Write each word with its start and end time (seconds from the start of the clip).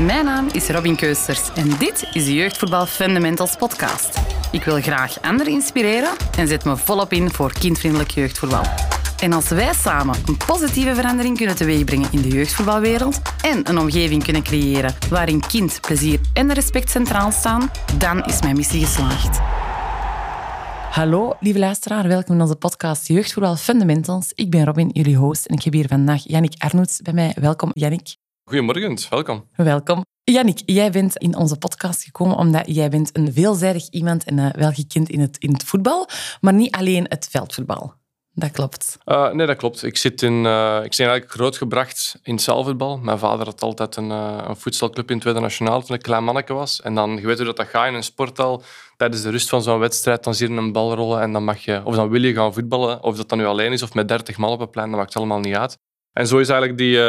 Mijn 0.00 0.24
naam 0.24 0.48
is 0.52 0.68
Robin 0.68 0.96
Keusters 0.96 1.52
en 1.52 1.68
dit 1.78 2.08
is 2.12 2.24
de 2.24 2.34
Jeugdvoetbal 2.34 2.86
Fundamentals 2.86 3.56
podcast. 3.56 4.20
Ik 4.50 4.64
wil 4.64 4.80
graag 4.80 5.22
anderen 5.22 5.52
inspireren 5.52 6.10
en 6.38 6.48
zet 6.48 6.64
me 6.64 6.76
volop 6.76 7.12
in 7.12 7.30
voor 7.30 7.52
kindvriendelijk 7.58 8.10
jeugdvoetbal. 8.10 8.62
En 9.20 9.32
als 9.32 9.48
wij 9.48 9.74
samen 9.74 10.14
een 10.26 10.36
positieve 10.46 10.94
verandering 10.94 11.36
kunnen 11.36 11.56
teweegbrengen 11.56 12.08
in 12.12 12.22
de 12.22 12.28
jeugdvoetbalwereld 12.28 13.20
en 13.40 13.68
een 13.68 13.78
omgeving 13.78 14.24
kunnen 14.24 14.42
creëren 14.42 14.94
waarin 15.10 15.40
kind, 15.46 15.80
plezier 15.80 16.20
en 16.32 16.52
respect 16.52 16.90
centraal 16.90 17.32
staan, 17.32 17.70
dan 17.98 18.24
is 18.24 18.42
mijn 18.42 18.56
missie 18.56 18.84
geslaagd. 18.84 19.38
Hallo, 20.90 21.36
lieve 21.40 21.58
luisteraar. 21.58 22.08
Welkom 22.08 22.34
in 22.34 22.40
onze 22.40 22.56
podcast 22.56 23.08
Jeugdvoetbal 23.08 23.56
Fundamentals. 23.56 24.32
Ik 24.34 24.50
ben 24.50 24.64
Robin, 24.64 24.90
jullie 24.92 25.16
host, 25.16 25.46
en 25.46 25.56
ik 25.56 25.62
heb 25.62 25.72
hier 25.72 25.88
vandaag 25.88 26.22
Yannick 26.28 26.54
Arnoets 26.58 27.00
bij 27.02 27.12
mij. 27.12 27.34
Welkom, 27.40 27.70
Yannick. 27.74 28.16
Goedemorgen, 28.50 28.96
welkom. 29.10 29.48
Welkom. 29.56 30.04
Yannick, 30.24 30.62
jij 30.66 30.90
bent 30.90 31.16
in 31.16 31.36
onze 31.36 31.56
podcast 31.56 32.04
gekomen 32.04 32.36
omdat 32.36 32.62
jij 32.66 32.88
bent 32.88 33.16
een 33.16 33.32
veelzijdig 33.32 33.88
iemand 33.90 34.24
en 34.24 34.38
uh, 34.38 34.52
wel 34.52 34.70
gekend 34.72 35.08
in 35.08 35.20
het, 35.20 35.38
in 35.38 35.52
het 35.52 35.64
voetbal, 35.64 36.08
maar 36.40 36.52
niet 36.52 36.74
alleen 36.74 37.06
het 37.08 37.28
veldvoetbal. 37.30 37.94
Dat 38.32 38.50
klopt. 38.50 38.98
Uh, 39.04 39.32
nee, 39.32 39.46
dat 39.46 39.56
klopt. 39.56 39.82
Ik, 39.82 39.96
zit 39.96 40.22
in, 40.22 40.32
uh, 40.32 40.80
ik 40.82 40.96
ben 40.96 41.06
eigenlijk 41.06 41.30
grootgebracht 41.30 42.18
in 42.22 42.38
zaalvoetbal. 42.38 42.98
Mijn 42.98 43.18
vader 43.18 43.46
had 43.46 43.62
altijd 43.62 43.96
een, 43.96 44.10
uh, 44.10 44.38
een 44.46 44.56
voetbalclub 44.56 45.08
in 45.08 45.14
het 45.14 45.22
Tweede 45.22 45.40
Nationaal 45.40 45.82
toen 45.82 45.96
ik 45.96 46.02
klein 46.02 46.24
manneke 46.24 46.52
was. 46.52 46.82
En 46.82 46.94
dan, 46.94 47.16
je 47.16 47.26
weet 47.26 47.36
hoe 47.36 47.46
dat, 47.46 47.56
dat 47.56 47.66
gaat 47.66 47.88
in 47.88 47.94
een 47.94 48.02
sporthal. 48.02 48.62
Tijdens 48.96 49.22
de 49.22 49.30
rust 49.30 49.48
van 49.48 49.62
zo'n 49.62 49.78
wedstrijd, 49.78 50.24
dan 50.24 50.34
zie 50.34 50.50
je 50.50 50.56
een 50.56 50.72
bal 50.72 50.94
rollen 50.94 51.20
en 51.20 51.32
dan 51.32 51.44
mag 51.44 51.64
je, 51.64 51.80
of 51.84 51.94
dan 51.94 52.08
wil 52.08 52.22
je 52.22 52.34
gaan 52.34 52.54
voetballen. 52.54 53.02
Of 53.02 53.16
dat 53.16 53.28
dan 53.28 53.38
nu 53.38 53.46
alleen 53.46 53.72
is 53.72 53.82
of 53.82 53.94
met 53.94 54.08
30 54.08 54.36
man 54.36 54.50
op 54.50 54.60
het 54.60 54.70
plein, 54.70 54.90
dat 54.90 54.98
maakt 54.98 55.16
allemaal 55.16 55.40
niet 55.40 55.56
uit. 55.56 55.78
En 56.16 56.26
zo 56.26 56.38
is 56.38 56.48
eigenlijk 56.48 56.78
die, 56.78 57.00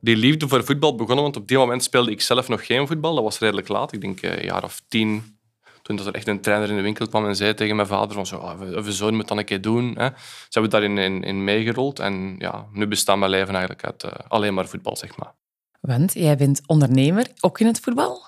die 0.00 0.16
liefde 0.16 0.48
voor 0.48 0.64
voetbal 0.64 0.94
begonnen. 0.94 1.24
Want 1.24 1.36
op 1.36 1.48
die 1.48 1.56
moment 1.56 1.82
speelde 1.82 2.10
ik 2.10 2.20
zelf 2.20 2.48
nog 2.48 2.66
geen 2.66 2.86
voetbal. 2.86 3.14
Dat 3.14 3.24
was 3.24 3.38
redelijk 3.38 3.68
laat. 3.68 3.92
Ik 3.92 4.00
denk 4.00 4.22
een 4.22 4.44
jaar 4.44 4.64
of 4.64 4.82
tien, 4.88 5.38
toen 5.82 5.98
er 5.98 6.14
echt 6.14 6.28
een 6.28 6.40
trainer 6.40 6.68
in 6.70 6.76
de 6.76 6.82
winkel 6.82 7.08
kwam 7.08 7.26
en 7.26 7.36
zei 7.36 7.54
tegen 7.54 7.76
mijn 7.76 7.88
vader 7.88 8.14
van 8.14 8.26
zo, 8.26 8.36
oh, 8.36 8.86
zoon 8.86 9.14
moet 9.14 9.28
dat 9.28 9.38
een 9.38 9.44
keer 9.44 9.60
doen. 9.60 9.94
Hè. 9.98 10.06
Ze 10.48 10.48
hebben 10.48 10.70
daarin 10.70 10.98
in, 10.98 11.22
in 11.22 11.44
meegerold 11.44 11.98
en 11.98 12.34
ja, 12.38 12.66
nu 12.72 12.86
bestaat 12.86 13.18
mijn 13.18 13.30
leven 13.30 13.54
eigenlijk 13.54 13.84
uit 13.84 14.04
uh, 14.04 14.10
alleen 14.28 14.54
maar 14.54 14.68
voetbal, 14.68 14.96
zeg 14.96 15.16
maar. 15.16 15.32
Want 15.80 16.12
jij 16.12 16.36
bent 16.36 16.60
ondernemer, 16.66 17.26
ook 17.40 17.60
in 17.60 17.66
het 17.66 17.80
voetbal? 17.80 18.22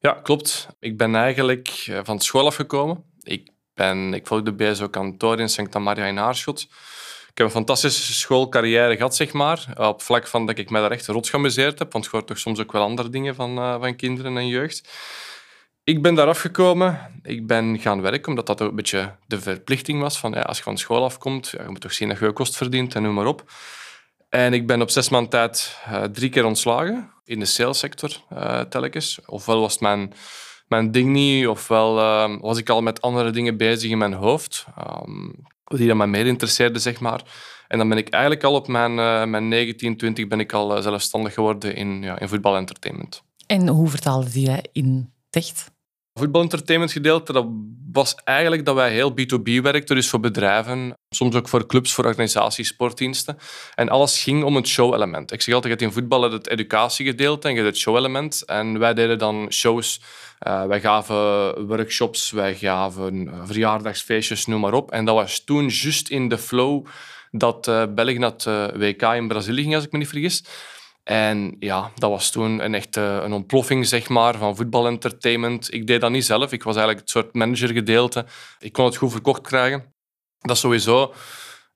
Ja, 0.00 0.12
klopt. 0.12 0.68
Ik 0.80 0.96
ben 0.96 1.14
eigenlijk 1.14 2.00
van 2.02 2.20
school 2.20 2.46
afgekomen. 2.46 3.04
Ik, 3.22 3.50
ben, 3.74 4.14
ik 4.14 4.26
volgde 4.26 4.52
bij 4.52 4.74
zo'n 4.74 4.90
kantoor 4.90 5.40
in 5.40 5.48
Santa 5.48 5.78
Maria 5.78 6.04
in 6.04 6.18
Aarschot. 6.18 6.68
Ik 7.32 7.38
heb 7.38 7.46
een 7.46 7.52
fantastische 7.52 8.12
schoolcarrière 8.12 8.96
gehad, 8.96 9.16
zeg 9.16 9.32
maar. 9.32 9.66
Op 9.76 10.02
vlak 10.02 10.26
van 10.26 10.46
dat 10.46 10.58
ik 10.58 10.70
mij 10.70 10.80
daar 10.80 10.90
echt 10.90 11.06
rot 11.06 11.28
geamuseerd 11.28 11.78
heb, 11.78 11.92
want 11.92 12.04
je 12.04 12.10
hoort 12.12 12.26
toch 12.26 12.38
soms 12.38 12.60
ook 12.60 12.72
wel 12.72 12.82
andere 12.82 13.08
dingen 13.08 13.34
van, 13.34 13.58
uh, 13.58 13.80
van 13.80 13.96
kinderen 13.96 14.36
en 14.36 14.46
jeugd. 14.46 14.88
Ik 15.84 16.02
ben 16.02 16.14
daar 16.14 16.26
afgekomen. 16.26 17.20
Ik 17.22 17.46
ben 17.46 17.78
gaan 17.78 18.00
werken, 18.00 18.28
omdat 18.28 18.46
dat 18.46 18.62
ook 18.62 18.70
een 18.70 18.76
beetje 18.76 19.16
de 19.26 19.40
verplichting 19.40 20.00
was. 20.00 20.18
Van, 20.18 20.44
als 20.44 20.56
je 20.56 20.62
van 20.62 20.78
school 20.78 21.04
afkomt, 21.04 21.48
ja, 21.48 21.62
je 21.62 21.68
moet 21.68 21.80
toch 21.80 21.92
zien 21.92 22.08
dat 22.08 22.18
je 22.18 22.24
je 22.24 22.32
kost 22.32 22.56
verdient 22.56 22.94
en 22.94 23.02
noem 23.02 23.14
maar 23.14 23.26
op. 23.26 23.52
En 24.28 24.52
ik 24.52 24.66
ben 24.66 24.82
op 24.82 24.90
zes 24.90 25.08
maanden 25.08 25.30
tijd 25.30 25.78
uh, 25.88 26.02
drie 26.02 26.30
keer 26.30 26.44
ontslagen 26.44 27.10
in 27.24 27.38
de 27.38 27.44
salessector 27.44 28.10
telkens. 28.68 29.18
Ofwel 29.26 29.60
was 29.60 29.72
het 29.72 29.80
mijn, 29.80 30.12
mijn 30.68 30.90
ding 30.90 31.10
niet, 31.10 31.46
ofwel 31.46 31.98
uh, 31.98 32.40
was 32.40 32.58
ik 32.58 32.68
al 32.68 32.82
met 32.82 33.00
andere 33.00 33.30
dingen 33.30 33.56
bezig 33.56 33.90
in 33.90 33.98
mijn 33.98 34.12
hoofd. 34.12 34.64
Um, 34.78 35.50
die 35.78 35.88
dat 35.88 35.96
mij 35.96 36.06
meer 36.06 36.26
interesseerden, 36.26 36.80
zeg 36.80 37.00
maar. 37.00 37.22
En 37.68 37.78
dan 37.78 37.88
ben 37.88 37.98
ik 37.98 38.08
eigenlijk 38.08 38.44
al 38.44 38.54
op 38.54 38.68
mijn, 38.68 38.94
mijn 39.30 39.48
19, 39.48 39.96
20 39.96 40.26
ben 40.26 40.40
ik 40.40 40.52
al 40.52 40.82
zelfstandig 40.82 41.34
geworden 41.34 41.74
in, 41.74 42.02
ja, 42.02 42.18
in 42.18 42.28
voetbalentertainment. 42.28 43.22
En 43.46 43.68
hoe 43.68 43.88
vertaalde 43.88 44.30
die 44.30 44.62
in 44.72 45.12
Echt? 45.32 45.71
Voetbalentertainment 46.14 46.92
gedeelte, 46.92 47.32
dat 47.32 47.46
was 47.92 48.14
eigenlijk 48.24 48.64
dat 48.64 48.74
wij 48.74 48.92
heel 48.92 49.10
B2B 49.10 49.62
werkten, 49.62 49.96
dus 49.96 50.08
voor 50.08 50.20
bedrijven, 50.20 50.94
soms 51.08 51.34
ook 51.34 51.48
voor 51.48 51.66
clubs, 51.66 51.94
voor 51.94 52.04
organisaties, 52.04 52.68
sportdiensten. 52.68 53.38
En 53.74 53.88
alles 53.88 54.22
ging 54.22 54.44
om 54.44 54.56
het 54.56 54.68
show-element. 54.68 55.32
Ik 55.32 55.42
zeg 55.42 55.54
altijd, 55.54 55.80
je 55.80 55.86
in 55.86 55.92
voetbal 55.92 56.30
het 56.30 56.48
educatiegedeelte 56.48 57.48
en 57.48 57.64
het 57.64 57.76
show-element. 57.76 58.44
En 58.44 58.78
wij 58.78 58.94
deden 58.94 59.18
dan 59.18 59.52
shows. 59.52 60.00
Uh, 60.46 60.66
wij 60.66 60.80
gaven 60.80 61.66
workshops, 61.66 62.30
wij 62.30 62.54
gaven 62.54 63.26
uh, 63.26 63.40
verjaardagsfeestjes, 63.44 64.46
noem 64.46 64.60
maar 64.60 64.74
op. 64.74 64.90
En 64.90 65.04
dat 65.04 65.14
was 65.14 65.44
toen 65.44 65.68
juist 65.68 66.08
in 66.08 66.28
de 66.28 66.38
flow 66.38 66.86
dat 67.30 67.66
uh, 67.66 67.82
België 67.94 68.18
naar 68.18 68.30
het 68.30 68.44
WK 68.76 69.02
in 69.02 69.28
Brazilië 69.28 69.62
ging, 69.62 69.74
als 69.74 69.84
ik 69.84 69.92
me 69.92 69.98
niet 69.98 70.08
vergis. 70.08 70.44
En 71.04 71.56
ja, 71.58 71.90
dat 71.94 72.10
was 72.10 72.30
toen 72.30 72.64
een 72.64 72.74
echte 72.74 73.00
een 73.00 73.32
ontploffing 73.32 73.86
zeg 73.86 74.08
maar, 74.08 74.36
van 74.36 74.56
voetbalentertainment. 74.56 75.74
Ik 75.74 75.86
deed 75.86 76.00
dat 76.00 76.10
niet 76.10 76.24
zelf. 76.24 76.52
Ik 76.52 76.62
was 76.62 76.76
eigenlijk 76.76 77.00
het 77.00 77.10
soort 77.10 77.34
managergedeelte. 77.34 78.26
Ik 78.58 78.72
kon 78.72 78.84
het 78.84 78.96
goed 78.96 79.10
verkocht 79.10 79.40
krijgen. 79.40 79.94
Dat 80.38 80.58
sowieso. 80.58 81.14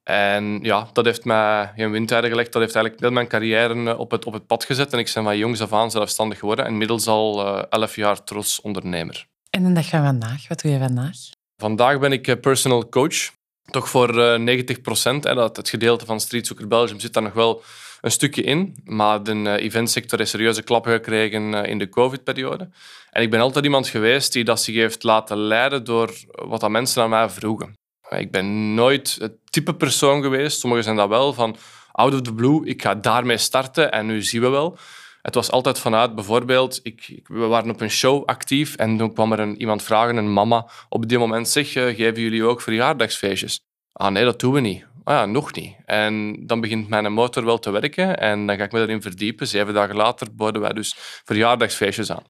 En 0.03 0.59
ja, 0.63 0.89
dat 0.93 1.05
heeft 1.05 1.25
mij 1.25 1.73
in 1.77 1.91
windtijden 1.91 2.31
gelegd. 2.31 2.53
Dat 2.53 2.63
heeft 2.63 2.75
eigenlijk 2.75 3.05
heel 3.05 3.15
mijn 3.15 3.29
carrière 3.29 3.91
eh, 3.91 3.99
op 3.99 4.11
het, 4.11 4.25
op 4.25 4.33
het 4.33 4.47
pad 4.47 4.65
gezet. 4.65 4.93
En 4.93 4.99
ik 4.99 5.11
ben 5.15 5.25
van 5.25 5.39
jongs 5.39 5.61
af 5.61 5.73
aan 5.73 5.91
zelfstandig 5.91 6.39
geworden. 6.39 6.65
En 6.65 6.71
inmiddels 6.71 7.07
al 7.07 7.47
uh, 7.47 7.63
elf 7.69 7.97
jaar 7.97 8.25
trots 8.25 8.61
ondernemer. 8.61 9.27
En 9.51 9.65
een 9.65 9.75
dag 9.75 9.89
van 9.89 10.05
vandaag, 10.05 10.49
wat 10.49 10.61
doe 10.61 10.73
je 10.73 10.79
vandaag? 10.79 11.17
Vandaag 11.57 11.99
ben 11.99 12.13
ik 12.13 12.27
eh, 12.27 12.41
personal 12.41 12.89
coach. 12.89 13.31
Toch 13.71 13.89
voor 13.89 14.41
90 14.41 14.81
procent. 14.81 15.25
Het 15.25 15.69
gedeelte 15.69 16.05
van 16.05 16.21
Street 16.21 16.47
Soccer 16.47 16.69
Belgium 16.69 17.01
zit 17.01 17.13
daar 17.13 17.23
nog 17.23 17.33
wel 17.33 17.63
een 18.01 18.11
stukje 18.11 18.43
in. 18.43 18.77
Maar 18.85 19.23
de 19.23 19.35
uh, 19.35 19.55
eventsector 19.55 20.19
heeft 20.19 20.31
serieuze 20.31 20.63
klappen 20.63 20.93
gekregen 20.93 21.53
uh, 21.53 21.67
in 21.67 21.79
de 21.79 21.89
COVID-periode. 21.89 22.69
En 23.11 23.23
ik 23.23 23.31
ben 23.31 23.41
altijd 23.41 23.65
iemand 23.65 23.89
geweest 23.89 24.33
die 24.33 24.45
dat 24.45 24.63
zich 24.63 24.75
heeft 24.75 25.03
laten 25.03 25.37
leiden 25.37 25.85
door 25.85 26.11
wat 26.31 26.61
dat 26.61 26.71
mensen 26.71 27.03
aan 27.03 27.11
mij 27.11 27.29
vroegen. 27.29 27.75
Ik 28.09 28.31
ben 28.31 28.75
nooit 28.75 29.17
het 29.21 29.33
type 29.45 29.75
persoon 29.75 30.23
geweest, 30.23 30.61
sommigen 30.61 30.85
zijn 30.85 30.97
dat 30.97 31.09
wel, 31.09 31.33
van 31.33 31.57
out 31.93 32.15
of 32.15 32.21
the 32.21 32.35
blue, 32.35 32.67
ik 32.67 32.83
ga 32.83 32.95
daarmee 32.95 33.37
starten 33.37 33.93
en 33.93 34.07
nu 34.07 34.23
zien 34.23 34.41
we 34.41 34.49
wel. 34.49 34.79
Het 35.23 35.35
was 35.35 35.51
altijd 35.51 35.79
vanuit, 35.79 36.15
bijvoorbeeld, 36.15 36.81
ik, 36.83 37.21
we 37.25 37.47
waren 37.47 37.71
op 37.71 37.81
een 37.81 37.91
show 37.91 38.25
actief 38.25 38.77
en 38.77 38.97
toen 38.97 39.13
kwam 39.13 39.33
er 39.33 39.41
een, 39.41 39.61
iemand 39.61 39.83
vragen, 39.83 40.17
een 40.17 40.33
mama, 40.33 40.69
op 40.89 41.09
die 41.09 41.19
moment 41.19 41.49
zeg, 41.49 41.75
uh, 41.75 41.85
geven 41.85 42.21
jullie 42.21 42.45
ook 42.45 42.61
verjaardagsfeestjes? 42.61 43.61
Ah 43.93 44.13
nee, 44.13 44.25
dat 44.25 44.41
doen 44.41 44.53
we 44.53 44.61
niet. 44.61 44.87
Ah 45.07 45.15
ja, 45.15 45.27
nog 45.27 45.55
niet. 45.55 45.77
En 45.85 46.47
dan 46.47 46.61
begint 46.61 46.89
mijn 46.89 47.13
motor 47.13 47.45
wel 47.45 47.59
te 47.59 47.71
werken 47.71 48.19
en 48.19 48.47
dan 48.47 48.57
ga 48.57 48.65
ik 48.65 48.73
me 48.73 48.81
erin 48.81 49.03
verdiepen. 49.03 49.47
Zeven 49.47 49.75
dagen 49.75 49.97
later 49.97 50.35
boden 50.35 50.61
wij 50.61 50.73
dus 50.73 50.95
verjaardagsfeestjes 51.25 52.11
aan. 52.11 52.25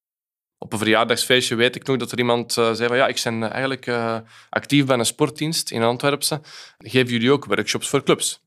Op 0.58 0.72
een 0.72 0.78
verjaardagsfeestje 0.78 1.54
weet 1.54 1.76
ik 1.76 1.86
nog 1.86 1.96
dat 1.96 2.12
er 2.12 2.18
iemand 2.18 2.56
uh, 2.56 2.72
zei 2.72 2.88
van 2.88 2.96
ja, 2.96 3.06
ik 3.06 3.20
ben 3.24 3.42
eh, 3.42 3.50
eigenlijk 3.50 3.86
uh, 3.86 4.18
actief 4.48 4.86
bij 4.86 4.98
een 4.98 5.06
sportdienst 5.06 5.70
in 5.70 5.82
Antwerpen. 5.82 6.42
Geven 6.78 7.12
jullie 7.12 7.32
ook 7.32 7.44
workshops 7.44 7.88
voor 7.88 8.02
clubs? 8.02 8.40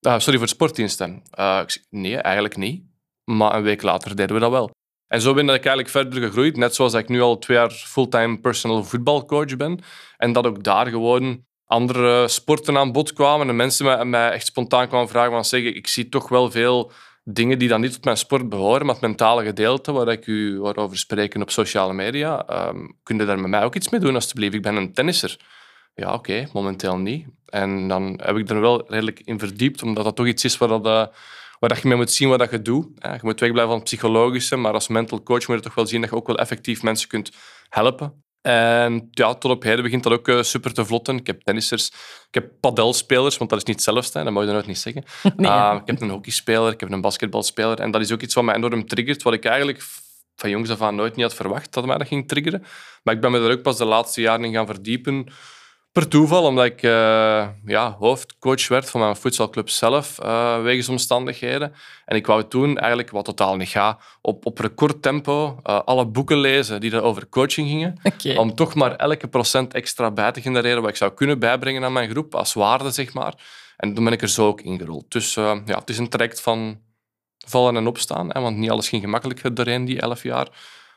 Uh, 0.00 0.18
sorry, 0.18 0.38
voor 0.38 0.48
sportdiensten. 0.48 1.22
ik 1.66 1.84
nee, 1.90 2.16
eigenlijk 2.16 2.56
niet. 2.56 2.82
Maar 3.24 3.54
een 3.54 3.62
week 3.62 3.82
later 3.82 4.16
deden 4.16 4.34
we 4.34 4.40
dat 4.40 4.50
wel. 4.50 4.70
En 5.06 5.20
zo 5.20 5.34
ben 5.34 5.44
ik 5.44 5.50
eigenlijk 5.50 5.88
verder 5.88 6.22
gegroeid, 6.22 6.56
net 6.56 6.74
zoals 6.74 6.94
ik 6.94 7.08
nu 7.08 7.20
al 7.20 7.38
twee 7.38 7.56
jaar 7.56 7.70
fulltime 7.70 8.40
personal 8.40 8.84
voetbalcoach 8.84 9.56
ben. 9.56 9.80
En 10.16 10.32
dat 10.32 10.46
ook 10.46 10.62
daar 10.62 10.86
gewoon 10.86 11.44
andere 11.72 12.28
sporten 12.28 12.78
aan 12.78 12.92
bod 12.92 13.12
kwamen 13.12 13.48
en 13.48 13.56
mensen 13.56 14.10
mij, 14.10 14.30
echt 14.30 14.46
spontaan 14.46 14.88
kwamen 14.88 15.08
vragen 15.08 15.32
van 15.32 15.44
zeggen, 15.44 15.76
ik 15.76 15.86
zie 15.86 16.08
toch 16.08 16.28
wel 16.28 16.50
veel 16.50 16.92
dingen 17.24 17.58
die 17.58 17.68
dan 17.68 17.80
niet 17.80 17.92
tot 17.92 18.04
mijn 18.04 18.16
sport 18.16 18.48
behoren, 18.48 18.86
maar 18.86 18.94
het 18.94 19.04
mentale 19.04 19.44
gedeelte 19.44 19.92
waar 19.92 20.08
ik 20.08 20.26
u 20.26 20.60
over 20.62 20.98
spreken 20.98 21.42
op 21.42 21.50
sociale 21.50 21.92
media, 21.92 22.46
um, 22.68 22.96
kun 23.02 23.18
je 23.18 23.24
daar 23.24 23.40
met 23.40 23.50
mij 23.50 23.64
ook 23.64 23.74
iets 23.74 23.88
mee 23.88 24.00
doen 24.00 24.14
alsjeblieft? 24.14 24.54
Ik 24.54 24.62
ben 24.62 24.76
een 24.76 24.92
tennisser. 24.92 25.36
Ja, 25.94 26.12
oké, 26.12 26.48
momenteel 26.52 26.96
niet. 26.98 27.26
En 27.46 27.88
dan 27.88 28.20
heb 28.22 28.36
ik 28.36 28.50
er 28.50 28.60
wel 28.60 28.84
redelijk 28.88 29.20
in 29.24 29.38
verdiept, 29.38 29.82
omdat 29.82 30.04
dat 30.04 30.16
toch 30.16 30.26
iets 30.26 30.44
is 30.44 30.58
waar, 30.58 30.68
dat, 30.68 30.86
uh, 30.86 31.06
waar 31.58 31.68
dat 31.68 31.82
je 31.82 31.88
mee 31.88 31.96
moet 31.96 32.10
zien 32.10 32.28
wat 32.28 32.38
dat 32.38 32.50
je 32.50 32.62
doet. 32.62 32.86
Je 33.00 33.18
moet 33.22 33.40
wegblijven 33.40 33.70
van 33.70 33.80
het 33.80 33.84
psychologische, 33.84 34.56
maar 34.56 34.72
als 34.72 34.88
mental 34.88 35.22
coach 35.22 35.48
moet 35.48 35.56
je 35.56 35.62
toch 35.62 35.74
wel 35.74 35.86
zien 35.86 36.00
dat 36.00 36.10
je 36.10 36.16
ook 36.16 36.26
wel 36.26 36.38
effectief 36.38 36.82
mensen 36.82 37.08
kunt 37.08 37.30
helpen. 37.68 38.21
En 38.42 39.08
ja, 39.10 39.34
tot 39.34 39.50
op 39.50 39.62
heden 39.62 39.82
begint 39.82 40.02
dat 40.02 40.12
ook 40.12 40.28
uh, 40.28 40.42
super 40.42 40.72
te 40.72 40.84
vlotten. 40.84 41.16
Ik 41.16 41.26
heb 41.26 41.42
tennissers, 41.42 41.86
ik 42.28 42.34
heb 42.34 42.50
padelspelers, 42.60 43.36
want 43.36 43.50
dat 43.50 43.58
is 43.58 43.64
niet 43.64 43.76
hetzelfde, 43.76 44.22
dat 44.22 44.32
moet 44.32 44.42
je 44.42 44.48
dan 44.48 44.58
ook 44.58 44.66
niet 44.66 44.78
zeggen. 44.78 45.04
Nee, 45.36 45.50
uh, 45.50 45.78
ik 45.80 45.86
heb 45.86 46.00
een 46.00 46.10
hockeyspeler, 46.10 46.72
ik 46.72 46.80
heb 46.80 46.90
een 46.90 47.00
basketbalspeler. 47.00 47.80
En 47.80 47.90
dat 47.90 48.00
is 48.00 48.12
ook 48.12 48.20
iets 48.20 48.34
wat 48.34 48.44
mij 48.44 48.54
enorm 48.54 48.86
triggert, 48.86 49.22
wat 49.22 49.32
ik 49.32 49.44
eigenlijk 49.44 49.82
van 50.36 50.50
jongs 50.50 50.70
af 50.70 50.80
aan 50.80 50.94
nooit 50.94 51.16
niet 51.16 51.24
had 51.24 51.34
verwacht 51.34 51.72
dat 51.72 51.86
mij 51.86 51.98
dat 51.98 52.06
ging 52.06 52.28
triggeren. 52.28 52.64
Maar 53.02 53.14
ik 53.14 53.20
ben 53.20 53.30
me 53.30 53.40
daar 53.40 53.50
ook 53.50 53.62
pas 53.62 53.76
de 53.76 53.84
laatste 53.84 54.20
jaren 54.20 54.44
in 54.44 54.52
gaan 54.52 54.66
verdiepen 54.66 55.26
per 55.92 56.08
toeval, 56.08 56.44
omdat 56.44 56.64
ik 56.64 56.82
uh, 56.82 57.48
ja, 57.64 57.96
hoofdcoach 57.98 58.68
werd 58.68 58.90
van 58.90 59.00
mijn 59.00 59.16
voetbalclub 59.16 59.68
zelf, 59.68 60.18
uh, 60.22 60.62
wegens 60.62 60.88
omstandigheden. 60.88 61.74
En 62.04 62.16
ik 62.16 62.26
wou 62.26 62.48
toen 62.48 62.78
eigenlijk, 62.78 63.10
wat 63.10 63.24
totaal 63.24 63.56
niet 63.56 63.68
gaat, 63.68 64.02
op, 64.20 64.46
op 64.46 64.58
recordtempo 64.58 65.60
uh, 65.66 65.80
alle 65.84 66.06
boeken 66.06 66.36
lezen 66.36 66.80
die 66.80 66.92
er 66.92 67.02
over 67.02 67.28
coaching 67.28 67.68
gingen. 67.68 68.00
Okay. 68.02 68.36
Om 68.36 68.54
toch 68.54 68.74
maar 68.74 68.96
elke 68.96 69.28
procent 69.28 69.74
extra 69.74 70.10
bij 70.10 70.32
te 70.32 70.40
genereren 70.40 70.80
wat 70.80 70.90
ik 70.90 70.96
zou 70.96 71.12
kunnen 71.12 71.38
bijbrengen 71.38 71.84
aan 71.84 71.92
mijn 71.92 72.10
groep, 72.10 72.34
als 72.34 72.52
waarde, 72.52 72.90
zeg 72.90 73.12
maar. 73.12 73.34
En 73.76 73.94
toen 73.94 74.04
ben 74.04 74.12
ik 74.12 74.22
er 74.22 74.28
zo 74.28 74.46
ook 74.46 74.60
ingerold. 74.60 75.04
Dus 75.08 75.34
ja, 75.34 75.62
het 75.64 75.90
is 75.90 75.98
een 75.98 76.08
traject 76.08 76.40
van 76.40 76.80
vallen 77.46 77.76
en 77.76 77.86
opstaan. 77.86 78.28
Hè, 78.32 78.40
want 78.40 78.56
niet 78.56 78.70
alles 78.70 78.88
ging 78.88 79.02
gemakkelijk 79.02 79.56
doorheen 79.56 79.84
die 79.84 80.00
elf 80.00 80.22
jaar. 80.22 80.48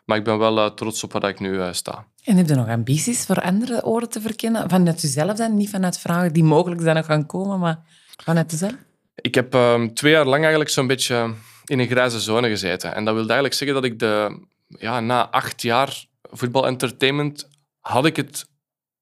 Maar 0.06 0.18
ik 0.18 0.24
ben 0.24 0.38
wel 0.38 0.58
uh, 0.58 0.66
trots 0.66 1.04
op 1.04 1.12
waar 1.12 1.30
ik 1.30 1.40
nu 1.40 1.50
uh, 1.50 1.68
sta. 1.72 2.06
En 2.24 2.38
heb 2.38 2.48
je 2.48 2.56
nog 2.56 2.68
ambities 2.68 3.26
voor 3.26 3.42
andere 3.42 3.86
oren 3.86 4.10
te 4.10 4.22
verkennen? 4.22 4.70
Vanuit 4.70 5.02
jezelf 5.02 5.38
dan? 5.38 5.56
Niet 5.56 5.70
vanuit 5.70 6.00
vragen 6.00 6.34
die 6.34 6.44
mogelijk 6.44 6.82
zijn 6.82 6.96
nog 6.96 7.06
gaan 7.06 7.26
komen, 7.26 7.60
maar 7.60 7.80
vanuit 8.24 8.52
jezelf? 8.52 8.76
Ik 9.16 9.36
heb 9.36 9.54
um, 9.54 9.94
twee 9.94 10.12
jaar 10.12 10.26
lang 10.26 10.42
eigenlijk 10.42 10.70
zo'n 10.70 10.88
beetje 10.88 11.34
in 11.66 11.80
een 11.80 11.88
grijze 11.88 12.20
zone 12.20 12.48
gezeten. 12.48 12.96
En 12.96 13.06
dat 13.06 13.14
wil 13.14 13.24
eigenlijk 13.24 13.54
zeggen 13.54 13.82
dat 13.82 13.92
ik 13.92 14.00
de, 14.00 14.46
ja, 14.68 15.00
na 15.00 15.30
acht 15.30 15.62
jaar 15.62 16.06
voetbalentertainment 16.22 17.50
had 17.80 18.06
ik 18.06 18.16
het 18.16 18.46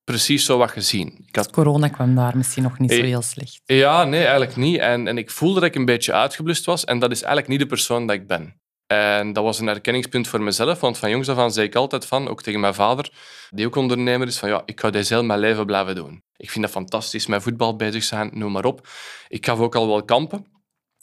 precies 0.04 0.46
zo 0.46 0.58
wat 0.58 0.72
gezien. 0.72 1.26
Ik 1.28 1.36
had... 1.36 1.50
Corona 1.50 1.88
kwam 1.88 2.16
daar 2.16 2.38
misschien 2.38 2.64
nog 2.64 2.80
niet 2.80 2.92
zo 2.92 3.02
heel 3.02 3.22
slecht. 3.22 3.62
Ja, 3.66 4.04
nee, 4.04 4.22
eigenlijk 4.22 4.56
niet. 4.56 4.80
En, 4.80 5.08
en 5.08 5.18
ik 5.18 5.32
voelde 5.32 5.60
dat 5.60 5.70
ik 5.70 5.76
een 5.76 5.86
beetje 5.86 6.14
uitgeblust 6.14 6.66
was. 6.66 6.86
En 6.86 7.00
dat 7.00 7.12
is 7.12 7.22
eigenlijk 7.22 7.48
niet 7.48 7.60
de 7.60 7.66
persoon 7.66 8.08
dat 8.08 8.16
ik 8.16 8.28
ben. 8.28 8.62
En 8.88 9.34
dat 9.34 9.44
was 9.44 9.60
een 9.60 9.68
herkenningspunt 9.68 10.28
voor 10.28 10.42
mezelf, 10.42 10.80
want 10.80 10.98
van 10.98 11.10
jongs 11.10 11.30
af 11.30 11.38
aan 11.38 11.52
zei 11.52 11.68
ik 11.68 11.76
altijd 11.76 12.06
van, 12.06 12.28
ook 12.28 12.42
tegen 12.42 12.60
mijn 12.60 12.74
vader, 12.74 13.12
die 13.50 13.66
ook 13.66 13.76
ondernemer 13.76 14.28
is, 14.28 14.38
van 14.38 14.50
ja, 14.50 14.62
ik 14.66 14.80
ga 14.80 14.90
deze 14.90 15.14
heel 15.14 15.24
mijn 15.24 15.40
leven 15.40 15.66
blijven 15.66 15.96
doen. 15.96 16.24
Ik 16.38 16.52
vind 16.52 16.64
dat 16.64 16.74
fantastisch, 16.74 17.28
met 17.28 17.44
voetbal 17.44 17.76
bezig 17.76 18.04
zijn, 18.04 18.30
noem 18.34 18.52
maar 18.52 18.66
op. 18.66 18.88
Ik 19.28 19.46
gaf 19.46 19.60
ook 19.60 19.76
al 19.76 19.88
wel 19.88 20.04
kampen. 20.04 20.46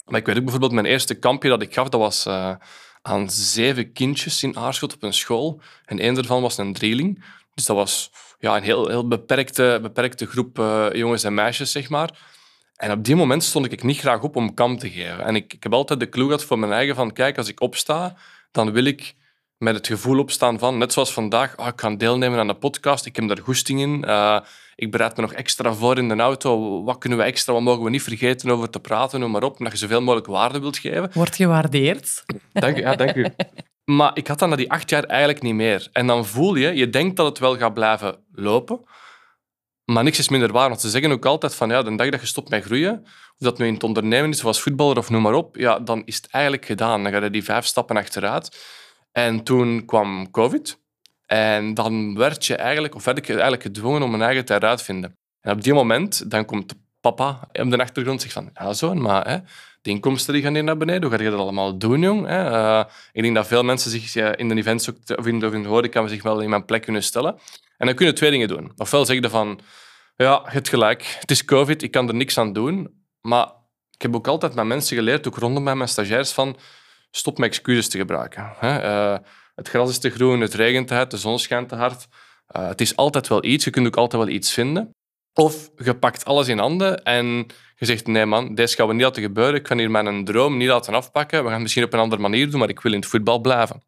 Maar 0.05 0.21
ik 0.21 0.27
weet 0.27 0.37
ook 0.37 0.43
bijvoorbeeld, 0.43 0.73
mijn 0.73 0.87
eerste 0.87 1.15
kampje 1.15 1.49
dat 1.49 1.63
ik 1.63 1.75
gaf, 1.75 1.89
dat 1.89 2.01
was 2.01 2.27
uh, 2.27 2.55
aan 3.03 3.31
zeven 3.31 3.93
kindjes 3.93 4.43
in 4.43 4.57
Aarschot 4.57 4.95
op 4.95 5.03
een 5.03 5.13
school. 5.13 5.61
En 5.85 5.99
één 5.99 6.15
daarvan 6.15 6.43
was 6.43 6.59
een 6.59 6.73
drieling. 6.73 7.25
Dus 7.55 7.65
dat 7.65 7.77
was 7.77 8.11
ja, 8.39 8.57
een 8.57 8.63
heel, 8.63 8.89
heel 8.89 9.09
beperkte, 9.09 9.79
beperkte 9.83 10.27
groep 10.27 10.59
uh, 10.59 10.87
jongens 10.93 11.25
en 11.25 11.35
meisjes, 11.35 11.73
zeg 11.73 11.89
maar. 11.89 12.19
En 12.81 12.93
op 12.93 13.05
die 13.05 13.17
moment 13.17 13.45
stond 13.45 13.73
ik 13.73 13.83
niet 13.83 13.99
graag 13.99 14.23
op 14.23 14.37
om 14.37 14.55
kamp 14.55 14.79
te 14.79 14.91
geven. 14.91 15.25
En 15.25 15.37
ik, 15.37 15.53
ik 15.53 15.63
heb 15.63 15.73
altijd 15.73 16.01
de 16.01 16.09
clue 16.09 16.25
gehad 16.25 16.45
voor 16.45 16.59
mijn 16.59 16.73
eigen 16.73 16.95
van, 16.95 17.13
kijk, 17.13 17.39
als 17.39 17.49
ik 17.49 17.61
opsta, 17.61 18.17
dan 18.51 18.73
wil 18.73 18.85
ik 18.85 19.15
met 19.57 19.75
het 19.75 19.87
gevoel 19.87 20.19
opstaan 20.19 20.59
van, 20.59 20.79
net 20.79 20.93
zoals 20.93 21.13
vandaag, 21.13 21.59
oh, 21.59 21.67
ik 21.67 21.77
kan 21.77 21.97
deelnemen 21.97 22.39
aan 22.39 22.47
de 22.47 22.55
podcast, 22.55 23.07
ik 23.07 23.17
heb 23.17 23.29
daar 23.29 23.39
goesting 23.39 23.81
in, 23.81 24.05
uh, 24.07 24.41
ik 24.75 24.91
bereid 24.91 25.17
me 25.17 25.23
nog 25.23 25.33
extra 25.33 25.73
voor 25.73 25.99
in 25.99 26.09
de 26.09 26.17
auto, 26.17 26.85
wat 26.85 26.99
kunnen 26.99 27.19
we 27.19 27.25
extra, 27.25 27.53
wat 27.53 27.63
mogen 27.63 27.85
we 27.85 27.91
niet 27.91 28.03
vergeten 28.03 28.51
over 28.51 28.71
te 28.71 28.81
praten, 28.81 29.21
noem 29.21 29.31
maar 29.31 29.43
op, 29.43 29.59
dat 29.59 29.73
je 29.73 29.79
zoveel 29.79 30.01
mogelijk 30.01 30.27
waarde 30.27 30.61
wilt 30.61 30.79
geven. 30.79 31.11
Wordt 31.13 31.37
gewaardeerd. 31.37 32.25
Dank 32.53 32.77
u, 32.77 32.81
ja, 32.81 32.97
dank 32.97 33.15
u. 33.15 33.27
Maar 33.85 34.11
ik 34.15 34.27
had 34.27 34.39
dat 34.39 34.49
na 34.49 34.57
die 34.57 34.71
acht 34.71 34.91
jaar 34.91 35.05
eigenlijk 35.05 35.43
niet 35.43 35.55
meer. 35.55 35.89
En 35.93 36.07
dan 36.07 36.27
voel 36.27 36.55
je, 36.55 36.75
je 36.75 36.91
denkt 36.91 37.17
dat 37.17 37.27
het 37.27 37.39
wel 37.39 37.57
gaat 37.57 37.75
blijven 37.75 38.19
lopen, 38.33 38.81
maar 39.93 40.05
niks 40.05 40.19
is 40.19 40.29
minder 40.29 40.53
waar. 40.53 40.69
Want 40.69 40.81
ze 40.81 40.91
zeggen 40.91 41.11
ook 41.11 41.25
altijd 41.25 41.55
van 41.55 41.69
ja, 41.71 41.83
de 41.83 41.97
dag 41.97 42.09
dat 42.09 42.21
je 42.21 42.27
stopt 42.27 42.49
met 42.49 42.65
groeien, 42.65 43.01
of 43.05 43.39
dat 43.39 43.59
nu 43.59 43.67
in 43.67 43.75
het 43.75 43.83
ondernemen 43.83 44.31
is, 44.31 44.39
zoals 44.39 44.61
voetballer 44.61 44.99
of 44.99 45.11
noem 45.11 45.23
maar 45.23 45.35
op, 45.35 45.57
ja, 45.57 45.79
dan 45.79 46.03
is 46.05 46.17
het 46.17 46.27
eigenlijk 46.31 46.67
gedaan. 46.67 47.03
Dan 47.03 47.13
ga 47.13 47.23
je 47.23 47.31
die 47.31 47.45
vijf 47.45 47.65
stappen 47.65 47.97
achteruit. 47.97 48.59
En 49.13 49.43
toen 49.43 49.85
kwam 49.85 50.31
COVID. 50.31 50.79
En 51.27 51.75
dan 51.75 52.17
werd 52.17 52.47
je 52.47 52.55
eigenlijk, 52.55 52.95
of 52.95 53.05
werd 53.05 53.19
ik 53.19 53.29
eigenlijk 53.29 53.63
gedwongen 53.63 54.03
om 54.03 54.11
mijn 54.11 54.23
eigen 54.23 54.45
te 54.45 54.53
heruitvinden. 54.53 55.19
En 55.41 55.53
op 55.53 55.63
die 55.63 55.75
moment, 55.75 56.31
dan 56.31 56.45
komt 56.45 56.75
papa 57.01 57.49
op 57.53 57.71
de 57.71 57.79
achtergrond 57.79 58.21
zegt 58.21 58.33
van, 58.33 58.51
ja 58.55 58.73
zoon, 58.73 59.01
maar 59.01 59.29
hè, 59.29 59.39
de 59.83 59.91
inkomsten 59.91 60.35
die 60.35 60.43
gaan 60.43 60.55
hier 60.55 60.65
naar 60.65 60.77
beneden, 60.77 61.03
hoe 61.03 61.19
ga 61.19 61.25
je 61.25 61.31
dat 61.31 61.39
allemaal 61.39 61.79
doen, 61.79 62.01
jong? 62.01 62.27
Hè? 62.27 62.51
Uh, 62.51 62.85
ik 63.13 63.23
denk 63.23 63.35
dat 63.35 63.47
veel 63.47 63.63
mensen 63.63 63.91
zich 63.91 64.15
in 64.15 64.49
de 64.49 64.55
in 64.55 64.77
de, 64.77 65.17
of 65.17 65.27
in 65.27 65.39
de 65.39 65.69
horeca 65.69 66.07
zich 66.07 66.23
wel 66.23 66.41
in 66.41 66.51
mijn 66.51 66.65
plek 66.65 66.83
kunnen 66.83 67.03
stellen. 67.03 67.39
En 67.77 67.87
dan 67.87 67.95
kun 67.95 68.07
je 68.07 68.13
twee 68.13 68.31
dingen 68.31 68.49
doen. 68.49 68.73
Ofwel 68.77 69.05
zeg 69.07 69.21
je 69.21 69.29
van, 69.29 69.61
ja, 70.17 70.43
het 70.45 70.69
gelijk, 70.69 71.17
het 71.21 71.31
is 71.31 71.45
COVID, 71.45 71.83
ik 71.83 71.91
kan 71.91 72.09
er 72.09 72.15
niks 72.15 72.39
aan 72.39 72.53
doen. 72.53 73.05
Maar 73.21 73.47
ik 73.91 74.03
heb 74.03 74.15
ook 74.15 74.29
altijd 74.29 74.55
met 74.55 74.65
mensen 74.65 74.97
geleerd, 74.97 75.27
ook 75.27 75.37
rondom 75.37 75.65
bij 75.65 75.75
mijn 75.75 75.89
stagiairs, 75.89 76.33
van 76.33 76.57
stop 77.11 77.39
met 77.39 77.49
excuses 77.49 77.89
te 77.89 77.99
gebruiken. 77.99 78.53
Uh, 78.63 79.17
het 79.55 79.69
gras 79.69 79.91
is 79.91 79.99
te 79.99 80.11
groen, 80.11 80.41
het 80.41 80.55
regent 80.55 80.89
te 80.89 80.95
hard, 80.95 81.11
de 81.11 81.17
zon 81.17 81.39
schijnt 81.39 81.69
te 81.69 81.75
hard. 81.75 82.07
Uh, 82.57 82.69
het 82.69 82.81
is 82.81 82.97
altijd 82.97 83.29
wel 83.29 83.45
iets, 83.45 83.65
je 83.65 83.71
kunt 83.71 83.87
ook 83.87 83.97
altijd 83.97 84.23
wel 84.23 84.33
iets 84.33 84.53
vinden. 84.53 84.95
Of 85.41 85.71
je 85.77 85.95
pakt 85.95 86.25
alles 86.25 86.49
in 86.49 86.59
handen 86.59 87.03
en 87.03 87.47
je 87.77 87.87
zegt, 87.87 88.07
nee 88.07 88.27
man, 88.27 88.55
deze 88.55 88.77
gaan 88.77 88.87
we 88.87 88.93
niet 88.93 89.03
laten 89.03 89.23
gebeuren. 89.23 89.55
Ik 89.55 89.67
ga 89.67 89.77
hier 89.77 89.91
mijn 89.91 90.25
droom 90.25 90.57
niet 90.57 90.69
laten 90.69 90.95
afpakken. 90.95 91.39
We 91.39 91.45
gaan 91.45 91.53
het 91.53 91.63
misschien 91.63 91.85
op 91.85 91.93
een 91.93 91.99
andere 91.99 92.23
manier 92.23 92.51
doen, 92.51 92.61
maar 92.61 92.69
ik 92.69 92.81
wil 92.81 92.93
in 92.93 92.99
het 92.99 93.09
voetbal 93.09 93.39
blijven. 93.39 93.83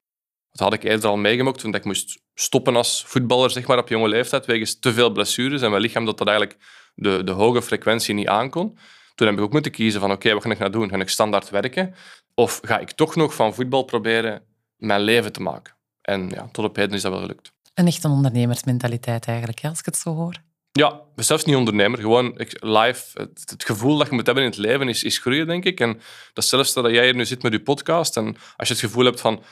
Dat 0.51 0.61
had 0.61 0.73
ik 0.73 0.83
eerder 0.83 1.11
al 1.11 1.17
meegemaakt 1.17 1.59
toen 1.59 1.75
ik 1.75 1.85
moest 1.85 2.21
stoppen 2.35 2.77
als 2.77 3.05
voetballer 3.07 3.51
zeg 3.51 3.67
maar, 3.67 3.79
op 3.79 3.89
jonge 3.89 4.09
leeftijd 4.09 4.47
wegens 4.47 4.79
te 4.79 4.93
veel 4.93 5.11
blessures 5.11 5.63
en 5.63 5.71
mijn 5.71 5.83
lichaam 5.83 6.05
dat 6.05 6.19
dat 6.19 6.29
eigenlijk 6.29 6.59
de, 6.95 7.25
de 7.25 7.33
hoge 7.33 7.63
frequentie 7.63 8.15
niet 8.15 8.29
aankon. 8.29 8.79
Toen 9.15 9.27
heb 9.27 9.37
ik 9.37 9.43
ook 9.43 9.53
moeten 9.53 9.73
kiezen 9.73 10.01
van 10.01 10.13
oké, 10.13 10.33
wat 10.33 10.43
ga 10.43 10.51
ik 10.51 10.59
nou 10.59 10.71
doen? 10.71 10.89
Ga 10.89 10.97
ik 10.97 11.09
standaard 11.09 11.51
werken? 11.51 11.95
Of 12.35 12.61
ga 12.63 12.79
ik 12.79 12.91
toch 12.91 13.17
nog 13.17 13.35
van 13.35 13.55
voetbal 13.55 13.83
proberen 13.83 14.43
mijn 14.77 15.01
leven 15.01 15.33
te 15.33 15.43
maken? 15.43 15.75
En 16.03 16.29
ja, 16.29 16.49
tot 16.53 16.65
op 16.65 16.77
heden 16.77 16.97
is 16.97 17.03
dat 17.03 17.13
wel 17.13 17.21
gelukt. 17.21 17.53
Een 17.75 17.87
echte 17.87 18.09
ondernemersmentaliteit 18.09 19.27
eigenlijk, 19.27 19.65
als 19.65 19.79
ik 19.79 19.85
het 19.85 19.97
zo 19.97 20.15
hoor. 20.15 20.41
Ja, 20.73 21.01
zelfs 21.17 21.45
niet 21.45 21.57
ondernemer. 21.57 22.01
Gewoon 22.01 22.35
live. 22.61 23.21
Het, 23.45 23.65
gevoel 23.67 23.99
dat 23.99 24.09
je 24.09 24.15
moet 24.15 24.27
hebben 24.27 24.45
in 24.45 24.51
het 24.51 24.59
leven 24.59 24.89
is, 24.89 25.03
is 25.03 25.19
groeien, 25.19 25.47
denk 25.47 25.65
ik. 25.65 25.81
En 25.81 26.01
datzelfde 26.33 26.83
dat 26.83 26.91
jij 26.93 27.05
hier 27.05 27.15
nu 27.15 27.27
zit 27.27 27.43
met 27.43 27.53
je 27.53 27.63
podcast. 27.63 28.17
En 28.17 28.37
als 28.57 28.69
je 28.69 28.75
het 28.75 28.83
gevoel 28.83 29.05
hebt 29.05 29.21
van 29.21 29.43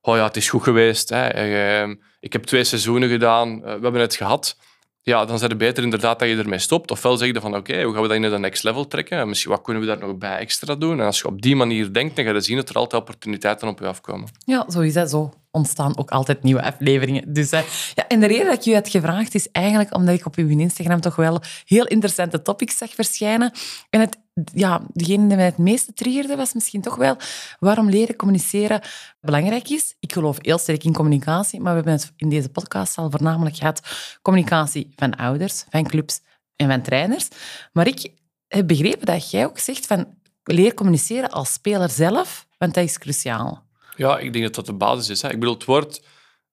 oh 0.00 0.16
ja, 0.16 0.24
het 0.24 0.36
is 0.36 0.48
goed 0.48 0.62
geweest. 0.62 1.08
Hè. 1.08 1.26
Ehm, 1.26 1.94
ik 2.20 2.32
heb 2.32 2.44
twee 2.44 2.64
seizoenen 2.64 3.08
gedaan, 3.08 3.48
eh, 3.56 3.74
we 3.74 3.82
hebben 3.82 4.00
het 4.00 4.14
gehad. 4.14 4.56
Ja, 5.04 5.24
dan 5.24 5.34
is 5.34 5.40
het 5.40 5.58
beter 5.58 5.84
inderdaad 5.84 6.18
dat 6.18 6.28
je 6.28 6.36
ermee 6.36 6.58
stopt. 6.58 6.90
Ofwel 6.90 7.16
zeg 7.16 7.32
je 7.32 7.40
van, 7.40 7.56
oké, 7.56 7.82
hoe 7.82 7.92
gaan 7.92 8.02
we 8.02 8.08
dat 8.08 8.16
in 8.16 8.22
de 8.22 8.38
next 8.38 8.62
level 8.62 8.86
trekken? 8.86 9.28
misschien, 9.28 9.50
wat 9.50 9.62
kunnen 9.62 9.82
we 9.82 9.88
daar 9.88 9.98
nog 9.98 10.18
bij 10.18 10.38
extra 10.38 10.74
doen? 10.74 11.00
En 11.00 11.06
als 11.06 11.18
je 11.18 11.26
op 11.26 11.42
die 11.42 11.56
manier 11.56 11.92
denkt, 11.92 12.16
dan 12.16 12.24
ga 12.24 12.32
je 12.32 12.40
zien 12.40 12.56
dat 12.56 12.68
er 12.68 12.74
altijd 12.74 13.00
opportuniteiten 13.02 13.68
op 13.68 13.78
je 13.78 13.86
afkomen. 13.86 14.28
Ja, 14.44 14.66
zo 14.70 14.80
is 14.80 14.92
dat. 14.92 15.10
Zo 15.10 15.32
ontstaan 15.50 15.98
ook 15.98 16.10
altijd 16.10 16.42
nieuwe 16.42 16.62
afleveringen. 16.62 17.32
Dus, 17.32 17.50
ja, 17.94 18.08
en 18.08 18.20
de 18.20 18.26
reden 18.26 18.46
dat 18.46 18.54
ik 18.54 18.60
je 18.60 18.74
had 18.74 18.88
gevraagd 18.88 19.34
is 19.34 19.50
eigenlijk 19.50 19.94
omdat 19.94 20.14
ik 20.14 20.26
op 20.26 20.36
uw 20.36 20.48
Instagram 20.48 21.00
toch 21.00 21.16
wel 21.16 21.42
heel 21.64 21.86
interessante 21.86 22.42
topics 22.42 22.76
zag 22.76 22.90
verschijnen. 22.94 23.52
En 23.90 24.08
ja, 24.54 24.82
degene 24.92 25.26
die 25.26 25.36
mij 25.36 25.44
het 25.44 25.58
meeste 25.58 25.92
triggerde 25.92 26.36
was 26.36 26.52
misschien 26.52 26.80
toch 26.80 26.96
wel 26.96 27.16
waarom 27.58 27.90
leren 27.90 28.16
communiceren 28.16 28.80
belangrijk 29.20 29.68
is. 29.68 29.94
Ik 30.00 30.12
geloof 30.12 30.38
heel 30.40 30.58
sterk 30.58 30.84
in 30.84 30.92
communicatie, 30.92 31.60
maar 31.60 31.70
we 31.70 31.76
hebben 31.76 31.92
het 31.92 32.12
in 32.16 32.28
deze 32.28 32.48
podcast 32.48 32.98
al 32.98 33.10
voornamelijk 33.10 33.56
gehad 33.56 33.80
communicatie 34.22 34.92
van 34.96 35.14
ouders, 35.14 35.64
van 35.70 35.86
clubs 35.86 36.20
en 36.56 36.68
van 36.68 36.82
trainers. 36.82 37.28
Maar 37.72 37.86
ik 37.86 38.12
heb 38.48 38.66
begrepen 38.66 39.06
dat 39.06 39.30
jij 39.30 39.44
ook 39.44 39.58
zegt 39.58 39.86
van 39.86 40.06
leer 40.44 40.74
communiceren 40.74 41.30
als 41.30 41.52
speler 41.52 41.90
zelf, 41.90 42.46
want 42.58 42.74
dat 42.74 42.84
is 42.84 42.98
cruciaal. 42.98 43.66
Ja, 43.96 44.18
ik 44.18 44.32
denk 44.32 44.44
dat 44.44 44.54
dat 44.54 44.66
de 44.66 44.72
basis 44.72 45.08
is. 45.08 45.22
Hè. 45.22 45.30
Ik 45.30 45.38
bedoel, 45.38 45.54
het 45.54 45.64
woord, 45.64 46.02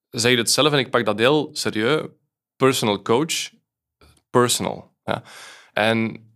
zeg 0.09 0.31
je 0.31 0.37
het 0.37 0.51
zelf 0.51 0.73
en 0.73 0.79
ik 0.79 0.89
pak 0.89 1.05
dat 1.05 1.19
heel 1.19 1.49
serieus, 1.53 2.07
personal 2.55 3.01
coach, 3.01 3.49
personal. 4.29 4.91
Ja. 5.03 5.23
En 5.73 6.28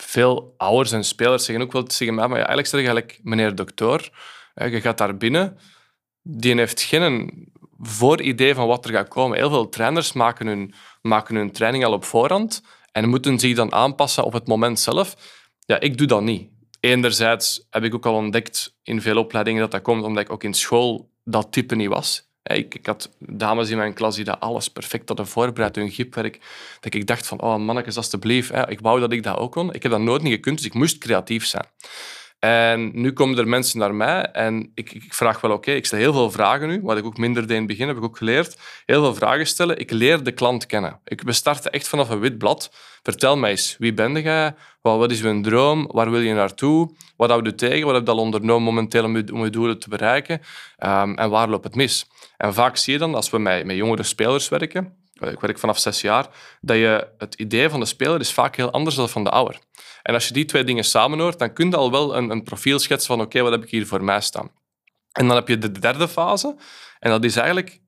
veel 0.00 0.54
ouders 0.56 0.92
en 0.92 1.04
spelers 1.04 1.44
zeggen 1.44 1.64
ook 1.64 1.72
wel 1.72 1.82
tegen 1.82 2.14
mij, 2.14 2.28
maar 2.28 2.38
ja, 2.38 2.46
eigenlijk 2.46 2.68
zeg 2.68 2.80
je 2.80 2.86
eigenlijk 2.86 3.20
meneer 3.22 3.54
dokter, 3.54 4.10
je 4.54 4.80
gaat 4.80 4.98
daar 4.98 5.16
binnen, 5.16 5.58
die 6.22 6.54
heeft 6.54 6.82
geen 6.82 7.30
vooridee 7.78 8.54
van 8.54 8.66
wat 8.66 8.84
er 8.84 8.90
gaat 8.90 9.08
komen. 9.08 9.36
Heel 9.36 9.50
veel 9.50 9.68
trainers 9.68 10.12
maken 10.12 10.46
hun, 10.46 10.74
maken 11.02 11.34
hun 11.34 11.52
training 11.52 11.84
al 11.84 11.92
op 11.92 12.04
voorhand 12.04 12.62
en 12.92 13.08
moeten 13.08 13.38
zich 13.38 13.56
dan 13.56 13.72
aanpassen 13.72 14.24
op 14.24 14.32
het 14.32 14.46
moment 14.46 14.80
zelf. 14.80 15.16
Ja, 15.58 15.80
ik 15.80 15.98
doe 15.98 16.06
dat 16.06 16.22
niet. 16.22 16.50
Enerzijds 16.80 17.66
heb 17.70 17.84
ik 17.84 17.94
ook 17.94 18.06
al 18.06 18.14
ontdekt 18.14 18.76
in 18.82 19.00
veel 19.00 19.16
opleidingen 19.16 19.60
dat 19.60 19.70
dat 19.70 19.82
komt 19.82 20.04
omdat 20.04 20.22
ik 20.22 20.30
ook 20.30 20.44
in 20.44 20.54
school 20.54 21.10
dat 21.24 21.52
type 21.52 21.74
niet 21.74 21.88
was. 21.88 22.30
Ik, 22.46 22.74
ik, 22.74 22.86
had 22.86 23.10
dames 23.18 23.70
in 23.70 23.76
mijn 23.76 23.94
klas 23.94 24.16
die 24.16 24.24
dat 24.24 24.40
alles 24.40 24.68
perfect 24.68 25.08
hadden 25.08 25.26
voorbereid, 25.26 25.76
hun 25.76 25.90
gipwerk. 25.90 26.40
Dat 26.80 26.94
ik 26.94 27.06
dacht 27.06 27.26
van, 27.26 27.40
oh 27.40 27.56
mannetjes, 27.56 27.96
alstublieft. 27.96 28.52
Hè, 28.52 28.70
ik 28.70 28.80
wou 28.80 29.00
dat 29.00 29.12
ik 29.12 29.22
dat 29.22 29.36
ook 29.36 29.52
kon. 29.52 29.72
Ik 29.72 29.82
heb 29.82 29.92
dat 29.92 30.00
nooit 30.00 30.22
niet 30.22 30.32
gekund, 30.32 30.56
dus 30.56 30.66
ik 30.66 30.74
moest 30.74 30.98
creatief 30.98 31.46
zijn. 31.46 31.66
En 32.38 32.90
nu 32.94 33.12
komen 33.12 33.38
er 33.38 33.48
mensen 33.48 33.78
naar 33.78 33.94
mij 33.94 34.22
en 34.22 34.70
ik, 34.74 34.92
ik 34.92 35.14
vraag 35.14 35.40
wel, 35.40 35.50
oké, 35.50 35.70
ik 35.70 35.86
stel 35.86 35.98
heel 35.98 36.12
veel 36.12 36.30
vragen 36.30 36.68
nu, 36.68 36.80
wat 36.82 36.96
ik 36.96 37.04
ook 37.04 37.16
minder 37.16 37.42
deed 37.42 37.50
in 37.50 37.56
het 37.56 37.66
begin, 37.66 37.88
heb 37.88 37.96
ik 37.96 38.02
ook 38.02 38.16
geleerd. 38.16 38.58
Heel 38.86 39.02
veel 39.02 39.14
vragen 39.14 39.46
stellen. 39.46 39.78
Ik 39.78 39.90
leer 39.90 40.22
de 40.22 40.32
klant 40.32 40.66
kennen. 40.66 41.00
Ik, 41.04 41.22
we 41.22 41.32
starten 41.32 41.72
echt 41.72 41.88
vanaf 41.88 42.08
een 42.08 42.20
wit 42.20 42.38
blad. 42.38 42.70
Vertel 43.02 43.36
mij 43.36 43.50
eens, 43.50 43.76
wie 43.78 43.94
ben 43.94 44.22
jij? 44.22 44.54
Wat, 44.80 45.10
is 45.10 45.22
uw 45.22 45.40
droom? 45.40 45.88
Waar 45.92 46.10
wil 46.10 46.20
je 46.20 46.34
naartoe? 46.34 46.90
Wat 47.16 47.30
houdt 47.30 47.46
u 47.46 47.54
tegen? 47.54 47.86
Wat 47.86 47.94
heb 47.94 48.06
je 48.06 48.12
al 48.12 48.18
ondernomen 48.18 48.62
momenteel 48.62 49.04
om 49.04 49.16
je, 49.16 49.24
je 49.44 49.50
doelen 49.50 49.78
te 49.78 49.88
bereiken? 49.88 50.40
Um, 50.84 51.14
en 51.18 51.30
waar 51.30 51.48
loopt 51.48 51.64
het 51.64 51.74
mis? 51.74 52.06
En 52.36 52.54
vaak 52.54 52.76
zie 52.76 52.92
je 52.92 52.98
dan, 52.98 53.14
als 53.14 53.30
we 53.30 53.38
met, 53.38 53.64
met 53.64 53.76
jongere 53.76 54.02
spelers 54.02 54.48
werken, 54.48 54.96
eh, 55.14 55.30
ik 55.30 55.40
werk 55.40 55.58
vanaf 55.58 55.78
zes 55.78 56.00
jaar, 56.00 56.26
dat 56.60 56.76
je 56.76 57.08
het 57.18 57.34
idee 57.34 57.68
van 57.68 57.80
de 57.80 57.86
speler 57.86 58.20
is 58.20 58.32
vaak 58.32 58.56
heel 58.56 58.70
anders 58.70 58.96
dan 58.96 59.08
van 59.08 59.24
de 59.24 59.30
ouder. 59.30 59.58
En 60.06 60.14
als 60.14 60.26
je 60.26 60.32
die 60.32 60.44
twee 60.44 60.64
dingen 60.64 60.84
samenhoort, 60.84 61.38
dan 61.38 61.52
kun 61.52 61.70
je 61.70 61.76
al 61.76 61.90
wel 61.90 62.16
een, 62.16 62.30
een 62.30 62.42
profiel 62.42 62.78
schetsen 62.78 63.16
van 63.16 63.24
oké, 63.24 63.40
wat 63.40 63.52
heb 63.52 63.62
ik 63.62 63.70
hier 63.70 63.86
voor 63.86 64.04
mij 64.04 64.20
staan? 64.20 64.50
En 65.12 65.26
dan 65.26 65.36
heb 65.36 65.48
je 65.48 65.58
de 65.58 65.72
derde 65.72 66.08
fase, 66.08 66.56
en 66.98 67.10
dat 67.10 67.24
is 67.24 67.36
eigenlijk 67.36 67.80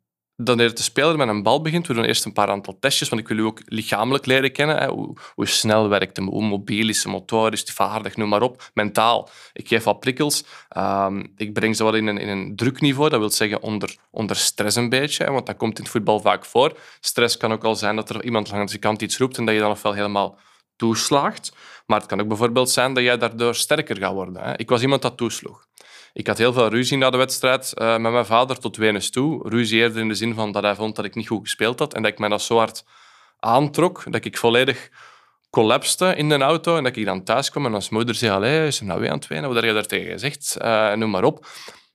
wanneer 0.44 0.74
de 0.74 0.82
speler 0.82 1.16
met 1.16 1.28
een 1.28 1.42
bal 1.42 1.60
begint, 1.60 1.86
we 1.86 1.94
doen 1.94 2.04
eerst 2.04 2.24
een 2.24 2.32
paar 2.32 2.48
aantal 2.48 2.78
testjes, 2.78 3.08
want 3.08 3.20
ik 3.20 3.28
wil 3.28 3.36
u 3.36 3.42
ook 3.42 3.60
lichamelijk 3.64 4.26
leren 4.26 4.52
kennen. 4.52 4.78
Hè. 4.78 4.88
Hoe, 4.88 5.16
hoe, 5.34 5.46
snel 5.46 5.88
werkt 5.88 6.16
hem, 6.16 6.28
hoe 6.28 6.42
mobiel 6.42 6.88
is 6.88 7.02
hij, 7.02 7.12
motorisch, 7.12 7.62
vaardig, 7.62 8.16
noem 8.16 8.28
maar 8.28 8.42
op. 8.42 8.70
Mentaal. 8.74 9.28
Ik 9.52 9.68
geef 9.68 9.84
wat 9.84 10.00
prikkels. 10.00 10.44
Ehm, 10.68 11.24
ik 11.36 11.52
breng 11.52 11.76
ze 11.76 11.84
wel 11.84 11.94
in 11.94 12.06
een, 12.06 12.18
in 12.18 12.28
een 12.28 12.56
drukniveau, 12.56 13.10
dat 13.10 13.18
wil 13.18 13.30
zeggen 13.30 13.62
onder, 13.62 13.96
onder 14.10 14.36
stress 14.36 14.76
een 14.76 14.88
beetje, 14.88 15.24
hè, 15.24 15.30
want 15.30 15.46
dat 15.46 15.56
komt 15.56 15.76
in 15.78 15.82
het 15.82 15.92
voetbal 15.92 16.20
vaak 16.20 16.44
voor. 16.44 16.78
Stress 17.00 17.36
kan 17.36 17.52
ook 17.52 17.64
al 17.64 17.76
zijn 17.76 17.96
dat 17.96 18.10
er 18.10 18.24
iemand 18.24 18.50
langs 18.50 18.72
de 18.72 18.78
kant 18.78 19.02
iets 19.02 19.18
roept 19.18 19.38
en 19.38 19.44
dat 19.44 19.54
je 19.54 19.60
dan 19.60 19.68
nog 19.68 19.82
wel 19.82 19.92
helemaal 19.92 20.38
toeslaagt. 20.76 21.52
Maar 21.88 21.98
het 21.98 22.08
kan 22.08 22.20
ook 22.20 22.28
bijvoorbeeld 22.28 22.70
zijn 22.70 22.94
dat 22.94 23.04
jij 23.04 23.18
daardoor 23.18 23.54
sterker 23.54 23.96
gaat 23.96 24.12
worden. 24.12 24.42
Hè. 24.42 24.58
Ik 24.58 24.68
was 24.68 24.82
iemand 24.82 25.02
dat 25.02 25.16
toesloeg. 25.16 25.66
Ik 26.12 26.26
had 26.26 26.38
heel 26.38 26.52
veel 26.52 26.68
ruzie 26.68 26.98
na 26.98 27.10
de 27.10 27.16
wedstrijd 27.16 27.72
uh, 27.78 27.96
met 27.96 28.12
mijn 28.12 28.26
vader 28.26 28.58
tot 28.58 28.76
Venus 28.76 29.10
toe. 29.10 29.48
Ruzie 29.48 29.80
eerder 29.80 30.00
in 30.00 30.08
de 30.08 30.14
zin 30.14 30.34
van 30.34 30.52
dat 30.52 30.62
hij 30.62 30.74
vond 30.74 30.96
dat 30.96 31.04
ik 31.04 31.14
niet 31.14 31.26
goed 31.26 31.40
gespeeld 31.42 31.78
had 31.78 31.94
en 31.94 32.02
dat 32.02 32.12
ik 32.12 32.18
mij 32.18 32.28
dat 32.28 32.42
zo 32.42 32.56
hard 32.56 32.84
aantrok 33.38 34.12
dat 34.12 34.24
ik 34.24 34.36
volledig 34.38 34.88
collapste 35.50 36.14
in 36.16 36.28
de 36.28 36.38
auto 36.38 36.76
en 36.76 36.84
dat 36.84 36.96
ik 36.96 37.04
dan 37.04 37.24
thuis 37.24 37.50
kwam 37.50 37.66
en 37.66 37.74
als 37.74 37.88
moeder 37.88 38.14
zei, 38.14 38.32
allee, 38.32 38.66
is 38.66 38.80
er 38.80 38.86
nou 38.86 39.00
weer 39.00 39.10
aan 39.10 39.18
het 39.18 39.26
wenen? 39.26 39.46
Wat 39.46 39.54
heb 39.54 39.64
je 39.64 39.72
daar 39.72 39.86
tegen 39.86 40.12
gezegd? 40.12 40.56
Uh, 40.62 40.92
noem 40.92 41.10
maar 41.10 41.24
op. 41.24 41.46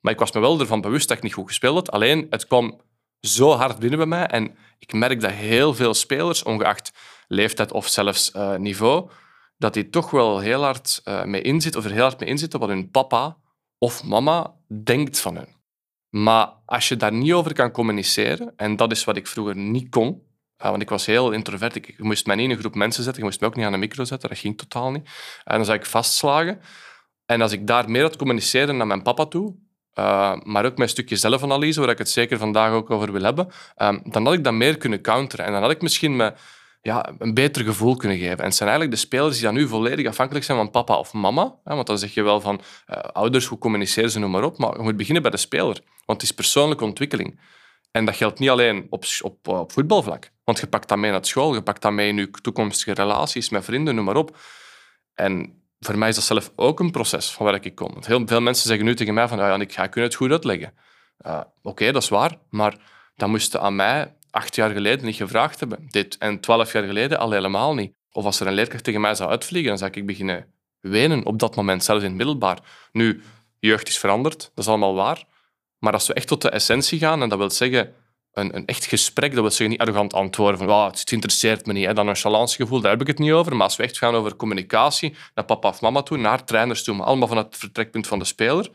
Maar 0.01 0.13
ik 0.13 0.19
was 0.19 0.31
me 0.31 0.39
wel 0.39 0.59
ervan 0.59 0.81
bewust 0.81 1.07
dat 1.07 1.17
ik 1.17 1.23
niet 1.23 1.33
goed 1.33 1.47
gespeeld 1.47 1.75
had. 1.75 1.91
Alleen, 1.91 2.27
het 2.29 2.47
kwam 2.47 2.81
zo 3.19 3.51
hard 3.51 3.79
binnen 3.79 3.97
bij 3.97 4.07
mij 4.07 4.25
en 4.25 4.55
ik 4.79 4.93
merk 4.93 5.21
dat 5.21 5.31
heel 5.31 5.73
veel 5.73 5.93
spelers, 5.93 6.43
ongeacht 6.43 6.91
leeftijd 7.27 7.71
of 7.71 7.87
zelfs 7.87 8.31
uh, 8.35 8.55
niveau, 8.55 9.09
dat 9.57 9.73
die 9.73 9.89
toch 9.89 10.11
wel 10.11 10.39
heel 10.39 10.63
hard 10.63 11.01
uh, 11.05 11.23
mee 11.23 11.41
inzitten, 11.41 11.81
of 11.81 11.87
er 11.87 11.93
heel 11.93 12.01
hard 12.01 12.19
mee 12.19 12.29
inzitten 12.29 12.59
wat 12.59 12.69
hun 12.69 12.91
papa 12.91 13.37
of 13.77 14.03
mama 14.03 14.53
denkt 14.83 15.19
van 15.19 15.35
hun. 15.35 15.55
Maar 16.09 16.53
als 16.65 16.87
je 16.87 16.95
daar 16.95 17.13
niet 17.13 17.33
over 17.33 17.53
kan 17.53 17.71
communiceren, 17.71 18.53
en 18.55 18.75
dat 18.75 18.91
is 18.91 19.03
wat 19.03 19.17
ik 19.17 19.27
vroeger 19.27 19.55
niet 19.55 19.89
kon, 19.89 20.21
want 20.57 20.81
ik 20.81 20.89
was 20.89 21.05
heel 21.05 21.31
introvert, 21.31 21.75
ik, 21.75 21.99
moest 21.99 22.25
mij 22.25 22.35
niet 22.35 22.45
in 22.45 22.51
een 22.51 22.59
groep 22.59 22.75
mensen 22.75 23.03
zetten, 23.03 23.21
ik 23.21 23.27
moest 23.27 23.41
me 23.41 23.47
ook 23.47 23.55
niet 23.55 23.65
aan 23.65 23.71
de 23.71 23.77
micro 23.77 24.03
zetten, 24.03 24.29
dat 24.29 24.37
ging 24.37 24.57
totaal 24.57 24.91
niet. 24.91 25.09
En 25.43 25.55
dan 25.55 25.65
zou 25.65 25.77
ik 25.77 25.85
vastslagen. 25.85 26.61
En 27.25 27.41
als 27.41 27.51
ik 27.51 27.67
daar 27.67 27.89
meer 27.89 28.01
had 28.01 28.15
communiceren 28.15 28.77
naar 28.77 28.87
mijn 28.87 29.01
papa 29.01 29.25
toe, 29.25 29.55
uh, 29.99 30.35
maar 30.43 30.65
ook 30.65 30.79
een 30.79 30.89
stukje 30.89 31.15
zelfanalyse, 31.15 31.79
waar 31.79 31.89
ik 31.89 31.97
het 31.97 32.09
zeker 32.09 32.37
vandaag 32.37 32.71
ook 32.71 32.89
over 32.89 33.11
wil 33.11 33.23
hebben, 33.23 33.47
dan 34.03 34.25
had 34.25 34.33
ik 34.33 34.43
dat 34.43 34.53
meer 34.53 34.77
kunnen 34.77 35.01
counteren. 35.01 35.45
En 35.45 35.51
dan 35.51 35.61
had 35.61 35.71
ik 35.71 35.81
misschien 35.81 36.15
me 36.15 36.33
ja, 36.83 37.13
een 37.17 37.33
beter 37.33 37.63
gevoel 37.63 37.95
kunnen 37.95 38.17
geven. 38.17 38.37
En 38.37 38.45
het 38.45 38.55
zijn 38.55 38.69
eigenlijk 38.69 38.99
de 38.99 39.05
spelers 39.07 39.35
die 39.35 39.43
dan 39.43 39.53
nu 39.53 39.67
volledig 39.67 40.07
afhankelijk 40.07 40.45
zijn 40.45 40.57
van 40.57 40.71
papa 40.71 40.97
of 40.97 41.13
mama. 41.13 41.55
Hè, 41.63 41.75
want 41.75 41.87
dan 41.87 41.97
zeg 41.97 42.13
je 42.13 42.23
wel 42.23 42.41
van 42.41 42.61
uh, 42.89 42.97
ouders, 42.97 43.45
hoe 43.45 43.57
communiceren 43.57 44.11
ze, 44.11 44.19
noem 44.19 44.31
maar 44.31 44.43
op. 44.43 44.57
Maar 44.57 44.77
je 44.77 44.83
moet 44.83 44.97
beginnen 44.97 45.21
bij 45.21 45.31
de 45.31 45.37
speler. 45.37 45.79
Want 46.05 46.21
het 46.21 46.29
is 46.29 46.31
persoonlijke 46.31 46.83
ontwikkeling. 46.83 47.39
En 47.91 48.05
dat 48.05 48.15
geldt 48.15 48.39
niet 48.39 48.49
alleen 48.49 48.87
op, 48.89 49.05
op, 49.21 49.47
op 49.47 49.71
voetbalvlak. 49.71 50.31
Want 50.43 50.59
je 50.59 50.67
pakt 50.67 50.89
dat 50.89 50.97
mee 50.97 51.11
naar 51.11 51.25
school, 51.25 51.53
je 51.53 51.61
pakt 51.61 51.81
dat 51.81 51.91
mee 51.91 52.09
in 52.09 52.17
je 52.17 52.31
toekomstige 52.31 52.93
relaties 52.93 53.49
met 53.49 53.65
vrienden, 53.65 53.95
noem 53.95 54.05
maar 54.05 54.15
op. 54.15 54.37
En 55.13 55.63
voor 55.79 55.97
mij 55.97 56.09
is 56.09 56.15
dat 56.15 56.23
zelf 56.23 56.51
ook 56.55 56.79
een 56.79 56.91
proces 56.91 57.31
van 57.31 57.45
waar 57.45 57.65
ik 57.65 57.75
kom. 57.75 57.95
Heel 57.99 58.21
veel 58.25 58.41
mensen 58.41 58.67
zeggen 58.67 58.85
nu 58.85 58.95
tegen 58.95 59.13
mij 59.13 59.27
van, 59.27 59.37
ja, 59.37 59.59
ik 59.59 59.73
ga 59.73 59.87
kunnen 59.87 60.09
het 60.09 60.19
goed 60.19 60.31
uitleggen. 60.31 60.73
Uh, 61.25 61.41
Oké, 61.61 61.91
dat 61.91 62.01
is 62.01 62.09
waar, 62.09 62.37
maar 62.49 62.77
dan 63.15 63.29
moesten 63.29 63.61
aan 63.61 63.75
mij 63.75 64.13
acht 64.33 64.55
jaar 64.55 64.69
geleden 64.69 65.05
niet 65.05 65.15
gevraagd 65.15 65.59
hebben. 65.59 65.87
Dit 65.89 66.17
en 66.17 66.39
twaalf 66.39 66.73
jaar 66.73 66.83
geleden 66.83 67.19
al 67.19 67.31
helemaal 67.31 67.73
niet. 67.73 67.93
Of 68.11 68.25
als 68.25 68.39
er 68.39 68.47
een 68.47 68.53
leerkracht 68.53 68.83
tegen 68.83 69.01
mij 69.01 69.15
zou 69.15 69.29
uitvliegen, 69.29 69.69
dan 69.69 69.77
zou 69.77 69.91
ik 69.91 70.05
beginnen 70.05 70.45
wenen 70.79 71.25
op 71.25 71.39
dat 71.39 71.55
moment, 71.55 71.83
zelfs 71.83 72.01
in 72.01 72.07
het 72.07 72.17
middelbaar. 72.17 72.59
Nu, 72.91 73.23
jeugd 73.59 73.87
is 73.87 73.97
veranderd, 73.97 74.39
dat 74.39 74.65
is 74.65 74.67
allemaal 74.67 74.93
waar. 74.93 75.23
Maar 75.79 75.93
als 75.93 76.07
we 76.07 76.13
echt 76.13 76.27
tot 76.27 76.41
de 76.41 76.49
essentie 76.49 76.99
gaan, 76.99 77.21
en 77.21 77.29
dat 77.29 77.37
wil 77.37 77.51
zeggen 77.51 77.93
een, 78.31 78.55
een 78.55 78.65
echt 78.65 78.85
gesprek, 78.85 79.31
dat 79.31 79.41
wil 79.41 79.51
zeggen 79.51 79.69
niet 79.69 79.79
arrogant 79.79 80.13
antwoorden 80.13 80.57
van 80.57 80.69
oh, 80.69 80.85
het 80.85 81.11
interesseert 81.11 81.65
me 81.65 81.73
niet, 81.73 81.85
hè, 81.85 81.93
dan 81.93 82.07
een 82.07 82.47
gevoel, 82.47 82.81
daar 82.81 82.91
heb 82.91 83.01
ik 83.01 83.07
het 83.07 83.19
niet 83.19 83.31
over. 83.31 83.55
Maar 83.55 83.63
als 83.65 83.75
we 83.75 83.83
echt 83.83 83.97
gaan 83.97 84.15
over 84.15 84.35
communicatie, 84.35 85.15
naar 85.35 85.45
papa 85.45 85.69
of 85.69 85.81
mama 85.81 86.01
toe, 86.01 86.17
naar 86.17 86.45
trainers 86.45 86.83
toe, 86.83 86.95
maar 86.95 87.05
allemaal 87.05 87.27
van 87.27 87.37
het 87.37 87.57
vertrekpunt 87.57 88.07
van 88.07 88.19
de 88.19 88.25
speler, 88.25 88.69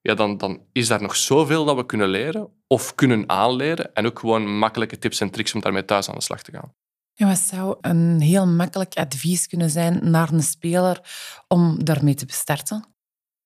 ja, 0.00 0.14
dan, 0.14 0.36
dan 0.36 0.60
is 0.72 0.88
daar 0.88 1.02
nog 1.02 1.16
zoveel 1.16 1.64
dat 1.64 1.76
we 1.76 1.86
kunnen 1.86 2.08
leren 2.08 2.48
of 2.66 2.94
kunnen 2.94 3.28
aanleren. 3.28 3.94
En 3.94 4.06
ook 4.06 4.18
gewoon 4.18 4.58
makkelijke 4.58 4.98
tips 4.98 5.20
en 5.20 5.30
tricks 5.30 5.54
om 5.54 5.60
daarmee 5.60 5.84
thuis 5.84 6.08
aan 6.08 6.14
de 6.14 6.22
slag 6.22 6.42
te 6.42 6.52
gaan. 6.52 6.74
Ja, 7.14 7.26
wat 7.26 7.38
zou 7.38 7.76
een 7.80 8.20
heel 8.20 8.46
makkelijk 8.46 8.94
advies 8.94 9.46
kunnen 9.46 9.70
zijn 9.70 10.10
naar 10.10 10.32
een 10.32 10.42
speler 10.42 11.00
om 11.48 11.84
daarmee 11.84 12.14
te 12.14 12.24
starten? 12.26 12.84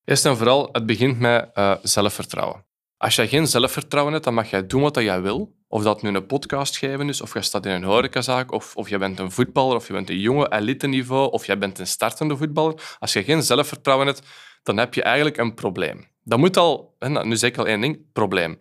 Eerst 0.04 0.24
en 0.24 0.36
vooral, 0.36 0.68
het 0.72 0.86
begint 0.86 1.18
met 1.18 1.50
uh, 1.54 1.74
zelfvertrouwen. 1.82 2.64
Als 2.96 3.16
je 3.16 3.28
geen 3.28 3.46
zelfvertrouwen 3.46 4.12
hebt, 4.12 4.24
dan 4.24 4.34
mag 4.34 4.50
jij 4.50 4.66
doen 4.66 4.82
wat 4.82 4.94
jij 4.94 5.22
wil. 5.22 5.54
Of 5.68 5.82
dat 5.82 6.02
nu 6.02 6.10
een 6.10 6.26
podcast 6.26 6.76
geven 6.76 7.08
is, 7.08 7.20
of 7.20 7.34
je 7.34 7.42
staat 7.42 7.66
in 7.66 7.72
een 7.72 7.84
horecazaak, 7.84 8.52
of, 8.52 8.76
of 8.76 8.88
je 8.88 8.98
bent 8.98 9.18
een 9.18 9.30
voetballer, 9.30 9.76
of 9.76 9.86
je 9.86 9.92
bent 9.92 10.10
een 10.10 10.18
jonge 10.18 10.52
elite 10.52 10.86
niveau, 10.86 11.30
of 11.30 11.46
je 11.46 11.56
bent 11.56 11.78
een 11.78 11.86
startende 11.86 12.36
voetballer. 12.36 12.96
Als 12.98 13.12
je 13.12 13.24
geen 13.24 13.42
zelfvertrouwen 13.42 14.06
hebt, 14.06 14.22
dan 14.62 14.76
heb 14.76 14.94
je 14.94 15.02
eigenlijk 15.02 15.36
een 15.36 15.54
probleem. 15.54 16.12
Dat 16.24 16.38
moet 16.38 16.56
al, 16.56 16.96
nu 17.22 17.36
zeg 17.36 17.50
ik 17.50 17.58
al 17.58 17.66
één 17.66 17.80
ding, 17.80 18.12
probleem. 18.12 18.56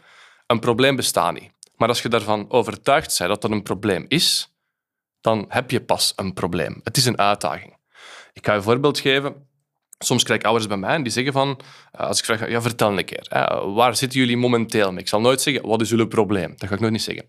Een 0.48 0.60
probleem 0.60 0.96
bestaat 0.96 1.34
niet. 1.34 1.52
Maar 1.76 1.88
als 1.88 2.02
je 2.02 2.10
daarvan 2.10 2.52
overtuigd 2.52 3.18
bent 3.18 3.30
dat 3.30 3.42
dat 3.42 3.52
een 3.52 3.64
probleem 3.64 4.06
is, 4.08 4.54
dan 5.22 5.46
heb 5.48 5.72
je 5.72 5.82
pas 5.82 6.14
een 6.16 6.34
probleem. 6.34 6.82
Het 6.84 6.98
is 6.98 7.06
een 7.06 7.18
uitdaging. 7.18 7.78
Ik 8.34 8.46
ga 8.46 8.52
je 8.52 8.58
een 8.58 8.64
voorbeeld 8.64 9.00
geven. 9.00 9.48
Soms 9.98 10.24
krijg 10.24 10.40
ik 10.40 10.46
ouders 10.46 10.68
bij 10.68 10.78
mij 10.78 10.96
en 10.96 11.04
die 11.04 11.12
zeggen 11.12 11.34
van, 11.34 11.60
eh, 11.92 12.08
als 12.08 12.20
ik 12.20 12.26
vraag, 12.26 12.50
ja, 12.50 12.62
vertel 12.62 12.98
een 12.98 13.06
keer, 13.06 13.28
waar 13.74 13.96
zitten 13.96 14.20
jullie 14.20 14.38
momenteel 14.38 14.92
mee? 14.92 15.00
Ik 15.00 15.08
zal 15.08 15.22
nooit 15.22 15.42
zeggen, 15.42 15.68
wat 15.68 15.82
is 15.82 15.90
jullie 15.90 16.08
probleem? 16.08 16.54
Dat 16.58 16.70
ga 16.70 16.76
ik 16.76 16.82
nooit 16.82 16.92
niet 16.92 17.02
zeggen. 17.02 17.26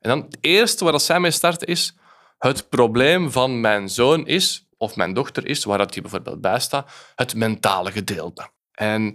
En 0.00 0.10
dan 0.10 0.18
het 0.18 0.38
eerste 0.40 0.84
waar 0.84 1.00
zij 1.00 1.20
mee 1.20 1.30
starten 1.30 1.66
is, 1.66 1.96
het 2.38 2.68
probleem 2.68 3.30
van 3.30 3.60
mijn 3.60 3.88
zoon 3.88 4.26
is, 4.26 4.66
of 4.76 4.96
mijn 4.96 5.14
dochter 5.14 5.46
is, 5.46 5.64
waar 5.64 5.78
dat 5.78 5.92
die 5.92 6.02
bijvoorbeeld 6.02 6.40
bij 6.40 6.60
staat, 6.60 6.90
het 7.14 7.34
mentale 7.34 7.92
gedeelte. 7.92 8.48
En 8.72 9.14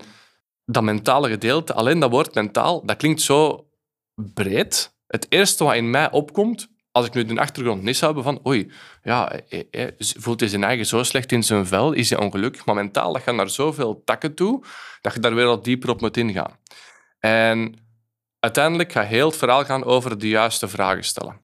dat 0.65 0.83
mentale 0.83 1.29
gedeelte, 1.29 1.73
alleen 1.73 1.99
dat 1.99 2.11
woord 2.11 2.33
mentaal, 2.33 2.85
dat 2.85 2.97
klinkt 2.97 3.21
zo 3.21 3.67
breed. 4.15 4.95
Het 5.07 5.25
eerste 5.29 5.63
wat 5.63 5.75
in 5.75 5.89
mij 5.89 6.11
opkomt, 6.11 6.67
als 6.91 7.05
ik 7.05 7.13
nu 7.13 7.25
de 7.25 7.39
achtergrond 7.39 7.83
niet 7.83 7.99
hebben 7.99 8.23
van 8.23 8.47
oei, 8.47 8.71
ja, 9.03 9.31
eh, 9.31 9.63
eh, 9.71 9.87
voelt 9.97 10.39
hij 10.39 10.49
zijn 10.49 10.63
eigen 10.63 10.85
zo 10.85 11.03
slecht 11.03 11.31
in 11.31 11.43
zijn 11.43 11.65
vel, 11.65 11.91
is 11.91 12.09
hij 12.09 12.19
ongelukkig, 12.19 12.65
maar 12.65 12.75
mentaal, 12.75 13.13
dat 13.13 13.21
gaat 13.21 13.35
naar 13.35 13.49
zoveel 13.49 14.01
takken 14.05 14.33
toe, 14.35 14.63
dat 15.01 15.13
je 15.13 15.19
daar 15.19 15.35
weer 15.35 15.45
wat 15.45 15.63
dieper 15.63 15.89
op 15.89 16.01
moet 16.01 16.17
ingaan. 16.17 16.59
En 17.19 17.75
uiteindelijk 18.39 18.91
gaat 18.91 19.07
heel 19.07 19.27
het 19.27 19.37
verhaal 19.37 19.65
gaan 19.65 19.83
over 19.83 20.17
de 20.17 20.29
juiste 20.29 20.67
vragen 20.67 21.03
stellen. 21.03 21.41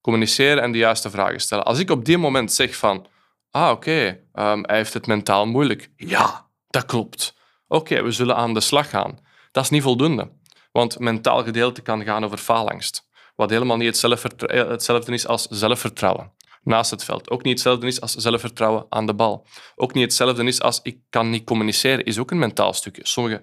Communiceren 0.00 0.62
en 0.62 0.72
de 0.72 0.78
juiste 0.78 1.10
vragen 1.10 1.40
stellen. 1.40 1.64
Als 1.64 1.78
ik 1.78 1.90
op 1.90 2.04
die 2.04 2.18
moment 2.18 2.52
zeg 2.52 2.76
van, 2.76 3.06
ah 3.50 3.70
oké, 3.70 4.20
ehm, 4.32 4.62
hij 4.62 4.76
heeft 4.76 4.94
het 4.94 5.06
mentaal 5.06 5.46
moeilijk. 5.46 5.90
Ja, 5.96 6.50
dat 6.68 6.84
klopt. 6.84 7.34
Oké, 7.72 8.02
we 8.02 8.10
zullen 8.10 8.36
aan 8.36 8.54
de 8.54 8.60
slag 8.60 8.90
gaan. 8.90 9.18
Dat 9.50 9.64
is 9.64 9.70
niet 9.70 9.82
voldoende. 9.82 10.30
Want 10.72 10.98
mentaal 10.98 11.42
gedeelte 11.42 11.80
kan 11.80 12.04
gaan 12.04 12.24
over 12.24 12.38
faalangst. 12.38 13.08
Wat 13.36 13.50
helemaal 13.50 13.76
niet 13.76 14.04
eh, 14.04 14.68
hetzelfde 14.68 15.12
is 15.12 15.26
als 15.26 15.46
zelfvertrouwen 15.46 16.32
naast 16.62 16.90
het 16.90 17.04
veld. 17.04 17.30
Ook 17.30 17.42
niet 17.42 17.52
hetzelfde 17.52 17.86
is 17.86 18.00
als 18.00 18.14
zelfvertrouwen 18.14 18.86
aan 18.88 19.06
de 19.06 19.14
bal. 19.14 19.46
Ook 19.76 19.94
niet 19.94 20.04
hetzelfde 20.04 20.44
is 20.44 20.60
als 20.60 20.80
ik 20.82 20.98
kan 21.10 21.30
niet 21.30 21.44
communiceren, 21.44 22.04
is 22.04 22.18
ook 22.18 22.30
een 22.30 22.38
mentaal 22.38 22.72
stukje. 22.72 23.06
Sommige 23.06 23.42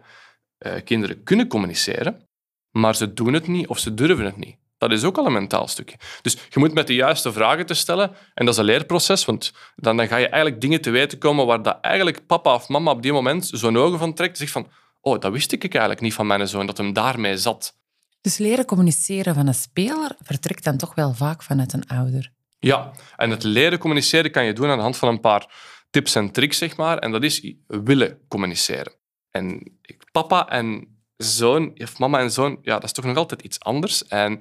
uh, 0.60 0.74
kinderen 0.84 1.24
kunnen 1.24 1.48
communiceren, 1.48 2.28
maar 2.72 2.96
ze 2.96 3.14
doen 3.14 3.34
het 3.34 3.48
niet 3.48 3.68
of 3.68 3.80
ze 3.80 3.94
durven 3.94 4.26
het 4.26 4.38
niet. 4.38 4.58
Dat 4.78 4.92
is 4.92 5.04
ook 5.04 5.18
al 5.18 5.26
een 5.26 5.34
mentaal 5.34 5.68
stukje. 5.68 5.98
Dus 6.22 6.38
je 6.50 6.60
moet 6.60 6.74
met 6.74 6.88
de 6.88 6.96
juiste 6.96 7.32
vragen 7.32 7.66
te 7.66 7.74
stellen, 7.74 8.16
en 8.34 8.46
dat 8.46 8.54
is 8.54 8.60
een 8.60 8.66
leerproces, 8.66 9.26
want 9.26 9.54
dan, 9.76 9.98
dan 9.98 10.08
ga 10.08 10.18
je 10.18 10.30
eigenlijk 10.30 10.62
dingen 10.62 10.82
te 10.82 10.90
weten 10.90 11.18
komen 11.18 11.46
waar 11.46 11.62
dat 11.62 11.78
eigenlijk 11.82 12.26
papa 12.26 12.54
of 12.54 12.68
mama 12.68 12.92
op 12.92 13.02
die 13.02 13.12
moment 13.12 13.50
zo'n 13.54 13.78
ogen 13.78 14.00
van 14.00 14.14
trekt 14.14 14.38
zegt 14.38 14.52
van 14.52 14.68
oh, 15.02 15.20
dat 15.20 15.32
wist 15.32 15.52
ik 15.52 15.64
eigenlijk 15.64 16.02
niet 16.02 16.14
van 16.14 16.28
mijn 16.28 16.48
zoon, 16.48 16.66
dat 16.66 16.78
hem 16.78 16.94
daarmee 16.94 17.38
zat. 17.38 17.76
Dus 18.22 18.38
leren 18.38 18.66
communiceren 18.66 19.36
van 19.36 19.48
een 19.48 19.54
speler 19.54 20.16
vertrekt 20.22 20.64
dan 20.64 20.78
toch 20.78 20.96
wel 20.96 21.14
vaak 21.14 21.44
vanuit 21.44 21.74
een 21.74 21.88
ouder? 21.88 22.32
Ja, 22.60 22.92
en 23.16 23.30
het 23.30 23.44
leren 23.44 23.80
communiceren 23.80 24.32
kan 24.32 24.46
je 24.46 24.54
doen 24.54 24.70
aan 24.70 24.78
de 24.78 24.84
hand 24.84 24.98
van 24.98 25.10
een 25.10 25.20
paar 25.20 25.46
tips 25.90 26.16
en 26.16 26.32
tricks, 26.32 26.58
zeg 26.58 26.78
maar. 26.78 26.98
En 26.98 27.12
dat 27.12 27.24
is 27.24 27.54
willen 27.68 28.20
communiceren. 28.28 28.94
En 29.32 29.78
papa 30.12 30.48
en 30.50 30.97
zoon, 31.18 31.72
of 31.78 32.00
mama 32.00 32.20
en 32.20 32.32
zoon, 32.32 32.60
ja, 32.62 32.74
dat 32.74 32.84
is 32.84 32.92
toch 32.92 33.06
nog 33.06 33.18
altijd 33.18 33.42
iets 33.42 33.60
anders. 33.60 34.08
En 34.08 34.40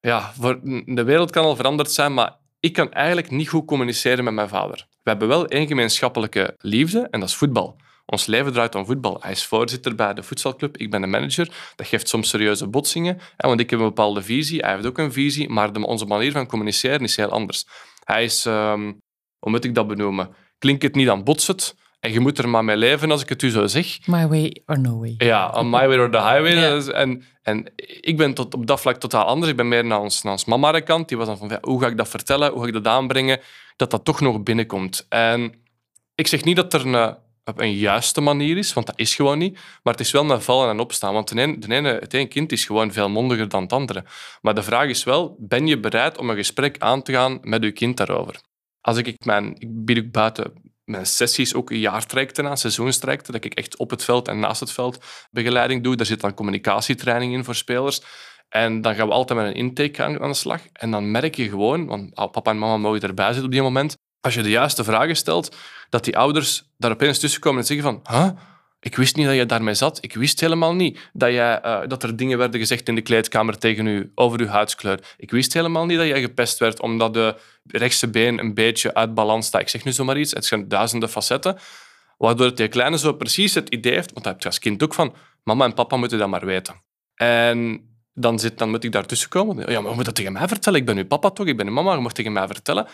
ja, 0.00 0.32
voor, 0.32 0.60
de 0.84 1.04
wereld 1.04 1.30
kan 1.30 1.44
al 1.44 1.56
veranderd 1.56 1.90
zijn, 1.90 2.14
maar 2.14 2.36
ik 2.60 2.72
kan 2.72 2.92
eigenlijk 2.92 3.30
niet 3.30 3.48
goed 3.48 3.66
communiceren 3.66 4.24
met 4.24 4.34
mijn 4.34 4.48
vader. 4.48 4.86
We 5.02 5.10
hebben 5.10 5.28
wel 5.28 5.46
één 5.46 5.66
gemeenschappelijke 5.66 6.54
liefde 6.58 7.08
en 7.10 7.20
dat 7.20 7.28
is 7.28 7.34
voetbal. 7.34 7.76
Ons 8.06 8.26
leven 8.26 8.52
draait 8.52 8.74
om 8.74 8.86
voetbal. 8.86 9.18
Hij 9.20 9.30
is 9.30 9.44
voorzitter 9.44 9.94
bij 9.94 10.14
de 10.14 10.22
voetbalclub, 10.22 10.76
ik 10.76 10.90
ben 10.90 11.00
de 11.00 11.06
manager. 11.06 11.72
Dat 11.76 11.86
geeft 11.86 12.08
soms 12.08 12.28
serieuze 12.28 12.66
botsingen, 12.66 13.20
want 13.36 13.60
ik 13.60 13.70
heb 13.70 13.78
een 13.78 13.84
bepaalde 13.84 14.22
visie, 14.22 14.60
hij 14.60 14.72
heeft 14.72 14.86
ook 14.86 14.98
een 14.98 15.12
visie, 15.12 15.48
maar 15.48 15.72
onze 15.72 16.06
manier 16.06 16.32
van 16.32 16.46
communiceren 16.46 17.00
is 17.00 17.16
heel 17.16 17.30
anders. 17.30 17.66
Hij 18.04 18.24
is, 18.24 18.44
um, 18.44 19.00
hoe 19.38 19.50
moet 19.50 19.64
ik 19.64 19.74
dat 19.74 19.86
benoemen? 19.86 20.34
Klinkt 20.58 20.82
het 20.82 20.94
niet, 20.94 21.06
dan 21.06 21.24
botst 21.24 21.46
het. 21.46 21.74
En 22.00 22.12
je 22.12 22.20
moet 22.20 22.38
er 22.38 22.48
maar 22.48 22.64
mee 22.64 22.76
leven 22.76 23.10
als 23.10 23.22
ik 23.22 23.28
het 23.28 23.42
u 23.42 23.50
zo 23.50 23.66
zeg. 23.66 24.06
My 24.06 24.28
way 24.28 24.62
or 24.66 24.80
no 24.80 24.98
way. 24.98 25.14
Ja, 25.18 25.50
on 25.50 25.70
my 25.70 25.88
way 25.88 25.98
or 25.98 26.10
the 26.10 26.22
highway. 26.22 26.80
En, 26.92 27.24
en 27.42 27.72
ik 28.00 28.16
ben 28.16 28.34
tot, 28.34 28.54
op 28.54 28.66
dat 28.66 28.80
vlak 28.80 28.96
totaal 28.96 29.24
anders. 29.24 29.50
Ik 29.50 29.56
ben 29.56 29.68
meer 29.68 29.84
naar 29.84 30.00
ons, 30.00 30.22
naar 30.22 30.32
ons 30.32 30.44
mama 30.44 30.80
kant. 30.80 31.08
Die 31.08 31.16
was 31.16 31.26
dan 31.26 31.38
van, 31.38 31.48
ja, 31.48 31.58
hoe 31.60 31.80
ga 31.80 31.86
ik 31.86 31.96
dat 31.96 32.08
vertellen? 32.08 32.52
Hoe 32.52 32.60
ga 32.60 32.66
ik 32.66 32.72
dat 32.72 32.86
aanbrengen? 32.86 33.40
Dat 33.76 33.90
dat 33.90 34.04
toch 34.04 34.20
nog 34.20 34.42
binnenkomt. 34.42 35.06
En 35.08 35.54
ik 36.14 36.26
zeg 36.26 36.44
niet 36.44 36.56
dat 36.56 36.74
er 36.74 36.86
een, 36.86 37.16
een 37.56 37.74
juiste 37.74 38.20
manier 38.20 38.56
is, 38.56 38.72
want 38.72 38.86
dat 38.86 38.98
is 38.98 39.14
gewoon 39.14 39.38
niet. 39.38 39.58
Maar 39.82 39.92
het 39.92 40.02
is 40.02 40.10
wel 40.10 40.30
een 40.30 40.42
vallen 40.42 40.70
en 40.70 40.80
opstaan. 40.80 41.12
Want 41.12 41.28
de 41.28 41.40
ene, 41.40 41.58
de 41.58 41.74
ene, 41.74 41.88
het 41.88 42.14
ene 42.14 42.26
kind 42.26 42.52
is 42.52 42.64
gewoon 42.64 42.92
veel 42.92 43.08
mondiger 43.08 43.48
dan 43.48 43.62
het 43.62 43.72
andere. 43.72 44.04
Maar 44.42 44.54
de 44.54 44.62
vraag 44.62 44.88
is 44.88 45.04
wel, 45.04 45.36
ben 45.38 45.66
je 45.66 45.80
bereid 45.80 46.18
om 46.18 46.30
een 46.30 46.36
gesprek 46.36 46.78
aan 46.78 47.02
te 47.02 47.12
gaan 47.12 47.38
met 47.42 47.62
je 47.62 47.72
kind 47.72 47.96
daarover? 47.96 48.40
Als 48.80 48.96
ik 48.96 49.24
mijn... 49.24 49.54
Ik 49.58 49.84
bied 49.84 49.98
ook 49.98 50.10
buiten 50.10 50.52
mijn 50.90 51.06
sessies 51.06 51.54
ook 51.54 51.70
jaartrajecten 51.70 52.48
aan, 52.48 52.56
seizoenstrajecten, 52.56 53.32
dat 53.32 53.44
ik 53.44 53.54
echt 53.54 53.76
op 53.76 53.90
het 53.90 54.04
veld 54.04 54.28
en 54.28 54.38
naast 54.38 54.60
het 54.60 54.72
veld 54.72 55.04
begeleiding 55.30 55.82
doe. 55.82 55.96
Daar 55.96 56.06
zit 56.06 56.20
dan 56.20 56.34
communicatietraining 56.34 57.32
in 57.32 57.44
voor 57.44 57.54
spelers. 57.54 58.02
En 58.48 58.80
dan 58.80 58.94
gaan 58.94 59.06
we 59.06 59.12
altijd 59.12 59.38
met 59.38 59.48
een 59.48 59.54
intake 59.54 60.02
aan, 60.02 60.28
de 60.28 60.34
slag. 60.34 60.60
En 60.72 60.90
dan 60.90 61.10
merk 61.10 61.34
je 61.34 61.48
gewoon, 61.48 61.86
want 61.86 62.14
papa 62.14 62.50
en 62.50 62.58
mama 62.58 62.76
mogen 62.76 63.00
erbij 63.00 63.26
zitten 63.26 63.44
op 63.44 63.50
die 63.50 63.62
moment, 63.62 63.96
als 64.20 64.34
je 64.34 64.42
de 64.42 64.50
juiste 64.50 64.84
vragen 64.84 65.16
stelt, 65.16 65.56
dat 65.88 66.04
die 66.04 66.16
ouders 66.16 66.70
daar 66.76 66.90
opeens 66.90 67.18
tussen 67.18 67.40
komen 67.40 67.60
en 67.60 67.66
zeggen 67.66 67.86
van 67.86 68.16
huh? 68.16 68.30
Ik 68.80 68.96
wist 68.96 69.16
niet 69.16 69.26
dat 69.26 69.34
je 69.34 69.46
daarmee 69.46 69.74
zat. 69.74 69.98
Ik 70.00 70.14
wist 70.14 70.40
helemaal 70.40 70.74
niet 70.74 71.10
dat, 71.12 71.30
jij, 71.30 71.64
uh, 71.64 71.80
dat 71.86 72.02
er 72.02 72.16
dingen 72.16 72.38
werden 72.38 72.60
gezegd 72.60 72.88
in 72.88 72.94
de 72.94 73.00
kleedkamer 73.00 73.58
tegen 73.58 73.86
u 73.86 74.12
over 74.14 74.40
uw 74.40 74.46
huidskleur. 74.46 75.14
Ik 75.16 75.30
wist 75.30 75.52
helemaal 75.52 75.86
niet 75.86 75.98
dat 75.98 76.06
jij 76.06 76.20
gepest 76.20 76.58
werd 76.58 76.80
omdat 76.80 77.14
de 77.14 77.36
rechtse 77.64 78.08
been 78.08 78.38
een 78.38 78.54
beetje 78.54 78.94
uit 78.94 79.14
balans 79.14 79.46
staat. 79.46 79.60
Ik 79.60 79.68
zeg 79.68 79.84
nu 79.84 79.92
zomaar 79.92 80.18
iets. 80.18 80.32
Het 80.32 80.44
zijn 80.44 80.68
duizenden 80.68 81.08
facetten. 81.08 81.58
Waardoor 82.18 82.46
het 82.46 82.56
die 82.56 82.68
kleine 82.68 82.98
zo 82.98 83.12
precies 83.12 83.54
het 83.54 83.68
idee 83.68 83.94
heeft, 83.94 84.12
want 84.12 84.24
dat 84.24 84.32
heb 84.32 84.42
je 84.42 84.48
als 84.48 84.58
kind 84.58 84.82
ook 84.82 84.94
van, 84.94 85.14
mama 85.44 85.64
en 85.64 85.74
papa 85.74 85.96
moeten 85.96 86.18
dat 86.18 86.28
maar 86.28 86.46
weten. 86.46 86.74
En 87.14 87.88
dan, 88.14 88.38
zit, 88.38 88.58
dan 88.58 88.70
moet 88.70 88.84
ik 88.84 88.92
daartussen 88.92 89.28
komen. 89.28 89.70
Ja, 89.70 89.80
maar 89.80 89.90
je 89.90 89.96
moet 89.96 90.04
dat 90.04 90.14
tegen 90.14 90.32
mij 90.32 90.48
vertellen. 90.48 90.78
Ik 90.78 90.86
ben 90.86 90.96
uw 90.96 91.06
papa 91.06 91.30
toch? 91.30 91.46
Ik 91.46 91.56
ben 91.56 91.66
uw 91.66 91.72
mama. 91.72 91.94
Je 91.94 92.00
mag 92.00 92.12
tegen 92.12 92.32
mij 92.32 92.46
vertellen. 92.46 92.86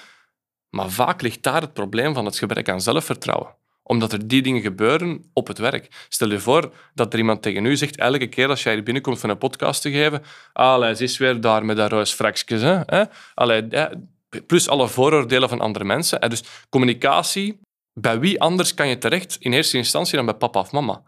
Maar 0.70 0.90
vaak 0.90 1.22
ligt 1.22 1.42
daar 1.42 1.60
het 1.60 1.72
probleem 1.72 2.14
van 2.14 2.24
het 2.24 2.38
gebrek 2.38 2.68
aan 2.68 2.80
zelfvertrouwen 2.80 3.54
omdat 3.86 4.12
er 4.12 4.28
die 4.28 4.42
dingen 4.42 4.60
gebeuren 4.60 5.30
op 5.32 5.46
het 5.46 5.58
werk. 5.58 6.06
Stel 6.08 6.30
je 6.30 6.40
voor 6.40 6.72
dat 6.94 7.12
er 7.12 7.18
iemand 7.18 7.42
tegen 7.42 7.64
u 7.64 7.76
zegt, 7.76 7.96
elke 7.96 8.26
keer 8.26 8.48
als 8.48 8.62
jij 8.62 8.72
hier 8.72 8.82
binnenkomt 8.82 9.18
van 9.18 9.30
een 9.30 9.38
podcast 9.38 9.82
te 9.82 9.90
geven, 9.90 10.22
allee, 10.52 10.94
ze 10.94 11.02
is 11.02 11.18
weer 11.18 11.40
daar 11.40 11.64
met 11.64 11.76
dat 11.76 11.90
roos 11.90 12.12
frakjes. 12.12 12.62
Hè? 12.62 13.04
Plus 14.46 14.68
alle 14.68 14.88
vooroordelen 14.88 15.48
van 15.48 15.60
andere 15.60 15.84
mensen. 15.84 16.20
En 16.20 16.30
dus 16.30 16.42
communicatie, 16.68 17.60
bij 17.92 18.18
wie 18.18 18.40
anders 18.40 18.74
kan 18.74 18.88
je 18.88 18.98
terecht 18.98 19.36
in 19.40 19.52
eerste 19.52 19.76
instantie 19.76 20.16
dan 20.16 20.26
bij 20.26 20.34
papa 20.34 20.60
of 20.60 20.72
mama? 20.72 21.02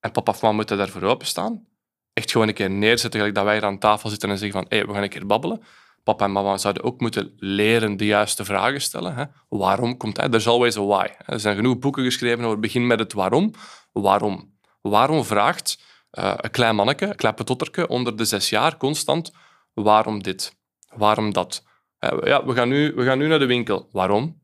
En 0.00 0.12
papa 0.12 0.32
of 0.32 0.42
mama 0.42 0.54
moeten 0.54 0.78
daarvoor 0.78 1.02
openstaan. 1.02 1.66
Echt 2.12 2.30
gewoon 2.30 2.48
een 2.48 2.54
keer 2.54 2.70
neerzetten, 2.70 3.18
gelijk 3.18 3.34
dat 3.34 3.44
wij 3.44 3.54
hier 3.54 3.64
aan 3.64 3.78
tafel 3.78 4.08
zitten 4.08 4.30
en 4.30 4.38
zeggen 4.38 4.60
van, 4.60 4.66
hé, 4.68 4.76
hey, 4.76 4.86
we 4.86 4.92
gaan 4.92 5.02
een 5.02 5.08
keer 5.08 5.26
babbelen 5.26 5.62
papa 6.02 6.24
en 6.24 6.32
mama 6.32 6.56
zouden 6.56 6.82
ook 6.82 7.00
moeten 7.00 7.32
leren 7.36 7.96
de 7.96 8.06
juiste 8.06 8.44
vragen 8.44 8.80
stellen. 8.80 9.14
Hè? 9.14 9.24
Waarom 9.48 9.96
komt 9.96 10.16
hij? 10.16 10.28
There's 10.28 10.46
always 10.46 10.76
a 10.76 10.84
why. 10.84 11.06
Er 11.26 11.40
zijn 11.40 11.56
genoeg 11.56 11.78
boeken 11.78 12.04
geschreven 12.04 12.44
over 12.44 12.58
begin 12.58 12.86
met 12.86 12.98
het 12.98 13.12
waarom. 13.12 13.52
Waarom? 13.92 14.58
Waarom 14.80 15.24
vraagt 15.24 15.82
uh, 16.18 16.32
een 16.36 16.50
klein 16.50 16.74
manneke, 16.74 17.06
een 17.06 17.16
klein 17.16 17.34
petotterke 17.34 17.88
onder 17.88 18.16
de 18.16 18.24
zes 18.24 18.48
jaar 18.48 18.76
constant 18.76 19.32
waarom 19.74 20.22
dit? 20.22 20.56
Waarom 20.96 21.32
dat? 21.32 21.64
Ja, 22.00 22.44
we 22.44 22.54
gaan, 22.54 22.68
nu, 22.68 22.92
we 22.94 23.04
gaan 23.04 23.18
nu 23.18 23.26
naar 23.26 23.38
de 23.38 23.46
winkel. 23.46 23.88
Waarom? 23.92 24.39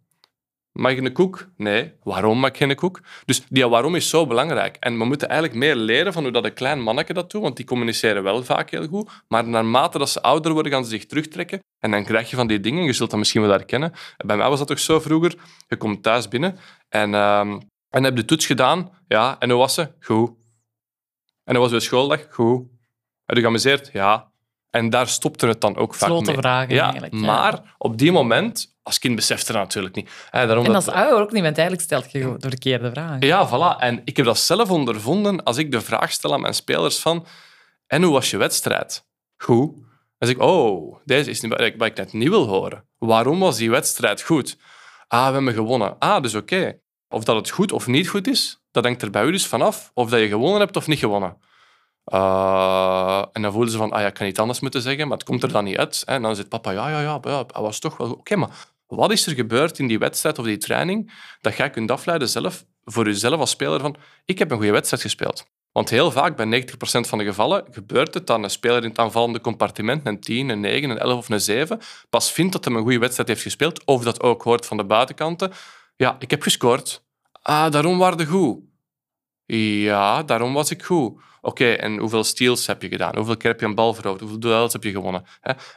Mag 0.77 0.93
ik 0.93 1.05
een 1.05 1.13
koek? 1.13 1.49
Nee. 1.57 1.93
Waarom 2.03 2.39
mag 2.39 2.51
ik 2.51 2.57
geen 2.57 2.75
koek? 2.75 3.01
Dus 3.25 3.43
die 3.49 3.67
waarom 3.69 3.95
is 3.95 4.09
zo 4.09 4.27
belangrijk. 4.27 4.77
En 4.81 4.99
we 4.99 5.05
moeten 5.05 5.29
eigenlijk 5.29 5.59
meer 5.59 5.75
leren 5.77 6.13
van 6.13 6.23
hoe 6.23 6.33
dat 6.33 6.45
een 6.45 6.53
klein 6.53 6.83
manneke 6.83 7.13
dat 7.13 7.31
doet, 7.31 7.43
want 7.43 7.57
die 7.57 7.67
communiceren 7.67 8.23
wel 8.23 8.45
vaak 8.45 8.71
heel 8.71 8.87
goed. 8.87 9.11
Maar 9.29 9.49
naarmate 9.49 9.99
dat 9.99 10.11
ze 10.11 10.23
ouder 10.23 10.53
worden, 10.53 10.73
gaan 10.73 10.85
ze 10.85 10.91
zich 10.91 11.07
terugtrekken. 11.07 11.61
En 11.79 11.91
dan 11.91 12.05
krijg 12.05 12.31
je 12.31 12.37
van 12.37 12.47
die 12.47 12.61
dingen, 12.61 12.85
je 12.85 12.93
zult 12.93 13.11
dat 13.11 13.19
misschien 13.19 13.41
wel 13.41 13.51
herkennen. 13.51 13.93
Bij 14.17 14.37
mij 14.37 14.49
was 14.49 14.59
dat 14.59 14.69
toch 14.69 14.79
zo 14.79 15.01
vroeger. 15.01 15.35
Je 15.69 15.77
komt 15.77 16.03
thuis 16.03 16.29
binnen 16.29 16.59
en, 16.89 17.13
uh, 17.13 17.41
en 17.91 18.05
heb 18.05 18.17
de 18.17 18.25
toets 18.25 18.47
gedaan. 18.47 18.91
Ja, 19.09 19.37
en 19.39 19.51
hoe 19.51 19.59
was 19.59 19.75
ze? 19.75 19.89
Goed. 20.01 20.31
En 21.45 21.55
hoe 21.55 21.65
was 21.65 21.71
je 21.71 21.81
schooldag? 21.81 22.27
Goed. 22.31 22.67
Heb 23.25 23.37
je 23.37 23.43
geamuseerd? 23.43 23.91
Ja. 23.93 24.31
En 24.71 24.91
daar 24.91 25.09
stopte 25.09 25.47
het 25.47 25.61
dan 25.61 25.77
ook 25.77 25.95
vaak 25.95 26.09
Sloten 26.09 26.27
mee. 26.27 26.37
vragen 26.37 26.75
ja, 26.75 26.83
eigenlijk. 26.83 27.13
Maar 27.13 27.75
op 27.79 27.99
die 27.99 28.13
moment, 28.13 28.76
als 28.87 28.99
kind 28.99 29.17
beseft 29.17 29.49
het 29.49 29.57
natuurlijk 29.57 29.95
niet. 29.95 30.11
daarom 30.31 30.65
en 30.65 30.75
als 30.75 30.89
ouder 30.89 31.21
ook 31.21 31.33
niet, 31.33 31.43
want 31.43 31.59
eigenlijk 31.59 31.87
stelt 31.87 32.13
je 32.13 32.35
de 32.39 32.49
verkeerde 32.49 32.91
vragen. 32.91 33.27
Ja, 33.27 33.49
voilà. 33.49 33.81
En 33.81 34.03
ik 34.05 34.17
heb 34.17 34.27
dat 34.27 34.39
zelf 34.39 34.71
ondervonden 34.71 35.43
als 35.43 35.57
ik 35.57 35.71
de 35.71 35.81
vraag 35.81 36.13
stel 36.13 36.33
aan 36.33 36.41
mijn 36.41 36.55
spelers 36.55 36.99
van 36.99 37.27
en 37.87 38.03
hoe 38.03 38.13
was 38.13 38.31
je 38.31 38.37
wedstrijd? 38.37 39.07
Goed. 39.37 39.75
Dan 40.19 40.29
zeg 40.29 40.37
ik, 40.37 40.43
oh, 40.43 40.97
deze 41.05 41.31
is 41.31 41.41
niet 41.41 41.51
wat 41.77 41.87
ik 41.87 41.97
net 41.97 42.13
niet 42.13 42.29
wil 42.29 42.47
horen. 42.47 42.89
Waarom 42.99 43.39
was 43.39 43.57
die 43.57 43.71
wedstrijd 43.71 44.23
goed? 44.23 44.57
Ah, 45.09 45.27
we 45.27 45.33
hebben 45.33 45.55
gewonnen. 45.55 45.99
Ah, 45.99 46.23
dus 46.23 46.35
oké. 46.35 46.79
Of 47.09 47.25
dat 47.25 47.37
het 47.37 47.51
goed 47.51 47.73
of 47.73 47.87
niet 47.87 48.09
goed 48.09 48.27
is, 48.27 48.63
dat 48.71 48.85
hangt 48.85 49.03
er 49.03 49.11
bij 49.11 49.25
u 49.25 49.31
dus 49.31 49.47
vanaf. 49.47 49.91
Of 49.95 50.11
dat 50.11 50.21
je 50.21 50.29
gewonnen 50.29 50.61
hebt 50.61 50.77
of 50.77 50.87
niet 50.87 50.99
gewonnen. 50.99 51.37
Uh, 52.13 53.25
en 53.33 53.43
dan 53.43 53.53
voelen 53.53 53.71
ze 53.71 53.79
van, 53.79 53.93
ah 53.93 54.01
ja, 54.01 54.07
ik 54.07 54.15
kan 54.15 54.27
niet 54.27 54.39
anders 54.39 54.61
moeten 54.61 54.83
zeggen, 54.83 55.09
maar 55.09 55.17
het 55.17 55.27
komt 55.27 55.43
er 55.43 55.53
dan 55.53 55.65
niet 55.65 55.77
uit. 55.77 56.03
En 56.07 56.23
dan 56.23 56.37
zegt 56.37 56.49
papa, 56.49 56.71
ja, 56.71 56.89
ja, 56.89 57.01
ja, 57.01 57.21
ja 57.23 57.45
hij 57.53 57.63
was 57.63 57.79
toch 57.79 57.97
wel... 57.97 58.13
Oké, 58.13 58.37
maar 58.37 58.51
wat 58.87 59.13
is 59.13 59.27
er 59.27 59.35
gebeurd 59.35 59.79
in 59.79 59.87
die 59.87 59.99
wedstrijd 59.99 60.39
of 60.39 60.45
die 60.45 60.57
training 60.57 61.13
dat 61.41 61.57
jij 61.57 61.71
kunt 61.71 61.91
afleiden 61.91 62.29
zelf, 62.29 62.65
voor 62.85 63.05
jezelf 63.05 63.41
als 63.41 63.51
speler 63.51 63.81
van, 63.81 63.97
ik 64.25 64.39
heb 64.39 64.51
een 64.51 64.57
goede 64.57 64.73
wedstrijd 64.73 65.03
gespeeld. 65.03 65.47
Want 65.73 65.91
heel 65.91 66.11
vaak, 66.11 66.37
bij 66.37 66.63
90% 66.63 66.75
van 66.81 67.19
de 67.19 67.25
gevallen, 67.25 67.65
gebeurt 67.71 68.15
het 68.15 68.27
dat 68.27 68.43
een 68.43 68.51
speler 68.51 68.83
in 68.83 68.89
het 68.89 68.99
aanvallende 68.99 69.41
compartiment, 69.41 70.07
een 70.07 70.21
10, 70.21 70.49
een 70.49 70.61
9, 70.61 70.91
een 70.91 70.99
11 70.99 71.19
of 71.19 71.29
een 71.29 71.41
7, 71.41 71.81
pas 72.11 72.33
vindt 72.33 72.53
dat 72.53 72.65
hij 72.65 72.75
een 72.75 72.83
goede 72.83 72.99
wedstrijd 72.99 73.29
heeft 73.29 73.43
gespeeld, 73.43 73.85
of 73.85 74.03
dat 74.03 74.23
ook 74.23 74.43
hoort 74.43 74.67
van 74.67 74.77
de 74.77 74.85
buitenkanten. 74.85 75.53
Ja, 75.97 76.17
ik 76.19 76.31
heb 76.31 76.43
gescoord. 76.43 77.05
Ah, 77.43 77.71
daarom 77.71 77.99
waren 77.99 78.27
goed. 78.27 78.59
Ja, 79.47 80.23
daarom 80.23 80.53
was 80.53 80.71
ik 80.71 80.83
goed. 80.83 81.21
Oké, 81.47 81.73
en 81.73 81.99
hoeveel 81.99 82.25
steals 82.25 82.67
heb 82.67 82.83
je 82.83 82.89
gedaan? 82.89 83.17
Hoeveel 83.17 83.37
keer 83.37 83.51
heb 83.51 83.61
je 83.61 83.67
een 83.67 83.75
bal 83.75 83.95
veroverd? 83.95 84.21
Hoeveel 84.21 84.41
duels 84.41 84.73
heb 84.73 84.83
je 84.83 84.91
gewonnen? 84.91 85.25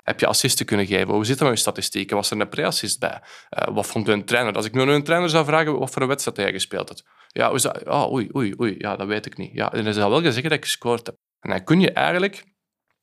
Heb 0.03 0.19
je 0.19 0.27
assisten 0.27 0.65
kunnen 0.65 0.85
geven? 0.85 1.13
Hoe 1.13 1.25
zit 1.25 1.39
het 1.39 1.47
met 1.47 1.57
je 1.57 1.63
statistieken? 1.63 2.15
Was 2.15 2.31
er 2.31 2.39
een 2.39 2.49
pre-assist 2.49 2.99
bij? 2.99 3.21
Uh, 3.59 3.73
wat 3.75 3.87
vond 3.87 4.07
een 4.07 4.25
trainer? 4.25 4.53
Als 4.53 4.65
ik 4.65 4.73
nu 4.73 4.81
een 4.81 5.03
trainer 5.03 5.29
zou 5.29 5.45
vragen 5.45 5.79
wat 5.79 5.91
voor 5.91 6.01
een 6.01 6.07
wedstrijd 6.07 6.37
hij 6.37 6.51
gespeeld 6.51 6.89
had. 6.89 7.03
Ja, 7.27 7.49
dat? 7.49 7.87
Oh, 7.87 8.11
oei, 8.11 8.29
oei, 8.35 8.53
oei. 8.59 8.75
Ja, 8.77 8.95
dat 8.95 9.07
weet 9.07 9.25
ik 9.25 9.37
niet. 9.37 9.51
Ja, 9.53 9.73
en 9.73 9.83
hij 9.83 9.93
zou 9.93 10.11
wel 10.11 10.21
zeggen 10.21 10.43
dat 10.43 10.51
ik 10.51 10.63
gescoord 10.63 11.05
heb. 11.05 11.15
En 11.39 11.49
dan 11.49 11.63
kun 11.63 11.79
je 11.79 11.91
eigenlijk 11.91 12.43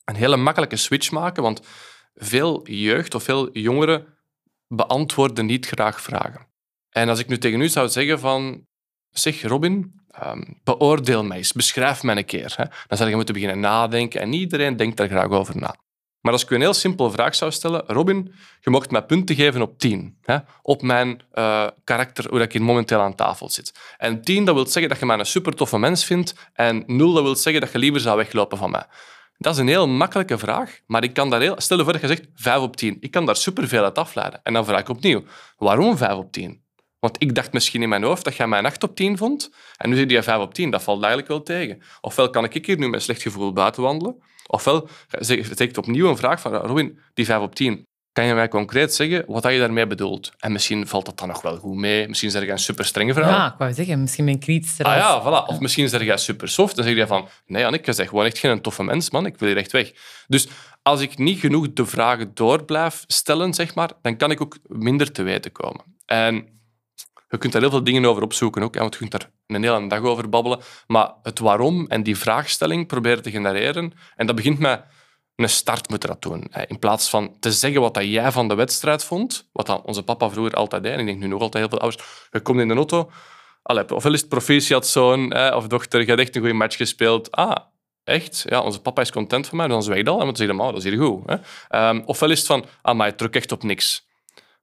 een 0.05 0.17
hele 0.17 0.37
makkelijke 0.37 0.77
switch 0.77 1.11
maken, 1.11 1.43
want 1.43 1.61
veel 2.15 2.69
jeugd 2.69 3.15
of 3.15 3.23
veel 3.23 3.59
jongeren 3.59 4.07
beantwoorden 4.69 5.47
niet 5.47 5.67
graag 5.67 6.01
vragen. 6.01 6.47
En 6.91 7.09
als 7.09 7.19
ik 7.19 7.27
nu 7.27 7.39
tegen 7.39 7.61
u 7.61 7.69
zou 7.69 7.89
zeggen 7.89 8.19
van, 8.19 8.67
zeg 9.11 9.43
Robin, 9.43 10.05
um, 10.25 10.61
beoordeel 10.65 11.25
mij 11.25 11.37
eens, 11.37 11.53
beschrijf 11.53 12.03
mij 12.03 12.17
een 12.17 12.25
keer. 12.25 12.55
Hè. 12.57 12.65
Dan 12.87 12.99
zou 12.99 13.11
je 13.11 13.17
moeten 13.17 13.35
beginnen 13.35 13.61
nadenken 13.61 14.21
en 14.21 14.33
iedereen 14.33 14.77
denkt 14.77 14.97
daar 14.97 15.09
graag 15.09 15.29
over 15.29 15.57
na. 15.57 15.75
Maar 16.27 16.35
als 16.35 16.45
ik 16.45 16.51
u 16.51 16.55
een 16.55 16.61
heel 16.61 16.75
simpele 16.75 17.11
vraag 17.11 17.35
zou 17.35 17.51
stellen, 17.51 17.85
Robin, 17.87 18.35
je 18.61 18.71
mocht 18.71 18.91
mij 18.91 19.03
punten 19.03 19.37
geven 19.37 19.63
op 19.63 19.79
10. 19.79 20.19
Hè, 20.23 20.37
op 20.63 20.83
mijn 20.83 21.21
uh, 21.35 21.67
karakter, 21.85 22.31
hoe 22.31 22.41
ik 22.41 22.53
hier 22.53 22.63
momenteel 22.63 23.01
aan 23.01 23.15
tafel 23.15 23.51
zit. 23.51 23.73
En 23.97 24.23
10, 24.23 24.45
dat 24.45 24.55
wil 24.55 24.67
zeggen 24.67 24.89
dat 24.89 24.99
je 24.99 25.07
mij 25.07 25.19
een 25.19 25.27
super 25.27 25.55
toffe 25.55 25.79
mens 25.79 26.05
vindt. 26.05 26.35
En 26.53 26.83
0, 26.87 27.13
dat 27.13 27.23
wil 27.23 27.37
zeggen 27.37 27.63
dat 27.63 27.73
je 27.73 27.79
liever 27.79 28.01
zou 28.01 28.17
weglopen 28.17 28.59
van 28.59 28.71
mij. 28.71 28.87
Dat 29.39 29.55
is 29.55 29.61
een 29.61 29.69
heel 29.69 29.89
makkelijke 29.89 30.39
vraag, 30.39 30.81
maar 30.87 31.05
ik 31.05 31.15
kan 31.15 31.31
daar 31.31 31.41
heel... 31.41 31.55
Stel 31.57 31.77
je 31.77 31.83
voor 31.85 31.93
dat 31.93 32.03
je 32.03 32.07
zegt 32.07 32.29
5 32.35 32.61
op 32.61 32.77
10. 32.77 32.97
Ik 33.01 33.11
kan 33.11 33.27
daar 33.27 33.37
superveel 33.37 33.85
uit 33.85 33.99
afleiden. 33.99 34.41
En 34.43 34.53
dan 34.53 34.65
vraag 34.65 34.81
ik 34.81 34.89
opnieuw, 34.89 35.23
waarom 35.57 35.97
5 35.97 36.15
op 36.15 36.33
10? 36.33 36.65
Want 37.07 37.23
ik 37.23 37.35
dacht 37.35 37.53
misschien 37.53 37.83
in 37.83 37.89
mijn 37.89 38.03
hoofd 38.03 38.25
dat 38.25 38.37
jij 38.37 38.47
mij 38.47 38.59
een 38.59 38.67
8 38.67 38.83
op 38.83 38.97
10 38.97 39.17
vond. 39.17 39.51
En 39.77 39.89
nu 39.89 39.97
zit 39.97 40.11
je 40.11 40.23
5 40.23 40.39
op 40.39 40.55
10. 40.55 40.71
Dat 40.71 40.83
valt 40.83 40.99
eigenlijk 40.99 41.29
wel 41.29 41.43
tegen. 41.43 41.83
Ofwel 42.01 42.31
kan 42.31 42.45
ik 42.45 42.67
hier 42.67 42.79
nu 42.79 42.89
met 42.89 43.03
slecht 43.03 43.23
gevoel 43.23 43.53
buiten 43.53 43.83
wandelen. 43.83 44.23
Ofwel 44.47 44.89
zeg 45.19 45.59
ik 45.59 45.77
opnieuw 45.77 46.09
een 46.09 46.17
vraag 46.17 46.41
van 46.41 46.55
Robin, 46.55 46.99
die 47.15 47.25
5 47.25 47.41
op 47.41 47.55
10. 47.55 47.85
Kan 48.13 48.25
je 48.25 48.35
mij 48.35 48.49
concreet 48.49 48.95
zeggen 48.95 49.25
wat 49.27 49.43
je 49.43 49.59
daarmee 49.59 49.87
bedoelt? 49.87 50.33
En 50.39 50.53
misschien 50.53 50.87
valt 50.87 51.05
dat 51.07 51.19
dan 51.19 51.29
nog 51.29 51.43
wel 51.43 51.57
goed 51.57 51.77
mee. 51.77 52.09
Misschien 52.09 52.31
zeg 52.31 52.45
je 52.45 52.51
een 52.51 52.59
super 52.59 52.85
strenge 52.85 53.13
vraag. 53.13 53.31
Ja, 53.31 53.53
ik 53.53 53.59
wou 53.59 53.73
zeggen, 53.73 54.01
misschien 54.01 54.25
ben 54.25 54.35
ik 54.35 54.41
kritisch. 54.41 54.83
Ah 54.83 54.97
ja, 54.97 55.23
voilà. 55.23 55.47
Of 55.47 55.61
misschien 55.61 55.89
zeg 55.89 56.05
je 56.05 56.17
super 56.17 56.49
soft. 56.49 56.77
Dan 56.77 56.85
zeg 56.85 56.97
je 56.97 57.07
van, 57.07 57.29
nee 57.47 57.67
Annik, 57.67 57.87
je 57.87 58.07
gewoon 58.07 58.25
echt 58.25 58.39
geen 58.39 58.61
toffe 58.61 58.83
mens, 58.83 59.11
man. 59.11 59.27
Ik 59.27 59.39
wil 59.39 59.49
hier 59.49 59.57
echt 59.57 59.73
weg. 59.73 59.93
Dus 60.27 60.49
als 60.83 61.01
ik 61.01 61.19
niet 61.19 61.39
genoeg 61.39 61.73
de 61.73 61.87
vragen 61.87 62.31
door 62.35 62.65
blijf 62.65 63.05
stellen, 63.07 63.55
zeg 63.55 63.75
maar, 63.75 63.91
dan 64.03 64.17
kan 64.17 64.31
ik 64.31 64.41
ook 64.41 64.59
minder 64.67 65.13
te 65.13 65.23
weten 65.23 65.53
komen. 65.53 65.85
En 66.07 66.56
je 67.29 67.39
kunt 67.39 67.53
daar 67.53 67.63
heel 67.63 67.71
veel 67.71 67.85
dingen 67.85 68.05
over 68.05 68.23
opzoeken 68.23 68.63
ook, 68.63 68.77
want 68.77 68.93
je 68.93 68.99
kunt 68.99 69.11
daar 69.11 69.31
een 69.47 69.63
hele 69.63 69.89
dag 69.89 70.01
over 70.01 70.29
babbelen. 70.29 70.61
Maar 70.87 71.13
het 71.23 71.39
waarom 71.39 71.87
en 71.87 72.03
die 72.03 72.17
vraagstelling 72.17 72.87
proberen 72.87 73.23
te 73.23 73.31
genereren. 73.31 73.93
En 74.17 74.27
dat 74.27 74.37
begint 74.37 74.59
met 74.59 74.85
een 75.37 75.49
start 75.49 75.89
moeten 75.89 76.09
dat 76.09 76.23
doen. 76.23 76.51
In 76.67 76.79
plaats 76.79 77.11
van 77.11 77.37
te 77.41 77.53
zeggen 77.53 77.81
wat 77.81 77.95
dat 77.95 78.05
jij 78.05 78.33
van 78.33 78.49
de 78.49 78.55
wedstrijd 78.55 79.05
vond, 79.05 79.49
wat 79.53 79.83
onze 79.83 80.03
papa 80.03 80.29
vroeger 80.31 80.55
altijd 80.55 80.83
deed, 80.83 80.93
en 80.93 80.99
ik 80.99 81.07
denk 81.07 81.19
nu 81.19 81.27
nog 81.27 81.41
altijd 81.41 81.63
heel 81.63 81.79
veel 81.79 81.81
ouders, 81.81 82.29
je 82.31 82.41
komt 82.41 82.61
in 82.61 82.69
de 82.69 82.75
auto, 82.75 83.11
Allee, 83.63 83.95
ofwel 83.95 84.13
is 84.13 84.21
het 84.21 84.29
proficiat 84.29 84.87
zoon 84.87 85.37
of 85.55 85.67
dochter, 85.67 86.01
je 86.01 86.07
hebt 86.07 86.21
echt 86.21 86.35
een 86.35 86.41
goede 86.41 86.57
match 86.57 86.77
gespeeld. 86.77 87.31
Ah, 87.31 87.57
echt? 88.05 88.45
Ja, 88.49 88.61
onze 88.61 88.81
papa 88.81 89.01
is 89.01 89.11
content 89.11 89.49
van 89.49 89.57
mij, 89.57 89.69
dan 89.69 89.83
zwijg 89.83 90.07
al. 90.07 90.21
En 90.21 90.27
dan 90.27 90.37
zeg 90.37 90.47
je, 90.49 90.57
dat 90.57 90.77
is 90.77 90.85
hier 90.85 90.99
goed. 90.99 91.39
Um, 91.71 92.03
ofwel 92.05 92.31
is 92.31 92.39
het 92.39 92.47
van, 92.47 92.65
ah, 92.83 92.97
maar 92.97 93.07
je 93.07 93.15
trok 93.15 93.35
echt 93.35 93.53
op 93.53 93.63
niks. 93.63 94.06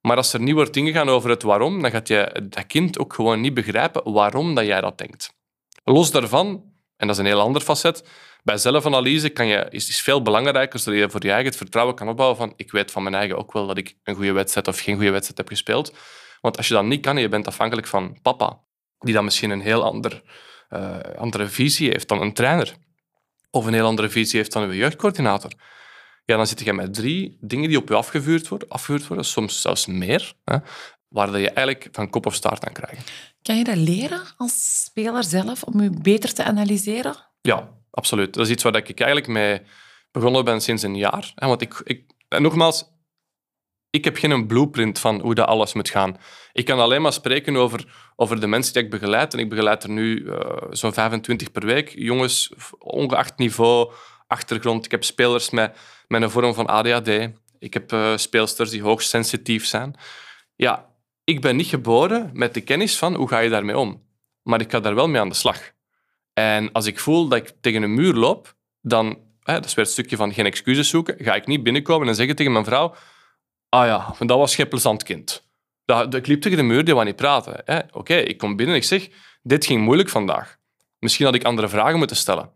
Maar 0.06 0.16
als 0.16 0.32
er 0.32 0.40
niet 0.40 0.54
wordt 0.54 0.76
ingegaan 0.76 1.08
over 1.08 1.30
het 1.30 1.42
waarom, 1.42 1.82
dan 1.82 1.90
gaat 1.90 2.08
je 2.08 2.46
dat 2.50 2.66
kind 2.66 2.98
ook 2.98 3.12
gewoon 3.14 3.40
niet 3.40 3.54
begrijpen 3.54 4.12
waarom 4.12 4.54
dat 4.54 4.66
jij 4.66 4.80
dat 4.80 4.98
denkt. 4.98 5.34
Los 5.84 6.10
daarvan, 6.10 6.46
en 6.96 7.06
dat 7.06 7.16
is 7.16 7.22
een 7.22 7.28
heel 7.28 7.40
ander 7.40 7.62
facet, 7.62 8.08
bij 8.42 8.56
zelfanalyse 8.56 9.28
kan 9.28 9.46
je, 9.46 9.66
is 9.70 9.86
het 9.86 9.96
veel 9.96 10.22
belangrijker 10.22 10.78
zodat 10.78 11.00
je 11.00 11.10
voor 11.10 11.22
je 11.22 11.28
eigen 11.28 11.46
het 11.46 11.56
vertrouwen 11.56 11.94
kan 11.94 12.08
opbouwen 12.08 12.36
van 12.36 12.52
ik 12.56 12.70
weet 12.70 12.90
van 12.90 13.02
mijn 13.02 13.14
eigen 13.14 13.36
ook 13.36 13.52
wel 13.52 13.66
dat 13.66 13.78
ik 13.78 13.96
een 14.02 14.14
goede 14.14 14.32
wedstrijd 14.32 14.68
of 14.68 14.80
geen 14.80 14.94
goede 14.94 15.10
wedstrijd 15.10 15.38
heb 15.38 15.48
gespeeld. 15.48 15.94
Want 16.40 16.56
als 16.56 16.68
je 16.68 16.74
dat 16.74 16.84
niet 16.84 17.00
kan 17.00 17.16
je 17.16 17.28
bent 17.28 17.46
afhankelijk 17.46 17.86
van 17.86 18.18
papa, 18.22 18.58
die 18.98 19.14
dan 19.14 19.24
misschien 19.24 19.50
een 19.50 19.60
heel 19.60 19.84
ander, 19.84 20.22
uh, 20.70 20.98
andere 21.16 21.46
visie 21.46 21.90
heeft 21.90 22.08
dan 22.08 22.20
een 22.20 22.32
trainer, 22.32 22.74
of 23.50 23.66
een 23.66 23.74
heel 23.74 23.86
andere 23.86 24.08
visie 24.08 24.38
heeft 24.38 24.52
dan 24.52 24.62
een 24.62 24.76
jeugdcoördinator, 24.76 25.52
ja, 26.24 26.36
dan 26.36 26.46
zit 26.46 26.60
je 26.60 26.72
met 26.72 26.94
drie 26.94 27.38
dingen 27.40 27.68
die 27.68 27.78
op 27.78 27.88
je 27.88 27.94
afgevuurd 27.94 28.48
worden, 28.48 28.68
afgevuurd 28.68 29.06
worden 29.06 29.24
soms 29.24 29.60
zelfs 29.60 29.86
meer, 29.86 30.34
hè, 30.44 30.56
waar 31.08 31.38
je 31.38 31.50
eigenlijk 31.50 31.88
van 31.92 32.10
kop 32.10 32.26
of 32.26 32.34
staart 32.34 32.66
aan 32.66 32.72
krijgt. 32.72 33.12
Kan 33.42 33.56
je 33.56 33.64
dat 33.64 33.76
leren 33.76 34.22
als 34.36 34.82
speler 34.84 35.24
zelf, 35.24 35.62
om 35.62 35.82
je 35.82 35.90
beter 35.90 36.34
te 36.34 36.44
analyseren? 36.44 37.16
Ja, 37.40 37.70
absoluut. 37.90 38.34
Dat 38.34 38.46
is 38.46 38.52
iets 38.52 38.62
waar 38.62 38.76
ik 38.76 39.00
eigenlijk 39.00 39.30
mee 39.32 39.60
begonnen 40.10 40.44
ben 40.44 40.60
sinds 40.60 40.82
een 40.82 40.96
jaar. 40.96 41.32
Want 41.34 41.60
ik, 41.60 41.80
ik, 41.84 42.12
nogmaals, 42.28 42.84
ik 43.90 44.04
heb 44.04 44.16
geen 44.16 44.46
blueprint 44.46 44.98
van 44.98 45.20
hoe 45.20 45.34
dat 45.34 45.46
alles 45.46 45.72
moet 45.72 45.90
gaan. 45.90 46.16
Ik 46.52 46.64
kan 46.64 46.78
alleen 46.78 47.02
maar 47.02 47.12
spreken 47.12 47.56
over, 47.56 48.12
over 48.16 48.40
de 48.40 48.46
mensen 48.46 48.72
die 48.72 48.82
ik 48.82 48.90
begeleid. 48.90 49.34
En 49.34 49.38
ik 49.38 49.48
begeleid 49.48 49.82
er 49.82 49.90
nu 49.90 50.20
uh, 50.20 50.36
zo'n 50.70 50.92
25 50.92 51.52
per 51.52 51.66
week. 51.66 51.88
Jongens, 51.88 52.52
ongeacht 52.78 53.38
niveau, 53.38 53.92
achtergrond. 54.26 54.84
Ik 54.84 54.90
heb 54.90 55.04
spelers 55.04 55.50
met, 55.50 55.76
met 56.08 56.22
een 56.22 56.30
vorm 56.30 56.54
van 56.54 56.66
ADHD. 56.66 57.08
Ik 57.58 57.74
heb 57.74 57.92
uh, 57.92 58.16
speelsters 58.16 58.70
die 58.70 58.82
hoogsensitief 58.82 59.66
zijn. 59.66 59.94
Ja, 60.56 60.88
ik 61.24 61.40
ben 61.40 61.56
niet 61.56 61.66
geboren 61.66 62.30
met 62.32 62.54
de 62.54 62.60
kennis 62.60 62.98
van 62.98 63.14
hoe 63.14 63.28
ga 63.28 63.38
je 63.38 63.50
daarmee 63.50 63.78
om. 63.78 64.02
Maar 64.42 64.60
ik 64.60 64.70
ga 64.70 64.80
daar 64.80 64.94
wel 64.94 65.08
mee 65.08 65.20
aan 65.20 65.28
de 65.28 65.34
slag. 65.34 65.72
En 66.32 66.72
als 66.72 66.86
ik 66.86 66.98
voel 66.98 67.28
dat 67.28 67.38
ik 67.38 67.52
tegen 67.60 67.82
een 67.82 67.94
muur 67.94 68.14
loop, 68.14 68.54
dan, 68.80 69.18
hè, 69.42 69.54
dat 69.54 69.64
is 69.64 69.74
weer 69.74 69.86
stukje 69.86 70.16
van 70.16 70.32
geen 70.32 70.46
excuses 70.46 70.88
zoeken, 70.88 71.16
ga 71.18 71.34
ik 71.34 71.46
niet 71.46 71.62
binnenkomen 71.62 72.08
en 72.08 72.14
zeggen 72.14 72.36
tegen 72.36 72.52
mijn 72.52 72.64
vrouw, 72.64 72.94
ah 73.68 73.86
ja, 73.86 74.14
dat 74.18 74.38
was 74.38 74.54
geen 74.54 74.68
plezant 74.68 75.02
kind. 75.02 75.46
Dat, 75.84 76.14
ik 76.14 76.26
liep 76.26 76.40
tegen 76.40 76.58
de 76.58 76.64
muur, 76.64 76.84
die 76.84 76.94
wou 76.94 77.06
niet 77.06 77.16
praten. 77.16 77.64
Oké, 77.92 78.14
ik 78.14 78.38
kom 78.38 78.56
binnen 78.56 78.74
en 78.74 78.80
ik 78.80 78.86
zeg, 78.86 79.08
dit 79.42 79.66
ging 79.66 79.82
moeilijk 79.82 80.08
vandaag. 80.08 80.56
Misschien 80.98 81.26
had 81.26 81.34
ik 81.34 81.44
andere 81.44 81.68
vragen 81.68 81.98
moeten 81.98 82.16
stellen. 82.16 82.50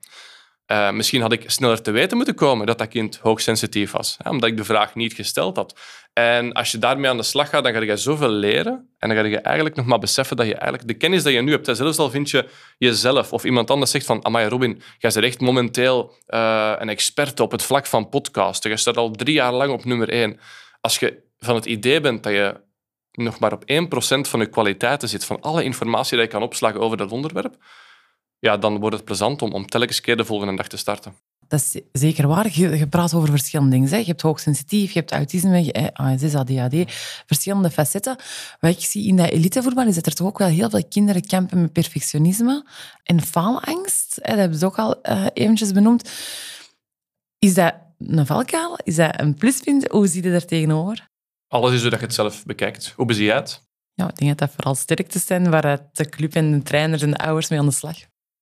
Uh, 0.73 0.91
misschien 0.91 1.21
had 1.21 1.33
ik 1.33 1.51
sneller 1.51 1.83
te 1.83 1.91
weten 1.91 2.17
moeten 2.17 2.35
komen 2.35 2.67
dat 2.67 2.79
dat 2.79 2.89
kind 2.89 3.17
hoogsensitief 3.17 3.91
was, 3.91 4.17
hè, 4.23 4.31
omdat 4.31 4.49
ik 4.49 4.57
de 4.57 4.65
vraag 4.65 4.95
niet 4.95 5.13
gesteld 5.13 5.57
had. 5.57 5.79
En 6.13 6.53
als 6.53 6.73
je 6.73 6.79
daarmee 6.79 7.11
aan 7.11 7.17
de 7.17 7.23
slag 7.23 7.49
gaat, 7.49 7.65
dan 7.65 7.73
ga 7.73 7.81
je 7.81 7.97
zoveel 7.97 8.29
leren 8.29 8.89
en 8.99 9.09
dan 9.09 9.19
ga 9.19 9.25
je 9.25 9.39
eigenlijk 9.39 9.77
nog 9.77 9.87
maar 9.87 9.99
beseffen 9.99 10.37
dat 10.37 10.47
je 10.47 10.55
eigenlijk 10.55 10.89
de 10.89 10.95
kennis 10.95 11.23
die 11.23 11.33
je 11.33 11.41
nu 11.41 11.51
hebt, 11.51 11.77
zelfs 11.77 11.99
al 11.99 12.11
vind 12.11 12.31
je 12.31 12.49
jezelf 12.79 13.33
of 13.33 13.45
iemand 13.45 13.71
anders 13.71 13.91
zegt 13.91 14.07
van 14.07 14.25
Amaya 14.25 14.49
Robin, 14.49 14.83
jij 14.99 15.11
bent 15.13 15.25
echt 15.25 15.41
momenteel 15.41 16.15
uh, 16.29 16.73
een 16.79 16.89
expert 16.89 17.41
op 17.41 17.51
het 17.51 17.63
vlak 17.63 17.87
van 17.87 18.09
podcasten. 18.09 18.71
Je 18.71 18.77
staat 18.77 18.97
al 18.97 19.11
drie 19.11 19.35
jaar 19.35 19.53
lang 19.53 19.73
op 19.73 19.85
nummer 19.85 20.09
één. 20.09 20.41
Als 20.81 20.99
je 20.99 21.23
van 21.39 21.55
het 21.55 21.67
idee 21.67 22.01
bent 22.01 22.23
dat 22.23 22.33
je 22.33 22.61
nog 23.13 23.39
maar 23.39 23.53
op 23.53 23.63
1% 23.63 23.65
van 24.29 24.41
je 24.41 24.47
kwaliteiten 24.47 25.09
zit, 25.09 25.25
van 25.25 25.41
alle 25.41 25.65
informatie 25.65 26.17
die 26.17 26.27
je 26.27 26.33
kan 26.33 26.43
opslagen 26.43 26.81
over 26.81 26.97
dat 26.97 27.13
onderwerp, 27.13 27.57
ja, 28.39 28.57
dan 28.57 28.79
wordt 28.79 28.97
het 28.97 29.05
plezant 29.05 29.43
om, 29.43 29.53
om 29.53 29.67
telkens 29.67 30.01
keer 30.01 30.17
de 30.17 30.25
volgende 30.25 30.57
dag 30.57 30.69
te 30.69 30.77
starten. 30.77 31.15
Dat 31.49 31.61
is 31.61 31.81
zeker 31.93 32.29
waar. 32.29 32.59
Je, 32.59 32.87
praat 32.87 33.15
over 33.15 33.29
verschillende 33.29 33.71
dingen. 33.71 33.89
Zeg. 33.89 34.01
Je 34.01 34.07
hebt 34.07 34.23
hoogsensitief, 34.23 34.93
je 34.93 34.99
hebt 34.99 35.13
autisme, 35.13 35.65
je, 35.65 35.95
ASS, 35.95 36.35
ADHD, 36.35 36.93
verschillende 37.27 37.71
facetten. 37.71 38.17
Wat 38.61 38.71
ik 38.71 38.81
zie 38.81 39.07
in 39.07 39.17
dat 39.17 39.31
elitevoetbal 39.31 39.87
is 39.87 39.95
dat 39.95 40.07
er 40.07 40.15
toch 40.15 40.27
ook 40.27 40.39
wel 40.39 40.49
heel 40.49 40.71
veel 40.71 40.85
kinderen 40.89 41.27
kampen 41.27 41.61
met 41.61 41.73
perfectionisme 41.73 42.67
en 43.03 43.23
faalangst. 43.23 44.19
Dat 44.23 44.37
hebben 44.37 44.59
ze 44.59 44.67
ook 44.67 44.79
al 44.79 44.97
uh, 45.03 45.27
eventjes 45.33 45.73
benoemd. 45.73 46.11
Is 47.39 47.55
dat 47.55 47.75
een 47.99 48.27
valkuil? 48.27 48.79
Is 48.83 48.97
dat 48.97 49.21
een 49.21 49.35
pluspunt? 49.35 49.89
Hoe 49.89 50.07
zie 50.07 50.23
je 50.23 50.31
daar 50.31 50.45
tegenover? 50.45 51.09
Alles 51.49 51.73
is 51.73 51.81
hoe 51.81 51.91
dat 51.91 51.99
je 51.99 52.07
het 52.07 52.15
zelf 52.15 52.45
bekijkt. 52.45 52.93
Hoe 52.97 53.07
bezie 53.07 53.25
jij 53.25 53.37
het? 53.37 53.63
Ja, 53.95 54.09
ik 54.09 54.17
denk 54.17 54.31
dat 54.31 54.39
dat 54.39 54.51
vooral 54.55 54.75
sterktes 54.75 55.27
zijn 55.27 55.51
waar 55.51 55.89
de 55.93 56.09
club 56.09 56.35
en 56.35 56.53
de 56.53 56.63
trainers 56.63 57.03
en 57.03 57.11
de 57.11 57.19
ouders 57.19 57.49
mee 57.49 57.59
aan 57.59 57.67
de 57.67 57.73
slag 57.73 57.97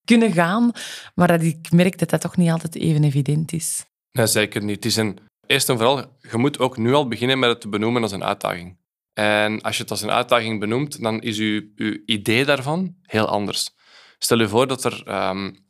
kunnen 0.06 0.32
gaan, 0.32 0.70
maar 1.14 1.28
dat 1.28 1.42
ik 1.42 1.70
merk 1.70 1.98
dat 1.98 2.10
dat 2.10 2.20
toch 2.20 2.36
niet 2.36 2.50
altijd 2.50 2.74
even 2.74 3.04
evident 3.04 3.52
is. 3.52 3.84
Nee, 4.12 4.26
zeker 4.26 4.62
niet. 4.62 4.76
Het 4.76 4.84
is 4.84 4.96
een, 4.96 5.18
eerst 5.46 5.68
en 5.68 5.76
vooral, 5.76 6.16
je 6.30 6.36
moet 6.36 6.58
ook 6.58 6.76
nu 6.76 6.94
al 6.94 7.08
beginnen 7.08 7.38
met 7.38 7.50
het 7.50 7.60
te 7.60 7.68
benoemen 7.68 8.02
als 8.02 8.12
een 8.12 8.24
uitdaging. 8.24 8.76
En 9.12 9.60
als 9.60 9.76
je 9.76 9.82
het 9.82 9.90
als 9.90 10.02
een 10.02 10.10
uitdaging 10.10 10.60
benoemt, 10.60 11.02
dan 11.02 11.20
is 11.20 11.36
je, 11.36 12.02
idee 12.06 12.44
daarvan 12.44 12.96
heel 13.02 13.26
anders. 13.26 13.70
Stel 14.18 14.38
je 14.38 14.48
voor 14.48 14.66
dat 14.66 14.84
er... 14.84 15.28
Um, 15.28 15.64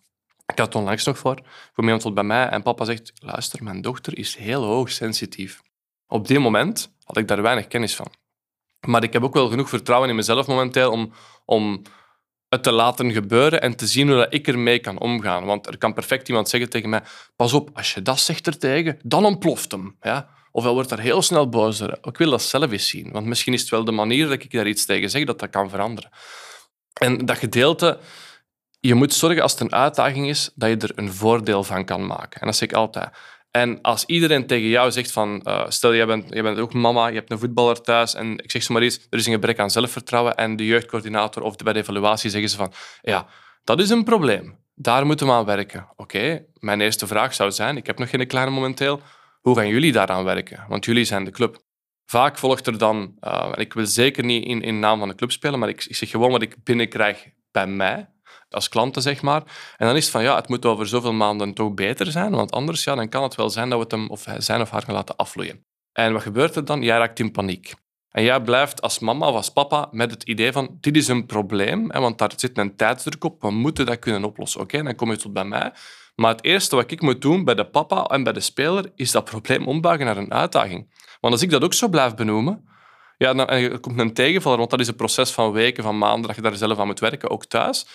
ik 0.46 0.58
had 0.58 0.66
het 0.66 0.74
onlangs 0.74 1.04
nog 1.04 1.18
voor. 1.18 1.40
Voor 1.72 1.84
iemand 1.84 2.14
bij 2.14 2.24
mij 2.24 2.48
en 2.48 2.62
papa 2.62 2.84
zegt, 2.84 3.12
luister, 3.14 3.62
mijn 3.62 3.80
dochter 3.80 4.18
is 4.18 4.36
heel 4.36 4.64
hoog 4.64 4.90
sensitief. 4.90 5.62
Op 6.06 6.26
die 6.26 6.38
moment 6.38 6.94
had 7.04 7.16
ik 7.16 7.28
daar 7.28 7.42
weinig 7.42 7.66
kennis 7.66 7.96
van. 7.96 8.12
Maar 8.86 9.02
ik 9.02 9.12
heb 9.12 9.22
ook 9.22 9.34
wel 9.34 9.48
genoeg 9.48 9.68
vertrouwen 9.68 10.08
in 10.08 10.16
mezelf 10.16 10.46
momenteel 10.46 10.90
om, 10.90 11.12
om 11.44 11.82
te 12.60 12.72
laten 12.72 13.12
gebeuren 13.12 13.60
en 13.62 13.76
te 13.76 13.86
zien 13.86 14.08
hoe 14.08 14.16
dat 14.16 14.34
ik 14.34 14.48
ermee 14.48 14.78
kan 14.78 14.98
omgaan. 14.98 15.44
Want 15.44 15.66
er 15.66 15.78
kan 15.78 15.94
perfect 15.94 16.28
iemand 16.28 16.48
zeggen 16.48 16.70
tegen 16.70 16.88
mij, 16.88 17.02
pas 17.36 17.52
op, 17.52 17.70
als 17.74 17.94
je 17.94 18.02
dat 18.02 18.20
zegt 18.20 18.46
ertegen, 18.46 18.98
dan 19.02 19.24
ontploft 19.24 19.72
hem. 19.72 19.96
Ja? 20.00 20.28
Of 20.52 20.64
wordt 20.64 20.88
daar 20.88 20.98
heel 20.98 21.22
snel 21.22 21.48
boos. 21.48 21.80
Ik 21.80 22.16
wil 22.16 22.30
dat 22.30 22.42
zelf 22.42 22.70
eens 22.70 22.88
zien, 22.88 23.12
want 23.12 23.26
misschien 23.26 23.52
is 23.52 23.60
het 23.60 23.70
wel 23.70 23.84
de 23.84 23.92
manier 23.92 24.28
dat 24.28 24.42
ik 24.42 24.52
daar 24.52 24.66
iets 24.66 24.84
tegen 24.84 25.10
zeg 25.10 25.24
dat 25.24 25.38
dat 25.38 25.50
kan 25.50 25.70
veranderen. 25.70 26.10
En 26.92 27.26
dat 27.26 27.38
gedeelte, 27.38 27.98
je 28.80 28.94
moet 28.94 29.14
zorgen 29.14 29.42
als 29.42 29.52
het 29.52 29.60
een 29.60 29.72
uitdaging 29.72 30.28
is, 30.28 30.50
dat 30.54 30.68
je 30.68 30.76
er 30.76 30.92
een 30.94 31.12
voordeel 31.12 31.64
van 31.64 31.84
kan 31.84 32.06
maken. 32.06 32.40
En 32.40 32.46
dat 32.46 32.56
zeg 32.56 32.68
ik 32.68 32.74
altijd. 32.74 33.08
En 33.56 33.80
als 33.80 34.04
iedereen 34.04 34.46
tegen 34.46 34.68
jou 34.68 34.90
zegt 34.90 35.12
van, 35.12 35.40
uh, 35.44 35.64
stel 35.68 35.94
jij 35.94 36.06
bent, 36.06 36.28
bent 36.28 36.58
ook 36.58 36.72
mama, 36.72 37.06
je 37.06 37.14
hebt 37.14 37.30
een 37.30 37.38
voetballer 37.38 37.80
thuis 37.80 38.14
en 38.14 38.38
ik 38.38 38.50
zeg 38.50 38.62
zomaar 38.62 38.82
iets, 38.82 39.06
er 39.10 39.18
is 39.18 39.26
een 39.26 39.32
gebrek 39.32 39.58
aan 39.58 39.70
zelfvertrouwen 39.70 40.36
en 40.36 40.56
de 40.56 40.66
jeugdcoördinator 40.66 41.42
of 41.42 41.56
de, 41.56 41.64
bij 41.64 41.72
de 41.72 41.78
evaluatie 41.78 42.30
zeggen 42.30 42.50
ze 42.50 42.56
van, 42.56 42.72
ja, 43.02 43.26
dat 43.64 43.80
is 43.80 43.90
een 43.90 44.04
probleem. 44.04 44.58
Daar 44.74 45.06
moeten 45.06 45.26
we 45.26 45.32
aan 45.32 45.44
werken. 45.44 45.88
Oké, 45.96 46.44
mijn 46.58 46.80
eerste 46.80 47.06
vraag 47.06 47.34
zou 47.34 47.50
zijn, 47.50 47.76
ik 47.76 47.86
heb 47.86 47.98
nog 47.98 48.10
geen 48.10 48.26
kleine 48.26 48.50
momenteel, 48.50 49.00
hoe 49.40 49.56
gaan 49.56 49.68
jullie 49.68 49.92
daaraan 49.92 50.24
werken? 50.24 50.64
Want 50.68 50.84
jullie 50.84 51.04
zijn 51.04 51.24
de 51.24 51.30
club. 51.30 51.58
Vaak 52.06 52.38
volgt 52.38 52.66
er 52.66 52.78
dan, 52.78 53.16
uh, 53.20 53.48
en 53.54 53.60
ik 53.60 53.72
wil 53.72 53.86
zeker 53.86 54.24
niet 54.24 54.44
in, 54.44 54.62
in 54.62 54.78
naam 54.78 54.98
van 54.98 55.08
de 55.08 55.14
club 55.14 55.32
spelen, 55.32 55.58
maar 55.58 55.68
ik, 55.68 55.84
ik 55.84 55.96
zeg 55.96 56.10
gewoon 56.10 56.30
wat 56.30 56.42
ik 56.42 56.56
binnenkrijg 56.64 57.28
bij 57.50 57.66
mij 57.66 58.08
als 58.50 58.68
klanten, 58.68 59.02
zeg 59.02 59.22
maar. 59.22 59.42
En 59.76 59.86
dan 59.86 59.96
is 59.96 60.02
het 60.02 60.12
van, 60.12 60.22
ja, 60.22 60.36
het 60.36 60.48
moet 60.48 60.66
over 60.66 60.86
zoveel 60.86 61.12
maanden 61.12 61.54
toch 61.54 61.74
beter 61.74 62.06
zijn, 62.06 62.30
want 62.30 62.52
anders 62.52 62.84
ja, 62.84 62.94
dan 62.94 63.08
kan 63.08 63.22
het 63.22 63.34
wel 63.34 63.50
zijn 63.50 63.68
dat 63.68 63.78
we 63.78 63.84
het 63.84 63.92
hem 63.92 64.10
of 64.10 64.24
zijn 64.38 64.60
of 64.60 64.70
haar 64.70 64.82
gaan 64.82 64.94
laten 64.94 65.16
afvloeien. 65.16 65.64
En 65.92 66.12
wat 66.12 66.22
gebeurt 66.22 66.56
er 66.56 66.64
dan? 66.64 66.82
Jij 66.82 66.98
raakt 66.98 67.18
in 67.18 67.32
paniek. 67.32 67.74
En 68.10 68.22
jij 68.22 68.40
blijft 68.40 68.82
als 68.82 68.98
mama 68.98 69.28
of 69.28 69.34
als 69.34 69.52
papa 69.52 69.88
met 69.90 70.10
het 70.10 70.22
idee 70.22 70.52
van, 70.52 70.76
dit 70.80 70.96
is 70.96 71.08
een 71.08 71.26
probleem, 71.26 71.90
hè, 71.90 72.00
want 72.00 72.18
daar 72.18 72.32
zit 72.36 72.58
een 72.58 72.76
tijdsdruk 72.76 73.24
op, 73.24 73.42
we 73.42 73.50
moeten 73.50 73.86
dat 73.86 73.98
kunnen 73.98 74.24
oplossen. 74.24 74.60
Oké, 74.60 74.82
dan 74.82 74.94
kom 74.94 75.10
je 75.10 75.16
tot 75.16 75.32
bij 75.32 75.44
mij. 75.44 75.72
Maar 76.14 76.30
het 76.30 76.44
eerste 76.44 76.76
wat 76.76 76.90
ik 76.90 77.00
moet 77.00 77.22
doen 77.22 77.44
bij 77.44 77.54
de 77.54 77.66
papa 77.66 78.04
en 78.04 78.22
bij 78.22 78.32
de 78.32 78.40
speler, 78.40 78.92
is 78.94 79.10
dat 79.10 79.24
probleem 79.24 79.66
ombuigen 79.66 80.06
naar 80.06 80.16
een 80.16 80.32
uitdaging. 80.32 80.92
Want 81.20 81.34
als 81.34 81.42
ik 81.42 81.50
dat 81.50 81.64
ook 81.64 81.74
zo 81.74 81.88
blijf 81.88 82.14
benoemen, 82.14 82.68
ja, 83.18 83.34
dan 83.34 83.80
komt 83.80 83.98
een 83.98 84.14
tegenvaller, 84.14 84.58
want 84.58 84.70
dat 84.70 84.80
is 84.80 84.88
een 84.88 84.96
proces 84.96 85.30
van 85.30 85.52
weken, 85.52 85.82
van 85.82 85.98
maanden, 85.98 86.26
dat 86.26 86.36
je 86.36 86.42
daar 86.42 86.56
zelf 86.56 86.78
aan 86.78 86.86
moet 86.86 87.00
werken, 87.00 87.30
ook 87.30 87.44
thuis 87.44 87.86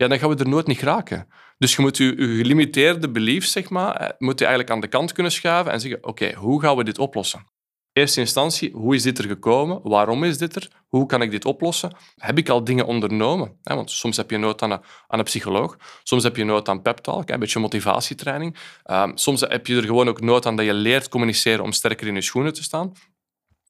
ja, 0.00 0.08
dan 0.08 0.18
gaan 0.18 0.28
we 0.28 0.36
er 0.36 0.48
nooit 0.48 0.66
niet 0.66 0.78
geraken. 0.78 1.28
Dus 1.58 1.76
je 1.76 1.82
moet 1.82 1.96
je, 1.96 2.04
je 2.04 2.36
gelimiteerde 2.36 3.10
belief, 3.10 3.46
zeg 3.46 3.70
maar, 3.70 3.94
eh, 3.96 4.08
moet 4.18 4.38
je 4.38 4.44
eigenlijk 4.44 4.74
aan 4.74 4.80
de 4.80 4.88
kant 4.88 5.12
kunnen 5.12 5.32
schuiven 5.32 5.72
en 5.72 5.80
zeggen, 5.80 6.06
oké, 6.06 6.34
hoe 6.34 6.60
gaan 6.60 6.76
we 6.76 6.84
dit 6.84 6.98
oplossen? 6.98 7.46
Eerste 7.92 8.20
instantie, 8.20 8.72
hoe 8.72 8.94
is 8.94 9.02
dit 9.02 9.18
er 9.18 9.24
gekomen? 9.24 9.80
Waarom 9.82 10.24
is 10.24 10.38
dit 10.38 10.56
er? 10.56 10.68
Hoe 10.88 11.06
kan 11.06 11.22
ik 11.22 11.30
dit 11.30 11.44
oplossen? 11.44 11.96
Heb 12.16 12.38
ik 12.38 12.48
al 12.48 12.64
dingen 12.64 12.86
ondernomen? 12.86 13.58
Want 13.62 13.90
soms 13.90 14.16
heb 14.16 14.30
je 14.30 14.38
nood 14.38 14.62
aan 14.62 14.70
een, 14.70 14.80
aan 15.06 15.18
een 15.18 15.24
psycholoog. 15.24 15.76
Soms 16.02 16.22
heb 16.22 16.36
je 16.36 16.44
nood 16.44 16.68
aan 16.68 16.82
pep 16.82 16.98
talk, 16.98 17.30
een 17.30 17.40
beetje 17.40 17.58
motivatietraining. 17.58 18.56
Ehm, 18.82 19.16
soms 19.16 19.40
heb 19.40 19.66
je 19.66 19.76
er 19.76 19.84
gewoon 19.84 20.08
ook 20.08 20.20
nood 20.20 20.46
aan 20.46 20.56
dat 20.56 20.66
je 20.66 20.74
leert 20.74 21.08
communiceren 21.08 21.64
om 21.64 21.72
sterker 21.72 22.06
in 22.06 22.14
je 22.14 22.20
schoenen 22.20 22.52
te 22.52 22.62
staan. 22.62 22.92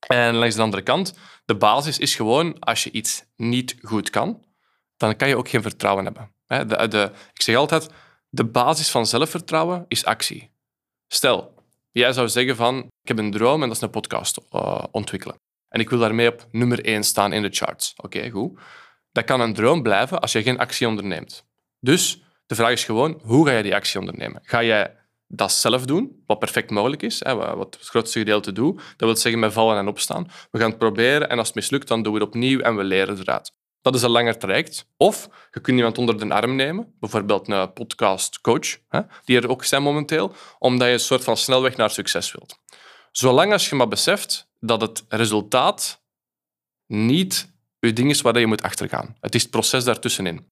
En 0.07 0.35
langs 0.35 0.55
de 0.55 0.63
andere 0.63 0.83
kant, 0.83 1.15
de 1.45 1.57
basis 1.57 1.99
is 1.99 2.15
gewoon, 2.15 2.59
als 2.59 2.85
je 2.85 2.91
iets 2.91 3.25
niet 3.37 3.77
goed 3.83 4.11
kan, 4.11 4.45
dan 5.01 5.17
kan 5.17 5.29
je 5.29 5.37
ook 5.37 5.49
geen 5.49 5.63
vertrouwen 5.63 6.05
hebben. 6.05 6.35
De, 6.47 6.89
de, 6.89 7.11
ik 7.33 7.43
zeg 7.43 7.57
altijd, 7.57 7.89
de 8.29 8.45
basis 8.45 8.91
van 8.91 9.07
zelfvertrouwen 9.07 9.85
is 9.89 10.05
actie. 10.05 10.51
Stel, 11.07 11.55
jij 11.91 12.13
zou 12.13 12.29
zeggen 12.29 12.57
van, 12.57 12.79
ik 12.79 13.09
heb 13.09 13.19
een 13.19 13.31
droom 13.31 13.63
en 13.63 13.69
dat 13.69 13.77
is 13.77 13.83
een 13.83 13.91
podcast 13.91 14.39
uh, 14.53 14.85
ontwikkelen. 14.91 15.37
En 15.69 15.81
ik 15.81 15.91
wil 15.91 15.99
daarmee 15.99 16.33
op 16.33 16.47
nummer 16.51 16.85
1 16.85 17.05
staan 17.05 17.33
in 17.33 17.43
de 17.43 17.49
charts. 17.51 17.93
Oké, 17.97 18.31
goed. 18.31 18.61
dat 19.13 19.25
kan 19.25 19.41
een 19.41 19.55
droom 19.55 19.83
blijven 19.83 20.21
als 20.21 20.33
je 20.33 20.43
geen 20.43 20.59
actie 20.59 20.89
onderneemt. 20.89 21.45
Dus 21.79 22.23
de 22.47 22.55
vraag 22.55 22.73
is 22.73 22.85
gewoon, 22.85 23.21
hoe 23.23 23.47
ga 23.47 23.53
je 23.53 23.63
die 23.63 23.75
actie 23.75 24.01
ondernemen? 24.01 24.41
Ga 24.45 24.63
jij 24.63 24.97
dat 25.27 25.53
zelf 25.53 25.85
doen, 25.85 26.23
wat 26.27 26.39
perfect 26.39 26.71
mogelijk 26.71 27.03
is, 27.03 27.25
hè, 27.25 27.35
wat 27.35 27.75
het 27.75 27.89
grootste 27.89 28.19
gedeelte 28.19 28.53
doet. 28.53 28.77
Dat 28.77 29.09
wil 29.09 29.17
zeggen 29.17 29.41
met 29.41 29.53
vallen 29.53 29.79
en 29.79 29.89
opstaan. 29.89 30.27
We 30.51 30.59
gaan 30.59 30.71
het 30.71 30.79
proberen 30.79 31.29
en 31.29 31.39
als 31.39 31.47
het 31.47 31.57
mislukt, 31.57 31.89
dan 31.89 32.03
doen 32.03 32.13
we 32.13 32.19
het 32.19 32.29
opnieuw 32.29 32.61
en 32.61 32.77
we 32.77 32.85
leren 32.85 33.19
eruit. 33.19 33.53
Dat 33.83 33.95
is 33.95 34.03
een 34.03 34.11
langer 34.11 34.39
traject. 34.39 34.87
Of 34.97 35.29
je 35.51 35.61
kunt 35.61 35.77
iemand 35.77 35.99
onder 35.99 36.19
de 36.19 36.35
arm 36.35 36.57
nemen, 36.57 36.95
bijvoorbeeld 37.01 37.49
een 37.49 37.73
podcastcoach, 37.73 38.79
die 39.25 39.37
er 39.37 39.49
ook 39.49 39.65
zijn 39.65 39.83
momenteel, 39.83 40.33
omdat 40.59 40.87
je 40.87 40.93
een 40.93 41.01
soort 41.01 41.25
van 41.25 41.37
snelweg 41.37 41.77
naar 41.77 41.91
succes 41.91 42.33
wilt. 42.33 42.59
Zolang 43.13 43.53
als 43.53 43.69
je 43.69 43.75
maar 43.75 43.89
beseft 43.89 44.49
dat 44.59 44.81
het 44.81 45.05
resultaat 45.09 46.03
niet 46.87 47.53
je 47.79 47.93
ding 47.93 48.11
is 48.11 48.21
waar 48.21 48.39
je 48.39 48.47
moet 48.47 48.63
achtergaan. 48.63 49.17
Het 49.21 49.35
is 49.35 49.43
het 49.43 49.51
proces 49.51 49.85
daartussenin. 49.85 50.49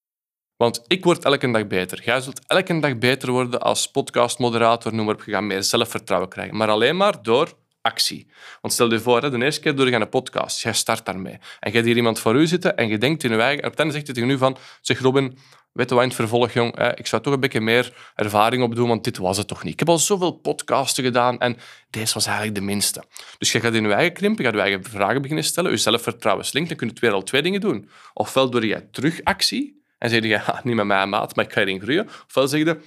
Want 0.57 0.85
ik 0.87 1.05
word 1.05 1.25
elke 1.25 1.51
dag 1.51 1.67
beter. 1.67 2.03
Jij 2.05 2.21
zult 2.21 2.47
elke 2.47 2.81
dag 2.81 2.99
beter 2.99 3.31
worden 3.31 3.61
als 3.61 3.91
podcastmoderator, 3.91 4.95
noem 4.95 5.07
maar 5.07 5.15
op. 5.15 5.25
Je 5.25 5.33
gaat 5.33 5.43
meer 5.43 5.63
zelfvertrouwen 5.63 6.29
krijgen. 6.29 6.57
Maar 6.57 6.69
alleen 6.69 6.97
maar 6.97 7.23
door 7.23 7.57
actie. 7.89 8.27
Want 8.61 8.75
stel 8.75 8.93
je 8.93 9.01
voor, 9.01 9.31
de 9.31 9.45
eerste 9.45 9.61
keer 9.61 9.77
door 9.77 9.91
je 9.91 9.95
een 9.95 10.09
podcast, 10.09 10.63
jij 10.63 10.73
start 10.73 11.07
daarmee. 11.07 11.39
En 11.61 11.71
je 11.71 11.71
hebt 11.71 11.87
hier 11.87 11.97
iemand 11.97 12.19
voor 12.21 12.35
u 12.35 12.47
zitten 12.47 12.77
en 12.77 12.89
je 12.89 12.99
denkt 12.99 13.25
in 13.25 13.31
je 13.31 13.37
eigen... 13.37 13.63
En 13.63 13.65
op 13.65 13.71
het 13.71 13.79
einde 13.79 13.95
zegt 13.95 14.07
hij 14.07 14.15
tegen 14.15 14.31
u 14.31 14.39
van, 14.39 14.57
zeg 14.81 15.01
Robin, 15.01 15.39
weet 15.73 15.89
je 15.89 15.95
wat, 15.95 16.03
in 16.03 16.09
het 16.09 16.19
vervolg, 16.19 16.53
jong, 16.53 16.79
ik 16.95 17.07
zou 17.07 17.23
toch 17.23 17.35
een 17.35 17.41
beetje 17.41 17.61
meer 17.61 17.93
ervaring 18.15 18.63
opdoen, 18.63 18.89
want 18.89 19.05
dit 19.05 19.19
was 19.19 19.37
het 19.37 19.49
toch 19.49 19.63
niet. 19.63 19.73
Ik 19.73 19.79
heb 19.79 19.89
al 19.89 19.99
zoveel 19.99 20.33
podcasten 20.33 21.05
gedaan 21.05 21.39
en 21.39 21.57
deze 21.91 22.15
was 22.15 22.27
eigenlijk 22.27 22.57
de 22.57 22.65
minste. 22.65 23.05
Dus 23.39 23.53
je 23.53 23.61
gaat 23.61 23.75
in 23.75 23.85
je 23.85 23.93
eigen 23.93 24.13
krimpen, 24.13 24.45
je 24.45 24.51
gaat 24.51 24.69
je 24.69 24.79
vragen 24.83 25.21
beginnen 25.23 25.45
stellen, 25.45 25.71
je 25.71 25.77
zelfvertrouwen 25.77 26.45
slinkt, 26.45 26.69
dan 26.69 26.79
kun 26.79 26.91
je 26.95 27.01
weer 27.01 27.13
al 27.13 27.23
twee 27.23 27.43
dingen 27.43 27.61
doen. 27.61 27.91
Ofwel 28.15 28.51
door 28.51 28.67
je 28.67 28.91
terug 28.91 29.21
actie 29.25 29.83
en 29.99 30.11
zeg 30.11 30.23
je, 30.23 30.29
ja, 30.29 30.61
niet 30.65 30.75
met 30.75 30.87
mij 30.87 31.07
maat, 31.07 31.37
maar 31.37 31.45
ik 31.45 31.53
ga 31.53 31.61
erin 31.61 31.81
groeien. 31.81 32.09
Ofwel 32.27 32.49
zeg 32.49 32.61
je, 32.61 32.81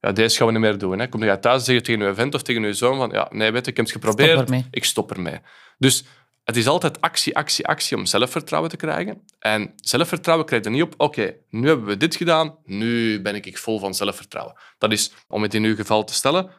ja, 0.00 0.12
deze 0.12 0.36
gaan 0.36 0.46
we 0.46 0.52
niet 0.52 0.60
meer 0.60 0.78
doen. 0.78 0.98
Hè. 0.98 1.08
Kom 1.08 1.24
je 1.24 1.38
thuis 1.38 1.58
en 1.58 1.64
zeg 1.64 1.74
je 1.74 1.80
tegen 1.80 2.06
je 2.06 2.14
vent 2.14 2.34
of 2.34 2.42
tegen 2.42 2.62
je 2.62 2.72
zoon 2.72 2.96
van, 2.96 3.10
ja, 3.10 3.28
nee, 3.30 3.52
weet 3.52 3.66
ik 3.66 3.76
heb 3.76 3.84
het 3.84 3.94
geprobeerd, 3.94 4.48
stop 4.48 4.62
ik 4.70 4.84
stop 4.84 5.10
ermee. 5.10 5.38
Dus 5.78 6.04
het 6.44 6.56
is 6.56 6.66
altijd 6.66 7.00
actie, 7.00 7.36
actie, 7.36 7.66
actie 7.66 7.96
om 7.96 8.06
zelfvertrouwen 8.06 8.70
te 8.70 8.76
krijgen. 8.76 9.22
En 9.38 9.72
zelfvertrouwen 9.76 10.46
krijg 10.46 10.64
je 10.64 10.70
niet 10.70 10.82
op, 10.82 10.94
oké, 10.96 11.34
nu 11.50 11.66
hebben 11.66 11.86
we 11.86 11.96
dit 11.96 12.16
gedaan, 12.16 12.56
nu 12.64 13.20
ben 13.22 13.34
ik 13.34 13.58
vol 13.58 13.78
van 13.78 13.94
zelfvertrouwen. 13.94 14.56
Dat 14.78 14.92
is, 14.92 15.12
om 15.28 15.42
het 15.42 15.54
in 15.54 15.64
uw 15.64 15.74
geval 15.74 16.04
te 16.04 16.14
stellen, 16.14 16.50
1% 16.50 16.52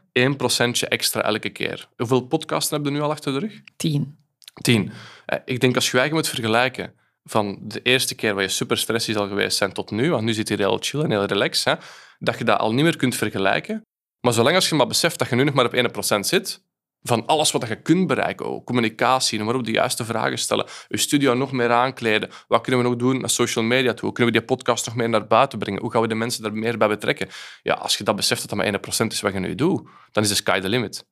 extra 0.88 1.22
elke 1.22 1.50
keer. 1.50 1.88
Hoeveel 1.98 2.22
podcasten 2.22 2.74
hebben 2.76 2.92
we 2.92 2.98
nu 2.98 3.04
al 3.04 3.12
achter 3.12 3.34
de 3.34 3.40
rug? 3.40 3.62
Tien. 3.78 4.18
Tien. 4.62 4.92
Eh, 5.26 5.40
ik 5.46 5.60
denk 5.60 5.76
als 5.76 5.92
je 5.92 5.98
eigen 5.98 6.16
moet 6.16 6.28
vergelijken 6.28 6.94
van 7.24 7.60
de 7.62 7.82
eerste 7.82 8.16
keer 8.16 8.34
waar 8.34 8.44
je 8.44 8.50
super 8.50 8.78
stressig 8.78 9.16
zal 9.16 9.28
geweest 9.28 9.58
zijn 9.58 9.74
tot 9.74 9.92
nu, 9.92 10.10
want 10.10 10.24
nu 10.24 10.34
zit 10.34 10.48
je 10.48 10.56
heel 10.56 10.78
chill 10.82 11.02
en 11.02 11.12
heel 11.12 11.26
relaxed, 11.26 11.64
hè, 11.64 11.86
dat 12.22 12.38
je 12.38 12.44
dat 12.44 12.60
al 12.60 12.74
niet 12.74 12.84
meer 12.84 12.98
kunt 12.98 13.16
vergelijken. 13.16 13.82
Maar 14.20 14.34
zolang 14.34 14.56
als 14.56 14.70
je 14.70 14.76
maar 14.76 14.88
beseft 14.88 15.20
dat 15.20 15.30
je 15.30 15.36
nu 15.36 15.44
nog 15.44 15.54
maar 15.54 15.66
op 15.66 16.16
1% 16.16 16.20
zit, 16.20 16.64
van 17.02 17.26
alles 17.26 17.52
wat 17.52 17.68
je 17.68 17.82
kunt 17.82 18.08
bereiken, 18.08 18.50
oh, 18.50 18.66
communicatie, 18.66 19.44
maar 19.44 19.56
op 19.56 19.64
de 19.64 19.72
juiste 19.72 20.06
vragen 20.06 20.38
stellen, 20.38 20.68
je 20.88 20.98
studio 20.98 21.34
nog 21.34 21.52
meer 21.52 21.72
aankleden, 21.72 22.30
wat 22.48 22.62
kunnen 22.62 22.82
we 22.82 22.90
nog 22.90 22.98
doen 22.98 23.20
naar 23.20 23.30
social 23.30 23.66
media 23.66 23.94
toe, 23.94 24.06
hoe 24.06 24.12
kunnen 24.12 24.34
we 24.34 24.40
die 24.40 24.48
podcast 24.48 24.86
nog 24.86 24.96
meer 24.96 25.10
naar 25.10 25.28
buiten 25.28 25.60
brengen, 25.60 25.82
hoe 25.82 25.92
gaan 25.92 26.02
we 26.02 26.08
de 26.08 26.16
mensen 26.16 26.44
daar 26.44 26.54
meer 26.54 26.78
bij 26.78 26.88
betrekken. 26.88 27.30
Ja, 27.64 27.74
als 27.74 27.98
je 27.98 28.04
dat 28.04 28.16
beseft 28.16 28.42
dat 28.42 28.50
dat 28.50 28.82
maar 28.82 29.06
1% 29.06 29.08
is 29.08 29.22
wat 29.22 29.34
je 29.34 29.40
nu 29.40 29.56
doet, 29.56 29.90
dan 30.12 30.24
is 30.24 30.30
de 30.30 30.36
sky 30.36 30.60
the 30.60 30.70
limit. 30.70 31.06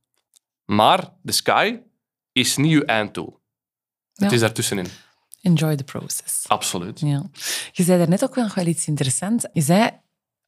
Maar 0.65 1.13
de 1.21 1.31
sky 1.31 1.79
is 2.31 2.57
niet 2.57 2.71
je 2.71 2.85
einddoel. 2.85 3.39
Ja. 4.13 4.23
Het 4.23 4.33
is 4.33 4.39
daartussenin. 4.39 4.87
Enjoy 5.41 5.75
the 5.75 5.83
process. 5.83 6.47
Absoluut. 6.47 6.99
Ja. 6.99 7.29
Je 7.71 7.83
zei 7.83 7.97
daarnet 7.97 8.23
ook 8.23 8.35
nog 8.35 8.53
wel 8.53 8.65
iets 8.65 8.87
interessants. 8.87 9.47
Je 9.53 9.61
zei 9.61 9.89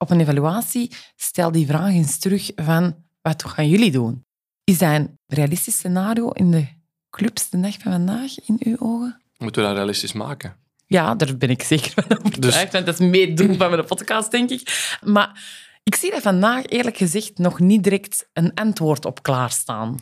op 0.02 0.10
een 0.10 0.20
evaluatie, 0.20 0.92
stel 1.16 1.52
die 1.52 1.66
vraag 1.66 1.90
eens 1.90 2.20
terug 2.20 2.52
van 2.56 2.96
wat 3.22 3.44
gaan 3.46 3.70
jullie 3.70 3.92
doen? 3.92 4.26
Is 4.64 4.78
dat 4.78 4.90
een 4.90 5.20
realistisch 5.28 5.76
scenario 5.76 6.30
in 6.30 6.52
de 6.52 6.68
clubs 7.10 7.50
de 7.50 7.60
dag 7.60 7.78
van 7.80 7.92
vandaag, 7.92 8.40
in 8.46 8.56
uw 8.60 8.76
ogen? 8.80 9.22
Moeten 9.38 9.62
we 9.62 9.68
dat 9.68 9.78
realistisch 9.78 10.14
maken? 10.14 10.56
Ja, 10.86 11.16
daar 11.16 11.38
ben 11.38 11.50
ik 11.50 11.64
zeker 11.64 11.92
van 11.94 12.18
overtuigd. 12.18 12.72
Dus... 12.72 12.84
Dat 12.86 13.00
is 13.00 13.08
meer 13.08 13.36
doen 13.36 13.58
van 13.58 13.70
mijn 13.70 13.86
podcast, 13.86 14.32
denk 14.32 14.50
ik. 14.50 14.98
Maar 15.04 15.44
ik 15.84 15.96
zie 15.96 16.12
daar 16.12 16.22
vandaag 16.22 16.66
eerlijk 16.66 16.98
gezegd 16.98 17.38
nog 17.38 17.60
niet 17.60 17.84
direct 17.84 18.30
een 18.34 18.54
antwoord 18.54 19.06
op 19.06 19.24
klaarstaan. 19.24 19.98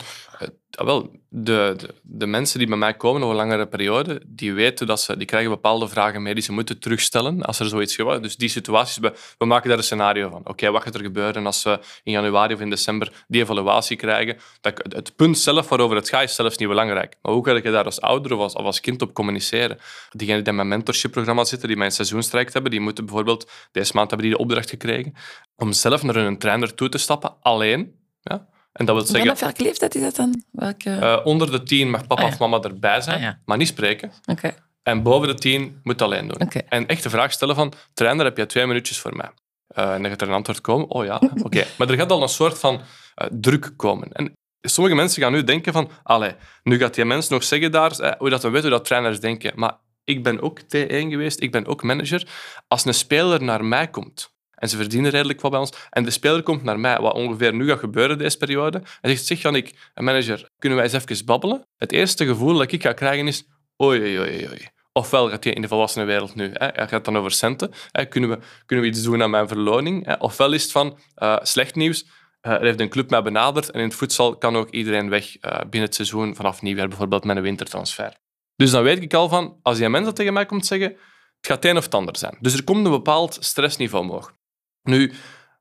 Uh, 0.78 0.86
wel, 0.86 1.12
de, 1.30 1.74
de, 1.78 1.96
de, 2.02 2.26
mensen 2.26 2.60
die 2.60 2.68
bij 2.68 2.78
mij 2.78 2.94
komen 2.94 3.22
over 3.22 3.34
een 3.34 3.42
langere 3.42 3.68
periode, 3.68 4.22
die 4.28 4.54
weten 4.54 4.88
dat 4.88 5.02
ze 5.02 5.18
die 5.18 5.26
krijgen 5.26 5.50
bepaalde 5.50 5.88
vragen 5.88 6.22
mee 6.22 6.34
die 6.34 6.44
ze 6.44 6.52
moeten 6.52 6.80
terugstellen 6.80 7.42
als 7.42 7.60
er 7.60 7.66
zoiets 7.66 7.96
gebeurt. 7.96 8.24
Dus 8.24 8.36
die 8.36 8.50
situaties, 8.50 8.98
we, 9.38 9.46
maken 9.46 9.70
daar 9.70 9.78
een 9.78 9.84
scenario 9.84 10.30
van. 10.30 10.42
Oké, 10.48 10.72
wat 10.72 10.84
gaat 10.84 10.96
er 10.96 11.02
gebeuren 11.02 11.46
als 11.46 11.64
we 11.64 11.80
in 12.04 12.12
januari 12.12 12.54
of 12.54 12.60
in 12.60 12.70
december 12.70 13.26
die 13.28 13.42
evaluatie 13.42 13.98
krijgen? 13.98 14.38
Dat, 14.62 14.82
het 14.90 15.16
punt 15.16 15.38
zelf 15.38 15.70
waarover 15.70 15.96
het 15.96 16.10
gaat 16.10 16.24
is 16.24 16.36
zelfs 16.36 16.58
niet 16.58 16.68
belangrijk. 16.68 17.16
Maar 17.22 17.34
hoe 17.34 17.46
ga 17.46 17.56
je 17.56 17.62
daar 17.62 17.86
als 17.86 18.02
ouder 18.02 18.34
of 18.34 18.40
als, 18.40 18.54
of 18.54 18.66
als 18.66 18.80
kind 18.80 19.02
op 19.02 19.14
communiceren? 19.14 19.78
Diegenen 20.12 20.44
die 20.44 20.50
in 20.50 20.56
mijn 20.56 20.68
mentorship-programma 20.68 21.44
zitten, 21.44 21.68
die 21.68 21.78
mijn 21.78 21.92
seizoenstraject 21.92 22.54
hebben, 22.54 22.72
die 22.72 22.80
moeten 22.80 23.06
bijvoorbeeld 23.06 23.52
deze 23.72 23.92
maand 23.96 24.10
hebben 24.10 24.28
die 24.28 24.38
de 24.38 24.44
opdracht 24.44 24.70
gekregen 24.70 25.14
om 25.56 25.74
zelf 25.74 26.04
naar 26.04 26.16
een 26.16 26.38
trainer 26.38 26.76
toe 26.76 26.90
te 26.90 26.98
stappen, 26.98 27.36
alleen. 27.42 27.98
Ja, 28.22 28.48
en 28.72 28.86
dat 28.86 28.96
wil 28.96 29.06
zeggen... 29.06 29.22
Vanaf 29.22 29.40
welke 29.40 29.64
leeftijd 29.64 29.96
is 29.96 30.02
dat 30.02 30.16
dan? 30.16 30.44
Welke... 30.52 30.90
Uh, 30.90 31.20
onder 31.24 31.52
de 31.52 31.64
tien 31.64 31.90
mag 31.90 32.08
papa 32.08 32.22
ah, 32.22 32.28
of 32.28 32.40
mama 32.40 32.62
erbij 32.62 33.02
zijn, 33.02 33.24
ah, 33.24 33.34
maar 33.46 33.58
niet 33.58 33.68
spreken. 33.68 34.12
Okay. 34.26 34.56
En 34.84 35.04
boven 35.04 35.28
de 35.28 35.34
tien 35.34 35.80
moet 35.84 36.02
alleen 36.02 36.28
doen. 36.28 36.42
Okay. 36.42 36.66
En 36.70 36.88
echt 36.88 37.04
de 37.04 37.10
vraag 37.10 37.32
stellen 37.32 37.56
van, 37.56 37.74
trainer, 37.94 38.26
heb 38.26 38.38
je 38.38 38.46
twee 38.46 38.66
minuutjes 38.66 39.00
voor 39.00 39.16
mij? 39.16 39.30
Uh, 39.78 39.94
en 39.94 40.02
dan 40.02 40.12
gaat 40.12 40.22
er 40.22 40.28
een 40.28 40.34
antwoord 40.34 40.62
komen, 40.62 40.90
oh 40.90 41.06
ja, 41.06 41.22
oké. 41.44 41.66
maar 41.78 41.90
er 41.90 41.96
gaat 41.96 42.12
al 42.12 42.22
een 42.22 42.30
soort 42.30 42.60
van 42.60 42.74
uh, 42.76 43.28
druk 43.32 43.72
komen. 43.76 44.12
En 44.12 44.34
sommige 44.62 44.96
mensen 44.96 45.22
gaan 45.22 45.32
nu 45.32 45.44
denken 45.44 45.74
van, 45.74 45.90
allee, 46.04 46.36
nu 46.64 46.78
gaat 46.78 46.94
die 46.94 47.06
mens 47.06 47.30
nog 47.30 47.44
zeggen 47.44 47.72
daar, 47.72 48.16
hoe 48.18 48.30
dat 48.30 48.44
we 48.44 48.50
weten 48.50 48.70
hoe 48.70 48.78
dat 48.78 48.86
trainers 48.86 49.20
denken. 49.20 49.52
Maar 49.56 49.78
ik 50.04 50.24
ben 50.24 50.42
ook 50.42 50.62
T1 50.62 50.88
geweest, 50.88 51.42
ik 51.42 51.52
ben 51.52 51.66
ook 51.66 51.84
manager. 51.84 52.28
Als 52.68 52.86
een 52.86 52.94
speler 52.94 53.44
naar 53.44 53.66
mij 53.66 53.88
komt 53.88 54.38
en 54.60 54.70
ze 54.70 54.78
verdienen 54.78 55.12
redelijk 55.12 55.42
wat 55.42 55.52
bij 55.52 55.60
ons. 55.60 55.72
En 55.90 56.04
de 56.04 56.12
speler 56.12 56.44
komt 56.44 56.64
naar 56.64 56.80
mij, 56.80 57.00
wat 57.00 57.14
ongeveer 57.14 57.54
nu 57.54 57.68
gaat 57.68 57.80
gebeuren 57.80 58.18
deze 58.18 58.38
periode. 58.38 58.78
En 58.78 59.10
zegt, 59.10 59.26
zeg 59.26 59.42
Janik, 59.42 59.92
manager, 59.94 60.50
kunnen 60.58 60.78
wij 60.78 60.88
eens 60.88 61.04
even 61.04 61.26
babbelen? 61.26 61.66
Het 61.78 61.92
eerste 61.92 62.26
gevoel 62.26 62.58
dat 62.58 62.72
ik 62.72 62.82
ga 62.82 62.94
krijgen 62.94 63.28
is, 63.28 63.44
oei, 63.84 64.20
oei, 64.20 64.48
oei. 64.48 64.68
Ofwel 64.94 65.30
gaat 65.30 65.44
hij 65.44 65.54
in 65.54 65.62
de 65.62 65.68
volwassene 65.68 66.06
wereld 66.06 66.36
nu, 66.36 66.52
hè, 66.54 66.68
hij 66.74 66.88
gaat 66.88 67.06
dan 67.06 67.18
over 67.18 67.32
centen. 67.32 67.72
Hè, 67.92 68.06
kunnen, 68.06 68.30
we, 68.30 68.40
kunnen 68.66 68.86
we 68.86 68.92
iets 68.92 69.04
doen 69.04 69.24
aan 69.24 69.30
mijn 69.30 69.48
verloning? 69.48 70.06
Hè? 70.06 70.14
Ofwel 70.14 70.54
is 70.54 70.64
het 70.64 70.72
van, 70.72 70.98
uh, 71.18 71.38
slecht 71.42 71.76
nieuws, 71.76 72.06
uh, 72.42 72.52
er 72.52 72.64
heeft 72.64 72.80
een 72.80 72.90
club 72.90 73.10
mij 73.10 73.22
benaderd 73.22 73.72
en 73.72 73.80
in 73.80 73.88
het 73.88 73.96
voedsel 73.96 74.38
kan 74.38 74.56
ook 74.56 74.70
iedereen 74.70 75.10
weg 75.10 75.24
uh, 75.42 75.60
binnen 75.60 75.82
het 75.82 75.96
seizoen, 75.96 76.36
vanaf 76.36 76.62
nieuwjaar 76.62 76.88
bijvoorbeeld 76.88 77.24
met 77.24 77.38
een 77.38 77.44
wintertransfer. 77.44 78.14
Dus 78.56 78.72
dan 78.72 78.84
weet 78.84 79.02
ik 79.02 79.14
al 79.14 79.30
van, 79.30 79.60
als 79.62 79.78
die 79.78 79.90
mensen 79.90 80.14
tegen 80.14 80.34
mij 80.34 80.46
komt 80.46 80.66
zeggen, 80.66 80.88
het 80.88 81.48
gaat 81.48 81.64
het 81.64 81.66
een 81.66 81.78
of 81.78 81.84
het 81.84 81.96
ander 81.96 82.18
zijn. 82.18 82.38
Dus 82.40 82.54
er 82.54 82.64
komt 82.64 82.86
een 82.86 82.92
bepaald 82.92 83.38
stressniveau 83.40 84.04
omhoog. 84.04 84.38
Nu, 84.84 85.14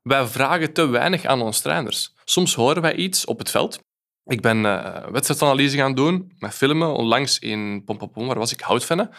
wij 0.03 0.25
vragen 0.25 0.73
te 0.73 0.87
weinig 0.87 1.25
aan 1.25 1.41
onze 1.41 1.61
trainers. 1.61 2.13
Soms 2.23 2.55
horen 2.55 2.81
wij 2.81 2.95
iets 2.95 3.25
op 3.25 3.39
het 3.39 3.51
veld. 3.51 3.79
Ik 4.25 4.41
ben 4.41 4.57
uh, 4.57 5.07
wedstrijdanalyse 5.07 5.77
gaan 5.77 5.95
doen 5.95 6.31
met 6.37 6.53
filmen, 6.53 6.93
onlangs 6.93 7.39
in 7.39 7.83
Pompopom, 7.83 8.27
waar 8.27 8.37
was 8.37 8.51
ik, 8.51 8.61
Houtvennen. 8.61 9.09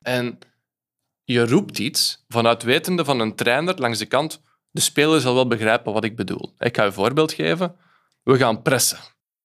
En 0.00 0.38
je 1.24 1.46
roept 1.46 1.78
iets 1.78 2.24
vanuit 2.28 2.62
wetende 2.62 3.04
van 3.04 3.20
een 3.20 3.34
trainer 3.34 3.78
langs 3.78 3.98
de 3.98 4.06
kant. 4.06 4.42
De 4.70 4.80
speler 4.80 5.20
zal 5.20 5.34
wel 5.34 5.46
begrijpen 5.46 5.92
wat 5.92 6.04
ik 6.04 6.16
bedoel. 6.16 6.54
Ik 6.58 6.76
ga 6.76 6.84
een 6.84 6.92
voorbeeld 6.92 7.32
geven. 7.32 7.76
We 8.22 8.36
gaan 8.36 8.62
pressen. 8.62 8.98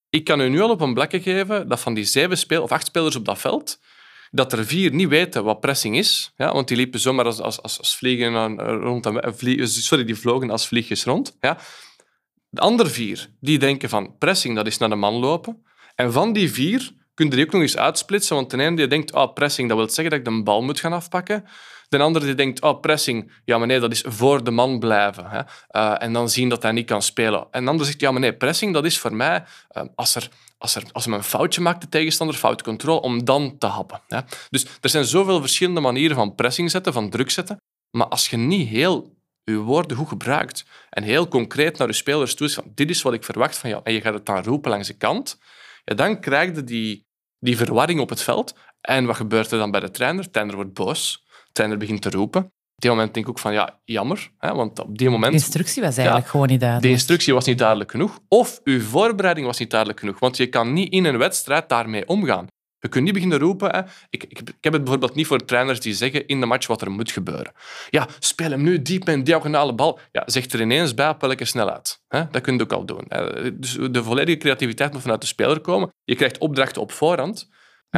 Ik 0.09 0.23
kan 0.23 0.41
u 0.41 0.49
nu 0.49 0.61
al 0.61 0.69
op 0.69 0.81
een 0.81 0.93
blakje 0.93 1.21
geven 1.21 1.67
dat 1.67 1.79
van 1.79 1.93
die 1.93 2.05
zeven 2.05 2.37
spelers, 2.37 2.65
of 2.65 2.71
acht 2.71 2.85
spelers 2.85 3.15
op 3.15 3.25
dat 3.25 3.39
veld, 3.39 3.79
dat 4.35 4.53
er 4.53 4.65
vier 4.65 4.93
niet 4.93 5.07
weten 5.07 5.43
wat 5.43 5.59
pressing 5.59 5.97
is, 5.97 6.33
ja, 6.37 6.53
want 6.53 6.67
die 6.67 6.77
liepen 6.77 6.99
zomaar 6.99 7.25
als, 7.25 7.39
als, 7.39 7.61
als, 7.61 7.97
vliegen 7.97 8.59
rond, 8.81 9.09
sorry, 9.61 10.03
die 10.03 10.15
vlogen 10.15 10.49
als 10.49 10.67
vliegjes 10.67 11.03
rond. 11.03 11.37
Ja. 11.39 11.57
De 12.49 12.61
andere 12.61 12.89
vier, 12.89 13.29
die 13.39 13.59
denken 13.59 13.89
van 13.89 14.17
pressing, 14.17 14.55
dat 14.55 14.67
is 14.67 14.77
naar 14.77 14.89
de 14.89 14.95
man 14.95 15.13
lopen. 15.13 15.65
En 15.95 16.11
van 16.11 16.33
die 16.33 16.51
vier 16.51 16.91
kun 17.13 17.29
je 17.29 17.35
die 17.35 17.45
ook 17.45 17.51
nog 17.51 17.61
eens 17.61 17.77
uitsplitsen, 17.77 18.35
want 18.35 18.49
ten 18.49 18.59
ene 18.59 18.75
die 18.75 18.87
denkt, 18.87 19.13
oh, 19.13 19.33
pressing, 19.33 19.69
dat 19.69 19.77
wil 19.77 19.89
zeggen 19.89 20.09
dat 20.09 20.19
ik 20.19 20.25
de 20.25 20.43
bal 20.43 20.61
moet 20.61 20.79
gaan 20.79 20.93
afpakken. 20.93 21.45
De 21.89 21.99
andere 21.99 22.25
die 22.25 22.35
denkt, 22.35 22.61
oh, 22.61 22.79
pressing, 22.79 23.31
ja, 23.45 23.57
maar 23.57 23.67
nee, 23.67 23.79
dat 23.79 23.91
is 23.91 24.03
voor 24.07 24.43
de 24.43 24.51
man 24.51 24.79
blijven. 24.79 25.25
Hè. 25.29 25.41
En 25.93 26.13
dan 26.13 26.29
zien 26.29 26.49
dat 26.49 26.63
hij 26.63 26.71
niet 26.71 26.85
kan 26.85 27.01
spelen. 27.01 27.47
En 27.51 27.63
de 27.63 27.69
ander 27.69 27.85
zegt, 27.85 27.99
ja, 27.99 28.11
maar 28.11 28.21
nee, 28.21 28.33
pressing, 28.33 28.73
dat 28.73 28.85
is 28.85 28.99
voor 28.99 29.15
mij, 29.15 29.43
als 29.95 30.15
er 30.15 30.29
als, 30.63 30.75
er, 30.75 30.83
als 30.91 31.07
men 31.07 31.17
een 31.17 31.23
foutje 31.23 31.61
maakt, 31.61 31.81
de 31.81 31.89
tegenstander, 31.89 32.35
foutcontrole, 32.35 33.01
om 33.01 33.25
dan 33.25 33.57
te 33.57 33.65
happen. 33.65 34.01
Hè. 34.07 34.19
Dus 34.49 34.65
er 34.81 34.89
zijn 34.89 35.05
zoveel 35.05 35.39
verschillende 35.39 35.79
manieren 35.79 36.15
van 36.15 36.35
pressing 36.35 36.71
zetten, 36.71 36.93
van 36.93 37.09
druk 37.09 37.29
zetten. 37.29 37.57
Maar 37.89 38.07
als 38.07 38.29
je 38.29 38.37
niet 38.37 38.67
heel 38.67 39.17
je 39.43 39.57
woorden 39.57 39.97
goed 39.97 40.07
gebruikt 40.07 40.65
en 40.89 41.03
heel 41.03 41.27
concreet 41.27 41.77
naar 41.77 41.87
je 41.87 41.93
spelers 41.93 42.35
toe 42.35 42.47
is 42.47 42.57
dit 42.65 42.89
is 42.89 43.01
wat 43.01 43.13
ik 43.13 43.23
verwacht 43.23 43.57
van 43.57 43.69
jou 43.69 43.81
en 43.83 43.93
je 43.93 44.01
gaat 44.01 44.13
het 44.13 44.25
dan 44.25 44.43
roepen 44.43 44.71
langs 44.71 44.87
de 44.87 44.97
kant, 44.97 45.39
ja, 45.83 45.95
dan 45.95 46.19
krijg 46.19 46.55
je 46.55 46.63
die, 46.63 47.05
die 47.39 47.57
verwarring 47.57 47.99
op 47.99 48.09
het 48.09 48.21
veld. 48.21 48.55
En 48.81 49.05
wat 49.05 49.15
gebeurt 49.15 49.51
er 49.51 49.57
dan 49.57 49.71
bij 49.71 49.79
de 49.79 49.91
trainer? 49.91 50.23
De 50.23 50.29
trainer 50.29 50.55
wordt 50.55 50.73
boos. 50.73 51.25
trainer 51.51 51.77
begint 51.77 52.01
te 52.01 52.09
roepen. 52.09 52.51
Op 52.83 52.89
die 52.89 52.97
moment 52.97 53.13
denk 53.13 53.25
ik 53.25 53.31
ook 53.31 53.39
van, 53.39 53.53
ja, 53.53 53.79
jammer. 53.85 54.31
Hè, 54.37 54.53
want 54.53 54.79
op 54.79 54.97
die 54.97 55.09
moment... 55.09 55.31
De 55.31 55.37
instructie 55.37 55.81
was 55.81 55.97
eigenlijk 55.97 56.27
gewoon 56.27 56.47
niet 56.47 56.59
duidelijk. 56.59 56.89
De 56.89 56.99
instructie 56.99 57.33
was 57.33 57.45
niet 57.45 57.57
duidelijk 57.57 57.91
genoeg. 57.91 58.19
Of 58.27 58.59
uw 58.63 58.81
voorbereiding 58.81 59.45
was 59.45 59.59
niet 59.59 59.69
duidelijk 59.69 59.99
genoeg. 59.99 60.19
Want 60.19 60.37
je 60.37 60.47
kan 60.47 60.73
niet 60.73 60.91
in 60.91 61.05
een 61.05 61.17
wedstrijd 61.17 61.69
daarmee 61.69 62.07
omgaan. 62.07 62.47
Je 62.79 62.89
kunt 62.89 63.03
niet 63.03 63.13
beginnen 63.13 63.39
roepen. 63.39 63.69
Hè. 63.69 63.81
Ik, 64.09 64.23
ik, 64.23 64.39
ik, 64.39 64.57
heb 64.61 64.73
het 64.73 64.81
bijvoorbeeld 64.81 65.15
niet 65.15 65.27
voor 65.27 65.45
trainers 65.45 65.79
die 65.79 65.93
zeggen 65.93 66.27
in 66.27 66.39
de 66.39 66.45
match 66.45 66.67
wat 66.67 66.81
er 66.81 66.91
moet 66.91 67.11
gebeuren. 67.11 67.51
Ja, 67.89 68.07
speel 68.19 68.49
hem 68.49 68.63
nu 68.63 68.81
diep 68.81 69.07
en 69.07 69.23
diagonale 69.23 69.73
bal. 69.73 69.99
Ja, 70.11 70.23
zeg 70.25 70.45
er 70.45 70.61
ineens 70.61 70.93
bij 70.93 71.09
op 71.09 71.21
welke 71.21 71.45
snelheid. 71.45 72.01
Hè. 72.07 72.23
Dat 72.31 72.41
kun 72.41 72.55
je 72.55 72.61
ook 72.61 72.73
al 72.73 72.85
doen. 72.85 73.07
Dus 73.53 73.77
de 73.91 74.03
volledige 74.03 74.37
creativiteit 74.37 74.93
moet 74.93 75.01
vanuit 75.01 75.21
de 75.21 75.27
speler 75.27 75.59
komen. 75.59 75.89
Je 76.03 76.15
krijgt 76.15 76.37
opdrachten 76.37 76.81
op 76.81 76.91
voorhand. 76.91 77.49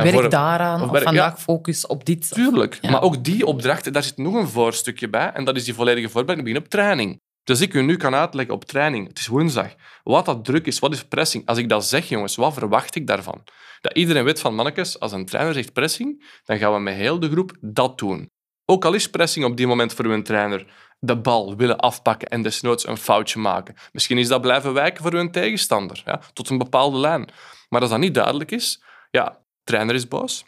Werk 0.03 0.31
daaraan, 0.31 0.81
of, 0.81 0.89
werk, 0.89 1.03
vandaag 1.03 1.41
focus 1.41 1.87
op 1.87 2.05
dit. 2.05 2.29
Tuurlijk, 2.33 2.81
maar 2.81 3.01
ook 3.01 3.23
die 3.23 3.45
opdrachten, 3.45 3.93
daar 3.93 4.03
zit 4.03 4.17
nog 4.17 4.33
een 4.33 4.47
voorstukje 4.47 5.09
bij. 5.09 5.31
En 5.33 5.43
dat 5.43 5.55
is 5.55 5.63
die 5.63 5.73
volledige 5.73 6.09
voorbereiding. 6.09 6.47
begin 6.47 6.63
op 6.63 6.69
training. 6.69 7.19
Dus 7.43 7.61
ik 7.61 7.73
u 7.73 7.81
nu 7.81 7.97
kan 7.97 8.15
uitleggen 8.15 8.53
op 8.53 8.65
training, 8.65 9.07
het 9.07 9.19
is 9.19 9.27
woensdag, 9.27 9.75
wat 10.03 10.25
dat 10.25 10.45
druk 10.45 10.65
is, 10.65 10.79
wat 10.79 10.93
is 10.93 11.05
pressing. 11.05 11.45
Als 11.45 11.57
ik 11.57 11.69
dat 11.69 11.85
zeg, 11.85 12.09
jongens, 12.09 12.35
wat 12.35 12.53
verwacht 12.53 12.95
ik 12.95 13.07
daarvan? 13.07 13.43
Dat 13.81 13.93
iedereen 13.93 14.23
weet 14.23 14.39
van, 14.39 14.55
mannetjes, 14.55 14.99
als 14.99 15.11
een 15.11 15.25
trainer 15.25 15.53
zegt 15.53 15.73
pressing, 15.73 16.25
dan 16.45 16.57
gaan 16.57 16.73
we 16.73 16.79
met 16.79 16.95
heel 16.95 17.19
de 17.19 17.29
groep 17.29 17.51
dat 17.61 17.97
doen. 17.97 18.29
Ook 18.65 18.85
al 18.85 18.93
is 18.93 19.09
pressing 19.09 19.45
op 19.45 19.57
die 19.57 19.67
moment 19.67 19.93
voor 19.93 20.05
uw 20.05 20.21
trainer 20.21 20.65
de 20.99 21.17
bal 21.17 21.55
willen 21.55 21.77
afpakken 21.77 22.27
en 22.27 22.41
desnoods 22.41 22.87
een 22.87 22.97
foutje 22.97 23.39
maken. 23.39 23.75
Misschien 23.91 24.17
is 24.17 24.27
dat 24.27 24.41
blijven 24.41 24.73
wijken 24.73 25.03
voor 25.03 25.13
uw 25.13 25.29
tegenstander, 25.29 26.01
ja, 26.05 26.21
tot 26.33 26.49
een 26.49 26.57
bepaalde 26.57 26.97
lijn. 26.97 27.29
Maar 27.69 27.81
als 27.81 27.89
dat 27.89 27.99
niet 27.99 28.13
duidelijk 28.13 28.51
is, 28.51 28.83
ja, 29.11 29.44
trainer 29.65 29.95
is 29.95 30.07
boos, 30.07 30.45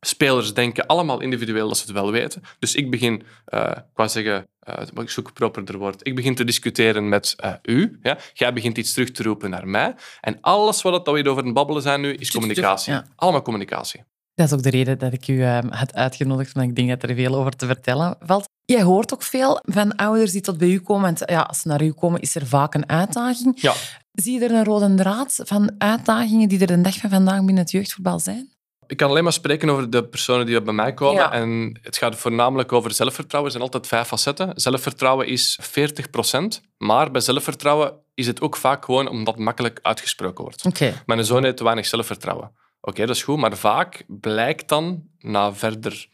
Spelers 0.00 0.54
denken 0.54 0.86
allemaal 0.86 1.20
individueel 1.20 1.68
dat 1.68 1.76
ze 1.76 1.82
het 1.82 1.92
wel 1.92 2.10
weten. 2.10 2.42
Dus 2.58 2.74
ik 2.74 2.90
begin, 2.90 3.22
uh, 3.48 3.70
ik 3.76 3.94
wou 3.94 4.08
zeggen, 4.08 4.46
uh, 4.68 5.02
ik 5.02 5.10
zoek 5.10 5.26
een 5.26 5.32
properder 5.32 5.78
woord, 5.78 6.06
ik 6.06 6.14
begin 6.14 6.34
te 6.34 6.44
discussiëren 6.44 7.08
met 7.08 7.36
uh, 7.44 7.54
u. 7.62 7.98
Ja? 8.02 8.18
Jij 8.32 8.52
begint 8.52 8.78
iets 8.78 8.92
terug 8.92 9.10
te 9.10 9.22
roepen 9.22 9.50
naar 9.50 9.68
mij. 9.68 9.94
En 10.20 10.38
alles 10.40 10.82
wat 10.82 11.06
we 11.06 11.28
over 11.28 11.44
het 11.44 11.54
babbelen 11.54 11.82
zijn 11.82 12.00
nu, 12.00 12.14
is 12.14 12.30
communicatie. 12.30 12.94
Allemaal 13.16 13.42
communicatie. 13.42 14.04
Dat 14.40 14.48
is 14.48 14.54
ook 14.54 14.62
de 14.62 14.78
reden 14.78 14.98
dat 14.98 15.12
ik 15.12 15.28
u 15.28 15.32
uh, 15.32 15.58
had 15.68 15.94
uitgenodigd, 15.94 16.52
want 16.52 16.68
ik 16.68 16.76
denk 16.76 16.88
dat 16.88 17.02
er 17.02 17.16
veel 17.16 17.34
over 17.34 17.56
te 17.56 17.66
vertellen 17.66 18.16
valt. 18.20 18.48
Jij 18.64 18.82
hoort 18.82 19.12
ook 19.12 19.22
veel 19.22 19.60
van 19.62 19.96
ouders 19.96 20.32
die 20.32 20.40
tot 20.40 20.58
bij 20.58 20.68
u 20.68 20.80
komen. 20.80 21.16
En 21.16 21.34
ja, 21.34 21.40
als 21.40 21.60
ze 21.60 21.68
naar 21.68 21.82
u 21.82 21.92
komen, 21.92 22.20
is 22.20 22.34
er 22.34 22.46
vaak 22.46 22.74
een 22.74 22.88
uitdaging. 22.88 23.60
Ja. 23.60 23.72
Zie 24.12 24.38
je 24.38 24.44
er 24.44 24.50
een 24.50 24.64
rode 24.64 24.94
draad 24.94 25.40
van 25.44 25.74
uitdagingen 25.78 26.48
die 26.48 26.60
er 26.60 26.66
de 26.66 26.80
dag 26.80 26.96
van 26.96 27.10
vandaag 27.10 27.36
binnen 27.36 27.56
het 27.56 27.70
jeugdvoetbal 27.70 28.18
zijn? 28.18 28.58
ik 28.90 28.96
kan 28.96 29.10
alleen 29.10 29.24
maar 29.24 29.32
spreken 29.32 29.70
over 29.70 29.90
de 29.90 30.04
personen 30.04 30.46
die 30.46 30.62
bij 30.62 30.74
mij 30.74 30.94
komen. 30.94 31.32
En 31.32 31.78
het 31.82 31.96
gaat 31.96 32.16
voornamelijk 32.16 32.72
over 32.72 32.92
zelfvertrouwen. 32.92 33.52
Er 33.52 33.58
zijn 33.58 33.72
altijd 33.72 33.86
vijf 33.86 34.06
facetten. 34.06 34.52
Zelfvertrouwen 34.54 35.26
is 35.26 35.58
40%. 35.62 36.66
Maar 36.78 37.10
bij 37.10 37.20
zelfvertrouwen 37.20 37.92
is 38.14 38.26
het 38.26 38.40
ook 38.40 38.56
vaak 38.56 38.84
gewoon 38.84 39.08
omdat 39.08 39.34
het 39.34 39.42
makkelijk 39.42 39.78
uitgesproken 39.82 40.44
wordt. 40.44 40.64
Okay. 40.64 40.94
Mijn 41.06 41.24
zoon 41.24 41.44
heeft 41.44 41.56
te 41.56 41.64
weinig 41.64 41.86
zelfvertrouwen. 41.86 42.52
Oké, 42.80 43.06
dat 43.06 43.16
is 43.16 43.22
goed. 43.22 43.38
Maar 43.38 43.56
vaak 43.56 44.04
blijkt 44.06 44.68
dan, 44.68 45.02
na 45.18 45.54
verder, 45.54 46.08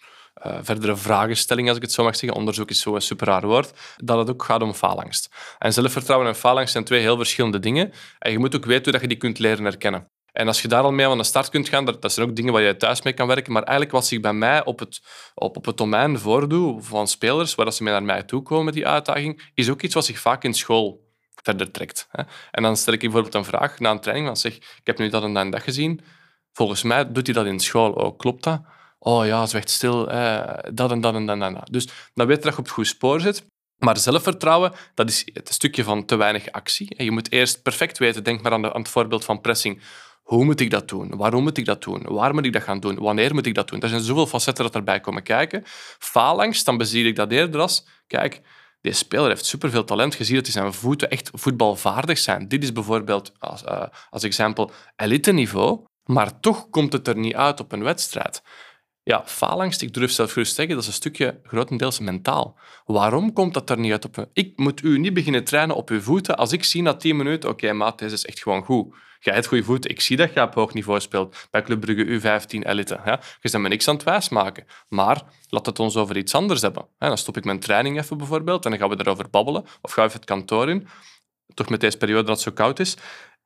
uh, 0.47 0.59
verdere 0.63 0.97
vragenstelling, 0.97 1.69
als 1.69 1.77
ik 1.77 1.83
het 1.83 1.93
zo 1.93 2.05
mag 2.05 2.17
zeggen, 2.17 2.39
onderzoek 2.39 2.71
is 2.71 2.81
zo'n 2.81 3.01
super 3.01 3.27
raar 3.27 3.47
woord, 3.47 3.73
dat 3.97 4.19
het 4.19 4.31
ook 4.31 4.45
gaat 4.45 4.63
om 4.63 4.75
faalangst. 4.75 5.35
En 5.59 5.73
zelfvertrouwen 5.73 6.29
en 6.29 6.37
faalangst 6.37 6.73
zijn 6.73 6.85
twee 6.85 7.01
heel 7.01 7.17
verschillende 7.17 7.59
dingen. 7.59 7.93
En 8.19 8.33
je 8.33 8.39
moet 8.39 8.57
ook 8.57 8.65
weten 8.65 8.93
hoe 8.93 9.01
je 9.01 9.09
die 9.09 9.17
kunt 9.17 9.39
leren 9.39 9.65
herkennen. 9.65 10.11
En 10.33 10.47
als 10.47 10.63
je 10.63 10.69
daar 10.69 10.83
al 10.83 10.93
mee 10.93 11.07
aan 11.07 11.19
de 11.19 11.25
start 11.25 11.49
kunt 11.49 11.69
gaan, 11.69 11.85
dat, 11.85 12.03
dat 12.03 12.13
zijn 12.13 12.29
ook 12.29 12.37
dingen 12.37 12.53
waar 12.53 12.63
je 12.63 12.77
thuis 12.77 13.03
mee 13.03 13.13
kan 13.13 13.27
werken. 13.27 13.53
Maar 13.53 13.63
eigenlijk 13.63 13.93
wat 13.93 14.07
zich 14.07 14.21
bij 14.21 14.33
mij 14.33 14.65
op 14.65 14.79
het, 14.79 15.01
op, 15.35 15.57
op 15.57 15.65
het 15.65 15.77
domein 15.77 16.19
voordoet 16.19 16.87
van 16.87 17.09
spelers, 17.09 17.55
waar 17.55 17.73
ze 17.73 17.83
mee 17.83 17.93
naar 17.93 18.03
mij 18.03 18.23
toe 18.23 18.43
komen 18.43 18.73
die 18.73 18.87
uitdaging, 18.87 19.51
is 19.55 19.71
ook 19.71 19.83
iets 19.83 19.95
wat 19.95 20.05
zich 20.05 20.19
vaak 20.19 20.45
in 20.45 20.55
school 20.55 21.05
verder 21.43 21.71
trekt. 21.71 22.09
En 22.51 22.63
dan 22.63 22.77
stel 22.77 22.93
ik 22.93 23.01
bijvoorbeeld 23.01 23.35
een 23.35 23.45
vraag 23.45 23.79
na 23.79 23.91
een 23.91 24.01
training, 24.01 24.27
van 24.27 24.37
zeg, 24.37 24.55
ik 24.57 24.81
heb 24.85 24.99
nu 24.99 25.09
dat 25.09 25.23
en 25.23 25.33
dat 25.33 25.45
en 25.45 25.51
dat 25.51 25.63
gezien. 25.63 26.01
Volgens 26.57 26.83
mij 26.83 27.13
doet 27.13 27.27
hij 27.27 27.35
dat 27.35 27.47
in 27.47 27.61
school 27.61 27.97
ook. 27.97 28.19
Klopt 28.19 28.43
dat? 28.43 28.61
Oh 28.99 29.27
ja, 29.27 29.47
zwijgt 29.47 29.71
stil, 29.71 30.11
eh, 30.11 30.59
dat 30.73 30.91
en 30.91 31.01
dat 31.01 31.15
en 31.15 31.27
dat 31.27 31.41
en 31.41 31.55
dat. 31.55 31.69
Dus 31.71 31.89
dan 32.15 32.27
weet 32.27 32.37
je 32.37 32.43
dat 32.43 32.53
je 32.53 32.59
op 32.59 32.65
het 32.65 32.75
goede 32.75 32.89
spoor 32.89 33.21
zit. 33.21 33.45
Maar 33.77 33.97
zelfvertrouwen, 33.97 34.73
dat 34.95 35.09
is 35.09 35.31
het 35.33 35.53
stukje 35.53 35.85
van 35.85 36.05
te 36.05 36.17
weinig 36.17 36.51
actie. 36.51 37.03
Je 37.05 37.11
moet 37.11 37.33
eerst 37.33 37.63
perfect 37.63 37.99
weten, 37.99 38.25
denk 38.25 38.43
maar 38.43 38.53
aan, 38.53 38.65
het 38.65 38.89
voorbeeld 38.89 39.25
van 39.25 39.41
pressing. 39.41 39.83
Hoe 40.23 40.45
moet 40.45 40.61
ik 40.61 40.71
dat 40.71 40.89
doen? 40.89 41.17
Waarom 41.17 41.43
moet 41.43 41.59
ik 41.59 41.65
dat 41.65 41.83
doen? 41.83 42.03
Waar 42.09 42.35
moet 42.35 42.45
ik 42.45 42.53
dat 42.53 42.63
gaan 42.63 42.81
doen? 42.81 42.99
Wanneer 42.99 43.35
moet 43.35 43.47
ik 43.47 43.55
dat 43.55 43.69
doen? 43.69 43.81
Er 43.81 43.89
zijn 43.89 44.01
zoveel 44.01 44.27
facetten 44.27 44.65
dat 44.65 44.75
erbij 44.75 45.01
komen 45.01 45.23
kijken. 45.23 45.63
Faalangst, 45.99 46.65
dan 46.65 46.77
bezie 46.77 47.07
ik 47.07 47.17
dat 47.17 47.31
eerder 47.31 47.61
als... 47.61 47.87
Kijk, 48.07 48.43
deze 48.81 48.99
speler 48.99 49.29
heeft 49.29 49.45
superveel 49.45 49.85
talent. 49.85 50.15
Je 50.15 50.25
ziet 50.25 50.37
dat 50.37 50.47
zijn 50.47 50.73
voeten 50.73 51.11
echt 51.11 51.31
voetbalvaardig 51.33 52.19
zijn. 52.19 52.49
Dit 52.49 52.63
is 52.63 52.73
bijvoorbeeld, 52.73 53.33
als, 53.39 53.63
uh, 53.63 53.83
als 54.11 54.23
exempel, 54.23 54.71
elite-niveau. 54.97 55.85
Maar 56.07 56.41
toch 56.41 56.71
komt 56.71 56.93
het 56.93 57.09
er 57.09 57.17
niet 57.17 57.35
uit 57.35 57.61
op 57.61 57.73
een 57.73 57.83
wedstrijd. 57.83 58.43
Ja, 59.03 59.23
faalangst, 59.27 59.83
ik 59.83 59.95
durf 59.95 60.11
zelf 60.11 60.33
gerust 60.33 60.55
zeggen, 60.55 60.75
dat 60.75 60.83
is 60.83 60.89
een 60.89 60.97
stukje 60.97 61.41
grotendeels 61.43 61.99
mentaal. 61.99 62.59
Waarom 62.85 63.33
komt 63.33 63.55
dat 63.55 63.71
er 63.71 63.79
niet 63.79 63.93
uit 63.93 64.05
op 64.05 64.17
een... 64.17 64.29
Ik 64.33 64.53
moet 64.57 64.83
u 64.83 64.99
niet 64.99 65.15
beginnen 65.15 65.45
trainen 65.45 65.77
op 65.77 65.91
uw 65.91 66.01
voeten 66.01 66.37
als 66.37 66.53
ik 66.53 66.65
zie 66.65 66.83
na 66.83 66.95
10 66.95 67.17
minuten, 67.17 67.51
oké, 67.51 67.65
okay, 67.65 67.77
maat, 67.77 67.99
deze 67.99 68.15
is 68.15 68.25
echt 68.25 68.43
gewoon 68.43 68.65
goed. 68.65 68.95
Jij 69.21 69.35
hebt 69.35 69.47
goede 69.47 69.65
voeten. 69.65 69.91
Ik 69.91 70.01
zie 70.01 70.17
dat 70.17 70.35
je 70.35 70.43
op 70.43 70.55
hoog 70.55 70.73
niveau 70.73 71.01
speelt. 71.01 71.49
Bij 71.51 71.63
Club 71.63 71.81
Brugge 71.81 72.05
U15 72.05 72.67
Elite. 72.67 73.01
Ja? 73.05 73.21
Je 73.41 73.51
bent 73.51 73.63
me 73.63 73.69
niks 73.69 73.89
aan 73.89 73.95
het 73.95 74.05
wijs 74.05 74.29
maken. 74.29 74.67
Maar 74.89 75.23
laat 75.49 75.67
het 75.67 75.79
ons 75.79 75.97
over 75.97 76.17
iets 76.17 76.35
anders 76.35 76.63
hebben. 76.63 76.87
Dan 76.99 77.19
stop 77.19 77.37
ik 77.37 77.45
mijn 77.45 77.61
training 77.61 77.99
even 77.99 78.19
bijvoorbeeld 78.19 78.65
en 78.65 78.71
dan 78.71 78.81
gaan 78.81 78.89
we 78.89 78.97
erover 78.99 79.31
babbelen. 79.31 79.65
Of 79.81 79.93
ga 79.93 80.05
even 80.05 80.17
het 80.17 80.25
kantoor 80.25 80.71
in. 80.71 80.89
Toch 81.55 81.69
met 81.69 81.81
deze 81.81 81.97
periode 81.97 82.23
dat 82.23 82.35
het 82.35 82.41
zo 82.41 82.51
koud 82.53 82.79
is. 82.79 82.97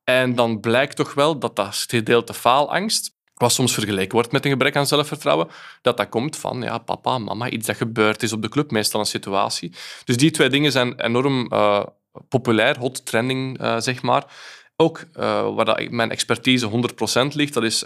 En 0.03 0.35
dan 0.35 0.59
blijkt 0.59 0.95
toch 0.95 1.13
wel 1.13 1.39
dat 1.39 1.55
dat 1.55 1.85
gedeelte 1.87 2.33
faalangst 2.33 3.19
wat 3.41 3.51
soms 3.51 3.73
vergeleken 3.73 4.13
wordt 4.13 4.31
met 4.31 4.45
een 4.45 4.51
gebrek 4.51 4.75
aan 4.75 4.87
zelfvertrouwen, 4.87 5.47
dat 5.81 5.97
dat 5.97 6.09
komt 6.09 6.37
van 6.37 6.61
ja, 6.61 6.77
papa, 6.77 7.17
mama, 7.17 7.49
iets 7.49 7.67
dat 7.67 7.75
gebeurd 7.75 8.23
is 8.23 8.33
op 8.33 8.41
de 8.41 8.49
club, 8.49 8.71
meestal 8.71 8.99
een 8.99 9.05
situatie. 9.05 9.73
Dus 10.05 10.17
die 10.17 10.31
twee 10.31 10.49
dingen 10.49 10.71
zijn 10.71 11.01
enorm 11.01 11.53
uh, 11.53 11.83
populair, 12.29 12.77
hot 12.77 13.05
trending, 13.05 13.61
uh, 13.61 13.79
zeg 13.79 14.01
maar. 14.01 14.25
Ook 14.75 15.03
uh, 15.13 15.55
waar 15.55 15.65
dat 15.65 15.89
mijn 15.89 16.11
expertise 16.11 16.69
100% 16.69 17.27
ligt, 17.33 17.53
dat 17.53 17.63
is 17.63 17.83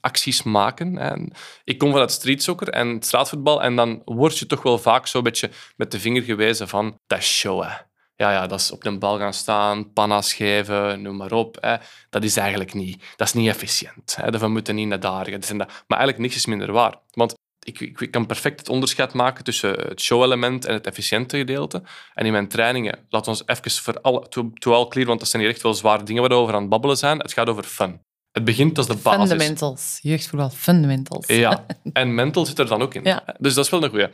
acties 0.00 0.42
maken. 0.42 0.98
En 0.98 1.32
ik 1.64 1.78
kom 1.78 1.90
van 1.90 2.00
het 2.00 2.10
streetsoccer 2.10 2.68
en 2.68 3.02
straatvoetbal 3.02 3.62
en 3.62 3.76
dan 3.76 4.02
word 4.04 4.38
je 4.38 4.46
toch 4.46 4.62
wel 4.62 4.78
vaak 4.78 5.06
zo'n 5.06 5.22
beetje 5.22 5.50
met 5.76 5.90
de 5.90 6.00
vinger 6.00 6.22
gewezen 6.22 6.68
van 6.68 6.98
dat 7.06 7.18
is 7.18 7.38
show, 7.38 7.62
hè. 7.62 7.87
Ja, 8.18 8.32
ja, 8.32 8.46
dat 8.46 8.60
is 8.60 8.70
op 8.70 8.82
de 8.82 8.98
bal 8.98 9.18
gaan 9.18 9.34
staan, 9.34 9.92
panna's 9.92 10.34
geven, 10.34 11.02
noem 11.02 11.16
maar 11.16 11.32
op. 11.32 11.56
Hè. 11.60 11.76
Dat 12.10 12.24
is 12.24 12.36
eigenlijk 12.36 12.74
niet, 12.74 13.04
dat 13.16 13.26
is 13.26 13.32
niet 13.32 13.48
efficiënt. 13.48 14.16
Hè. 14.16 14.30
We 14.30 14.48
moeten 14.48 14.74
niet 14.74 14.88
naar 14.88 15.00
daar. 15.00 15.40
Maar 15.60 15.98
eigenlijk 15.98 16.18
niks 16.18 16.36
is 16.36 16.46
minder 16.46 16.72
waar. 16.72 16.94
Want 17.10 17.34
ik, 17.62 17.80
ik, 17.80 18.10
kan 18.10 18.26
perfect 18.26 18.58
het 18.58 18.68
onderscheid 18.68 19.12
maken 19.12 19.44
tussen 19.44 19.70
het 19.70 20.00
show-element 20.00 20.64
en 20.64 20.74
het 20.74 20.86
efficiënte 20.86 21.36
gedeelte. 21.36 21.82
En 22.14 22.26
in 22.26 22.32
mijn 22.32 22.48
trainingen, 22.48 23.06
we 23.10 23.22
ons 23.24 23.42
even 23.46 23.70
voor 23.70 24.00
alle, 24.00 24.28
to, 24.28 24.50
clear, 24.88 25.06
want 25.06 25.18
dat 25.18 25.28
zijn 25.28 25.42
hier 25.42 25.50
echt 25.50 25.62
wel 25.62 25.74
zware 25.74 26.02
dingen 26.02 26.22
waar 26.22 26.30
we 26.30 26.36
over 26.36 26.54
aan 26.54 26.60
het 26.60 26.70
babbelen 26.70 26.96
zijn. 26.96 27.18
Het 27.18 27.32
gaat 27.32 27.48
over 27.48 27.64
fun. 27.64 28.00
Het 28.38 28.46
begint 28.46 28.78
als 28.78 28.86
de 28.86 28.96
basis. 28.96 29.28
Fundamentals. 29.28 29.98
Jeugdvoetbal, 30.02 30.50
fundamentals. 30.50 31.26
Ja, 31.26 31.66
en 31.92 32.14
mental 32.14 32.46
zit 32.46 32.58
er 32.58 32.66
dan 32.66 32.82
ook 32.82 32.94
in. 32.94 33.04
Ja. 33.04 33.24
Dus 33.38 33.54
dat 33.54 33.64
is 33.64 33.70
wel 33.70 33.84
een 33.84 33.90
goeie. 33.90 34.08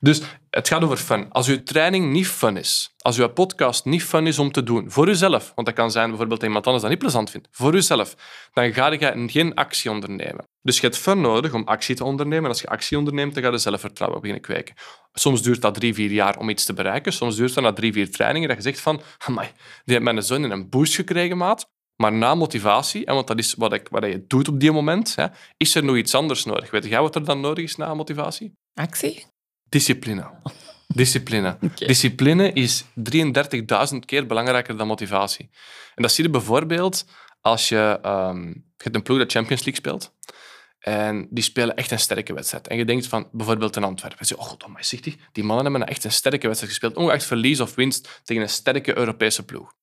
Dus 0.00 0.22
het 0.50 0.68
gaat 0.68 0.82
over 0.82 0.96
fun. 0.96 1.30
Als 1.30 1.48
uw 1.48 1.62
training 1.62 2.12
niet 2.12 2.26
fun 2.26 2.56
is, 2.56 2.94
als 2.98 3.18
uw 3.18 3.28
podcast 3.28 3.84
niet 3.84 4.02
fun 4.02 4.26
is 4.26 4.38
om 4.38 4.52
te 4.52 4.62
doen, 4.62 4.90
voor 4.90 5.08
uzelf, 5.08 5.52
want 5.54 5.66
dat 5.66 5.76
kan 5.76 5.90
zijn 5.90 6.08
bijvoorbeeld 6.08 6.40
dat 6.40 6.48
iemand 6.48 6.64
anders 6.64 6.82
dat 6.82 6.92
niet 6.92 7.00
plezant 7.02 7.30
vindt, 7.30 7.48
voor 7.50 7.74
uzelf, 7.74 8.14
dan 8.52 8.72
ga 8.72 8.92
je 8.92 9.26
geen 9.26 9.54
actie 9.54 9.90
ondernemen. 9.90 10.44
Dus 10.62 10.76
je 10.76 10.82
hebt 10.82 10.98
fun 10.98 11.20
nodig 11.20 11.52
om 11.54 11.62
actie 11.64 11.94
te 11.94 12.04
ondernemen. 12.04 12.44
En 12.44 12.50
als 12.50 12.60
je 12.60 12.68
actie 12.68 12.98
onderneemt, 12.98 13.34
dan 13.34 13.42
ga 13.42 13.50
je 13.50 13.58
zelfvertrouwen 13.58 14.20
beginnen 14.20 14.44
kweken. 14.46 14.74
Soms 15.12 15.42
duurt 15.42 15.60
dat 15.60 15.74
drie, 15.74 15.94
vier 15.94 16.10
jaar 16.10 16.38
om 16.38 16.48
iets 16.48 16.64
te 16.64 16.72
bereiken. 16.72 17.12
Soms 17.12 17.36
duurt 17.36 17.54
dat 17.54 17.64
na 17.64 17.72
drie, 17.72 17.92
vier 17.92 18.10
trainingen 18.10 18.48
dat 18.48 18.56
je 18.56 18.62
zegt 18.62 18.80
van, 18.80 19.00
amai, 19.18 19.48
die 19.84 19.94
heeft 19.94 20.02
mijn 20.02 20.22
zoon 20.22 20.44
in 20.44 20.50
een 20.50 20.68
boost 20.68 20.94
gekregen, 20.94 21.36
maat. 21.36 21.72
Maar 21.96 22.12
na 22.12 22.34
motivatie, 22.34 23.04
en 23.04 23.14
want 23.14 23.26
dat 23.26 23.38
is 23.38 23.54
wat, 23.54 23.72
ik, 23.72 23.88
wat 23.88 24.04
je 24.04 24.24
doet 24.26 24.48
op 24.48 24.60
die 24.60 24.72
moment, 24.72 25.14
hè, 25.14 25.26
is 25.56 25.74
er 25.74 25.84
nog 25.84 25.96
iets 25.96 26.14
anders 26.14 26.44
nodig. 26.44 26.70
Weet 26.70 26.84
jij 26.84 27.00
wat 27.00 27.14
er 27.14 27.24
dan 27.24 27.40
nodig 27.40 27.64
is 27.64 27.76
na 27.76 27.94
motivatie? 27.94 28.52
Actie? 28.74 29.26
Discipline. 29.68 30.30
Discipline. 30.88 31.58
Discipline 31.74 32.52
is 32.52 32.84
33.000 33.92 33.98
keer 34.06 34.26
belangrijker 34.26 34.76
dan 34.76 34.86
motivatie. 34.86 35.50
En 35.94 36.02
dat 36.02 36.12
zie 36.12 36.24
je 36.24 36.30
bijvoorbeeld 36.30 37.04
als 37.40 37.68
je, 37.68 38.00
um, 38.04 38.46
je 38.52 38.82
hebt 38.82 38.94
een 38.94 39.02
ploeg 39.02 39.18
dat 39.18 39.32
Champions 39.32 39.64
League 39.64 39.80
speelt. 39.80 40.12
En 40.78 41.26
die 41.30 41.44
spelen 41.44 41.76
echt 41.76 41.90
een 41.90 41.98
sterke 41.98 42.34
wedstrijd. 42.34 42.68
En 42.68 42.76
je 42.76 42.84
denkt 42.84 43.06
van 43.06 43.28
bijvoorbeeld 43.32 43.76
in 43.76 43.84
Antwerpen. 43.84 44.18
Je 44.20 44.26
zegt, 44.26 44.40
oh 44.40 44.46
god, 44.46 45.02
die, 45.02 45.20
die 45.32 45.44
mannen 45.44 45.72
hebben 45.72 45.88
echt 45.88 46.04
een 46.04 46.12
sterke 46.12 46.46
wedstrijd 46.46 46.72
gespeeld. 46.72 46.96
Ongeacht 46.96 47.24
verlies 47.24 47.60
of 47.60 47.74
winst 47.74 48.20
tegen 48.24 48.42
een 48.42 48.48
sterke 48.48 48.98
Europese 48.98 49.44
ploeg. 49.44 49.74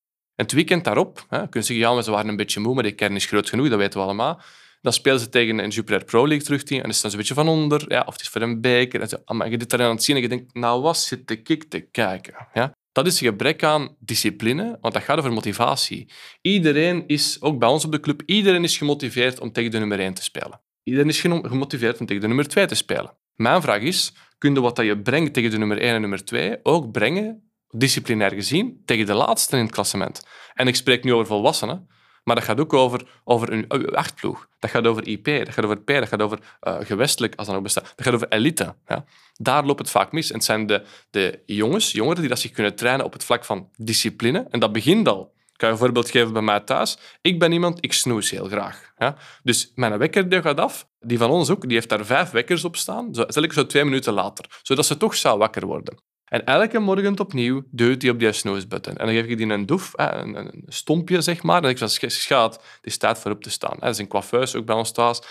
Het 0.41 0.51
weekend 0.51 0.83
daarop, 0.83 1.25
hè, 1.29 1.37
kun 1.37 1.59
je 1.59 1.65
zeggen, 1.65 1.95
ja, 1.95 2.01
ze 2.01 2.11
waren 2.11 2.29
een 2.29 2.35
beetje 2.35 2.59
moe, 2.59 2.73
maar 2.73 2.83
die 2.83 2.91
kern 2.91 3.15
is 3.15 3.25
groot 3.25 3.49
genoeg, 3.49 3.69
dat 3.69 3.77
weten 3.77 3.99
we 3.99 4.05
allemaal. 4.05 4.41
Dan 4.81 4.93
spelen 4.93 5.19
ze 5.19 5.29
tegen 5.29 5.59
een 5.59 5.69
Jupiler 5.69 6.03
Pro 6.03 6.27
League 6.27 6.45
terugteam 6.45 6.79
en 6.79 6.85
dan 6.85 6.93
staan 6.93 7.09
ze 7.09 7.15
een 7.15 7.21
beetje 7.21 7.43
van 7.43 7.47
onder. 7.47 7.85
Ja, 7.87 8.03
of 8.05 8.13
het 8.13 8.21
is 8.21 8.29
voor 8.29 8.41
een 8.41 8.61
beker. 8.61 9.01
En 9.01 9.07
zo, 9.09 9.17
maar 9.25 9.49
je 9.49 9.57
dit 9.57 9.73
aan 9.73 9.89
het 9.89 10.03
zien 10.03 10.15
en 10.15 10.21
je 10.21 10.29
denkt, 10.29 10.53
nou 10.53 10.81
wat 10.81 10.97
zit 10.97 11.27
de 11.27 11.41
kick 11.41 11.63
te 11.63 11.79
kijken? 11.79 12.47
Ja? 12.53 12.71
Dat 12.91 13.07
is 13.07 13.21
een 13.21 13.27
gebrek 13.27 13.63
aan 13.63 13.95
discipline, 13.99 14.77
want 14.81 14.93
dat 14.93 15.03
gaat 15.03 15.17
over 15.17 15.33
motivatie. 15.33 16.11
Iedereen 16.41 17.03
is, 17.07 17.41
ook 17.41 17.59
bij 17.59 17.69
ons 17.69 17.85
op 17.85 17.91
de 17.91 17.99
club, 17.99 18.21
iedereen 18.25 18.63
is 18.63 18.77
gemotiveerd 18.77 19.39
om 19.39 19.51
tegen 19.51 19.71
de 19.71 19.79
nummer 19.79 19.99
1 19.99 20.13
te 20.13 20.23
spelen. 20.23 20.61
Iedereen 20.83 21.09
is 21.09 21.21
gemotiveerd 21.21 21.99
om 21.99 22.05
tegen 22.05 22.21
de 22.21 22.27
nummer 22.27 22.47
2 22.47 22.65
te 22.65 22.75
spelen. 22.75 23.17
Mijn 23.35 23.61
vraag 23.61 23.81
is, 23.81 24.13
kun 24.37 24.53
je 24.53 24.61
wat 24.61 24.75
dat 24.75 24.85
je 24.85 25.01
brengt 25.01 25.33
tegen 25.33 25.51
de 25.51 25.57
nummer 25.57 25.77
1 25.79 25.93
en 25.93 26.01
nummer 26.01 26.25
2 26.25 26.57
ook 26.63 26.91
brengen, 26.91 27.51
disciplinair 27.72 28.32
gezien, 28.32 28.82
tegen 28.86 29.05
de 29.05 29.13
laatste 29.13 29.57
in 29.57 29.63
het 29.63 29.72
klassement? 29.72 30.28
En 30.53 30.67
ik 30.67 30.76
spreek 30.76 31.03
nu 31.03 31.13
over 31.13 31.26
volwassenen, 31.26 31.89
maar 32.24 32.36
dat 32.36 32.43
gaat 32.43 32.59
ook 32.59 32.74
over, 32.74 33.07
over 33.24 33.51
een 33.51 33.89
achtploeg. 33.95 34.47
Dat 34.59 34.69
gaat 34.69 34.88
over 34.88 35.07
IP, 35.07 35.26
dat 35.26 35.53
gaat 35.53 35.65
over 35.65 35.82
P, 35.82 35.88
dat 35.88 36.07
gaat 36.07 36.22
over 36.22 36.39
uh, 36.61 36.78
gewestelijk, 36.80 37.36
als 37.36 37.45
dat 37.45 37.55
nog 37.55 37.63
bestaat. 37.63 37.93
Dat 37.95 38.05
gaat 38.05 38.13
over 38.13 38.28
elite. 38.28 38.76
Ja. 38.88 39.05
Daar 39.34 39.65
loopt 39.65 39.80
het 39.80 39.89
vaak 39.89 40.11
mis. 40.11 40.30
En 40.30 40.36
het 40.36 40.43
zijn 40.43 40.65
de, 40.65 40.84
de 41.09 41.39
jongens, 41.45 41.91
jongeren, 41.91 42.19
die 42.19 42.30
dat 42.30 42.39
zich 42.39 42.51
kunnen 42.51 42.76
trainen 42.76 43.05
op 43.05 43.13
het 43.13 43.24
vlak 43.24 43.45
van 43.45 43.69
discipline. 43.78 44.47
En 44.49 44.59
dat 44.59 44.72
begint 44.72 45.07
al. 45.07 45.34
Ik 45.36 45.57
kan 45.57 45.67
je 45.67 45.74
een 45.74 45.80
voorbeeld 45.82 46.09
geven 46.09 46.34
bij 46.34 46.41
mij 46.41 46.59
thuis. 46.59 46.97
Ik 47.22 47.39
ben 47.39 47.51
iemand, 47.51 47.78
ik 47.84 47.93
snoes 47.93 48.30
heel 48.30 48.47
graag. 48.47 48.91
Ja? 48.97 49.15
Dus 49.43 49.72
mijn 49.76 49.97
wekker 49.97 50.30
die 50.30 50.41
gaat 50.41 50.59
af. 50.59 50.88
Die 50.99 51.17
van 51.17 51.30
ons 51.30 51.49
ook, 51.49 51.61
die 51.61 51.74
heeft 51.74 51.89
daar 51.89 52.05
vijf 52.05 52.30
wekkers 52.30 52.63
op 52.63 52.76
staan. 52.76 53.13
Zo, 53.13 53.41
ik 53.41 53.53
zo 53.53 53.65
twee 53.65 53.84
minuten 53.84 54.13
later. 54.13 54.45
Zodat 54.61 54.86
ze 54.86 54.97
toch 54.97 55.15
zou 55.15 55.38
wakker 55.38 55.65
worden. 55.65 56.03
En 56.32 56.45
elke 56.45 56.79
morgen 56.79 57.19
opnieuw 57.19 57.63
duwt 57.71 58.01
hij 58.01 58.11
op 58.11 58.19
die 58.19 58.32
snooze-button. 58.32 58.97
En 58.97 59.05
dan 59.05 59.15
geef 59.15 59.25
ik 59.25 59.38
die 59.38 59.49
een 59.49 59.65
doef, 59.65 59.91
een, 59.95 60.36
een 60.36 60.63
stompje, 60.67 61.21
zeg 61.21 61.43
maar. 61.43 61.63
En 61.63 61.69
ik 61.69 61.77
zeg, 61.77 62.11
schat, 62.11 62.63
is 62.82 62.97
tijd 62.97 63.19
voor 63.19 63.32
op 63.32 63.43
te 63.43 63.49
staan. 63.49 63.77
Dat 63.79 63.89
is 63.89 63.97
een 63.97 64.07
coiffeus, 64.07 64.55
ook 64.55 64.65
bij 64.65 64.75
ons 64.75 64.91
thuis. 64.91 65.21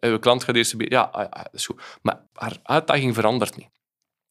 Uw 0.00 0.18
klant 0.18 0.44
gaat 0.44 0.56
eerst... 0.56 0.74
Ja, 0.78 1.00
ah, 1.00 1.30
dat 1.30 1.48
is 1.52 1.66
goed. 1.66 1.82
Maar 2.02 2.20
haar 2.32 2.56
uitdaging 2.62 3.14
verandert 3.14 3.56
niet. 3.56 3.68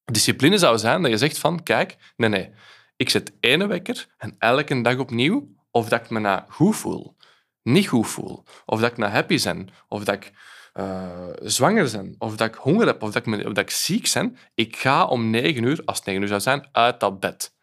Discipline 0.06 0.58
zou 0.58 0.78
zijn 0.78 1.02
dat 1.02 1.12
je 1.12 1.18
zegt 1.18 1.38
van, 1.38 1.64
kijk, 1.64 1.96
nee, 2.16 2.30
nee. 2.30 2.50
Ik 2.96 3.10
zet 3.10 3.34
ene 3.40 3.68
wekker 3.68 4.08
en 4.18 4.36
elke 4.40 4.82
dag 4.82 4.98
opnieuw, 4.98 5.56
of 5.72 5.90
dat 5.90 6.02
ik 6.02 6.10
me 6.10 6.20
nou 6.20 6.42
goed 6.50 6.76
voel, 6.76 7.16
niet 7.64 7.88
goed 7.88 8.08
voel, 8.08 8.44
of 8.66 8.80
dat 8.80 8.92
ik 8.92 8.98
nou 8.98 9.12
happy 9.12 9.44
ben, 9.44 9.70
of 9.88 10.04
dat 10.04 10.16
ik 10.16 10.32
uh, 10.80 11.10
zwanger 11.42 11.88
zijn, 11.88 12.16
of 12.18 12.36
dat 12.36 12.48
ik 12.48 12.56
honger 12.56 12.88
heb, 12.88 13.04
of 13.04 13.12
dat 13.12 13.26
ik, 13.26 13.34
of 13.36 13.54
dat 13.54 13.58
ik 13.58 13.70
ziek 13.70 14.10
ben, 14.14 14.38
ik 14.54 14.76
ga 14.76 15.06
om 15.06 15.30
negen 15.30 15.64
uur, 15.64 15.82
als 15.86 15.98
het 15.98 16.06
negen 16.06 16.22
uur 16.22 16.28
zou 16.28 16.42
zijn, 16.42 16.68
uit 16.72 17.00
dat 17.00 17.20
bed. 17.20 17.56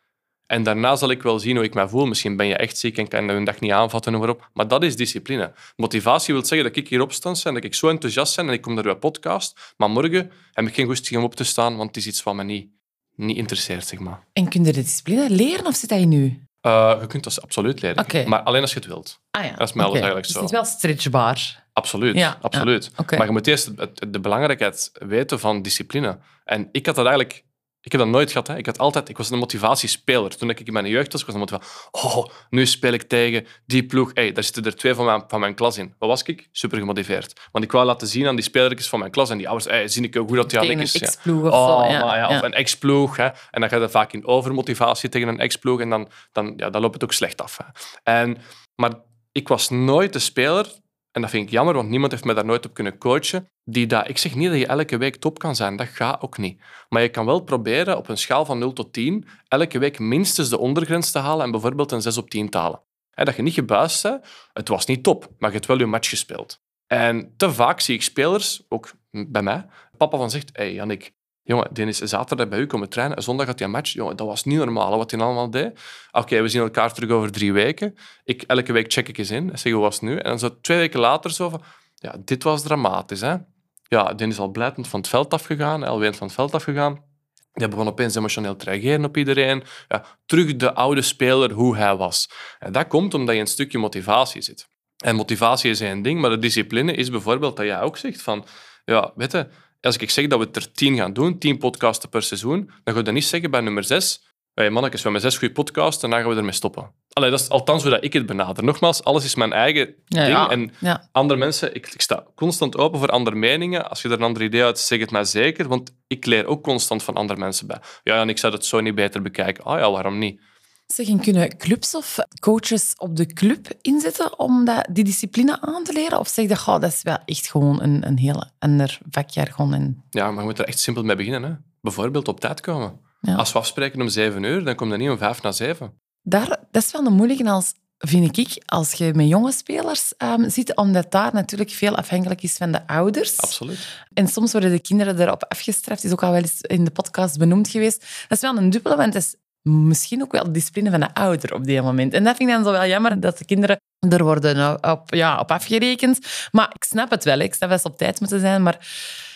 En 0.47 0.63
daarna 0.63 0.97
zal 0.97 1.11
ik 1.11 1.23
wel 1.23 1.39
zien 1.39 1.57
hoe 1.57 1.65
ik 1.65 1.75
mij 1.75 1.89
voel. 1.89 2.07
Misschien 2.07 2.37
ben 2.37 2.47
je 2.47 2.57
echt 2.57 2.79
ziek 2.79 2.99
en 2.99 3.09
kan 3.09 3.25
je 3.25 3.33
een 3.33 3.45
dag 3.45 3.61
niet 3.61 3.73
aanvatten, 3.73 4.13
noem 4.13 4.37
maar 4.53 4.69
dat 4.69 4.83
is 4.83 4.97
discipline. 4.97 5.53
Motivatie 5.77 6.35
wil 6.35 6.45
zeggen 6.45 6.69
dat 6.69 6.77
ik 6.77 6.89
hier 6.89 7.01
opstand 7.01 7.43
ben, 7.43 7.55
dat 7.55 7.65
ik 7.65 7.75
zo 7.75 7.89
enthousiast 7.89 8.37
ben 8.37 8.47
en 8.47 8.53
ik 8.53 8.61
kom 8.61 8.75
naar 8.75 8.87
uw 8.87 8.95
podcast. 8.95 9.75
Maar 9.77 9.91
morgen 9.91 10.31
heb 10.53 10.67
ik 10.67 10.75
geen 10.75 10.87
goesting 10.87 11.19
om 11.19 11.25
op 11.25 11.35
te 11.35 11.45
staan, 11.45 11.77
want 11.77 11.89
het 11.89 11.97
is 11.97 12.07
iets 12.07 12.23
wat 12.23 12.35
me 12.35 12.45
niet, 12.45 12.69
niet 13.15 13.37
interesseert, 13.37 13.87
zeg 13.87 13.99
maar. 13.99 14.25
En 14.33 14.49
kun 14.49 14.65
je 14.65 14.73
de 14.73 14.83
discipline 14.83 15.31
leren 15.31 15.67
of 15.67 15.75
zit 15.75 15.89
dat 15.89 16.05
nu? 16.05 16.47
Uh, 16.63 16.97
je 17.01 17.07
kunt 17.07 17.25
dat 17.25 17.43
absoluut 17.43 17.83
leren. 17.83 18.29
Maar 18.29 18.43
alleen 18.43 18.61
als 18.61 18.73
je 18.73 18.79
het 18.79 18.87
wilt. 18.87 19.21
Ah, 19.31 19.45
ja. 19.45 19.57
Dat 19.57 19.69
is 19.69 19.75
mij 19.75 19.85
okay. 19.85 19.97
eigenlijk 19.97 20.27
zo. 20.27 20.33
Dus 20.33 20.51
het 20.51 20.51
is 20.51 20.57
wel 20.57 20.79
stretchbaar. 20.79 21.64
Absoluut, 21.85 22.17
ja, 22.17 22.39
absoluut. 22.41 22.91
Maar 23.11 23.27
je 23.27 23.33
moet 23.33 23.47
eerst 23.47 23.71
de 24.13 24.21
belangrijkheid 24.21 24.91
weten 24.93 25.41
van 25.41 25.63
discipline. 25.63 26.19
En 26.45 26.69
ik 26.73 26.87
had 26.87 26.95
dat 26.95 27.07
eigenlijk... 27.07 27.45
Ik 27.81 27.93
heb 27.93 28.01
dat 28.01 28.11
nooit 28.11 28.31
gehad. 28.31 28.47
Hè. 28.47 28.57
Ik, 28.57 28.67
had 28.67 28.79
altijd, 28.79 29.09
ik 29.09 29.17
was 29.17 29.31
een 29.31 29.39
motivatiespeler. 29.39 30.37
Toen 30.37 30.51
ik 30.51 30.61
in 30.61 30.73
mijn 30.73 30.87
jeugd 30.87 31.13
was, 31.13 31.25
was 31.25 31.35
een 31.35 31.41
motivatie. 31.41 31.69
Oh, 31.91 32.27
nu 32.51 32.67
speel 32.67 32.93
ik 32.93 33.03
tegen 33.03 33.47
die 33.67 33.87
ploeg. 33.87 34.11
Hey, 34.15 34.33
daar 34.33 34.45
zitten 34.45 34.65
er 34.65 34.77
twee 34.77 34.95
van 34.95 35.05
mijn, 35.05 35.25
van 35.29 35.41
mijn 35.41 35.55
klas 35.55 35.79
in. 35.79 35.95
Wat 35.99 36.09
was 36.09 36.23
ik? 36.23 36.49
Super 36.53 36.79
gemotiveerd. 36.79 37.41
Want 37.53 37.65
ik 37.65 37.73
wou 37.73 37.87
laten 37.87 38.07
zien 38.07 38.27
aan 38.27 38.35
die 38.35 38.45
spelertjes 38.45 38.89
van 38.89 38.99
mijn 38.99 39.11
klas 39.11 39.31
en 39.31 39.39
die 39.39 39.49
ouders, 39.49 39.71
hey, 39.71 39.89
zie 39.89 40.03
ik 40.03 40.17
ook 40.17 40.29
hoe 40.29 40.37
dat 40.37 40.51
die 40.51 40.59
aan 40.59 40.81
is. 40.81 40.95
Een 40.95 41.01
ex-ploeg 41.01 41.45
of 41.45 41.53
oh, 41.53 41.85
zo. 41.85 41.93
Ja. 41.93 42.17
ja, 42.17 42.29
of 42.29 42.43
een 42.43 42.55
ex-ploeg. 42.55 43.17
En 43.19 43.35
dan 43.51 43.69
gaat 43.69 43.81
het 43.81 43.91
vaak 43.91 44.13
in 44.13 44.27
overmotivatie 44.27 45.09
tegen 45.09 45.29
een 45.29 45.41
ex-ploeg 45.41 45.81
en 45.81 45.91
dan, 45.91 46.09
dan, 46.33 46.55
ja, 46.57 46.71
dan 46.71 46.81
loopt 46.81 46.95
het 46.95 47.05
ook 47.05 47.13
slecht 47.13 47.43
af. 47.43 47.57
Hè. 47.57 47.65
En, 48.13 48.37
maar 48.75 48.93
ik 49.33 49.49
was 49.49 49.71
nooit 49.71 50.13
de 50.13 50.19
speler 50.19 50.67
en 51.15 51.21
dat 51.21 51.31
vind 51.31 51.47
ik 51.47 51.51
jammer, 51.51 51.75
want 51.75 51.89
niemand 51.89 52.13
heeft 52.13 52.25
mij 52.25 52.35
daar 52.35 52.45
nooit 52.45 52.67
op 52.67 52.75
kunnen 52.75 52.99
coachen. 52.99 53.51
Die 53.65 53.87
dat, 53.87 54.09
ik 54.09 54.19
zeg 54.19 54.35
niet 54.35 54.51
dat 54.51 54.59
je 54.59 54.67
elke 54.67 54.97
week 54.97 55.17
top 55.17 55.39
kan 55.39 55.57
zijn, 55.57 55.77
dat 55.77 55.87
gaat 55.87 56.23
ook 56.23 56.39
niet. 56.39 56.61
Maar 56.89 57.03
je 57.03 57.09
kan 57.09 57.27
wel 57.27 57.41
proberen 57.41 57.97
op 57.97 58.09
een 58.09 58.19
schaal 58.19 58.45
van 58.45 58.59
0 58.59 58.73
tot 58.73 58.93
10 58.93 59.27
elke 59.49 59.79
week 59.79 59.99
minstens 59.99 60.49
de 60.49 60.59
ondergrens 60.59 61.11
te 61.11 61.19
halen 61.19 61.45
en 61.45 61.51
bijvoorbeeld 61.51 61.93
een 61.93 62.03
6 62.03 62.17
op 62.17 62.31
10 62.31 62.51
te 62.51 62.59
halen. 62.59 62.83
dat 63.11 63.37
je 63.37 63.43
niet 63.43 63.55
gebuist 63.55 64.03
bent, 64.03 64.27
het 64.53 64.69
was 64.69 64.87
niet 64.87 65.03
top, 65.03 65.29
maar 65.39 65.51
je 65.51 65.57
hebt 65.57 65.69
wel 65.69 65.79
je 65.79 65.87
match 65.87 66.09
gespeeld. 66.09 66.63
En 66.87 67.35
te 67.37 67.53
vaak 67.53 67.81
zie 67.81 67.95
ik 67.95 68.03
spelers, 68.03 68.63
ook 68.69 68.93
bij 69.11 69.43
mij, 69.43 69.67
papa 69.97 70.17
van 70.17 70.31
zegt, 70.31 70.51
hey 70.53 70.73
Jannik, 70.73 71.13
Jongen, 71.47 71.69
die 71.73 71.87
is 71.87 71.99
zaterdag 71.99 72.49
bij 72.49 72.59
u 72.59 72.67
komen 72.67 72.89
trainen. 72.89 73.23
Zondag 73.23 73.47
had 73.47 73.59
hij 73.59 73.69
een 73.69 73.75
match. 73.75 73.93
Jongen, 73.93 74.17
dat 74.17 74.27
was 74.27 74.45
niet 74.45 74.59
normaal 74.59 74.97
wat 74.97 75.11
hij 75.11 75.21
allemaal 75.21 75.51
deed. 75.51 75.81
Oké, 76.13 76.43
we 76.43 76.49
zien 76.49 76.63
elkaar 76.63 76.93
terug 76.93 77.11
over 77.11 77.33
drie 77.33 77.53
weken. 77.53 77.95
Ik, 78.25 78.43
elke 78.43 78.73
week 78.73 78.93
check 78.93 79.09
ik 79.09 79.19
eens 79.19 79.31
in 79.31 79.59
zeg 79.59 79.73
hoe 79.73 79.83
was 79.83 79.95
het 79.95 80.03
nu? 80.03 80.17
En 80.17 80.29
dan 80.29 80.39
zo 80.39 80.61
twee 80.61 80.79
weken 80.79 81.01
later 81.01 81.31
zo 81.31 81.49
van... 81.49 81.63
Ja, 81.95 82.17
dit 82.25 82.43
was 82.43 82.63
dramatisch, 82.63 83.21
hè. 83.21 83.37
Ja, 83.83 84.15
die 84.15 84.27
is 84.27 84.39
al 84.39 84.49
blijtend 84.49 84.89
van 84.89 85.01
het 85.01 85.09
veld 85.09 85.35
afgegaan. 85.35 85.83
Alweer 85.83 86.15
van 86.15 86.27
het 86.27 86.37
veld 86.37 86.55
afgegaan. 86.55 87.05
Die 87.53 87.69
begon 87.69 87.89
opeens 87.89 88.15
emotioneel 88.15 88.57
te 88.57 88.65
reageren 88.65 89.05
op 89.05 89.17
iedereen. 89.17 89.63
Ja, 89.89 90.05
terug 90.27 90.57
de 90.57 90.75
oude 90.75 91.03
speler 91.03 91.53
hoe 91.53 91.77
hij 91.77 91.97
was. 91.97 92.31
En 92.59 92.73
dat 92.73 92.87
komt 92.87 93.15
omdat 93.15 93.35
je 93.35 93.41
een 93.41 93.47
stukje 93.47 93.79
motivatie 93.79 94.43
zit. 94.43 94.69
En 94.97 95.17
motivatie 95.17 95.71
is 95.71 95.81
één 95.81 96.03
ding, 96.03 96.21
maar 96.21 96.31
de 96.31 96.39
discipline 96.39 96.93
is 96.93 97.11
bijvoorbeeld 97.11 97.57
dat 97.57 97.67
jij 97.67 97.81
ook 97.81 97.97
zegt 97.97 98.23
van... 98.23 98.47
Ja, 98.85 99.13
weet 99.15 99.33
je, 99.33 99.49
als 99.85 99.97
ik 99.97 100.11
zeg 100.11 100.27
dat 100.27 100.39
we 100.39 100.49
er 100.53 100.73
tien 100.73 100.97
gaan 100.97 101.13
doen, 101.13 101.39
tien 101.39 101.59
podcasten 101.59 102.09
per 102.09 102.23
seizoen, 102.23 102.67
dan 102.67 102.95
ga 102.95 102.99
je 102.99 103.05
dat 103.05 103.15
niet 103.15 103.25
zeggen 103.25 103.51
bij 103.51 103.61
nummer 103.61 103.85
zes. 103.85 104.33
Hey, 104.55 104.71
mannetjes, 104.71 105.03
we 105.03 105.11
hebben 105.11 105.31
zes 105.31 105.39
goede 105.39 105.55
podcasts 105.55 106.03
en 106.03 106.11
dan 106.11 106.21
gaan 106.21 106.29
we 106.31 106.37
ermee 106.37 106.53
stoppen. 106.53 106.91
Allee, 107.13 107.31
dat 107.31 107.41
is 107.41 107.49
althans 107.49 107.83
hoe 107.83 107.91
dat 107.91 108.05
ik 108.05 108.13
het 108.13 108.27
benader. 108.27 108.65
Nogmaals, 108.65 109.05
alles 109.05 109.25
is 109.25 109.35
mijn 109.35 109.53
eigen 109.53 109.95
ding. 110.05 110.49
en 110.51 110.73
andere 111.13 111.39
mensen, 111.39 111.75
ik, 111.75 111.87
ik, 111.87 112.01
sta 112.01 112.25
constant 112.35 112.77
open 112.77 112.99
voor 112.99 113.09
andere 113.09 113.37
meningen. 113.37 113.91
Als 113.91 114.03
je 114.03 114.09
er 114.09 114.15
een 114.15 114.23
ander 114.23 114.43
idee 114.43 114.65
uit, 114.65 114.79
zeg 114.79 114.99
het 114.99 115.11
mij 115.11 115.25
zeker, 115.25 115.69
want 115.69 115.95
ik 116.07 116.27
leer 116.27 116.47
ook 116.47 116.63
constant 116.63 117.03
van 117.03 117.15
andere 117.15 117.41
mensen 117.41 117.67
bij. 117.67 117.79
Ja, 118.03 118.21
en 118.21 118.29
ik 118.29 118.39
zou 118.39 118.53
het 118.53 118.65
zo 118.65 118.81
niet 118.81 118.95
beter 118.95 119.23
bekijken. 119.23 119.65
Ah 119.65 119.79
ja, 119.79 119.91
waarom 119.91 120.19
niet? 120.19 120.41
Zeg, 120.87 121.21
kunnen 121.21 121.57
clubs 121.57 121.95
of 121.95 122.19
coaches 122.41 122.95
op 122.97 123.17
de 123.17 123.27
club 123.27 123.73
inzetten 123.81 124.39
om 124.39 124.65
dat, 124.65 124.87
die 124.91 125.05
discipline 125.05 125.61
aan 125.61 125.85
te 125.85 125.93
leren? 125.93 126.19
Of 126.19 126.29
zeg 126.29 126.49
je, 126.49 126.55
oh, 126.55 126.81
dat 126.81 126.93
is 126.93 127.03
wel 127.03 127.19
echt 127.25 127.51
gewoon 127.51 127.83
een, 127.83 128.07
een 128.07 128.19
heel 128.19 128.45
ander 128.59 128.99
vakjargon? 129.11 129.75
En... 129.75 130.05
Ja, 130.11 130.31
maar 130.31 130.39
je 130.39 130.49
moet 130.49 130.59
er 130.59 130.65
echt 130.65 130.79
simpel 130.79 131.03
mee 131.03 131.17
beginnen. 131.17 131.51
Hè. 131.51 131.57
Bijvoorbeeld 131.81 132.29
op 132.29 132.41
tijd 132.41 132.61
komen. 132.61 133.01
Als 133.21 133.53
we 133.53 133.59
afspreken 133.59 134.01
om 134.01 134.09
zeven 134.09 134.43
uur, 134.43 134.65
dan 134.65 134.75
kom 134.75 134.91
je 134.91 134.97
niet 134.97 135.11
om 135.11 135.19
vijf 135.19 135.43
na 135.43 135.53
zeven. 135.53 135.93
Daar, 136.23 136.49
dat 136.71 136.83
is 136.83 136.93
wel 136.93 137.07
een 137.07 137.13
moeilijke 137.13 137.51
als, 137.51 137.73
vind 137.99 138.39
ik, 138.39 138.63
als 138.67 138.93
je 138.93 139.15
met 139.15 139.29
jonge 139.29 139.53
spelers 139.53 140.13
um, 140.19 140.51
zit, 140.51 140.77
omdat 140.77 141.11
daar 141.11 141.33
natuurlijk 141.33 141.71
veel 141.71 141.97
afhankelijk 141.97 142.43
is 142.43 142.57
van 142.57 142.73
de 142.73 142.87
ouders. 142.87 143.41
Absoluut. 143.41 144.05
En 144.15 144.29
soms 144.29 144.53
worden 144.53 144.71
de 144.71 144.81
kinderen 144.81 145.21
erop 145.21 145.45
afgestraft. 145.49 146.05
is 146.05 146.13
ook 146.13 146.23
al 146.23 146.31
wel 146.31 146.41
eens 146.41 146.61
in 146.61 146.85
de 146.85 146.91
podcast 146.91 147.39
benoemd 147.39 147.69
geweest. 147.69 148.01
Dat 148.01 148.39
is 148.39 148.41
wel 148.41 148.57
een 148.57 148.71
dubbele, 148.71 148.97
want 148.97 149.15
het 149.15 149.23
is 149.23 149.35
misschien 149.71 150.23
ook 150.23 150.33
wel 150.33 150.45
de 150.45 150.51
discipline 150.51 150.91
van 150.91 151.01
de 151.01 151.15
ouder 151.15 151.55
op 151.55 151.65
die 151.65 151.83
moment. 151.83 152.13
En 152.13 152.25
dat 152.25 152.37
vind 152.37 152.49
ik 152.49 152.55
dan 152.55 152.65
zo 152.65 152.71
wel 152.71 152.87
jammer, 152.87 153.21
dat 153.21 153.39
de 153.39 153.45
kinderen 153.45 153.81
er 154.09 154.25
worden 154.25 154.79
op, 154.91 155.15
ja, 155.15 155.39
op 155.39 155.51
afgerekend. 155.51 156.49
Maar 156.51 156.71
ik 156.75 156.85
snap 156.85 157.11
het 157.11 157.25
wel. 157.25 157.39
Ik 157.39 157.55
snap 157.55 157.71
dat 157.71 157.81
ze 157.81 157.89
op 157.89 157.97
tijd 157.97 158.21
moeten 158.21 158.41
zijn, 158.41 158.63
maar 158.63 158.89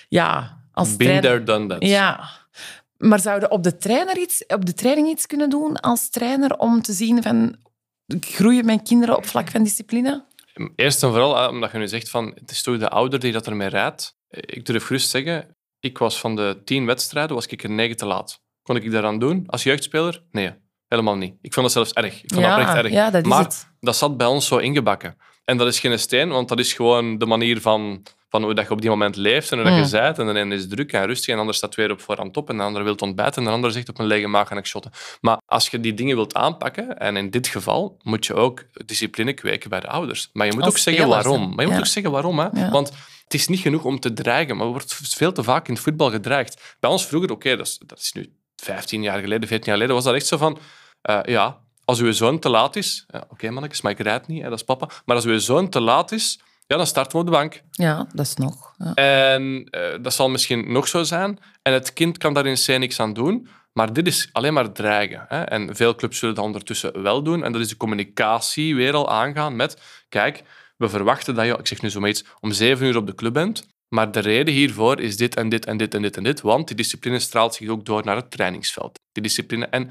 ja... 0.09 0.57
Als 0.72 0.97
Been 0.97 1.09
trainer, 1.09 1.22
there, 1.22 1.43
done 1.43 1.66
that. 1.66 1.83
Ja. 1.83 2.29
Maar 2.97 3.20
zouden 3.20 3.51
op 3.51 3.62
de, 3.62 3.76
trainer 3.76 4.18
iets, 4.18 4.47
op 4.47 4.66
de 4.66 4.74
training 4.74 5.09
iets 5.09 5.26
kunnen 5.26 5.51
doen 5.51 5.81
als 5.81 6.09
trainer 6.11 6.59
om 6.59 6.83
te 6.83 6.93
zien 6.93 7.22
van... 7.22 7.57
Groeien 8.20 8.64
mijn 8.64 8.83
kinderen 8.83 9.16
op 9.16 9.26
vlak 9.26 9.51
van 9.51 9.62
discipline? 9.62 10.24
Eerst 10.76 11.03
en 11.03 11.09
vooral, 11.09 11.49
omdat 11.49 11.72
je 11.72 11.79
nu 11.79 11.89
zegt 11.89 12.11
van 12.11 12.33
het 12.41 12.51
is 12.51 12.62
toch 12.62 12.79
de 12.79 12.89
ouder 12.89 13.20
die 13.20 13.33
dat 13.33 13.47
ermee 13.47 13.68
rijdt. 13.68 14.16
Ik 14.29 14.66
durf 14.66 14.85
gerust 14.85 15.11
zeggen, 15.11 15.57
ik 15.81 15.99
was 15.99 16.20
van 16.20 16.37
de 16.37 16.61
tien 16.64 16.87
wedstrijden 16.87 17.35
was 17.35 17.47
ik 17.47 17.62
er 17.62 17.70
negen 17.70 17.97
te 17.97 18.07
laat. 18.07 18.41
Kon 18.69 18.77
ik 18.77 18.91
daaraan 18.91 19.19
doen 19.19 19.45
als 19.47 19.62
jeugdspeler? 19.62 20.23
Nee, 20.31 20.53
helemaal 20.89 21.16
niet. 21.16 21.35
Ik 21.41 21.53
vond 21.55 21.66
dat 21.66 21.75
zelfs 21.75 21.93
erg. 21.93 22.23
Ik 22.23 22.33
vond 22.33 22.45
ja, 22.45 22.57
dat 22.57 22.66
echt 22.66 22.77
erg. 22.85 22.93
Ja, 22.93 23.11
dat 23.11 23.25
maar 23.25 23.43
het. 23.45 23.69
dat 23.81 23.97
zat 23.97 24.16
bij 24.16 24.27
ons 24.27 24.47
zo 24.47 24.57
ingebakken. 24.57 25.16
En 25.45 25.57
dat 25.57 25.66
is 25.66 25.81
geen 25.81 25.99
steen, 25.99 26.29
want 26.29 26.49
dat 26.49 26.59
is 26.59 26.73
gewoon 26.73 27.19
de 27.19 27.27
manier 27.27 27.61
van, 27.61 28.03
van 28.29 28.43
hoe 28.43 28.55
dat 28.55 28.64
je 28.64 28.71
op 28.71 28.81
die 28.81 28.91
moment 28.91 29.16
leeft 29.16 29.51
en 29.53 29.57
hoe 29.57 29.66
dat 29.66 29.77
je 29.77 29.81
mm. 29.81 29.87
zijt. 29.87 30.19
En 30.19 30.27
de 30.27 30.41
ene 30.41 30.55
is 30.55 30.69
druk 30.69 30.93
en 30.93 31.07
rustig 31.07 31.29
en 31.29 31.35
de 31.35 31.41
ander 31.41 31.55
staat 31.55 31.75
weer 31.75 31.91
op 31.91 32.01
voorhand 32.01 32.37
op 32.37 32.49
en 32.49 32.57
de 32.57 32.62
ander 32.62 32.85
wil 32.85 32.95
ontbijten 32.95 33.43
en 33.43 33.49
de 33.49 33.55
ander 33.55 33.73
zegt 33.73 33.89
op 33.89 33.99
een 33.99 34.07
lege 34.07 34.27
maag 34.27 34.51
en 34.51 34.57
ik 34.57 34.66
shotten. 34.66 34.91
Maar 35.21 35.41
als 35.47 35.69
je 35.69 35.81
die 35.81 35.95
dingen 35.95 36.16
wilt 36.16 36.35
aanpakken, 36.35 36.99
en 36.99 37.16
in 37.16 37.31
dit 37.31 37.47
geval 37.47 37.97
moet 38.03 38.27
je 38.27 38.35
ook 38.35 38.64
discipline 38.87 39.33
kweken 39.33 39.71
bij 39.71 39.81
de 39.81 39.89
ouders. 39.89 40.31
Maar 40.33 40.47
je 40.47 40.55
moet 40.55 40.66
ook 40.66 40.79
zeggen 40.79 41.09
waarom. 41.09 41.55
Maar 41.55 41.64
je 41.64 41.71
moet 41.71 41.81
ook 41.81 41.87
zeggen 41.87 42.12
waarom. 42.12 42.39
Hè? 42.39 42.71
Want 42.71 42.93
het 43.25 43.35
is 43.35 43.49
niet 43.49 43.61
genoeg 43.61 43.85
om 43.85 44.01
te 44.01 44.12
dreigen, 44.12 44.57
maar 44.57 44.66
er 44.66 44.73
wordt 44.73 44.95
veel 44.95 45.33
te 45.33 45.43
vaak 45.43 45.69
in 45.69 45.75
het 45.75 45.83
voetbal 45.83 46.11
gedreigd. 46.11 46.77
Bij 46.81 46.91
ons 46.91 47.07
vroeger, 47.07 47.31
oké, 47.31 47.57
dat, 47.57 47.79
dat, 47.87 47.99
is 47.99 48.12
nu 48.12 48.33
15 48.63 49.03
jaar 49.03 49.21
geleden, 49.21 49.49
14 49.49 49.67
jaar 49.67 49.75
geleden, 49.75 49.95
was 49.95 50.05
dat 50.05 50.15
echt 50.15 50.27
zo 50.27 50.37
van... 50.37 50.59
Uh, 51.11 51.21
ja, 51.25 51.59
als 51.85 52.01
uw 52.01 52.13
zoon 52.13 52.39
te 52.39 52.49
laat 52.49 52.77
is... 52.77 53.05
Ja, 53.09 53.19
Oké, 53.19 53.33
okay, 53.33 53.51
mannetjes, 53.51 53.81
maar 53.81 53.93
ik 53.93 53.99
rijd 53.99 54.27
niet, 54.27 54.43
hè, 54.43 54.49
dat 54.49 54.59
is 54.59 54.65
papa. 54.65 54.89
Maar 55.05 55.17
als 55.17 55.25
uw 55.25 55.39
zoon 55.39 55.69
te 55.69 55.81
laat 55.81 56.13
is 56.13 56.39
ja, 56.69 56.77
dan 56.77 56.87
starten 56.87 57.13
we 57.13 57.19
op 57.19 57.25
de 57.25 57.31
bank. 57.31 57.63
Ja, 57.71 58.07
dat 58.13 58.27
is 58.27 58.35
nog. 58.35 58.75
Ja. 58.79 58.95
En 58.95 59.67
eh, 59.71 60.03
dat 60.03 60.15
zal 60.15 60.29
misschien 60.29 60.73
nog 60.73 60.89
zo 60.89 61.03
zijn. 61.03 61.39
En 61.63 61.73
het 61.73 61.93
kind 61.93 62.19
kan 62.19 62.35
daar 62.35 62.47
in 62.47 62.55
C 62.55 62.67
niks 62.67 63.01
aan 63.01 63.13
doen. 63.13 63.49
Maar 63.73 63.93
dit 63.93 64.07
is 64.07 64.29
alleen 64.33 64.53
maar 64.53 64.73
dreigen. 64.73 65.25
Hè? 65.29 65.43
En 65.43 65.77
veel 65.77 65.95
clubs 65.95 66.19
zullen 66.19 66.35
dat 66.35 66.45
ondertussen 66.45 67.03
wel 67.03 67.23
doen. 67.23 67.45
En 67.45 67.53
dat 67.53 67.61
is 67.61 67.69
de 67.69 67.77
communicatie 67.77 68.75
weer 68.75 68.95
al 68.95 69.11
aangaan 69.11 69.57
met... 69.57 69.83
Kijk, 70.09 70.43
we 70.77 70.89
verwachten 70.89 71.35
dat 71.35 71.47
je, 71.47 71.57
ik 71.59 71.67
zeg 71.67 71.83
nu 71.83 71.91
zoiets, 71.91 72.25
om 72.41 72.53
zeven 72.53 72.87
uur 72.87 72.97
op 72.97 73.07
de 73.07 73.15
club 73.15 73.33
bent. 73.33 73.67
Maar 73.89 74.12
de 74.12 74.20
reden 74.20 74.55
hiervoor 74.55 75.01
is 75.01 75.16
dit 75.16 75.36
en 75.36 75.49
dit 75.49 75.66
en 75.66 75.76
dit 75.76 75.95
en 75.95 76.03
dit 76.03 76.16
en 76.16 76.22
dit. 76.22 76.41
Want 76.41 76.66
die 76.66 76.76
discipline 76.76 77.18
straalt 77.18 77.55
zich 77.55 77.68
ook 77.68 77.84
door 77.84 78.05
naar 78.05 78.16
het 78.16 78.30
trainingsveld. 78.30 78.99
Die 79.12 79.22
discipline... 79.22 79.66
En 79.66 79.91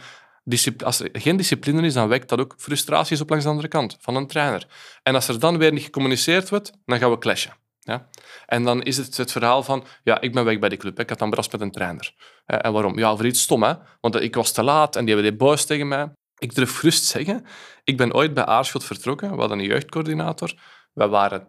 als 0.84 1.00
er 1.00 1.10
geen 1.14 1.38
discipline 1.38 1.86
is, 1.86 1.94
dan 1.94 2.08
wekt 2.08 2.30
dat 2.30 2.40
ook 2.40 2.56
frustraties 2.58 3.22
op 3.22 3.30
langs 3.30 3.44
de 3.44 3.50
andere 3.50 3.68
kant 3.68 3.98
van 4.00 4.16
een 4.16 4.28
trainer. 4.28 4.68
En 5.04 5.16
als 5.16 5.28
er 5.28 5.40
dan 5.40 5.58
weer 5.58 5.72
niet 5.72 5.84
gecommuniceerd 5.84 6.50
wordt, 6.50 6.72
dan 6.86 7.00
gaan 7.00 7.10
we 7.10 7.18
clashen. 7.18 7.54
Ja? 7.80 8.10
En 8.46 8.64
dan 8.64 8.84
is 8.84 8.98
het 8.98 9.18
het 9.18 9.32
verhaal 9.32 9.64
van, 9.64 9.86
ja, 10.04 10.22
ik 10.22 10.34
ben 10.34 10.46
weg 10.46 10.60
bij 10.60 10.70
die 10.70 10.78
club. 10.78 11.00
Ik 11.00 11.10
had 11.10 11.20
dan 11.20 11.30
brast 11.30 11.52
met 11.52 11.62
een 11.62 11.72
trainer. 11.72 12.14
En 12.46 12.74
waarom? 12.74 12.98
Ja, 12.98 13.16
voor 13.16 13.26
iets 13.26 13.42
stom, 13.42 13.64
hè. 13.64 13.74
Want 14.02 14.16
ik 14.16 14.36
was 14.36 14.52
te 14.52 14.64
laat 14.64 14.96
en 14.96 15.06
die 15.06 15.14
hebben 15.14 15.32
die 15.32 15.40
boos 15.40 15.66
tegen 15.66 15.88
mij. 15.88 16.12
Ik 16.38 16.56
durf 16.56 16.78
gerust 16.78 17.04
zeggen, 17.04 17.46
ik 17.84 17.98
ben 17.98 18.14
ooit 18.14 18.34
bij 18.34 18.46
Aarschot 18.46 18.84
vertrokken. 18.84 19.32
We 19.32 19.40
hadden 19.40 19.60
een 19.60 19.66
jeugdcoördinator. 19.66 20.54
We 20.94 21.08
waren 21.08 21.48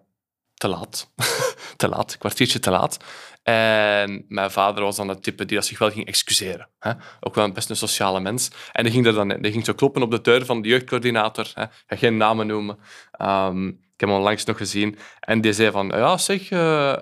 te 0.59 0.69
laat. 0.69 1.11
te 1.77 1.89
laat, 1.89 2.13
een 2.13 2.19
kwartiertje 2.19 2.59
te 2.59 2.71
laat. 2.71 2.99
En 3.43 4.25
mijn 4.29 4.51
vader 4.51 4.83
was 4.83 4.97
dan 4.97 5.09
het 5.09 5.23
type 5.23 5.45
die 5.45 5.57
dat 5.57 5.67
zich 5.67 5.79
wel 5.79 5.91
ging 5.91 6.07
excuseren. 6.07 6.69
Hè? 6.79 6.93
Ook 7.21 7.35
wel 7.35 7.53
best 7.53 7.71
een 7.71 7.77
sociale 7.77 8.21
mens. 8.21 8.51
En 8.73 8.85
die 8.85 8.93
ging, 8.93 9.07
er 9.07 9.13
dan, 9.13 9.29
die 9.29 9.53
ging 9.53 9.65
zo 9.65 9.73
kloppen 9.73 10.03
op 10.03 10.11
de 10.11 10.21
deur 10.21 10.45
van 10.45 10.63
de 10.63 10.69
jeugdcoördinator. 10.69 11.51
Hè? 11.55 11.63
Ik 11.63 11.71
ga 11.87 11.97
geen 11.97 12.17
namen 12.17 12.47
noemen. 12.47 12.79
Um, 13.21 13.69
ik 13.69 14.01
heb 14.01 14.09
hem 14.09 14.19
onlangs 14.19 14.45
nog 14.45 14.57
gezien. 14.57 14.99
En 15.21 15.41
die 15.41 15.53
zei 15.53 15.71
van, 15.71 15.89
ja 15.89 16.19
zeg, 16.19 16.51
uh, 16.51 16.97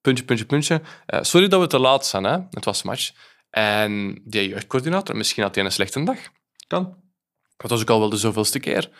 puntje, 0.00 0.24
puntje, 0.24 0.44
puntje. 0.44 0.80
Uh, 1.06 1.22
sorry 1.22 1.48
dat 1.48 1.60
we 1.60 1.66
te 1.66 1.78
laat 1.78 2.06
zijn. 2.06 2.24
Hè? 2.24 2.38
Het 2.50 2.64
was 2.64 2.82
match. 2.82 3.12
En 3.50 4.22
die 4.24 4.48
jeugdcoördinator, 4.48 5.16
misschien 5.16 5.42
had 5.42 5.54
hij 5.54 5.64
een 5.64 5.72
slechte 5.72 6.04
dag. 6.04 6.18
Kan. 6.66 6.96
Dat 7.56 7.70
was 7.70 7.80
ook 7.80 7.90
al 7.90 8.00
wel 8.00 8.08
de 8.08 8.16
zoveelste 8.16 8.58
keer. 8.58 8.90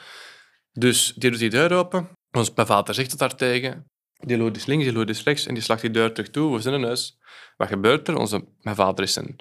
Dus 0.73 1.13
die 1.17 1.31
doet 1.31 1.39
die 1.39 1.51
deur 1.51 1.73
open. 1.73 2.09
Ons, 2.33 2.53
mijn 2.55 2.67
vader 2.67 2.95
zegt 2.95 3.11
het 3.11 3.19
daar 3.19 3.35
tegen. 3.35 3.87
Die 4.19 4.39
loopt 4.39 4.57
is 4.57 4.67
links, 4.67 4.85
die 4.85 4.93
loopt 4.93 5.09
is 5.09 5.23
rechts 5.23 5.47
en 5.47 5.55
die 5.55 5.63
slacht 5.63 5.81
die 5.81 5.91
deur 5.91 6.13
terug 6.13 6.31
toe. 6.31 6.55
We 6.55 6.61
zijn 6.61 6.75
in 6.75 6.85
huis. 6.85 7.19
Wat 7.57 7.69
gebeurt 7.69 8.09
er? 8.09 8.17
Onze, 8.17 8.45
mijn 8.61 8.77
vader 8.77 9.05
is 9.05 9.17
een 9.17 9.37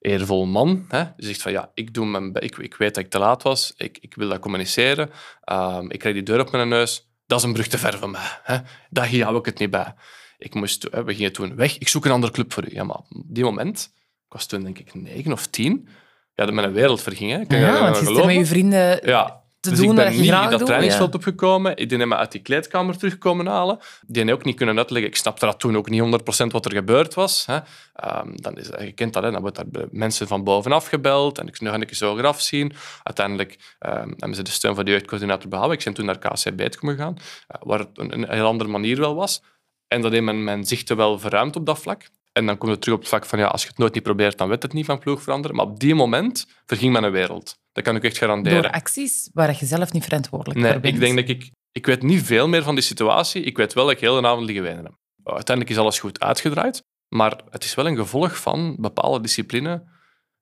eervol 0.00 0.46
man. 0.46 0.84
Hè? 0.88 1.04
Die 1.16 1.26
zegt 1.26 1.42
van 1.42 1.52
ja, 1.52 1.70
ik, 1.74 1.94
doe 1.94 2.06
mijn, 2.06 2.34
ik, 2.34 2.56
ik 2.56 2.74
weet 2.74 2.94
dat 2.94 3.04
ik 3.04 3.10
te 3.10 3.18
laat 3.18 3.42
was. 3.42 3.74
Ik, 3.76 3.98
ik 4.00 4.14
wil 4.14 4.28
dat 4.28 4.38
communiceren. 4.38 5.10
Um, 5.52 5.90
ik 5.90 5.98
krijg 5.98 6.14
die 6.14 6.24
deur 6.24 6.40
op 6.40 6.50
mijn 6.50 6.68
neus. 6.68 7.08
Dat 7.26 7.38
is 7.38 7.44
een 7.44 7.52
brug 7.52 7.66
te 7.66 7.78
ver 7.78 7.98
van 7.98 8.10
mij. 8.10 8.38
Hè? 8.42 8.58
Daar 8.90 9.16
hou 9.16 9.36
ik 9.36 9.44
het 9.44 9.58
niet 9.58 9.70
bij. 9.70 9.94
Ik 10.38 10.54
moest, 10.54 10.88
we 10.90 11.14
gingen 11.14 11.32
toen 11.32 11.56
weg. 11.56 11.78
Ik 11.78 11.88
zoek 11.88 12.04
een 12.04 12.10
andere 12.10 12.32
club 12.32 12.52
voor 12.52 12.64
u. 12.64 12.74
Ja, 12.74 12.84
maar 12.84 12.96
op 12.96 13.06
die 13.10 13.44
moment, 13.44 13.92
ik 14.26 14.32
was 14.32 14.46
toen 14.46 14.62
denk 14.62 14.78
ik 14.78 14.94
negen 14.94 15.32
of 15.32 15.46
tien, 15.46 15.88
ja, 16.34 16.44
dat 16.44 16.54
mijn 16.54 16.72
wereld 16.72 17.02
verging. 17.02 17.30
Hè? 17.30 17.56
Ja, 17.58 17.80
want 17.80 17.98
je 17.98 18.14
zit 18.14 18.24
met 18.24 18.34
je 18.34 18.46
vrienden 18.46 19.06
ja, 19.06 19.42
te 19.68 19.74
dus 19.74 19.84
doen 19.84 19.98
ik 19.98 20.04
ben 20.04 20.12
niet 20.12 20.24
in 20.24 20.50
dat 20.50 20.66
trainingsveld 20.66 21.12
ja. 21.12 21.18
opgekomen. 21.18 21.76
Ik 21.76 21.88
ben 21.88 22.08
me 22.08 22.16
uit 22.16 22.32
die 22.32 22.40
kleedkamer 22.40 22.98
terugkomen 22.98 23.46
halen. 23.46 23.78
Die 24.06 24.16
hebben 24.16 24.34
ook 24.34 24.44
niet 24.44 24.56
kunnen 24.56 24.78
uitleggen. 24.78 25.10
Ik 25.10 25.16
snapte 25.16 25.46
dat 25.46 25.58
toen 25.58 25.76
ook 25.76 25.90
niet 25.90 26.02
100% 26.02 26.46
wat 26.46 26.64
er 26.64 26.72
gebeurd 26.72 27.14
was. 27.14 27.46
Hè. 27.46 27.58
Ehm, 27.94 28.28
dan 28.34 28.56
is, 28.56 28.66
je 28.78 28.92
kent 28.92 29.12
dat, 29.12 29.22
hè. 29.22 29.30
dan 29.30 29.40
wordt 29.40 29.56
daar 29.56 29.86
mensen 29.90 30.28
van 30.28 30.44
bovenaf 30.44 30.86
gebeld. 30.86 31.38
En 31.38 31.46
ik 31.46 31.60
nu 31.60 31.68
ga 31.68 31.80
ik 31.80 31.94
zo 31.94 32.14
graf 32.14 32.40
zien. 32.40 32.72
Uiteindelijk 33.02 33.76
ehm, 33.78 34.08
hebben 34.08 34.34
ze 34.34 34.42
de 34.42 34.50
steun 34.50 34.74
van 34.74 34.84
de 34.84 34.90
jeugdcoördinator 34.90 35.48
behouden. 35.48 35.78
Ik 35.78 35.84
ben 35.84 35.94
toen 35.94 36.06
naar 36.06 36.18
KCB 36.18 36.76
gegaan, 36.78 37.16
uh, 37.16 37.60
waar 37.60 37.78
het 37.78 37.88
een, 37.94 38.12
een 38.12 38.30
heel 38.30 38.46
andere 38.46 38.70
manier 38.70 38.98
wel 39.00 39.14
was. 39.14 39.42
En 39.88 40.00
dat 40.00 40.12
heeft 40.12 40.24
mijn, 40.24 40.44
mijn 40.44 40.64
zichten 40.64 40.96
wel 40.96 41.18
verruimd 41.18 41.56
op 41.56 41.66
dat 41.66 41.78
vlak. 41.78 42.08
En 42.38 42.46
dan 42.46 42.58
komt 42.58 42.70
het 42.70 42.80
terug 42.80 42.96
op 42.96 43.00
het 43.00 43.10
vlak 43.10 43.26
van, 43.26 43.38
ja, 43.38 43.46
als 43.46 43.62
je 43.62 43.68
het 43.68 43.78
nooit 43.78 43.94
niet 43.94 44.02
probeert, 44.02 44.38
dan 44.38 44.48
weet 44.48 44.62
het 44.62 44.72
niet 44.72 44.84
van 44.84 44.98
ploeg 44.98 45.22
veranderen. 45.22 45.56
Maar 45.56 45.66
op 45.66 45.80
die 45.80 45.94
moment 45.94 46.46
verging 46.66 46.92
mijn 46.92 47.10
wereld. 47.10 47.58
Dat 47.72 47.84
kan 47.84 47.96
ik 47.96 48.04
echt 48.04 48.18
garanderen. 48.18 48.62
Door 48.62 48.70
acties 48.70 49.30
waar 49.32 49.56
je 49.58 49.66
zelf 49.66 49.92
niet 49.92 50.04
verantwoordelijk 50.04 50.60
Nee, 50.60 50.72
voor 50.72 50.80
bent. 50.80 50.94
ik 50.94 51.00
denk 51.00 51.16
dat 51.16 51.28
ik... 51.28 51.50
Ik 51.72 51.86
weet 51.86 52.02
niet 52.02 52.22
veel 52.22 52.48
meer 52.48 52.62
van 52.62 52.74
die 52.74 52.84
situatie. 52.84 53.42
Ik 53.42 53.56
weet 53.56 53.72
wel 53.72 53.84
dat 53.84 53.92
ik 53.92 54.00
heel 54.00 54.20
de 54.20 54.26
avond 54.26 54.46
liggen 54.46 54.64
wenen 54.64 54.84
heb. 54.84 54.94
Uiteindelijk 55.24 55.76
is 55.76 55.82
alles 55.82 55.98
goed 55.98 56.20
uitgedraaid. 56.20 56.84
Maar 57.08 57.40
het 57.50 57.64
is 57.64 57.74
wel 57.74 57.86
een 57.86 57.96
gevolg 57.96 58.38
van 58.38 58.76
bepaalde 58.78 59.20
discipline 59.20 59.88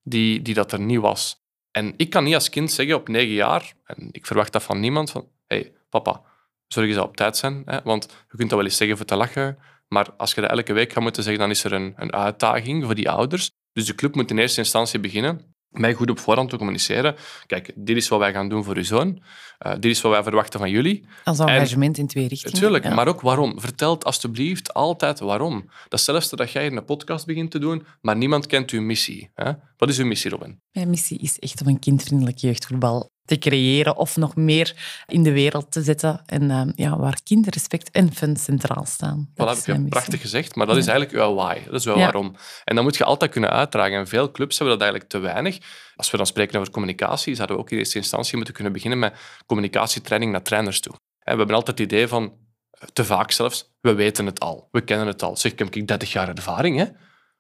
die, 0.03 0.43
die 0.43 0.55
dat 0.55 0.73
er 0.73 0.81
niet 0.81 1.01
was. 1.01 1.45
En 1.71 1.95
ik 1.97 2.11
kan 2.11 2.25
niet 2.25 2.35
als 2.35 2.49
kind 2.49 2.73
zeggen 2.73 2.97
op 2.97 3.09
negen 3.09 3.35
jaar, 3.35 3.73
en 3.85 4.09
ik 4.13 4.27
verwacht 4.27 4.53
dat 4.53 4.63
van 4.63 4.81
niemand, 4.81 5.11
van 5.11 5.29
hé, 5.47 5.57
hey, 5.57 5.73
papa, 5.89 6.23
zorg 6.67 6.87
eens 6.87 6.97
dat 6.97 7.07
op 7.07 7.17
tijd 7.17 7.37
zijn. 7.37 7.63
Hè? 7.65 7.83
Want 7.83 8.05
je 8.31 8.37
kunt 8.37 8.51
dat 8.51 8.59
wel 8.59 8.69
eens 8.69 8.77
zeggen 8.77 8.97
voor 8.97 9.07
te 9.07 9.17
lachen, 9.17 9.59
maar 9.89 10.11
als 10.17 10.35
je 10.35 10.41
dat 10.41 10.51
elke 10.51 10.73
week 10.73 10.93
gaat 10.93 11.03
moeten 11.03 11.23
zeggen, 11.23 11.43
dan 11.43 11.51
is 11.51 11.65
er 11.65 11.73
een, 11.73 11.95
een 11.97 12.13
uitdaging 12.13 12.85
voor 12.85 12.95
die 12.95 13.11
ouders. 13.11 13.51
Dus 13.73 13.87
de 13.87 13.95
club 13.95 14.15
moet 14.15 14.31
in 14.31 14.39
eerste 14.39 14.61
instantie 14.61 15.01
beginnen 15.01 15.55
mij 15.79 15.95
goed 15.95 16.11
op 16.11 16.19
voorhand 16.19 16.51
te 16.51 16.57
communiceren. 16.57 17.15
Kijk, 17.47 17.73
dit 17.75 17.97
is 17.97 18.09
wat 18.09 18.19
wij 18.19 18.33
gaan 18.33 18.49
doen 18.49 18.65
voor 18.65 18.77
uw 18.77 18.85
zoon. 18.85 19.23
Uh, 19.67 19.73
dit 19.73 19.85
is 19.85 20.01
wat 20.01 20.13
wij 20.13 20.23
verwachten 20.23 20.61
van 20.61 20.71
jullie. 20.71 21.07
Als 21.25 21.39
engagement 21.39 21.99
in 21.99 22.07
twee 22.07 22.29
richtingen. 22.29 22.55
Natuurlijk, 22.55 22.85
ja. 22.85 22.95
maar 22.95 23.09
ook 23.09 23.21
waarom. 23.21 23.61
Vertel 23.61 24.03
alstublieft 24.03 24.75
altijd 24.75 25.19
waarom. 25.19 25.71
Datzelfde 25.89 26.37
dat 26.37 26.51
jij 26.51 26.63
hier 26.63 26.77
een 26.77 26.85
podcast 26.85 27.27
begint 27.27 27.51
te 27.51 27.59
doen, 27.59 27.87
maar 28.01 28.17
niemand 28.17 28.47
kent 28.47 28.71
uw 28.71 28.83
missie. 28.83 29.31
Hè? 29.35 29.53
Wat 29.77 29.89
is 29.89 29.99
uw 29.99 30.07
missie, 30.07 30.31
Robin? 30.31 30.61
Mijn 30.73 30.91
missie 30.91 31.19
is 31.19 31.39
echt 31.39 31.61
om 31.61 31.67
een 31.67 31.79
kindvriendelijk 31.79 32.39
jeugdvoetbal 32.39 33.11
te 33.27 33.39
creëren 33.39 33.97
of 33.97 34.17
nog 34.17 34.37
meer 34.37 34.75
in 35.07 35.23
de 35.23 35.33
wereld 35.33 35.73
te 35.73 35.83
zetten. 35.83 36.23
En 36.27 36.43
uh, 36.43 36.63
ja, 36.75 36.99
waar 36.99 37.19
kinderrespect 37.25 37.91
en 37.91 38.15
fun 38.15 38.37
centraal 38.37 38.87
staan. 38.87 39.31
Dat 39.35 39.47
voilà, 39.47 39.65
heb 39.65 39.77
je 39.77 39.89
prachtig 39.89 40.21
gezegd, 40.21 40.55
maar 40.55 40.67
dat 40.67 40.77
is 40.77 40.87
eigenlijk 40.87 41.19
uw 41.19 41.35
why. 41.35 41.65
Dat 41.65 41.75
is 41.75 41.85
ja. 41.85 41.95
waarom. 41.95 42.37
En 42.65 42.75
dat 42.75 42.85
moet 42.85 42.97
je 42.97 43.05
altijd 43.05 43.31
kunnen 43.31 43.51
uitdragen. 43.51 43.99
En 43.99 44.09
veel 44.09 44.31
clubs 44.31 44.59
hebben 44.59 44.79
dat 44.79 44.89
eigenlijk 44.89 45.13
te 45.13 45.19
weinig. 45.19 45.59
Als 45.97 46.11
we 46.11 46.17
dan 46.17 46.27
spreken 46.27 46.61
over 46.61 46.73
communicatie, 46.73 47.35
zouden 47.35 47.57
we 47.57 47.63
ook 47.63 47.71
in 47.71 47.79
eerste 47.79 47.99
instantie 47.99 48.37
moeten 48.37 48.55
kunnen 48.55 48.73
beginnen 48.73 48.99
met 48.99 49.15
communicatietraining 49.47 50.33
naar 50.33 50.43
trainers 50.43 50.81
toe. 50.81 50.93
En 50.93 51.33
we 51.33 51.39
hebben 51.39 51.57
altijd 51.57 51.79
het 51.79 51.93
idee 51.93 52.09
van, 52.09 52.33
te 52.93 53.05
vaak 53.05 53.31
zelfs, 53.31 53.75
we 53.81 53.95
weten 53.95 54.27
het 54.27 54.41
al. 54.41 54.69
We 54.71 54.81
kennen 54.81 55.07
het 55.07 55.23
al. 55.23 55.37
Zeg, 55.37 55.53
ik 55.53 55.59
heb 55.59 55.87
30 55.87 56.13
jaar 56.13 56.29
ervaring, 56.29 56.79
hè. 56.79 56.85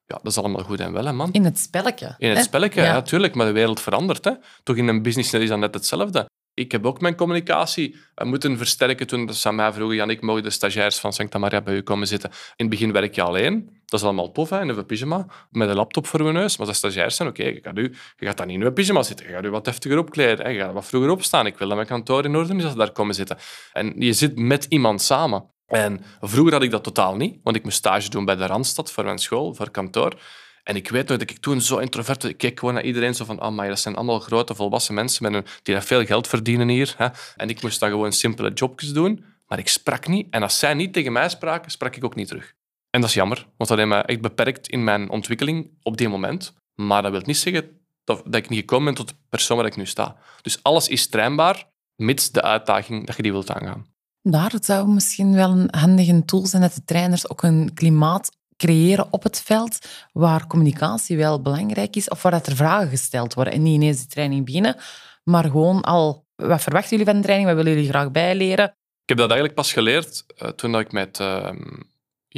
Ja, 0.06 0.18
dat 0.22 0.32
is 0.32 0.38
allemaal 0.38 0.64
goed 0.64 0.80
en 0.80 0.92
wel, 0.92 1.04
hè, 1.04 1.12
man. 1.12 1.32
In 1.32 1.44
het 1.44 1.58
spelletje. 1.58 2.14
In 2.18 2.28
het 2.28 2.38
hè? 2.38 2.44
spelletje, 2.44 2.82
ja. 2.82 2.92
natuurlijk. 2.92 3.34
Maar 3.34 3.46
de 3.46 3.52
wereld 3.52 3.80
verandert. 3.80 4.24
Hè. 4.24 4.32
Toch 4.62 4.76
in 4.76 4.88
een 4.88 5.02
business 5.02 5.32
is 5.32 5.48
dat 5.48 5.58
net 5.58 5.74
hetzelfde. 5.74 6.26
Ik 6.54 6.72
heb 6.72 6.86
ook 6.86 7.00
mijn 7.00 7.16
communicatie 7.16 7.96
moeten 8.24 8.56
versterken 8.56 9.06
toen 9.06 9.32
ze 9.32 9.48
aan 9.48 9.54
mij 9.54 9.72
vroegen, 9.72 9.96
Janik, 9.96 10.20
mogen 10.20 10.42
de 10.42 10.50
stagiairs 10.50 10.98
van 10.98 11.12
Santa 11.12 11.38
Maria 11.38 11.60
bij 11.60 11.74
u 11.74 11.82
komen 11.82 12.06
zitten? 12.06 12.30
In 12.30 12.36
het 12.56 12.68
begin 12.68 12.92
werk 12.92 13.14
je 13.14 13.22
alleen. 13.22 13.80
Dat 13.84 14.00
is 14.00 14.06
allemaal 14.06 14.32
tof, 14.32 14.50
hè, 14.50 14.60
in 14.60 14.68
een 14.68 14.86
pyjama, 14.86 15.26
met 15.50 15.68
een 15.68 15.74
laptop 15.74 16.06
voor 16.06 16.26
je 16.26 16.32
neus. 16.32 16.56
Maar 16.56 16.66
als 16.66 16.76
stagiairs 16.76 17.16
zijn, 17.16 17.28
oké, 17.28 17.40
okay, 17.40 17.82
je, 17.82 17.90
je 18.16 18.26
gaat 18.26 18.36
dan 18.36 18.46
niet 18.46 18.60
in 18.60 18.66
een 18.66 18.72
pyjama 18.72 19.02
zitten. 19.02 19.26
Je 19.26 19.32
gaat 19.32 19.42
je 19.42 19.50
wat 19.50 19.66
heftiger 19.66 19.98
opkleden. 19.98 20.44
Hè. 20.44 20.50
Je 20.50 20.60
gaat 20.60 20.72
wat 20.72 20.84
vroeger 20.84 21.10
opstaan. 21.10 21.46
Ik 21.46 21.58
wil 21.58 21.66
dat 21.66 21.76
mijn 21.76 21.88
kantoor 21.88 22.24
in 22.24 22.36
orde 22.36 22.54
is 22.54 22.62
als 22.62 22.72
ze 22.72 22.78
daar 22.78 22.92
komen 22.92 23.14
zitten. 23.14 23.38
En 23.72 23.94
je 23.98 24.12
zit 24.12 24.38
met 24.38 24.66
iemand 24.68 25.02
samen. 25.02 25.54
En 25.66 26.04
vroeger 26.20 26.52
had 26.52 26.62
ik 26.62 26.70
dat 26.70 26.84
totaal 26.84 27.16
niet, 27.16 27.38
want 27.42 27.56
ik 27.56 27.64
moest 27.64 27.76
stage 27.76 28.10
doen 28.10 28.24
bij 28.24 28.36
de 28.36 28.46
Randstad 28.46 28.92
voor 28.92 29.04
mijn 29.04 29.18
school, 29.18 29.54
voor 29.54 29.70
kantoor. 29.70 30.20
En 30.62 30.76
ik 30.76 30.88
weet 30.88 31.08
nog 31.08 31.18
dat 31.18 31.30
ik 31.30 31.38
toen 31.38 31.60
zo 31.60 31.78
introvert. 31.78 32.24
Ik 32.24 32.36
keek 32.36 32.58
gewoon 32.58 32.74
naar 32.74 32.82
iedereen 32.82 33.14
zo 33.14 33.24
van, 33.24 33.42
oh, 33.42 33.50
maar 33.50 33.68
dat 33.68 33.80
zijn 33.80 33.94
allemaal 33.94 34.20
grote, 34.20 34.54
volwassen 34.54 34.94
mensen 34.94 35.22
met 35.22 35.34
een, 35.34 35.50
die 35.62 35.80
veel 35.80 36.04
geld 36.04 36.28
verdienen 36.28 36.68
hier. 36.68 36.94
Hè. 36.96 37.08
En 37.36 37.48
ik 37.48 37.62
moest 37.62 37.80
dan 37.80 37.90
gewoon 37.90 38.12
simpele 38.12 38.52
jobjes 38.52 38.92
doen, 38.92 39.24
maar 39.46 39.58
ik 39.58 39.68
sprak 39.68 40.06
niet. 40.06 40.26
En 40.30 40.42
als 40.42 40.58
zij 40.58 40.74
niet 40.74 40.92
tegen 40.92 41.12
mij 41.12 41.28
spraken, 41.28 41.70
sprak 41.70 41.96
ik 41.96 42.04
ook 42.04 42.14
niet 42.14 42.28
terug. 42.28 42.54
En 42.90 43.00
dat 43.00 43.10
is 43.10 43.16
jammer, 43.16 43.46
want 43.56 43.68
dat 43.68 43.78
heeft 43.78 43.90
me 43.90 43.96
echt 43.96 44.20
beperkt 44.20 44.68
in 44.68 44.84
mijn 44.84 45.10
ontwikkeling 45.10 45.70
op 45.82 45.96
die 45.96 46.08
moment. 46.08 46.54
Maar 46.74 47.02
dat 47.02 47.10
wil 47.10 47.22
niet 47.24 47.36
zeggen 47.36 47.80
dat, 48.04 48.22
dat 48.24 48.34
ik 48.34 48.48
niet 48.48 48.58
gekomen 48.58 48.84
ben 48.84 48.94
tot 48.94 49.08
de 49.08 49.14
persoon 49.28 49.56
waar 49.56 49.66
ik 49.66 49.76
nu 49.76 49.86
sta. 49.86 50.16
Dus 50.42 50.62
alles 50.62 50.88
is 50.88 51.08
trainbaar, 51.08 51.68
mits 51.96 52.30
de 52.30 52.42
uitdaging 52.42 53.06
dat 53.06 53.16
je 53.16 53.22
die 53.22 53.32
wilt 53.32 53.50
aangaan. 53.50 53.95
Daar 54.28 54.52
zou 54.60 54.88
misschien 54.88 55.34
wel 55.34 55.50
een 55.50 55.68
handige 55.70 56.24
tool 56.24 56.46
zijn 56.46 56.62
dat 56.62 56.74
de 56.74 56.84
trainers 56.84 57.30
ook 57.30 57.42
een 57.42 57.70
klimaat 57.74 58.36
creëren 58.56 59.06
op 59.10 59.22
het 59.22 59.40
veld 59.40 59.78
waar 60.12 60.46
communicatie 60.46 61.16
wel 61.16 61.42
belangrijk 61.42 61.96
is 61.96 62.08
of 62.08 62.22
waar 62.22 62.32
dat 62.32 62.46
er 62.46 62.56
vragen 62.56 62.88
gesteld 62.88 63.34
worden 63.34 63.52
en 63.52 63.62
niet 63.62 63.74
ineens 63.74 64.00
de 64.00 64.06
training 64.06 64.44
beginnen, 64.44 64.76
maar 65.24 65.44
gewoon 65.44 65.80
al, 65.80 66.26
wat 66.36 66.62
verwachten 66.62 66.90
jullie 66.90 67.06
van 67.06 67.16
de 67.16 67.22
training, 67.22 67.48
wat 67.48 67.56
willen 67.56 67.72
jullie 67.72 67.88
graag 67.88 68.10
bijleren? 68.10 68.64
Ik 69.02 69.08
heb 69.08 69.18
dat 69.18 69.30
eigenlijk 69.30 69.54
pas 69.54 69.72
geleerd 69.72 70.24
uh, 70.42 70.48
toen 70.48 70.78
ik 70.78 70.92
met 70.92 71.18
uh, 71.20 71.50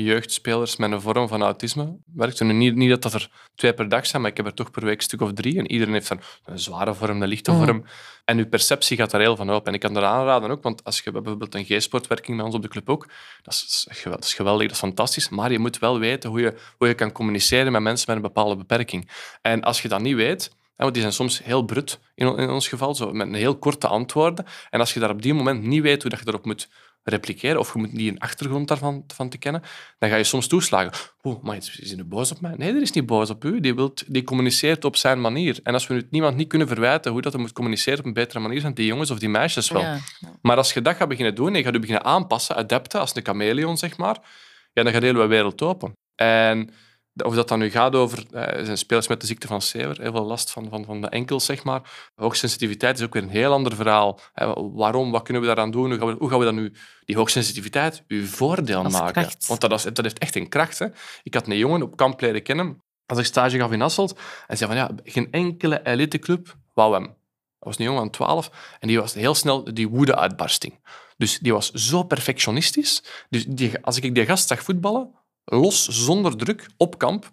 jeugdspelers 0.02 0.76
met 0.76 0.92
een 0.92 1.00
vorm 1.00 1.28
van 1.28 1.42
autisme 1.42 1.96
werkte. 2.14 2.44
Nu, 2.44 2.52
niet, 2.52 2.74
niet 2.74 2.90
dat 2.90 3.02
dat 3.02 3.14
er 3.14 3.30
twee 3.54 3.74
per 3.74 3.88
dag 3.88 4.06
zijn, 4.06 4.22
maar 4.22 4.30
ik 4.30 4.36
heb 4.36 4.46
er 4.46 4.54
toch 4.54 4.70
per 4.70 4.84
week 4.84 4.96
een 4.96 5.02
stuk 5.02 5.20
of 5.20 5.32
drie. 5.32 5.58
En 5.58 5.70
iedereen 5.70 5.94
heeft 5.94 6.10
een, 6.10 6.20
een 6.44 6.58
zware 6.58 6.94
vorm, 6.94 7.22
een 7.22 7.28
lichte 7.28 7.50
mm. 7.50 7.64
vorm. 7.64 7.84
En 8.24 8.38
uw 8.38 8.48
perceptie 8.48 8.96
gaat 8.96 9.10
daar 9.10 9.20
heel 9.20 9.36
van 9.36 9.54
op. 9.54 9.66
En 9.66 9.74
ik 9.74 9.80
kan 9.80 9.94
dat 9.94 10.02
aanraden 10.02 10.50
ook, 10.50 10.62
want 10.62 10.84
als 10.84 11.00
je 11.00 11.10
bijvoorbeeld 11.10 11.54
een 11.54 11.64
G-sportwerking 11.64 12.36
bij 12.36 12.46
ons 12.46 12.54
op 12.54 12.62
de 12.62 12.68
club 12.68 12.88
ook, 12.88 13.08
dat 13.42 13.54
is, 13.54 13.86
dat 14.04 14.24
is 14.24 14.34
geweldig, 14.34 14.62
dat 14.62 14.72
is 14.72 14.78
fantastisch, 14.78 15.28
maar 15.28 15.52
je 15.52 15.58
moet 15.58 15.78
wel 15.78 15.98
weten 15.98 16.30
hoe 16.30 16.40
je, 16.40 16.54
hoe 16.78 16.88
je 16.88 16.94
kan 16.94 17.12
communiceren 17.12 17.72
met 17.72 17.82
mensen 17.82 18.04
met 18.08 18.16
een 18.16 18.32
bepaalde 18.32 18.56
beperking. 18.56 19.10
En 19.42 19.62
als 19.62 19.82
je 19.82 19.88
dat 19.88 20.00
niet 20.00 20.16
weet, 20.16 20.50
want 20.76 20.92
die 20.92 21.02
zijn 21.02 21.14
soms 21.14 21.44
heel 21.44 21.62
brut 21.62 21.98
in, 22.14 22.36
in 22.36 22.50
ons 22.50 22.68
geval, 22.68 22.94
zo, 22.94 23.12
met 23.12 23.26
een 23.26 23.34
heel 23.34 23.58
korte 23.58 23.86
antwoorden. 23.86 24.44
En 24.70 24.80
als 24.80 24.94
je 24.94 25.00
daar 25.00 25.10
op 25.10 25.22
die 25.22 25.34
moment 25.34 25.62
niet 25.62 25.82
weet 25.82 26.02
hoe 26.02 26.10
dat 26.10 26.20
je 26.20 26.28
erop 26.28 26.44
moet 26.44 26.68
repliceren 27.08 27.58
of 27.58 27.72
je 27.72 27.78
moet 27.78 27.92
niet 27.92 28.08
een 28.08 28.18
achtergrond 28.18 28.68
daarvan 28.68 29.04
van 29.14 29.28
te 29.28 29.38
kennen, 29.38 29.62
dan 29.98 30.10
ga 30.10 30.16
je 30.16 30.24
soms 30.24 30.46
toeslagen. 30.46 30.92
Oh, 31.22 31.42
maar 31.42 31.56
is 31.56 31.92
hij 31.92 32.06
boos 32.06 32.30
op 32.30 32.40
mij? 32.40 32.54
Nee, 32.56 32.74
er 32.74 32.82
is 32.82 32.92
niet 32.92 33.06
boos 33.06 33.30
op 33.30 33.44
u. 33.44 33.60
Die, 33.60 33.74
wilt, 33.74 34.04
die 34.06 34.22
communiceert 34.22 34.84
op 34.84 34.96
zijn 34.96 35.20
manier. 35.20 35.60
En 35.62 35.72
als 35.72 35.86
we 35.86 35.94
nu 35.94 36.06
niemand 36.10 36.36
niet 36.36 36.48
kunnen 36.48 36.68
verwijten 36.68 37.12
hoe 37.12 37.22
dat 37.22 37.32
hij 37.32 37.40
moet 37.40 37.52
communiceren 37.52 37.98
op 37.98 38.04
een 38.04 38.12
betere 38.12 38.40
manier, 38.40 38.60
zijn 38.60 38.74
die 38.74 38.86
jongens 38.86 39.10
of 39.10 39.18
die 39.18 39.28
meisjes 39.28 39.70
wel. 39.70 39.84
Maar 40.42 40.56
als 40.56 40.72
je 40.72 40.82
dat 40.82 40.96
gaat 40.96 41.08
beginnen 41.08 41.34
doen 41.34 41.48
en 41.48 41.56
je 41.56 41.62
gaat 41.62 41.72
je 41.72 41.78
beginnen 41.78 42.04
aanpassen, 42.04 42.56
adapten, 42.56 43.00
als 43.00 43.16
een 43.16 43.24
chameleon, 43.24 43.76
zeg 43.76 43.96
maar, 43.96 44.16
ja, 44.72 44.82
dan 44.82 44.92
gaat 44.92 45.00
de 45.00 45.06
hele 45.06 45.26
wereld 45.26 45.62
open. 45.62 45.92
En 46.14 46.70
of 47.24 47.34
dat 47.34 47.48
dan 47.48 47.58
nu 47.58 47.70
gaat 47.70 47.94
over 47.94 48.24
eh, 48.32 48.64
zijn 48.64 48.78
spelers 48.78 49.08
met 49.08 49.20
de 49.20 49.26
ziekte 49.26 49.46
van 49.46 49.62
Sever, 49.62 50.00
heel 50.00 50.12
veel 50.12 50.24
last 50.24 50.50
van, 50.50 50.68
van, 50.68 50.84
van 50.84 51.00
de 51.00 51.08
enkels, 51.08 51.44
zeg 51.44 51.64
maar. 51.64 52.10
Hoogsensitiviteit 52.14 52.98
is 52.98 53.04
ook 53.04 53.12
weer 53.12 53.22
een 53.22 53.28
heel 53.28 53.52
ander 53.52 53.74
verhaal. 53.74 54.20
waarom? 54.74 55.10
Wat 55.10 55.22
kunnen 55.22 55.42
we 55.42 55.48
daaraan 55.48 55.70
doen? 55.70 55.90
Hoe 55.90 55.98
gaan 55.98 56.08
we, 56.08 56.16
hoe 56.18 56.28
gaan 56.28 56.38
we 56.38 56.44
dan 56.44 56.54
nu 56.54 56.72
die 57.04 57.16
hoogsensitiviteit 57.16 58.02
uw 58.08 58.26
voordeel 58.26 58.82
maken? 58.82 59.28
Want 59.46 59.60
dat, 59.60 59.72
is, 59.72 59.82
dat 59.82 60.00
heeft 60.00 60.18
echt 60.18 60.36
een 60.36 60.48
kracht. 60.48 60.78
Hè? 60.78 60.86
Ik 61.22 61.34
had 61.34 61.46
een 61.46 61.56
jongen 61.56 61.82
op 61.82 61.96
kamp 61.96 62.20
leren 62.20 62.42
kennen, 62.42 62.82
als 63.06 63.18
ik 63.18 63.24
stage 63.24 63.58
gaf 63.58 63.72
in 63.72 63.82
Asselt, 63.82 64.18
en 64.46 64.56
zei 64.56 64.70
van 64.70 64.78
ja, 64.78 64.90
geen 65.04 65.28
enkele 65.30 65.80
eliteclub 65.84 66.56
wou 66.74 66.94
hem. 66.94 67.06
Dat 67.58 67.68
was 67.68 67.78
een 67.78 67.84
jongen 67.84 68.00
van 68.00 68.10
12 68.10 68.50
en 68.80 68.88
die 68.88 69.00
was 69.00 69.14
heel 69.14 69.34
snel 69.34 69.74
die 69.74 69.88
woede-uitbarsting. 69.88 70.78
Dus 71.16 71.38
die 71.38 71.52
was 71.52 71.70
zo 71.70 72.02
perfectionistisch. 72.02 73.02
Dus 73.30 73.44
die, 73.46 73.78
als 73.82 73.96
ik 73.98 74.14
die 74.14 74.26
gast 74.26 74.48
zag 74.48 74.62
voetballen, 74.62 75.14
los, 75.48 75.88
zonder 75.88 76.36
druk, 76.36 76.66
op 76.76 76.98
kamp, 76.98 77.32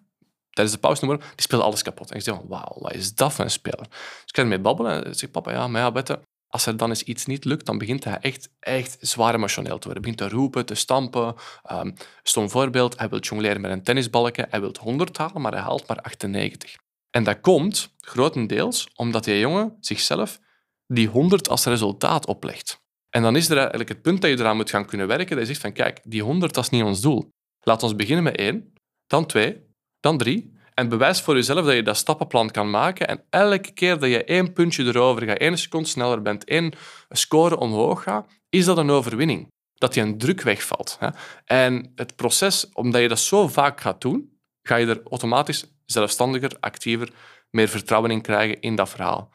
tijdens 0.49 0.75
de 0.75 0.81
pauze, 0.81 1.05
die 1.07 1.19
speelde 1.35 1.65
alles 1.65 1.81
kapot. 1.81 2.11
En 2.11 2.17
ik 2.17 2.23
zei 2.23 2.39
wauw, 2.47 2.75
wat 2.79 2.93
is 2.93 3.15
dat 3.15 3.33
voor 3.33 3.43
een 3.43 3.51
speler? 3.51 3.87
Dus 3.89 4.23
ik 4.25 4.35
ga 4.35 4.41
ermee 4.41 4.59
babbelen 4.59 5.05
en 5.05 5.15
zeg, 5.15 5.31
papa, 5.31 5.51
ja, 5.51 5.67
maar 5.67 5.81
ja, 5.81 5.91
Bette, 5.91 6.19
als 6.47 6.65
er 6.65 6.77
dan 6.77 6.89
eens 6.89 7.03
iets 7.03 7.25
niet 7.25 7.45
lukt, 7.45 7.65
dan 7.65 7.77
begint 7.77 8.03
hij 8.03 8.17
echt, 8.17 8.49
echt 8.59 8.97
zwaar 8.99 9.35
emotioneel 9.35 9.79
te 9.79 9.87
worden. 9.87 10.03
Hij 10.03 10.11
begint 10.11 10.31
te 10.31 10.37
roepen, 10.37 10.65
te 10.65 10.75
stampen. 10.75 11.35
Um, 11.71 11.93
stom 12.23 12.49
voorbeeld, 12.49 12.99
hij 12.99 13.09
wil 13.09 13.19
jongleren 13.19 13.61
met 13.61 13.71
een 13.71 13.83
tennisbalken. 13.83 14.47
Hij 14.49 14.59
wil 14.59 14.75
100 14.79 15.17
halen, 15.17 15.41
maar 15.41 15.51
hij 15.51 15.61
haalt 15.61 15.87
maar 15.87 16.01
98. 16.01 16.75
En 17.09 17.23
dat 17.23 17.39
komt 17.39 17.95
grotendeels 17.99 18.87
omdat 18.95 19.23
die 19.23 19.39
jongen 19.39 19.77
zichzelf 19.79 20.39
die 20.87 21.07
100 21.07 21.49
als 21.49 21.65
resultaat 21.65 22.25
oplegt. 22.25 22.83
En 23.09 23.21
dan 23.21 23.35
is 23.35 23.49
er 23.49 23.57
eigenlijk 23.57 23.89
het 23.89 24.01
punt 24.01 24.21
dat 24.21 24.29
je 24.29 24.39
eraan 24.39 24.55
moet 24.55 24.69
gaan 24.69 24.85
kunnen 24.85 25.07
werken, 25.07 25.29
dat 25.29 25.39
je 25.39 25.45
zegt 25.45 25.61
van 25.61 25.73
kijk, 25.73 25.99
die 26.03 26.21
100 26.21 26.53
dat 26.53 26.63
is 26.63 26.69
niet 26.69 26.83
ons 26.83 27.01
doel. 27.01 27.29
Laat 27.67 27.83
ons 27.83 27.95
beginnen 27.95 28.23
met 28.23 28.35
één, 28.35 28.73
dan 29.07 29.25
twee, 29.25 29.65
dan 29.99 30.17
drie. 30.17 30.53
En 30.73 30.89
bewijs 30.89 31.21
voor 31.21 31.35
jezelf 31.35 31.65
dat 31.65 31.75
je 31.75 31.83
dat 31.83 31.97
stappenplan 31.97 32.51
kan 32.51 32.69
maken. 32.69 33.07
En 33.07 33.23
elke 33.29 33.71
keer 33.71 33.99
dat 33.99 34.09
je 34.09 34.23
één 34.23 34.53
puntje 34.53 34.83
erover 34.83 35.25
gaat, 35.25 35.37
één 35.37 35.57
seconde 35.57 35.87
sneller 35.87 36.21
bent, 36.21 36.43
één 36.43 36.73
score 37.09 37.57
omhoog 37.57 38.03
gaat, 38.03 38.27
is 38.49 38.65
dat 38.65 38.77
een 38.77 38.89
overwinning. 38.89 39.47
Dat 39.73 39.93
je 39.93 40.01
een 40.01 40.17
druk 40.17 40.41
wegvalt. 40.41 40.97
En 41.45 41.91
het 41.95 42.15
proces, 42.15 42.69
omdat 42.73 43.01
je 43.01 43.07
dat 43.07 43.19
zo 43.19 43.47
vaak 43.47 43.81
gaat 43.81 44.01
doen, 44.01 44.39
ga 44.61 44.75
je 44.75 44.87
er 44.87 45.01
automatisch 45.09 45.65
zelfstandiger, 45.85 46.57
actiever, 46.59 47.09
meer 47.49 47.67
vertrouwen 47.67 48.11
in 48.11 48.21
krijgen 48.21 48.61
in 48.61 48.75
dat 48.75 48.89
verhaal. 48.89 49.33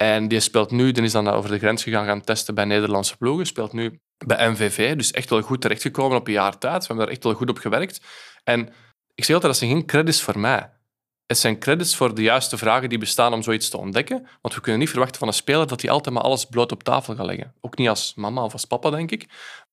En 0.00 0.28
die 0.28 0.40
speelt 0.40 0.70
nu, 0.70 0.92
die 0.92 1.02
is 1.02 1.12
dan 1.12 1.28
over 1.28 1.50
de 1.50 1.58
grens 1.58 1.82
gegaan 1.82 2.06
gaan 2.06 2.20
testen 2.20 2.54
bij 2.54 2.64
Nederlandse 2.64 3.16
ploegen, 3.16 3.46
speelt 3.46 3.72
nu 3.72 4.00
bij 4.26 4.50
MVV, 4.50 4.96
dus 4.96 5.10
echt 5.10 5.30
wel 5.30 5.40
goed 5.40 5.60
terechtgekomen 5.60 6.16
op 6.16 6.26
een 6.26 6.32
jaar 6.32 6.58
tijd. 6.58 6.80
We 6.80 6.86
hebben 6.86 7.04
daar 7.04 7.14
echt 7.14 7.24
wel 7.24 7.34
goed 7.34 7.50
op 7.50 7.58
gewerkt. 7.58 8.00
En 8.44 8.68
ik 9.14 9.24
zeg 9.24 9.34
altijd, 9.34 9.52
dat 9.52 9.56
zijn 9.56 9.70
geen 9.70 9.86
credits 9.86 10.22
voor 10.22 10.38
mij. 10.38 10.70
Het 11.26 11.38
zijn 11.38 11.58
credits 11.58 11.96
voor 11.96 12.14
de 12.14 12.22
juiste 12.22 12.56
vragen 12.58 12.88
die 12.88 12.98
bestaan 12.98 13.32
om 13.32 13.42
zoiets 13.42 13.68
te 13.68 13.78
ontdekken. 13.78 14.26
Want 14.40 14.54
we 14.54 14.60
kunnen 14.60 14.80
niet 14.80 14.90
verwachten 14.90 15.18
van 15.18 15.28
een 15.28 15.34
speler 15.34 15.66
dat 15.66 15.80
hij 15.80 15.90
altijd 15.90 16.14
maar 16.14 16.24
alles 16.24 16.44
bloot 16.44 16.72
op 16.72 16.82
tafel 16.82 17.14
gaat 17.14 17.26
leggen. 17.26 17.54
Ook 17.60 17.76
niet 17.78 17.88
als 17.88 18.14
mama 18.14 18.42
of 18.42 18.52
als 18.52 18.64
papa, 18.64 18.90
denk 18.90 19.10
ik. 19.10 19.26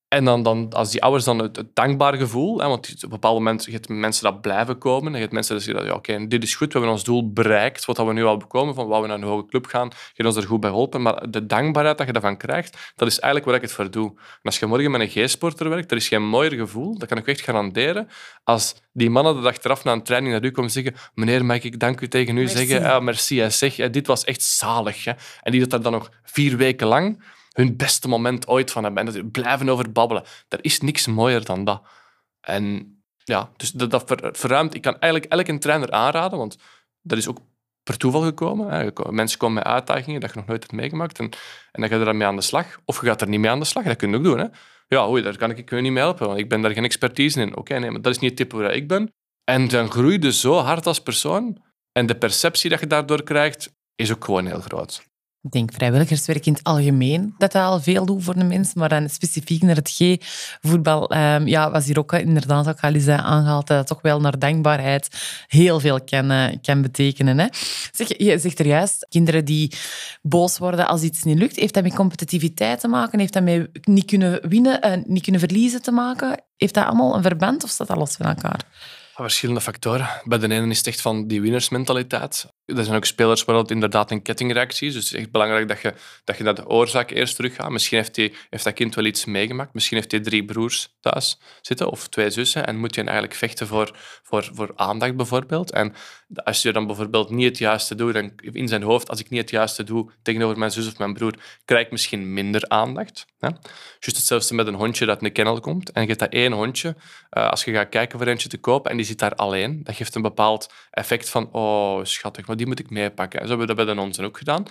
En 0.07 0.25
dan, 0.25 0.43
dan, 0.43 0.69
als 0.69 0.91
die 0.91 1.01
ouders 1.01 1.23
dan 1.25 1.39
het, 1.39 1.55
het 1.55 1.75
dankbare 1.75 2.17
gevoel, 2.17 2.59
hè, 2.59 2.67
want 2.67 2.93
op 2.95 3.03
een 3.03 3.09
bepaald 3.09 3.37
moment 3.37 3.65
je 3.65 3.79
mensen 3.87 4.23
dat 4.23 4.41
blijven 4.41 4.77
komen, 4.77 5.13
en 5.13 5.19
hebt 5.19 5.31
mensen 5.31 5.61
zeggen, 5.61 5.85
ja, 5.85 5.93
oké, 5.93 6.27
dit 6.27 6.43
is 6.43 6.55
goed, 6.55 6.67
we 6.67 6.73
hebben 6.73 6.91
ons 6.91 7.03
doel 7.03 7.33
bereikt, 7.33 7.85
wat 7.85 7.97
we 7.97 8.13
nu 8.13 8.23
al 8.23 8.37
bekomen, 8.37 8.75
van 8.75 8.87
waar 8.87 9.01
we 9.01 9.07
naar 9.07 9.17
een 9.17 9.23
hoge 9.23 9.45
club 9.45 9.65
gaan, 9.65 9.87
je 9.87 10.13
hebt 10.13 10.27
ons 10.27 10.37
er 10.37 10.49
goed 10.49 10.59
bij 10.59 10.69
geholpen, 10.69 11.01
maar 11.01 11.31
de 11.31 11.45
dankbaarheid 11.45 11.97
dat 11.97 12.07
je 12.07 12.13
daarvan 12.13 12.37
krijgt, 12.37 12.93
dat 12.95 13.07
is 13.07 13.19
eigenlijk 13.19 13.45
waar 13.45 13.55
ik 13.55 13.61
het 13.61 13.71
voor 13.71 13.91
doe. 13.91 14.09
En 14.09 14.41
als 14.43 14.59
je 14.59 14.65
morgen 14.65 14.91
met 14.91 15.01
een 15.01 15.27
G-sporter 15.27 15.69
werkt, 15.69 15.91
er 15.91 15.97
is 15.97 16.07
geen 16.07 16.27
mooier 16.27 16.53
gevoel, 16.53 16.97
dat 16.97 17.07
kan 17.07 17.17
ik 17.17 17.27
echt 17.27 17.41
garanderen, 17.41 18.07
als 18.43 18.75
die 18.93 19.09
mannen 19.09 19.35
de 19.35 19.41
dag 19.41 19.63
eraf 19.63 19.83
na 19.83 19.91
een 19.91 20.03
training 20.03 20.33
naar 20.33 20.43
u 20.43 20.51
komen 20.51 20.71
zeggen, 20.71 20.95
meneer, 21.13 21.45
mag 21.45 21.63
ik 21.63 21.79
dank 21.79 22.01
u 22.01 22.07
tegen 22.07 22.37
u 22.37 22.39
merci. 22.39 22.65
zeggen? 22.65 22.91
Ah, 22.91 23.01
merci, 23.01 23.49
zeg, 23.51 23.75
dit 23.75 24.07
was 24.07 24.23
echt 24.23 24.41
zalig. 24.41 25.03
Hè. 25.03 25.11
En 25.41 25.51
die 25.51 25.59
dat 25.59 25.69
daar 25.69 25.81
dan 25.81 25.91
nog 25.91 26.09
vier 26.23 26.57
weken 26.57 26.87
lang 26.87 27.23
hun 27.55 27.75
beste 27.77 28.07
moment 28.07 28.47
ooit 28.47 28.71
van 28.71 28.83
hebben. 28.83 29.07
En 29.07 29.13
dat 29.13 29.31
blijven 29.31 29.69
over 29.69 29.91
babbelen. 29.91 30.23
Er 30.47 30.59
is 30.61 30.79
niks 30.79 31.07
mooier 31.07 31.45
dan 31.45 31.63
dat. 31.63 31.81
En 32.41 32.95
ja, 33.23 33.51
dus 33.55 33.71
dat, 33.71 34.03
verruimt. 34.31 34.73
Ik 34.73 34.81
kan 34.81 34.99
eigenlijk 34.99 35.31
elke 35.31 35.57
trainer 35.57 35.91
aanraden, 35.91 36.37
want 36.37 36.57
dat 37.01 37.17
is 37.17 37.27
ook 37.27 37.39
per 37.83 37.97
toeval 37.97 38.21
gekomen. 38.21 38.93
Mensen 39.09 39.37
komen 39.37 39.55
met 39.55 39.63
uitdagingen 39.63 40.19
dat 40.19 40.29
je 40.29 40.35
nog 40.35 40.45
nooit 40.45 40.61
hebt 40.61 40.73
meegemaakt. 40.73 41.19
En, 41.19 41.29
en 41.71 41.81
dan 41.81 41.89
ga 41.89 41.95
je 41.95 42.13
mee 42.13 42.27
aan 42.27 42.35
de 42.35 42.41
slag. 42.41 42.79
Of 42.85 43.01
je 43.01 43.07
gaat 43.07 43.21
er 43.21 43.27
niet 43.27 43.39
mee 43.39 43.49
aan 43.49 43.59
de 43.59 43.65
slag. 43.65 43.83
Dat 43.83 43.95
kun 43.95 44.09
je 44.09 44.17
ook 44.17 44.23
doen. 44.23 44.39
Hè. 44.39 44.45
Ja, 44.87 45.07
oei, 45.07 45.21
daar 45.21 45.37
kan 45.37 45.51
ik 45.51 45.69
je 45.69 45.75
niet 45.75 45.91
mee 45.91 46.03
helpen, 46.03 46.27
want 46.27 46.39
ik 46.39 46.49
ben 46.49 46.61
daar 46.61 46.71
geen 46.71 46.83
expertise 46.83 47.41
in. 47.41 47.55
Oké, 47.55 47.77
nee, 47.77 47.91
maar 47.91 48.01
dat 48.01 48.13
is 48.15 48.19
niet 48.19 48.29
het 48.29 48.39
type 48.39 48.57
waar 48.57 48.73
ik 48.73 48.87
ben. 48.87 49.13
En 49.43 49.67
dan 49.67 49.91
groei 49.91 50.19
je 50.21 50.33
zo 50.33 50.57
hard 50.57 50.87
als 50.87 51.01
persoon. 51.01 51.63
En 51.91 52.05
de 52.05 52.15
perceptie 52.15 52.69
dat 52.69 52.79
je 52.79 52.87
daardoor 52.87 53.23
krijgt, 53.23 53.73
is 53.95 54.11
ook 54.11 54.25
gewoon 54.25 54.45
heel 54.45 54.61
groot. 54.61 55.03
Ik 55.45 55.51
denk 55.51 55.73
vrijwilligerswerk 55.73 56.45
in 56.45 56.53
het 56.53 56.63
algemeen, 56.63 57.35
dat 57.37 57.51
dat 57.51 57.63
al 57.63 57.79
veel 57.79 58.05
doet 58.05 58.23
voor 58.23 58.33
de 58.33 58.43
mens, 58.43 58.73
maar 58.73 58.89
dan 58.89 59.09
specifiek 59.09 59.61
naar 59.61 59.75
het 59.75 59.89
G-voetbal, 59.89 61.15
um, 61.15 61.47
ja, 61.47 61.71
was 61.71 61.85
hier 61.85 61.99
ook 61.99 62.13
inderdaad 62.13 62.67
ook 62.67 62.79
al 62.79 62.93
eens 62.93 63.07
aangehaald, 63.07 63.67
dat 63.67 63.87
toch 63.87 64.01
wel 64.01 64.21
naar 64.21 64.39
dankbaarheid 64.39 65.07
heel 65.47 65.79
veel 65.79 66.03
kan, 66.03 66.31
uh, 66.31 66.47
kan 66.61 66.81
betekenen. 66.81 67.39
Hè. 67.39 67.47
Zeg, 67.91 68.17
je 68.17 68.39
zegt 68.39 68.59
er 68.59 68.65
juist, 68.65 69.07
kinderen 69.09 69.45
die 69.45 69.71
boos 70.21 70.57
worden 70.57 70.87
als 70.87 71.01
iets 71.01 71.23
niet 71.23 71.37
lukt, 71.37 71.55
heeft 71.55 71.73
dat 71.73 71.83
met 71.83 71.95
competitiviteit 71.95 72.79
te 72.79 72.87
maken? 72.87 73.19
Heeft 73.19 73.33
dat 73.33 73.43
met 73.43 73.69
niet 73.81 74.05
kunnen 74.05 74.49
winnen, 74.49 74.87
uh, 74.87 75.05
niet 75.05 75.23
kunnen 75.23 75.41
verliezen 75.41 75.81
te 75.81 75.91
maken? 75.91 76.43
Heeft 76.57 76.73
dat 76.73 76.85
allemaal 76.85 77.15
een 77.15 77.21
verband 77.21 77.63
of 77.63 77.69
staat 77.69 77.87
dat 77.87 77.97
los 77.97 78.15
van 78.15 78.25
elkaar? 78.25 78.59
Verschillende 79.23 79.61
factoren. 79.61 80.09
Bij 80.23 80.37
de 80.37 80.49
ene 80.49 80.69
is 80.69 80.77
het 80.77 80.87
echt 80.87 81.01
van 81.01 81.27
die 81.27 81.41
winnersmentaliteit. 81.41 82.45
Er 82.65 82.83
zijn 82.83 82.95
ook 82.95 83.05
spelers 83.05 83.43
waar 83.43 83.55
het 83.55 83.71
inderdaad 83.71 84.11
een 84.11 84.21
kettingreactie 84.21 84.87
is. 84.87 84.93
Dus 84.93 85.03
het 85.03 85.13
is 85.13 85.19
echt 85.19 85.31
belangrijk 85.31 85.67
dat 85.67 85.81
je, 85.81 85.93
dat 86.23 86.37
je 86.37 86.43
naar 86.43 86.55
de 86.55 86.67
oorzaak 86.67 87.11
eerst 87.11 87.35
teruggaat. 87.35 87.69
Misschien 87.69 87.97
heeft, 87.97 88.15
die, 88.15 88.33
heeft 88.49 88.63
dat 88.63 88.73
kind 88.73 88.95
wel 88.95 89.05
iets 89.05 89.25
meegemaakt. 89.25 89.73
Misschien 89.73 89.97
heeft 89.97 90.11
hij 90.11 90.19
drie 90.19 90.45
broers 90.45 90.95
thuis 90.99 91.39
zitten 91.61 91.89
of 91.89 92.07
twee 92.07 92.29
zussen. 92.29 92.65
En 92.65 92.77
moet 92.77 92.95
je 92.95 93.01
eigenlijk 93.01 93.33
vechten 93.33 93.67
voor, 93.67 93.97
voor, 94.23 94.49
voor 94.53 94.71
aandacht 94.75 95.15
bijvoorbeeld. 95.15 95.71
En 95.71 95.93
als 96.33 96.61
je 96.61 96.71
dan 96.71 96.85
bijvoorbeeld 96.87 97.29
niet 97.29 97.45
het 97.45 97.57
juiste 97.57 97.95
doet, 97.95 98.13
dan 98.13 98.31
in 98.35 98.67
zijn 98.67 98.83
hoofd, 98.83 99.09
als 99.09 99.19
ik 99.19 99.29
niet 99.29 99.41
het 99.41 99.49
juiste 99.49 99.83
doe 99.83 100.11
tegenover 100.21 100.57
mijn 100.57 100.71
zus 100.71 100.87
of 100.87 100.97
mijn 100.97 101.13
broer, 101.13 101.33
krijg 101.65 101.85
ik 101.85 101.91
misschien 101.91 102.33
minder 102.33 102.67
aandacht. 102.67 103.25
Hè? 103.39 103.47
Juist 103.99 104.17
hetzelfde 104.17 104.55
met 104.55 104.67
een 104.67 104.73
hondje 104.73 105.05
dat 105.05 105.17
in 105.17 105.23
de 105.23 105.29
kennel 105.29 105.59
komt. 105.59 105.91
En 105.91 106.01
je 106.01 106.07
hebt 106.07 106.19
dat 106.19 106.33
één 106.33 106.51
hondje, 106.51 106.95
uh, 107.31 107.49
als 107.49 107.63
je 107.63 107.71
gaat 107.71 107.89
kijken 107.89 108.19
voor 108.19 108.27
eentje 108.27 108.49
te 108.49 108.57
kopen 108.57 108.91
en 108.91 108.97
die 108.97 109.05
zit 109.05 109.19
daar 109.19 109.35
alleen, 109.35 109.83
dat 109.83 109.95
geeft 109.95 110.15
een 110.15 110.21
bepaald 110.21 110.73
effect 110.91 111.29
van, 111.29 111.51
oh 111.51 112.03
schattig, 112.03 112.45
die 112.45 112.67
moet 112.67 112.79
ik 112.79 112.89
meepakken. 112.89 113.39
Zo 113.39 113.47
hebben 113.47 113.67
we 113.67 113.73
dat 113.75 113.85
bij 113.85 113.95
de 113.95 114.01
onze 114.01 114.23
ook 114.23 114.37
gedaan. 114.37 114.65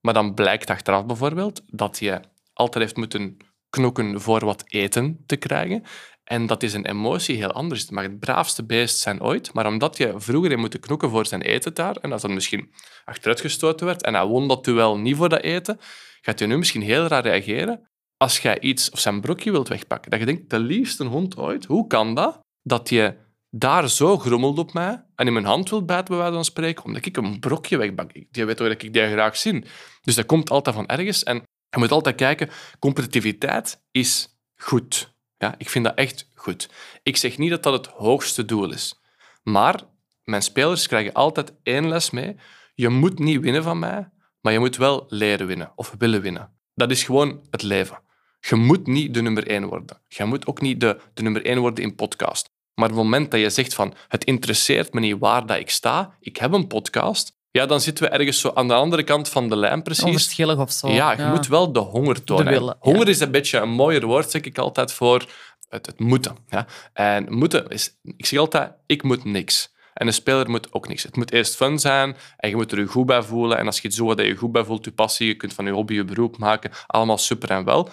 Maar 0.00 0.14
dan 0.14 0.34
blijkt 0.34 0.70
achteraf 0.70 1.06
bijvoorbeeld 1.06 1.62
dat 1.66 1.98
je 1.98 2.20
altijd 2.52 2.84
heeft 2.84 2.96
moeten 2.96 3.36
knokken 3.70 4.20
voor 4.20 4.44
wat 4.44 4.64
eten 4.66 5.22
te 5.26 5.36
krijgen. 5.36 5.84
En 6.30 6.46
dat 6.46 6.62
is 6.62 6.72
een 6.72 6.86
emotie 6.86 7.36
heel 7.36 7.52
anders. 7.52 7.80
Het 7.80 7.90
mag 7.90 8.02
het 8.02 8.20
braafste 8.20 8.64
beest 8.64 8.98
zijn 8.98 9.22
ooit, 9.22 9.52
maar 9.52 9.66
omdat 9.66 9.96
je 9.96 10.14
vroeger 10.16 10.48
heeft 10.48 10.60
moeten 10.60 10.80
knokken 10.80 11.10
voor 11.10 11.26
zijn 11.26 11.42
eten 11.42 11.74
daar, 11.74 11.96
en 11.96 12.12
als 12.12 12.22
dat 12.22 12.30
misschien 12.30 12.72
achteruitgestoten 13.04 13.86
werd, 13.86 14.02
en 14.02 14.14
hij 14.14 14.26
won 14.26 14.48
dat 14.48 14.64
duel 14.64 14.98
niet 14.98 15.16
voor 15.16 15.28
dat 15.28 15.42
eten, 15.42 15.80
gaat 16.20 16.38
hij 16.38 16.48
nu 16.48 16.58
misschien 16.58 16.82
heel 16.82 17.06
raar 17.06 17.22
reageren 17.22 17.88
als 18.16 18.38
jij 18.38 18.60
iets 18.60 18.90
of 18.90 18.98
zijn 18.98 19.20
broekje 19.20 19.50
wilt 19.50 19.68
wegpakken. 19.68 20.10
Dat 20.10 20.20
je 20.20 20.26
denkt, 20.26 20.50
de 20.50 20.58
liefste 20.58 21.04
hond 21.04 21.36
ooit, 21.36 21.64
hoe 21.64 21.86
kan 21.86 22.14
dat? 22.14 22.38
Dat 22.62 22.88
je 22.88 23.16
daar 23.48 23.88
zo 23.88 24.18
grummelt 24.18 24.58
op 24.58 24.72
mij 24.72 25.04
en 25.14 25.26
in 25.26 25.32
mijn 25.32 25.44
hand 25.44 25.70
wil 25.70 25.84
bijten, 25.84 26.16
bij 26.16 26.30
wijze 26.30 26.42
spreken, 26.42 26.84
omdat 26.84 27.06
ik 27.06 27.16
een 27.16 27.40
brokje 27.40 27.76
wegbak. 27.76 28.12
Die 28.12 28.44
weet 28.44 28.56
toch 28.56 28.68
dat 28.68 28.82
ik 28.82 28.92
die 28.92 29.06
graag 29.06 29.36
zie. 29.36 29.64
Dus 30.02 30.14
dat 30.14 30.26
komt 30.26 30.50
altijd 30.50 30.76
van 30.76 30.86
ergens. 30.86 31.22
En 31.22 31.36
je 31.70 31.78
moet 31.78 31.92
altijd 31.92 32.16
kijken, 32.16 32.50
competitiviteit 32.78 33.82
is 33.90 34.40
goed. 34.56 35.18
Ja, 35.42 35.54
ik 35.58 35.68
vind 35.68 35.84
dat 35.84 35.94
echt 35.94 36.30
goed. 36.34 36.68
Ik 37.02 37.16
zeg 37.16 37.38
niet 37.38 37.50
dat 37.50 37.62
dat 37.62 37.72
het 37.72 37.86
hoogste 37.86 38.44
doel 38.44 38.72
is. 38.72 39.00
Maar 39.42 39.82
mijn 40.24 40.42
spelers 40.42 40.86
krijgen 40.86 41.12
altijd 41.12 41.52
één 41.62 41.88
les 41.88 42.10
mee. 42.10 42.36
Je 42.74 42.88
moet 42.88 43.18
niet 43.18 43.40
winnen 43.40 43.62
van 43.62 43.78
mij, 43.78 44.08
maar 44.40 44.52
je 44.52 44.58
moet 44.58 44.76
wel 44.76 45.04
leren 45.08 45.46
winnen 45.46 45.72
of 45.74 45.94
willen 45.98 46.20
winnen. 46.20 46.52
Dat 46.74 46.90
is 46.90 47.02
gewoon 47.02 47.46
het 47.50 47.62
leven. 47.62 48.02
Je 48.40 48.56
moet 48.56 48.86
niet 48.86 49.14
de 49.14 49.22
nummer 49.22 49.46
één 49.46 49.66
worden. 49.66 50.02
Je 50.08 50.24
moet 50.24 50.46
ook 50.46 50.60
niet 50.60 50.80
de, 50.80 51.00
de 51.14 51.22
nummer 51.22 51.44
één 51.44 51.58
worden 51.58 51.84
in 51.84 51.94
podcast. 51.94 52.50
Maar 52.74 52.90
op 52.90 52.94
het 52.94 53.04
moment 53.04 53.30
dat 53.30 53.40
je 53.40 53.50
zegt 53.50 53.74
van 53.74 53.94
het 54.08 54.24
interesseert 54.24 54.92
me 54.92 55.00
niet 55.00 55.18
waar 55.18 55.46
dat 55.46 55.58
ik 55.58 55.70
sta, 55.70 56.16
ik 56.20 56.36
heb 56.36 56.52
een 56.52 56.66
podcast, 56.66 57.38
ja, 57.50 57.66
dan 57.66 57.80
zitten 57.80 58.04
we 58.04 58.10
ergens 58.10 58.40
zo 58.40 58.50
aan 58.54 58.68
de 58.68 58.74
andere 58.74 59.02
kant 59.02 59.28
van 59.28 59.48
de 59.48 59.56
lijn 59.56 59.82
precies. 59.82 60.04
Onverschillig 60.04 60.58
of 60.58 60.72
zo. 60.72 60.88
Ja, 60.88 61.12
je 61.12 61.24
moet 61.24 61.46
wel 61.46 61.72
de 61.72 61.78
honger 61.78 62.24
tonen. 62.24 62.44
De 62.44 62.50
willen, 62.50 62.76
honger 62.78 63.04
ja. 63.04 63.10
is 63.10 63.20
een 63.20 63.30
beetje 63.30 63.58
een 63.58 63.70
mooier 63.70 64.06
woord, 64.06 64.30
zeg 64.30 64.42
ik 64.42 64.58
altijd, 64.58 64.92
voor 64.92 65.24
het, 65.68 65.86
het 65.86 65.98
moeten. 65.98 66.36
Ja? 66.48 66.66
En 66.92 67.32
moeten 67.32 67.68
is... 67.68 67.98
Ik 68.02 68.26
zeg 68.26 68.38
altijd, 68.38 68.72
ik 68.86 69.02
moet 69.02 69.24
niks. 69.24 69.72
En 69.94 70.06
een 70.06 70.12
speler 70.12 70.50
moet 70.50 70.72
ook 70.72 70.88
niks. 70.88 71.02
Het 71.02 71.16
moet 71.16 71.32
eerst 71.32 71.56
fun 71.56 71.78
zijn 71.78 72.16
en 72.36 72.48
je 72.48 72.56
moet 72.56 72.72
er 72.72 72.78
je 72.78 72.86
goed 72.86 73.06
bij 73.06 73.22
voelen. 73.22 73.58
En 73.58 73.66
als 73.66 73.80
je 73.80 73.86
het 73.86 73.96
zo 73.96 74.04
wat 74.04 74.20
je 74.20 74.36
goed 74.36 74.52
bij 74.52 74.64
voelt, 74.64 74.84
je 74.84 74.92
passie, 74.92 75.26
je 75.26 75.34
kunt 75.34 75.52
van 75.52 75.64
je 75.64 75.70
hobby 75.70 75.94
je 75.94 76.04
beroep 76.04 76.38
maken, 76.38 76.70
allemaal 76.86 77.18
super 77.18 77.50
en 77.50 77.64
wel. 77.64 77.88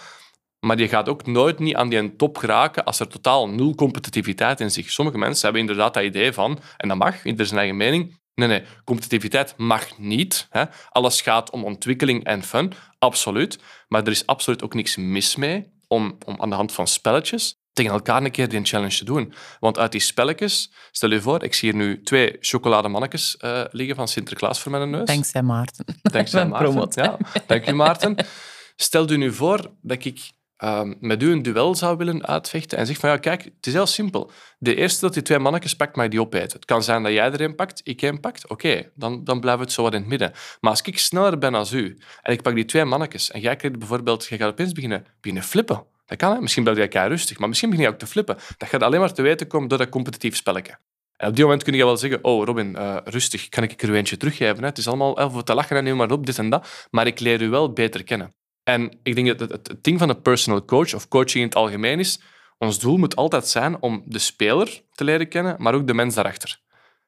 Maar 0.60 0.78
je 0.78 0.88
gaat 0.88 1.10
ook 1.10 1.26
nooit 1.26 1.60
niet 1.60 1.76
aan 1.76 1.90
die 1.90 2.16
top 2.16 2.38
geraken 2.38 2.86
als 2.86 3.00
er 3.00 3.08
totaal 3.08 3.50
nul 3.50 3.76
competitiviteit 3.76 4.60
in 4.60 4.72
zich. 4.72 4.92
Sommige 4.92 5.18
mensen 5.18 5.44
hebben 5.44 5.62
inderdaad 5.62 5.94
dat 5.94 6.04
idee 6.04 6.34
van, 6.34 6.60
en 6.78 6.88
dat 6.88 6.98
mag, 6.98 7.26
ieder 7.26 7.46
zijn 7.46 7.60
eigen 7.60 7.78
mening. 7.78 8.20
Nee, 8.40 8.48
nee, 8.48 8.64
competitiviteit 8.84 9.54
mag 9.58 9.98
niet. 9.98 10.48
Hè. 10.50 10.64
Alles 10.90 11.22
gaat 11.22 11.50
om 11.52 11.64
ontwikkeling 11.64 12.24
en 12.24 12.44
fun, 12.44 12.74
absoluut. 13.00 13.60
Maar 13.88 14.04
er 14.04 14.12
is 14.12 14.26
absoluut 14.26 14.64
ook 14.64 14.74
niks 14.74 14.96
mis 14.96 15.36
mee 15.36 15.72
om, 15.88 16.18
om 16.26 16.42
aan 16.42 16.50
de 16.50 16.56
hand 16.56 16.72
van 16.72 16.88
spelletjes 16.88 17.60
tegen 17.74 17.92
elkaar 17.92 18.24
een 18.24 18.32
keer 18.32 18.50
die 18.50 18.66
challenge 18.66 18.98
te 18.98 19.06
doen. 19.06 19.34
Want 19.60 19.78
uit 19.78 19.92
die 19.92 20.02
spelletjes, 20.02 20.72
stel 20.92 21.10
je 21.10 21.22
voor, 21.22 21.44
ik 21.44 21.54
zie 21.54 21.72
hier 21.72 21.80
nu 21.80 22.02
twee 22.02 22.38
chocolademannetjes 22.40 23.38
uh, 23.40 23.64
liggen 23.72 23.96
van 23.96 24.08
Sinterklaas 24.08 24.60
voor 24.60 24.72
mijn 24.72 24.90
neus. 24.90 25.06
Dankzij 25.06 25.42
Maarten. 25.42 25.86
Dankzij 26.02 26.48
Maarten. 26.50 27.04
Ja, 27.04 27.18
dank 27.48 27.66
je, 27.66 27.74
Maarten. 27.74 28.16
Stel 28.76 29.12
je 29.12 29.18
nu 29.18 29.34
voor 29.34 29.72
dat 29.82 30.06
ik 30.06 30.32
ehm, 30.58 30.94
met 31.00 31.24
u 31.24 31.32
een 31.32 31.42
duel 31.42 31.76
zou 31.76 31.98
willen 31.98 32.28
uitvechten 32.28 32.78
en 32.78 32.86
zeg 32.86 32.98
van 32.98 33.10
ja, 33.10 33.18
kijk, 33.18 33.44
het 33.44 33.68
is 33.68 33.74
heel 33.74 33.86
simpel. 33.86 34.32
De 34.60 34.76
eerste 34.76 35.02
dat 35.02 35.14
die 35.14 35.24
twee 35.24 35.40
mannetjes 35.40 35.76
pakt, 35.76 35.96
mag 35.96 36.06
je 36.06 36.12
die 36.12 36.22
opeten. 36.22 36.58
Het 36.58 36.66
kan 36.66 36.84
zijn 36.84 37.04
dat 37.04 37.12
jij 37.12 37.32
er 37.32 37.42
een 37.42 37.56
pakt, 37.56 37.82
ik 37.84 38.02
een 38.02 38.20
pakt. 38.20 38.48
Oké, 38.48 38.92
dan, 38.96 39.24
dan 39.24 39.40
blijven 39.40 39.62
we 39.62 39.66
het 39.66 39.76
zo 39.76 39.84
wat 39.84 39.94
in 39.94 40.00
het 40.00 40.10
midden. 40.10 40.32
Maar 40.60 40.72
als 40.72 40.82
ik 40.82 40.98
sneller 40.98 41.38
ben 41.38 41.54
als 41.54 41.72
u 41.72 41.98
en 42.22 42.34
ik 42.34 42.42
pak 42.42 42.56
die 42.56 42.66
twee 42.66 42.86
mannetjes 42.86 43.32
en 43.32 43.40
jij 43.40 43.56
krijgt 43.56 43.80
bijvoorbeeld, 43.80 44.26
jij 44.26 44.38
gaat 44.38 44.52
opeens 44.52 44.72
beginnen, 44.72 45.06
beginnen 45.22 45.44
flippen. 45.44 45.84
Dat 46.06 46.18
kan, 46.18 46.34
hè? 46.34 46.42
Misschien 46.42 46.64
blijf 46.64 46.78
jij 46.78 46.88
elkaar 46.88 47.10
rustig, 47.10 47.40
maar 47.40 47.48
misschien 47.48 47.70
begin 47.70 47.86
je 47.86 47.92
ook 47.92 48.00
te 48.00 48.08
flippen. 48.08 48.38
Dat 48.58 48.70
gaat 48.70 48.84
alleen 48.84 49.00
maar 49.00 49.14
te 49.14 49.22
weten 49.22 49.48
komen 49.48 49.68
door 49.68 49.78
dat 49.78 49.90
competitief 49.90 50.36
spelletje. 50.36 50.78
En 51.18 51.28
op 51.28 51.36
die 51.36 51.44
moment 51.44 51.64
kun 51.64 51.74
je 51.74 51.86
wel 51.86 51.98
zeggen, 51.98 52.24
oh 52.24 52.46
Robin, 52.46 52.76
eh, 52.76 52.98
rustig, 53.04 53.50
kan 53.50 53.64
ik 53.64 53.82
er 53.82 53.90
u 53.90 53.96
eentje 53.96 54.18
teruggeven? 54.18 54.58
Hè? 54.58 54.66
Het 54.66 54.78
is 54.78 54.88
allemaal 54.88 55.32
voor 55.32 55.44
te 55.44 55.54
lachen 55.54 55.78
en 55.78 55.84
neem 55.84 55.96
maar 55.96 56.12
op, 56.12 56.26
dit 56.26 56.38
en 56.38 56.50
dat. 56.50 56.88
Maar 56.92 57.08
ik 57.08 57.20
leer 57.20 57.42
u 57.42 57.50
wel 57.50 57.74
beter 57.74 58.04
kennen. 58.04 58.34
En 58.68 59.00
ik 59.04 59.16
denk 59.16 59.40
dat 59.40 59.50
het, 59.50 59.78
ding 59.82 60.00
van 60.00 60.10
een 60.10 60.22
personal 60.22 60.66
coach, 60.66 60.94
of 60.94 61.08
coaching 61.08 61.44
in 61.44 61.50
het 61.50 61.56
algemeen 61.56 62.00
is, 62.00 62.20
ons 62.58 62.80
doel 62.80 62.98
moet 62.98 63.16
altijd 63.16 63.48
zijn 63.48 63.82
om 63.82 64.04
de 64.06 64.20
speler 64.20 64.82
te 64.92 65.04
leren 65.04 65.28
kennen, 65.28 65.56
maar 65.60 65.74
ook 65.74 65.88
de 65.88 65.94
mens 65.94 66.16
daarachter. 66.16 66.60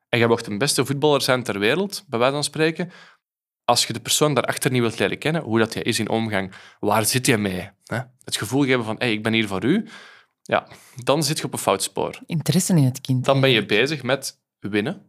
En 0.10 0.20
jij 0.20 0.28
mocht 0.28 0.46
de 0.46 0.58
beste 0.58 0.86
voetballer 0.86 1.22
zijn 1.22 1.44
ter 1.44 1.60
wereld, 1.60 2.04
bij 2.08 2.20
wijze 2.20 2.34
van 2.34 2.44
spreken, 2.44 2.92
als 3.66 3.86
je 3.86 3.94
de 3.94 4.00
persoon 4.00 4.34
daarachter 4.34 4.72
niet 4.72 4.82
wilt 4.82 5.00
leren 5.00 5.18
kennen, 5.18 5.42
hoe 5.42 5.60
dat 5.60 5.74
hij 5.74 5.84
is 5.84 6.00
in 6.00 6.10
omgang, 6.10 6.54
waar 6.80 7.06
zit 7.06 7.26
je 7.26 7.38
mee? 7.38 7.70
Hè? 7.84 8.00
Het 8.24 8.38
gevoel 8.38 8.64
geven 8.64 8.84
van, 8.84 8.96
hey, 8.98 9.12
ik 9.12 9.24
ben 9.24 9.34
hier 9.34 9.48
voor 9.48 9.64
u, 9.64 9.88
ja, 10.42 10.68
dan 11.04 11.24
zit 11.24 11.38
je 11.38 11.44
op 11.44 11.54
een 11.54 11.60
fout 11.60 11.84
spoor. 11.84 12.20
Interesse 12.26 12.76
in 12.76 12.84
het 12.84 13.02
kind. 13.02 13.26
Dan 13.26 13.42
ben 13.42 13.50
je 13.50 13.66
bezig 13.66 14.04
met 14.04 14.40
winnen. 14.60 15.06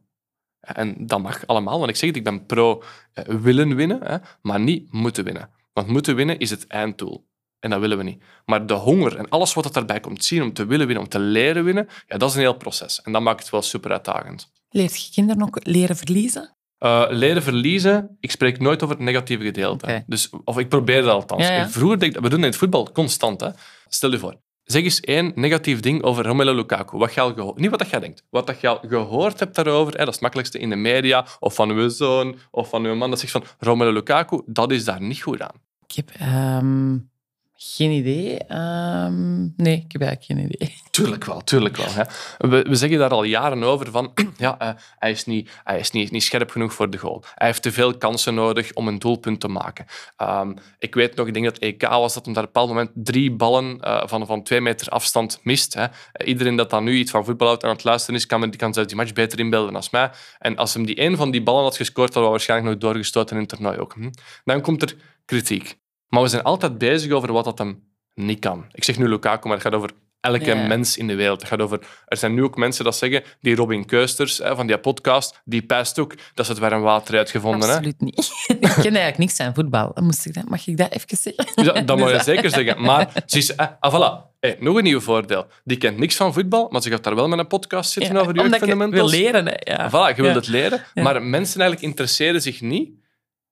En 0.61 1.07
dat 1.07 1.21
mag 1.21 1.47
allemaal, 1.47 1.79
want 1.79 1.91
ik 1.91 1.97
zeg 1.97 2.09
het, 2.09 2.19
ik 2.19 2.25
ben 2.25 2.47
pro 2.47 2.83
eh, 3.13 3.25
willen 3.25 3.75
winnen, 3.75 4.03
hè, 4.03 4.17
maar 4.43 4.61
niet 4.61 4.93
moeten 4.93 5.25
winnen. 5.25 5.59
Want 5.73 5.87
moeten 5.87 6.17
winnen 6.17 6.39
is 6.39 6.51
het 6.51 6.67
einddoel. 6.67 7.29
En 7.59 7.71
dat 7.71 7.81
willen 7.81 7.99
we 7.99 8.05
niet. 8.05 8.23
Maar 8.45 8.67
de 8.67 8.75
honger 8.75 9.17
en 9.17 9.29
alles 9.29 9.55
wat 9.55 9.73
daarbij 9.73 10.01
komt 10.01 10.25
zien 10.25 10.43
om 10.43 10.53
te 10.53 10.67
willen 10.67 10.87
winnen, 10.87 11.05
om 11.05 11.11
te 11.11 11.19
leren 11.19 11.65
winnen, 11.65 11.89
ja, 12.07 12.17
dat 12.17 12.29
is 12.29 12.35
een 12.35 12.41
heel 12.41 12.57
proces. 12.57 13.03
En 13.03 13.13
dat 13.13 13.23
maakt 13.23 13.41
het 13.41 13.51
wel 13.51 13.63
super 13.63 13.91
uitdagend. 13.91 14.53
Leert 14.69 15.05
je 15.05 15.13
kinderen 15.13 15.43
ook 15.43 15.59
leren 15.63 15.97
verliezen? 15.97 16.55
Uh, 16.79 17.07
leren 17.09 17.43
verliezen, 17.43 18.17
ik 18.21 18.31
spreek 18.31 18.61
nooit 18.61 18.83
over 18.83 18.97
het 18.97 19.05
negatieve 19.05 19.45
gedeelte. 19.45 20.05
Dus, 20.07 20.31
of 20.45 20.59
ik 20.59 20.69
probeer 20.69 21.03
dat 21.03 21.13
althans. 21.13 21.47
Ja, 21.47 21.55
ja. 21.55 21.69
Vroeger 21.69 21.99
deed 21.99 22.17
ik, 22.17 22.23
we 22.23 22.29
doen 22.29 22.39
in 22.39 22.45
het 22.45 22.57
voetbal 22.57 22.93
constant. 22.93 23.41
Hè. 23.41 23.49
Stel 23.89 24.11
je 24.11 24.19
voor, 24.19 24.41
zeg 24.71 24.83
eens 24.83 25.01
één 25.01 25.33
negatief 25.35 25.81
ding 25.81 26.03
over 26.03 26.25
Romelu 26.25 26.53
Lukaku. 26.53 26.99
Wat 26.99 27.15
je 27.15 27.53
Niet 27.57 27.71
wat 27.71 27.79
dat 27.79 27.91
jij 27.91 28.01
denkt, 28.01 28.25
wat 28.31 28.47
dat 28.47 28.61
je 28.61 28.69
al 28.69 28.81
gehoord 28.89 29.41
hebt 29.41 29.55
daarover. 29.55 29.93
Hè, 29.93 29.99
dat 29.99 30.09
is 30.09 30.15
het 30.15 30.23
makkelijkste 30.23 30.59
in 30.59 30.71
de 30.71 30.77
media, 30.77 31.27
of 31.39 31.55
van 31.55 31.71
uw 31.71 31.89
zoon, 31.89 32.37
of 32.51 32.69
van 32.69 32.85
uw 32.85 32.95
man. 32.95 33.11
Dat 33.11 33.19
zegt 33.19 33.33
van 33.33 33.45
Romelu 33.59 33.93
Lukaku, 33.93 34.43
dat 34.47 34.73
is 34.73 34.85
daar 34.85 35.01
niet 35.01 35.23
goed 35.23 35.43
aan. 35.43 35.57
Ik 35.87 35.97
heb 35.97 36.11
ehm, 36.11 36.97
geen 37.63 37.91
idee. 37.91 38.39
Ehm, 38.39 39.41
nee, 39.57 39.85
ik 39.87 39.93
heb 39.93 40.03
eigenlijk 40.03 40.25
geen 40.25 40.39
idee. 40.39 40.75
Tuurlijk 40.91 41.25
wel, 41.25 41.41
tuurlijk 41.41 41.77
wel. 41.77 42.07
We, 42.39 42.63
we 42.63 42.75
zeggen 42.75 42.99
daar 42.99 43.11
al 43.11 43.23
jaren 43.23 43.63
over 43.63 43.91
van, 43.91 44.13
ja, 44.37 44.59
eh, 44.59 44.71
hij 44.99 45.11
is, 45.11 45.25
niet, 45.25 45.51
hij 45.65 45.79
is 45.79 45.91
niet, 45.91 46.11
niet 46.11 46.23
scherp 46.23 46.51
genoeg 46.51 46.73
voor 46.73 46.91
de 46.91 46.99
goal. 46.99 47.23
Hij 47.35 47.47
heeft 47.47 47.63
te 47.63 47.73
veel 47.73 47.97
kansen 47.97 48.35
nodig 48.35 48.73
om 48.73 48.89
een 48.89 48.99
doelpunt 48.99 49.41
te 49.41 49.49
maken. 49.49 49.87
Ehm, 50.17 50.53
ik 50.79 50.95
weet 50.95 51.17
nog, 51.17 51.27
ik 51.27 51.33
denk 51.33 51.45
dat 51.45 51.59
EK 51.59 51.83
was, 51.83 52.15
dat 52.15 52.25
hij 52.25 52.35
daar 52.35 52.43
op 52.43 52.49
een 52.49 52.63
bepaald 52.63 52.69
moment 52.69 52.91
drie 52.95 53.33
ballen 53.33 53.81
eh, 53.81 54.03
van, 54.07 54.27
van 54.27 54.43
twee 54.43 54.61
meter 54.61 54.89
afstand 54.89 55.41
mist. 55.43 55.75
Hè. 55.75 55.87
Iedereen 56.25 56.57
dat 56.57 56.71
dan 56.71 56.85
nu 56.85 56.97
iets 56.97 57.11
van 57.11 57.25
voetbal 57.25 57.47
houdt 57.47 57.63
en 57.63 57.69
aan 57.69 57.75
het 57.75 57.85
luisteren 57.85 58.17
is, 58.17 58.27
kan, 58.27 58.41
die 58.41 58.57
kan 58.57 58.73
zelfs 58.73 58.89
die 58.89 58.99
match 58.99 59.13
beter 59.13 59.39
inbeelden 59.39 59.77
als 59.77 59.91
mij. 59.91 60.11
En 60.39 60.57
als 60.57 60.75
hem 60.75 60.87
die 60.87 60.97
één 60.97 61.17
van 61.17 61.31
die 61.31 61.43
ballen 61.43 61.63
had 61.63 61.77
gescoord, 61.77 62.09
hadden 62.09 62.25
we 62.25 62.31
waarschijnlijk 62.31 62.71
nog 62.71 62.81
doorgestoten 62.81 63.37
in 63.37 63.43
het 63.43 63.51
toernooi 63.51 63.79
ook. 63.79 63.93
Hm. 63.93 64.11
Dan 64.45 64.61
komt 64.61 64.83
er 64.83 64.97
kritiek. 65.25 65.80
Maar 66.11 66.23
we 66.23 66.29
zijn 66.29 66.43
altijd 66.43 66.79
bezig 66.79 67.13
over 67.13 67.33
wat 67.33 67.45
dat 67.45 67.59
hem 67.59 67.83
niet 68.15 68.39
kan. 68.39 68.65
Ik 68.73 68.85
zeg 68.85 68.99
nu 68.99 69.09
Lukaku, 69.09 69.47
maar 69.49 69.57
het 69.57 69.67
gaat 69.67 69.75
over 69.75 69.91
elke 70.21 70.45
Ja. 70.45 70.67
mens 70.67 70.97
in 70.97 71.07
de 71.07 71.15
wereld. 71.15 71.41
Het 71.41 71.49
gaat 71.49 71.61
over, 71.61 71.81
er 72.07 72.17
zijn 72.17 72.35
nu 72.35 72.43
ook 72.43 72.57
mensen 72.57 72.85
dat 72.85 72.97
zeggen, 72.97 73.23
die 73.41 73.55
Robin 73.55 73.85
Keusters 73.87 74.39
hè, 74.39 74.57
van 74.57 74.67
die 74.67 74.79
podcast, 74.79 75.41
die 75.45 75.63
pijst 75.63 75.99
ook 75.99 76.15
dat 76.35 76.47
ze 76.47 76.53
het 76.53 76.73
een 76.73 76.81
water 76.81 77.17
uitgevonden. 77.19 77.69
Hè? 77.69 77.75
Absoluut 77.75 78.01
niet. 78.01 78.17
ik 78.49 78.59
ken 78.61 78.71
eigenlijk 78.83 79.19
niks 79.19 79.41
aan 79.41 79.55
voetbal. 79.55 79.93
Moest 80.01 80.27
ik 80.27 80.35
dat, 80.35 80.49
mag 80.49 80.67
ik 80.67 80.77
dat 80.77 80.93
even 80.93 81.17
zeggen? 81.17 81.47
Dus 81.55 81.65
dat, 81.65 81.87
dat 81.87 81.99
moet 81.99 82.09
je 82.09 82.15
Dus, 82.15 82.25
zeker 82.25 82.51
zeggen. 82.51 82.83
Maar 82.83 83.23
ze 83.27 83.39
is, 83.39 83.55
eh, 83.55 83.67
ah, 83.81 83.95
voilà. 83.95 84.29
Hey, 84.41 84.57
nog 84.61 84.77
een 84.77 84.83
nieuw 84.83 85.01
voordeel. 85.01 85.47
Die 85.65 85.77
kent 85.77 85.99
niks 85.99 86.17
van 86.17 86.33
voetbal, 86.33 86.69
maar 86.71 86.83
ze 86.83 86.91
gaat 86.91 87.05
daar 87.05 87.15
wel 87.15 87.29
met 87.29 87.39
een 87.39 87.47
podcast 87.47 87.91
zitten 87.91 88.15
ja, 88.15 88.21
over 88.21 88.33
omdat 88.33 88.45
ik 88.47 88.53
het 88.53 88.61
wil 88.61 88.79
jeugdfundamentals. 88.79 89.13
leren. 89.13 89.47
Hè. 89.47 89.55
Ja. 89.59 89.89
Voilà, 89.89 90.17
je 90.17 90.23
wilt 90.23 90.35
Ja. 90.35 90.41
het 90.41 90.49
leren. 90.49 90.85
Maar 90.95 91.23
mensen 91.23 91.61
eigenlijk 91.61 91.91
interesseren 91.91 92.43
zich 92.43 92.61
niet 92.61 92.91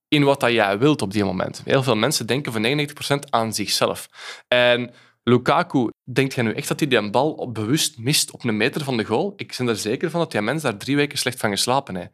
in 0.08 0.24
wat 0.24 0.40
dat 0.40 0.50
jij 0.52 0.78
wilt 0.78 1.02
op 1.02 1.12
die 1.12 1.24
moment. 1.24 1.62
Heel 1.64 1.82
veel 1.82 1.96
mensen 1.96 2.26
denken 2.26 2.52
voor 2.52 2.60
99% 2.60 3.30
aan 3.30 3.54
zichzelf. 3.54 4.08
En 4.48 4.90
Lukaku, 5.22 5.90
denkt 6.04 6.34
jij 6.34 6.44
nu 6.44 6.52
echt 6.52 6.68
dat 6.68 6.80
hij 6.80 6.88
die 6.88 7.10
bal 7.10 7.32
op- 7.32 7.54
bewust 7.54 7.98
mist 7.98 8.30
op 8.30 8.44
een 8.44 8.56
meter 8.56 8.84
van 8.84 8.96
de 8.96 9.04
goal? 9.04 9.32
Ik 9.36 9.54
ben 9.58 9.68
er 9.68 9.76
zeker 9.76 10.10
van 10.10 10.20
dat 10.20 10.30
die 10.30 10.40
mens 10.40 10.62
daar 10.62 10.76
drie 10.76 10.96
weken 10.96 11.18
slecht 11.18 11.40
van 11.40 11.50
geslapen 11.50 11.96
heeft. 11.96 12.10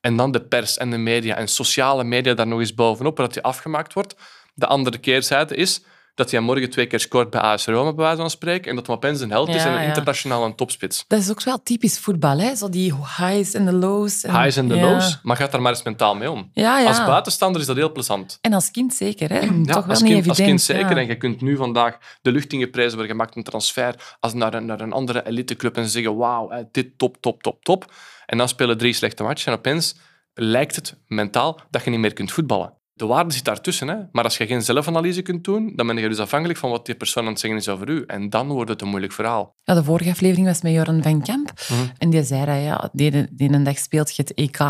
En 0.00 0.16
dan 0.16 0.32
de 0.32 0.42
pers 0.44 0.76
en 0.76 0.90
de 0.90 0.96
media 0.96 1.36
en 1.36 1.48
sociale 1.48 2.04
media 2.04 2.34
daar 2.34 2.46
nog 2.46 2.60
eens 2.60 2.74
bovenop, 2.74 3.16
dat 3.16 3.34
hij 3.34 3.42
afgemaakt 3.42 3.92
wordt. 3.92 4.16
De 4.54 4.66
andere 4.66 4.98
keerzijde 4.98 5.54
is 5.54 5.82
dat 6.14 6.30
hij 6.30 6.40
morgen 6.40 6.70
twee 6.70 6.86
keer 6.86 7.00
scoort 7.00 7.30
bij 7.30 7.40
AS 7.40 7.66
Roma, 7.66 7.92
bij 7.94 8.04
wijze 8.04 8.20
van 8.20 8.30
spreken, 8.30 8.70
en 8.70 8.76
dat 8.76 8.86
hij 8.86 8.96
opeens 8.96 9.20
een 9.20 9.30
held 9.30 9.48
is 9.48 9.54
Ja, 9.54 9.64
en 9.68 9.74
een 9.74 9.80
ja. 9.80 9.86
internationaal 9.86 10.44
een 10.44 10.54
topspits. 10.54 11.04
Dat 11.08 11.20
is 11.20 11.30
ook 11.30 11.42
wel 11.42 11.62
typisch 11.62 11.98
voetbal, 11.98 12.38
hè? 12.38 12.54
Zo 12.54 12.68
die 12.68 12.94
highs 12.94 13.54
en 13.54 13.64
de 13.64 13.72
lows. 13.72 14.24
En, 14.24 14.40
Highs 14.40 14.56
en 14.56 14.68
de 14.68 14.74
ja. 14.76 14.90
lows, 14.90 15.18
maar 15.22 15.36
gaat 15.36 15.52
daar 15.52 15.62
maar 15.62 15.72
eens 15.72 15.82
mentaal 15.82 16.14
mee 16.14 16.30
om. 16.30 16.50
Ja, 16.52 16.78
ja. 16.78 16.86
Als 16.86 17.04
buitenstaander 17.04 17.60
is 17.60 17.66
dat 17.66 17.76
heel 17.76 17.92
plezant. 17.92 18.38
En 18.40 18.52
als 18.52 18.70
kind 18.70 18.94
zeker, 18.94 19.30
hè? 19.30 19.38
Ja, 19.38 19.46
Toch 19.48 19.74
wel 19.74 19.84
als, 19.86 20.02
niet 20.02 20.12
kind, 20.12 20.28
als 20.28 20.38
evident. 20.38 20.66
kind 20.66 20.80
zeker. 20.80 20.96
En 20.96 21.06
je 21.06 21.16
kunt 21.16 21.40
nu 21.40 21.56
vandaag 21.56 21.98
de 22.22 22.32
lucht 22.32 22.52
in 22.52 22.60
geprezen 22.60 22.90
worden. 22.90 23.08
Je 23.08 23.14
maakt 23.14 23.36
een 23.36 23.42
transfer 23.42 24.16
als 24.20 24.34
naar, 24.34 24.54
een, 24.54 24.66
naar 24.66 24.80
een 24.80 24.92
andere 24.92 25.26
eliteclub 25.26 25.76
en 25.76 25.84
ze 25.84 25.90
zeggen 25.90 26.16
wauw, 26.16 26.68
dit 26.72 26.98
top, 26.98 27.16
top, 27.20 27.42
top, 27.42 27.64
top. 27.64 27.92
En 28.26 28.38
dan 28.38 28.48
spelen 28.48 28.78
drie 28.78 28.92
slechte 28.92 29.22
matchen 29.22 29.52
en 29.52 29.58
opeens 29.58 29.94
lijkt 30.34 30.76
het 30.76 30.96
mentaal 31.06 31.60
dat 31.70 31.84
je 31.84 31.90
niet 31.90 31.98
meer 32.00 32.12
kunt 32.12 32.32
voetballen. 32.32 32.72
De 32.96 33.06
waarde 33.06 33.32
zit 33.34 33.44
daartussen. 33.44 33.88
Hè? 33.88 33.96
Maar 34.12 34.24
als 34.24 34.36
je 34.36 34.46
geen 34.46 34.62
zelfanalyse 34.62 35.22
kunt 35.22 35.44
doen, 35.44 35.72
dan 35.76 35.86
ben 35.86 35.96
je 35.96 36.08
dus 36.08 36.18
afhankelijk 36.18 36.58
van 36.58 36.70
wat 36.70 36.86
die 36.86 36.94
persoon 36.94 37.24
aan 37.24 37.30
het 37.30 37.40
zeggen 37.40 37.58
is 37.58 37.68
over 37.68 37.88
u. 37.88 38.04
En 38.06 38.30
dan 38.30 38.48
wordt 38.48 38.70
het 38.70 38.82
een 38.82 38.88
moeilijk 38.88 39.12
verhaal. 39.12 39.56
Ja, 39.62 39.74
de 39.74 39.84
vorige 39.84 40.10
aflevering 40.10 40.46
was 40.46 40.62
met 40.62 40.72
Joran 40.72 41.02
van 41.02 41.22
Kamp. 41.22 41.52
Mhm. 41.68 41.80
En 41.98 42.10
die 42.10 42.22
zei 42.24 42.44
dat, 42.44 42.62
ja, 42.62 42.90
de 42.92 43.28
ene, 43.36 43.62
dag 43.62 43.78
speelt 43.78 44.16
je 44.16 44.22
het 44.22 44.34
EK 44.34 44.60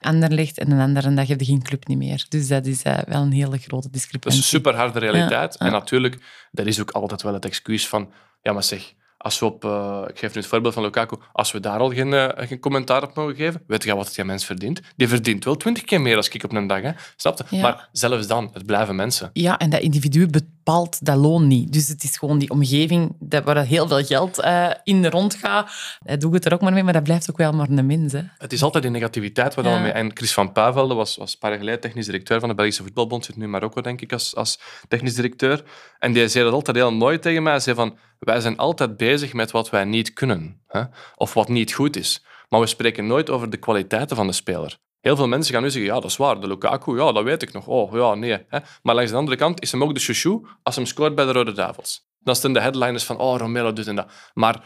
Anderlecht 0.00 0.58
en 0.58 0.68
de 0.68 0.82
andere 0.82 1.14
dag 1.14 1.26
heb 1.28 1.40
je 1.40 1.46
geen 1.46 1.62
club 1.62 1.86
niet 1.86 1.98
meer. 1.98 2.26
Dus 2.28 2.48
dat 2.48 2.66
is 2.66 2.82
eh, 2.82 2.98
wel 3.06 3.22
een 3.22 3.32
hele 3.32 3.58
grote 3.58 3.82
Dat 3.82 3.92
discrepantie. 3.92 4.40
is 4.40 4.46
een 4.46 4.58
super 4.58 4.74
harde 4.74 4.98
realiteit. 4.98 5.56
Ja, 5.58 5.66
ja. 5.66 5.66
En 5.66 5.72
natuurlijk, 5.72 6.18
dat 6.50 6.66
is 6.66 6.80
ook 6.80 6.90
altijd 6.90 7.22
wel 7.22 7.34
het 7.34 7.44
excuus 7.44 7.88
van, 7.88 8.12
ja, 8.42 8.52
maar 8.52 8.64
zeg, 8.64 8.94
als 9.26 9.38
we 9.38 9.46
op, 9.46 9.64
eh, 9.64 10.02
ik 10.08 10.18
geef 10.18 10.34
nu 10.34 10.40
het 10.40 10.50
voorbeeld 10.50 10.74
van 10.74 10.82
Lukaku, 10.82 11.16
als 11.32 11.52
we 11.52 11.60
daar 11.60 11.78
al 11.78 11.90
geen, 11.90 12.12
eh, 12.12 12.46
geen 12.46 12.58
commentaar 12.58 13.02
op 13.02 13.14
mogen 13.14 13.34
geven, 13.34 13.62
weet 13.66 13.84
je 13.84 13.94
wat 13.96 14.14
die 14.14 14.24
mens 14.24 14.44
verdient? 14.44 14.80
Die 14.96 15.08
verdient 15.08 15.44
wel 15.44 15.56
twintig 15.56 15.84
keer 15.84 16.00
meer 16.00 16.16
als 16.16 16.28
ik 16.28 16.44
op 16.44 16.52
een 16.52 16.66
dag, 16.66 16.82
hè? 16.82 16.90
snap 17.16 17.38
je? 17.38 17.56
Ja. 17.56 17.62
Maar 17.62 17.88
zelfs 17.92 18.26
dan, 18.26 18.50
het 18.52 18.66
blijven 18.66 18.96
mensen. 18.96 19.30
Ja, 19.32 19.58
en 19.58 19.70
dat 19.70 19.80
individu 19.80 20.26
bepaalt 20.66 21.04
dat 21.04 21.16
loon 21.16 21.46
niet. 21.46 21.72
Dus 21.72 21.88
het 21.88 22.02
is 22.02 22.16
gewoon 22.16 22.38
die 22.38 22.50
omgeving 22.50 23.16
dat, 23.18 23.44
waar 23.44 23.64
heel 23.64 23.88
veel 23.88 24.04
geld 24.04 24.38
eh, 24.38 24.70
in 24.84 25.06
rondgaat. 25.06 25.70
Hij 26.04 26.16
doet 26.16 26.32
het 26.32 26.44
er 26.44 26.52
ook 26.52 26.60
maar 26.60 26.72
mee, 26.72 26.82
maar 26.82 26.92
dat 26.92 27.02
blijft 27.02 27.30
ook 27.30 27.36
wel 27.36 27.52
maar 27.52 27.68
een 27.68 27.86
mens. 27.86 28.12
Hè. 28.12 28.20
Het 28.38 28.52
is 28.52 28.62
altijd 28.62 28.82
die 28.82 28.92
negativiteit 28.92 29.54
waar 29.54 29.64
Ja. 29.64 29.70
dan 29.70 29.82
mee. 29.82 29.92
En 29.92 30.16
Chris 30.16 30.32
van 30.32 30.52
Pavelde 30.52 30.94
was, 30.94 31.16
was 31.16 31.36
geleden 31.40 31.80
technisch 31.80 32.06
directeur 32.06 32.40
van 32.40 32.48
de 32.48 32.54
Belgische 32.54 32.82
Voetbalbond, 32.82 33.24
zit 33.24 33.36
nu 33.36 33.44
in 33.44 33.50
Marokko, 33.50 33.80
denk 33.80 34.00
ik, 34.00 34.12
als, 34.12 34.34
als 34.34 34.60
technisch 34.88 35.14
directeur. 35.14 35.64
En 35.98 36.12
die 36.12 36.28
zei 36.28 36.44
dat 36.44 36.52
altijd 36.52 36.76
heel 36.76 36.92
mooi 36.92 37.18
tegen 37.18 37.42
mij. 37.42 37.52
Hij 37.52 37.60
zei 37.60 37.76
van, 37.76 37.98
wij 38.18 38.40
zijn 38.40 38.56
altijd 38.56 38.96
bezig 38.96 39.32
met 39.32 39.50
wat 39.50 39.70
wij 39.70 39.84
niet 39.84 40.12
kunnen. 40.12 40.60
Hè? 40.66 40.82
Of 41.16 41.34
wat 41.34 41.48
niet 41.48 41.72
goed 41.72 41.96
is. 41.96 42.24
Maar 42.48 42.60
we 42.60 42.66
spreken 42.66 43.06
nooit 43.06 43.30
over 43.30 43.50
de 43.50 43.56
kwaliteiten 43.56 44.16
van 44.16 44.26
de 44.26 44.32
speler. 44.32 44.78
Heel 45.06 45.16
veel 45.16 45.28
mensen 45.28 45.54
gaan 45.54 45.62
nu 45.62 45.70
zeggen, 45.70 45.90
ja, 45.94 46.00
dat 46.00 46.10
is 46.10 46.16
waar, 46.16 46.40
de 46.40 46.46
Lukaku, 46.46 46.96
ja, 46.96 47.12
dat 47.12 47.24
weet 47.24 47.42
ik 47.42 47.52
nog. 47.52 47.66
Oh, 47.66 47.94
ja, 47.94 48.14
nee. 48.14 48.44
Hè. 48.48 48.58
Maar 48.82 48.94
langs 48.94 49.10
de 49.10 49.16
andere 49.16 49.36
kant 49.36 49.62
is 49.62 49.72
hem 49.72 49.82
ook 49.82 49.94
de 49.94 50.00
chouchou 50.00 50.46
als 50.62 50.76
hem 50.76 50.86
scoort 50.86 51.14
bij 51.14 51.24
de 51.24 51.32
Rode 51.32 51.52
Duivels. 51.52 52.08
Dan 52.18 52.36
zijn 52.36 52.52
de 52.52 52.60
headliners 52.60 53.04
van, 53.04 53.18
oh, 53.18 53.38
Romero 53.38 53.72
doet 53.72 53.86
en 53.86 53.96
dat. 53.96 54.10
Maar 54.34 54.64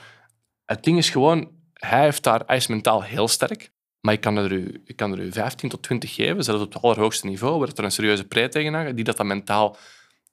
het 0.65 0.85
ding 0.85 0.99
is 0.99 1.11
gewoon, 1.11 1.51
hij, 1.73 2.03
heeft 2.03 2.23
daar, 2.23 2.43
hij 2.47 2.65
mentaal 2.69 3.03
heel 3.03 3.29
sterk. 3.29 3.73
Maar 4.01 4.15
ik 4.15 4.21
kan, 4.21 4.37
er 4.37 4.53
u, 4.53 4.83
ik 4.85 4.97
kan 4.97 5.13
er 5.13 5.19
u 5.19 5.33
15 5.33 5.69
tot 5.69 5.83
20 5.83 6.15
geven, 6.15 6.45
zelfs 6.45 6.63
op 6.63 6.73
het 6.73 6.83
allerhoogste 6.83 7.27
niveau, 7.27 7.59
waar 7.59 7.69
er 7.75 7.85
een 7.85 7.93
serieuze 7.93 8.25
pre 8.25 8.49
tegen 8.49 8.97
die 8.97 9.05
dat, 9.05 9.17
dat 9.17 9.27
mentaal 9.27 9.77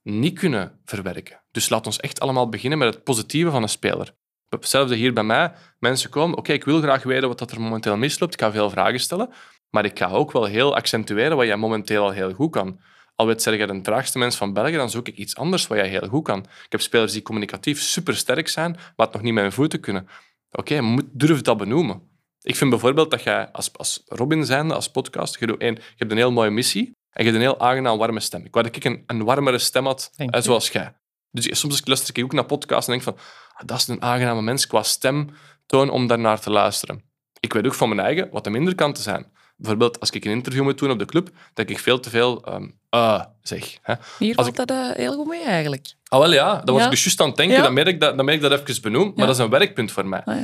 niet 0.04 0.40
kunnen 0.40 0.80
verwerken. 0.86 1.42
Dus 1.52 1.70
laat 1.70 1.86
ons 1.86 2.00
echt 2.00 2.20
allemaal 2.20 2.50
beginnen 2.50 2.80
met 2.80 2.94
het 2.94 3.04
positieve 3.04 3.52
van 3.52 3.62
een 3.62 3.70
speler. 3.70 4.14
Hetzelfde 4.50 4.96
hier 4.96 5.14
bij 5.14 5.24
mij. 5.24 5.52
Mensen 5.80 6.10
komen, 6.10 6.38
oké, 6.38 6.54
ik 6.54 6.64
wil 6.64 6.82
graag 6.82 7.04
weten 7.04 7.28
wat 7.28 7.52
er 7.52 7.62
momenteel 7.62 7.98
misloopt. 7.98 8.34
Ik 8.34 8.42
ga 8.42 8.52
veel 8.52 8.70
vragen 8.70 9.00
stellen. 9.00 9.30
Maar 9.70 9.86
ik 9.86 9.98
ga 9.98 10.10
ook 10.10 10.32
wel 10.32 10.46
heel 10.46 10.76
accentueren 10.76 11.38
wat 11.38 11.46
jij 11.46 11.58
momenteel 11.58 12.04
al 12.04 12.12
heel 12.12 12.34
goed 12.34 12.52
kan. 12.52 12.80
Al 13.16 13.26
weet 13.26 13.44
je 13.44 13.68
de 13.68 13.82
traagste 13.82 14.18
mens 14.18 14.36
van 14.36 14.54
België, 14.54 14.76
dan 14.76 14.90
zoek 14.90 15.08
ik 15.08 15.18
iets 15.18 15.36
anders 15.36 15.68
wat 15.68 15.78
jij 15.78 15.88
heel 15.88 16.08
goed 16.08 16.24
kan. 16.24 16.40
Ik 16.40 16.72
heb 16.72 16.82
spelers 16.82 17.12
die 17.12 17.22
communicatief 17.22 17.82
super 17.82 18.16
sterk 18.16 18.48
zijn, 18.48 18.72
maar 18.72 19.06
het 19.06 19.14
nog 19.14 19.22
niet 19.22 19.34
met 19.34 19.44
hun 19.44 19.52
voeten 19.52 19.80
kunnen. 19.80 20.08
Oké, 20.52 20.76
okay, 20.78 21.00
durf 21.12 21.42
dat 21.42 21.58
benoemen. 21.58 22.02
Ik 22.42 22.56
vind 22.56 22.70
bijvoorbeeld 22.70 23.12
dat 23.12 23.24
jij 23.24 23.52
als, 23.52 23.78
als 23.78 24.04
Robin 24.06 24.46
zijnde, 24.46 24.74
als 24.74 24.92
podcast, 24.92 25.40
je, 25.40 25.48
doet 25.48 25.62
één, 25.62 25.74
je 25.76 25.96
hebt 25.96 26.12
een 26.12 26.18
heel 26.18 26.32
mooie 26.32 26.50
missie 26.50 26.86
en 26.86 27.24
je 27.26 27.32
hebt 27.32 27.36
een 27.36 27.50
heel 27.50 27.60
aangenaam 27.60 27.98
warme 27.98 28.20
stem. 28.20 28.46
Ik 28.46 28.54
wou 28.54 28.66
dat 28.66 28.76
ik 28.76 28.84
een, 28.84 29.04
een 29.08 29.24
warmere 29.24 29.58
stem 29.58 29.86
had, 29.86 30.12
eh, 30.16 30.42
zoals 30.42 30.70
jij. 30.70 30.96
Dus 31.32 31.60
soms 31.60 31.82
luister 31.86 32.18
ik 32.18 32.24
ook 32.24 32.34
naar 32.34 32.46
podcasts 32.46 32.88
en 32.88 32.92
denk 32.92 33.04
van, 33.04 33.18
ah, 33.54 33.66
dat 33.66 33.78
is 33.78 33.88
een 33.88 34.02
aangename 34.02 34.42
mens 34.42 34.68
qua 34.68 34.84
stemtoon 34.84 35.90
om 35.90 36.08
daarnaar 36.08 36.40
te 36.40 36.50
luisteren. 36.50 37.04
Ik 37.40 37.54
weet 37.54 37.66
ook 37.66 37.74
van 37.74 37.90
mijn 37.90 38.02
eigen 38.02 38.30
wat 38.32 38.44
de 38.44 38.50
minder 38.50 38.76
kanten 38.76 39.04
zijn. 39.04 39.32
Bijvoorbeeld, 39.58 40.00
als 40.00 40.10
ik 40.10 40.26
een 40.26 40.32
interview 40.32 40.64
moet 40.64 40.78
doen 40.78 40.92
op 40.92 41.00
de 41.00 41.06
club, 41.06 41.30
denk 41.54 41.70
ik 41.70 41.80
veel 41.80 42.00
te 42.00 42.10
veel 42.10 42.54
um, 42.54 42.80
uh, 42.92 43.24
zeg. 43.42 43.78
Hè. 43.82 43.94
Hier 44.20 44.36
valt 44.36 44.56
dat 44.56 44.72
uh, 44.72 44.92
heel 44.92 45.14
goed 45.14 45.28
mee, 45.28 45.44
eigenlijk. 45.44 45.86
Ah, 46.08 46.20
wel 46.20 46.34
ja. 46.34 46.56
Dat 46.56 46.76
was 46.76 46.84
ik 46.84 46.90
dus 46.90 47.04
juist 47.04 47.22
aan 47.22 47.28
het 47.28 47.38
denken. 47.38 47.64
Dan, 47.64 47.74
merk 47.74 47.88
ik 47.88 48.00
dat, 48.00 48.16
dan 48.16 48.26
merk 48.26 48.44
ik 48.44 48.50
dat 48.50 48.68
even 48.68 48.82
benoemd. 48.82 49.16
Maar 49.16 49.26
dat 49.26 49.36
is 49.36 49.42
een 49.42 49.50
werkpunt 49.50 49.92
voor 49.92 50.06
mij. 50.06 50.24
Ah, 50.24 50.36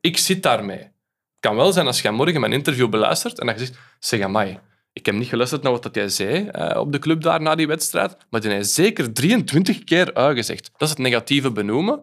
ik 0.00 0.18
zit 0.18 0.42
daarmee. 0.42 0.78
Het 0.78 1.48
kan 1.48 1.56
wel 1.56 1.72
zijn 1.72 1.86
als 1.86 2.02
je 2.02 2.10
morgen 2.10 2.40
mijn 2.40 2.52
interview 2.52 2.88
beluistert 2.88 3.38
en 3.38 3.46
dat 3.46 3.58
je 3.58 3.64
zegt, 3.66 3.78
zeg 3.98 4.20
amai, 4.20 4.58
ik 4.92 5.06
heb 5.06 5.14
niet 5.14 5.28
geluisterd 5.28 5.62
naar 5.62 5.72
wat 5.72 5.88
jij 5.92 6.08
zei 6.08 6.50
uh, 6.52 6.76
op 6.76 6.92
de 6.92 6.98
club 6.98 7.22
daar 7.22 7.40
na 7.40 7.54
die 7.54 7.66
wedstrijd, 7.66 8.16
maar 8.30 8.40
die 8.40 8.50
heeft 8.50 8.70
zeker 8.70 9.12
23 9.12 9.84
keer 9.84 10.14
uitgezegd. 10.14 10.70
Dat 10.72 10.88
is 10.88 10.88
het 10.88 10.98
negatieve 10.98 11.52
benoemen. 11.52 12.02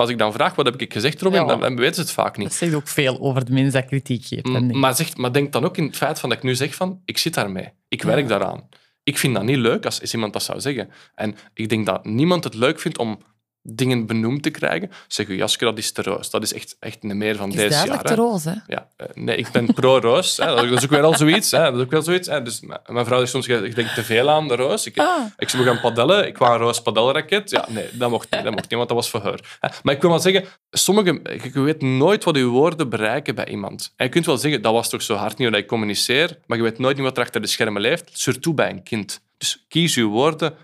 Maar 0.00 0.08
als 0.08 0.18
ik 0.18 0.24
dan 0.24 0.32
vraag, 0.32 0.54
wat 0.54 0.66
heb 0.66 0.80
ik 0.80 0.92
gezegd, 0.92 1.22
Robin, 1.22 1.46
dan, 1.46 1.60
dan 1.60 1.76
weten 1.76 1.94
ze 1.94 2.00
het 2.00 2.10
vaak 2.10 2.36
niet. 2.36 2.48
Dat 2.48 2.56
zegt 2.56 2.74
ook 2.74 2.88
veel 2.88 3.20
over 3.20 3.44
de 3.44 3.52
mensen 3.52 3.72
dat 3.72 3.84
kritiek 3.84 4.24
geeft. 4.24 4.72
Maar, 4.72 4.94
zeg, 4.94 5.16
maar 5.16 5.32
denk 5.32 5.52
dan 5.52 5.64
ook 5.64 5.76
in 5.76 5.84
het 5.84 5.96
feit 5.96 6.20
van 6.20 6.28
dat 6.28 6.38
ik 6.38 6.44
nu 6.44 6.54
zeg 6.54 6.74
van, 6.74 7.00
ik 7.04 7.18
zit 7.18 7.34
daarmee. 7.34 7.68
Ik 7.88 8.02
werk 8.02 8.28
daaraan. 8.28 8.68
Ik 9.02 9.18
vind 9.18 9.34
dat 9.34 9.44
niet 9.44 9.56
leuk 9.56 9.84
als, 9.84 10.00
als 10.00 10.14
iemand 10.14 10.32
dat 10.32 10.42
zou 10.42 10.60
zeggen. 10.60 10.90
En 11.14 11.36
ik 11.54 11.68
denk 11.68 11.86
dat 11.86 12.04
niemand 12.04 12.44
het 12.44 12.54
leuk 12.54 12.80
vindt 12.80 12.98
om 12.98 13.22
dingen 13.62 14.06
benoemd 14.06 14.42
te 14.42 14.50
krijgen. 14.50 14.90
Zeg 15.08 15.26
je, 15.26 15.36
Jasker, 15.36 15.66
dat 15.66 15.78
is 15.78 15.92
te 15.92 16.02
roos. 16.02 16.30
Dat 16.30 16.42
is 16.42 16.52
echt, 16.52 16.76
echt 16.80 16.98
een 17.00 17.18
meer 17.18 17.36
van 17.36 17.50
deze. 17.50 17.86
Dat 17.86 18.04
is 18.04 18.10
te 18.10 18.14
roos, 18.14 18.44
hè? 18.44 18.54
Ja, 18.66 18.88
eh, 18.96 19.06
nee, 19.14 19.36
ik 19.36 19.50
ben 19.50 19.74
pro-roos. 19.74 20.36
Dat 20.36 20.64
is 20.64 20.84
ook 20.84 20.90
weer 20.90 21.02
al 21.02 21.16
zoiets. 21.16 21.50
Hè. 21.50 21.62
Dat 21.62 21.74
is 21.74 21.80
ook 21.80 21.90
wel 21.90 22.02
zoiets. 22.02 22.28
Hè. 22.28 22.42
Dus 22.42 22.60
mijn 22.86 23.06
vrouw 23.06 23.18
zegt 23.18 23.30
soms, 23.30 23.48
ik 23.48 23.74
denk 23.74 23.88
te 23.88 24.04
veel 24.04 24.30
aan 24.30 24.48
de 24.48 24.56
roos. 24.56 24.86
Ik, 24.86 24.98
ah. 24.98 25.24
ik 25.36 25.48
zou 25.48 25.64
gaan 25.64 25.80
padellen. 25.80 26.26
Ik 26.26 26.38
wou 26.38 26.52
een 26.52 26.60
roos 26.60 26.82
padelraket. 26.82 27.50
Ja, 27.50 27.66
nee, 27.68 27.88
dat 27.92 28.10
mocht 28.10 28.30
niet. 28.30 28.42
Dat 28.42 28.52
mocht 28.52 28.68
niet, 28.68 28.78
want 28.78 28.88
dat 28.88 28.96
was 28.96 29.10
voor 29.10 29.22
haar. 29.22 29.58
Maar 29.82 29.94
ik 29.94 30.00
wil 30.00 30.10
maar 30.10 30.20
zeggen, 30.20 30.44
sommige, 30.70 31.20
je 31.52 31.60
weet 31.60 31.82
nooit 31.82 32.24
wat 32.24 32.36
je 32.36 32.44
woorden 32.44 32.88
bereiken 32.88 33.34
bij 33.34 33.48
iemand. 33.48 33.92
En 33.96 34.04
je 34.04 34.12
kunt 34.12 34.26
wel 34.26 34.36
zeggen, 34.36 34.62
dat 34.62 34.72
was 34.72 34.88
toch 34.88 35.02
zo 35.02 35.14
hard 35.14 35.38
niet 35.38 35.50
dat 35.50 35.60
ik 35.60 35.66
communiceer, 35.66 36.38
maar 36.46 36.56
je 36.56 36.62
weet 36.62 36.78
nooit 36.78 36.96
niet 36.96 37.04
wat 37.04 37.16
er 37.16 37.22
achter 37.22 37.40
de 37.40 37.46
schermen 37.46 37.82
leeft. 37.82 38.10
Surtout 38.12 38.56
bij 38.56 38.70
een 38.70 38.82
kind. 38.82 39.20
Dus 39.38 39.64
kies 39.68 39.94
je 39.94 40.04
woorden 40.04 40.54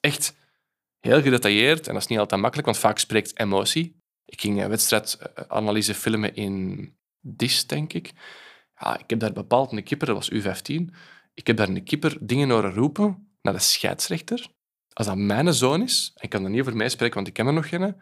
echt 0.00 0.34
heel 1.04 1.22
gedetailleerd. 1.22 1.86
En 1.86 1.92
dat 1.92 2.02
is 2.02 2.08
niet 2.08 2.18
altijd 2.18 2.40
makkelijk, 2.40 2.68
want 2.68 2.78
vaak 2.78 2.98
spreekt 2.98 3.38
emotie. 3.38 3.96
Ik 4.24 4.40
ging 4.40 4.62
een 4.62 4.68
wedstrijdanalyse 4.68 5.94
filmen 5.94 6.34
in 6.34 6.88
DIS, 7.20 7.66
denk 7.66 7.92
ik. 7.92 8.12
Ja, 8.76 8.98
ik 8.98 9.10
heb 9.10 9.18
daar 9.18 9.32
bepaald 9.32 9.72
een 9.72 9.82
kipper, 9.82 10.06
dat 10.06 10.16
was 10.16 10.32
U15. 10.32 10.94
Ik 11.34 11.46
heb 11.46 11.56
daar 11.56 11.68
een 11.68 11.84
kipper 11.84 12.16
dingen 12.20 12.50
horen 12.50 12.74
roepen 12.74 13.36
naar 13.42 13.52
de 13.52 13.58
scheidsrechter. 13.58 14.46
Als 14.92 15.06
dat 15.06 15.16
mijn 15.16 15.54
zoon 15.54 15.82
is, 15.82 16.10
en 16.14 16.22
ik 16.24 16.30
kan 16.30 16.44
er 16.44 16.50
niet 16.50 16.60
over 16.60 16.76
meespreken, 16.76 17.14
want 17.14 17.26
ik 17.26 17.32
ken 17.32 17.46
er 17.46 17.52
nog 17.52 17.68
geen, 17.68 17.96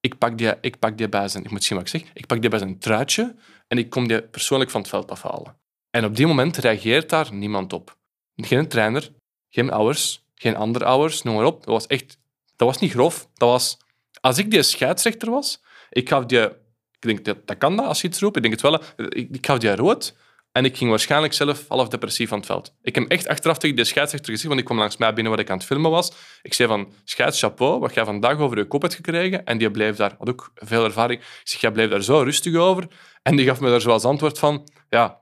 ik 0.00 0.18
pak 0.18 0.38
die, 0.38 0.52
ik 0.60 0.78
pak 0.78 0.98
die 0.98 1.08
bij 1.08 1.28
zijn, 1.28 1.44
ik 1.44 1.50
moet 1.50 1.64
zien 1.64 1.78
wat 1.78 1.92
ik 1.92 2.10
ik 2.14 2.26
pak 2.26 2.40
die 2.40 2.50
bij 2.50 2.58
zijn 2.58 2.78
truitje 2.78 3.36
en 3.68 3.78
ik 3.78 3.90
kom 3.90 4.08
die 4.08 4.22
persoonlijk 4.22 4.70
van 4.70 4.80
het 4.80 4.90
veld 4.90 5.10
afhalen. 5.10 5.56
En 5.90 6.04
op 6.04 6.16
die 6.16 6.26
moment 6.26 6.56
reageert 6.56 7.08
daar 7.08 7.34
niemand 7.34 7.72
op. 7.72 7.96
Geen 8.36 8.68
trainer, 8.68 9.10
geen 9.48 9.70
ouders, 9.70 10.24
geen 10.34 10.56
andere 10.56 10.84
ouders, 10.84 11.22
noem 11.22 11.34
maar 11.34 11.44
op. 11.44 11.56
Dat 11.56 11.74
was 11.74 11.86
echt 11.86 12.18
dat 12.56 12.68
was 12.68 12.78
niet 12.78 12.90
grof. 12.90 13.28
Dat 13.34 13.48
was... 13.48 13.76
Als 14.20 14.38
ik 14.38 14.50
die 14.50 14.62
scheidsrechter 14.62 15.30
was, 15.30 15.62
ik 15.90 16.08
gaf 16.08 16.24
die... 16.24 16.40
Ik 16.40 17.10
denk, 17.10 17.24
dat, 17.24 17.46
dat 17.46 17.58
kan 17.58 17.76
dat 17.76 17.86
als 17.86 18.00
je 18.00 18.08
iets 18.08 18.20
roept. 18.20 18.36
Ik 18.36 18.42
denk 18.42 18.54
het 18.54 18.62
wel. 18.62 18.82
Ik, 19.08 19.28
ik 19.30 19.46
gaf 19.46 19.58
die 19.58 19.76
rood. 19.76 20.14
En 20.52 20.64
ik 20.64 20.76
ging 20.76 20.90
waarschijnlijk 20.90 21.32
zelf 21.32 21.68
half 21.68 21.88
depressief 21.88 22.28
van 22.28 22.38
het 22.38 22.46
veld. 22.46 22.74
Ik 22.82 22.94
heb 22.94 23.08
echt 23.08 23.28
achteraf 23.28 23.58
tegen 23.58 23.76
de 23.76 23.84
scheidsrechter 23.84 24.30
gezegd, 24.30 24.48
want 24.48 24.60
ik 24.60 24.66
kwam 24.66 24.78
langs 24.78 24.96
mij 24.96 25.12
binnen 25.12 25.32
waar 25.32 25.40
ik 25.40 25.50
aan 25.50 25.56
het 25.56 25.66
filmen 25.66 25.90
was. 25.90 26.12
Ik 26.42 26.54
zei 26.54 26.68
van, 26.68 26.92
scheids, 27.04 27.40
chapeau, 27.40 27.80
wat 27.80 27.94
jij 27.94 28.04
vandaag 28.04 28.38
over 28.38 28.58
je 28.58 28.66
kop 28.66 28.82
hebt 28.82 28.94
gekregen. 28.94 29.44
En 29.44 29.58
die 29.58 29.70
bleef 29.70 29.96
daar, 29.96 30.14
had 30.18 30.28
ook 30.28 30.52
veel 30.54 30.84
ervaring. 30.84 31.20
Ik 31.20 31.40
zeg, 31.44 31.60
jij 31.60 31.72
bleef 31.72 31.90
daar 31.90 32.02
zo 32.02 32.18
rustig 32.18 32.54
over. 32.54 32.86
En 33.22 33.36
die 33.36 33.46
gaf 33.46 33.60
me 33.60 33.70
daar 33.70 33.80
zoals 33.80 34.04
antwoord 34.04 34.38
van, 34.38 34.68
ja, 34.88 35.20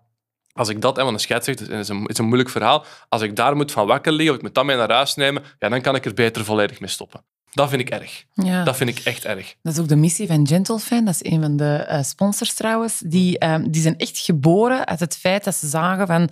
als 0.52 0.68
ik 0.68 0.80
dat, 0.80 0.96
want 0.96 1.12
een 1.12 1.18
scheidsrechter 1.18 1.70
is 1.70 1.88
een, 1.88 2.06
is 2.06 2.18
een 2.18 2.24
moeilijk 2.24 2.50
verhaal, 2.50 2.84
als 3.08 3.22
ik 3.22 3.36
daar 3.36 3.56
moet 3.56 3.72
van 3.72 3.86
wakker 3.86 4.12
liggen 4.12 4.30
of 4.30 4.36
ik 4.36 4.42
moet 4.42 4.54
dat 4.54 4.64
mee 4.64 4.76
naar 4.76 4.92
huis 4.92 5.14
nemen, 5.14 5.42
ja, 5.58 5.68
dan 5.68 5.80
kan 5.80 5.94
ik 5.94 6.04
er 6.04 6.14
beter 6.14 6.44
volledig 6.44 6.80
mee 6.80 6.90
stoppen. 6.90 7.24
Dat 7.54 7.68
vind 7.68 7.80
ik 7.80 7.90
erg. 7.90 8.24
Ja. 8.34 8.64
Dat 8.64 8.76
vind 8.76 8.90
ik 8.90 8.98
echt 8.98 9.24
erg. 9.24 9.54
Dat 9.62 9.72
is 9.72 9.78
ook 9.78 9.88
de 9.88 9.96
missie 9.96 10.26
van 10.26 10.46
Gentlefan. 10.46 11.04
Dat 11.04 11.14
is 11.14 11.32
een 11.32 11.40
van 11.40 11.56
de 11.56 11.86
uh, 11.90 12.02
sponsors 12.02 12.54
trouwens. 12.54 12.98
Die, 12.98 13.46
um, 13.46 13.70
die 13.70 13.82
zijn 13.82 13.98
echt 13.98 14.18
geboren 14.18 14.86
uit 14.86 15.00
het 15.00 15.16
feit 15.16 15.44
dat 15.44 15.54
ze 15.54 15.68
zagen 15.68 16.06
van... 16.06 16.28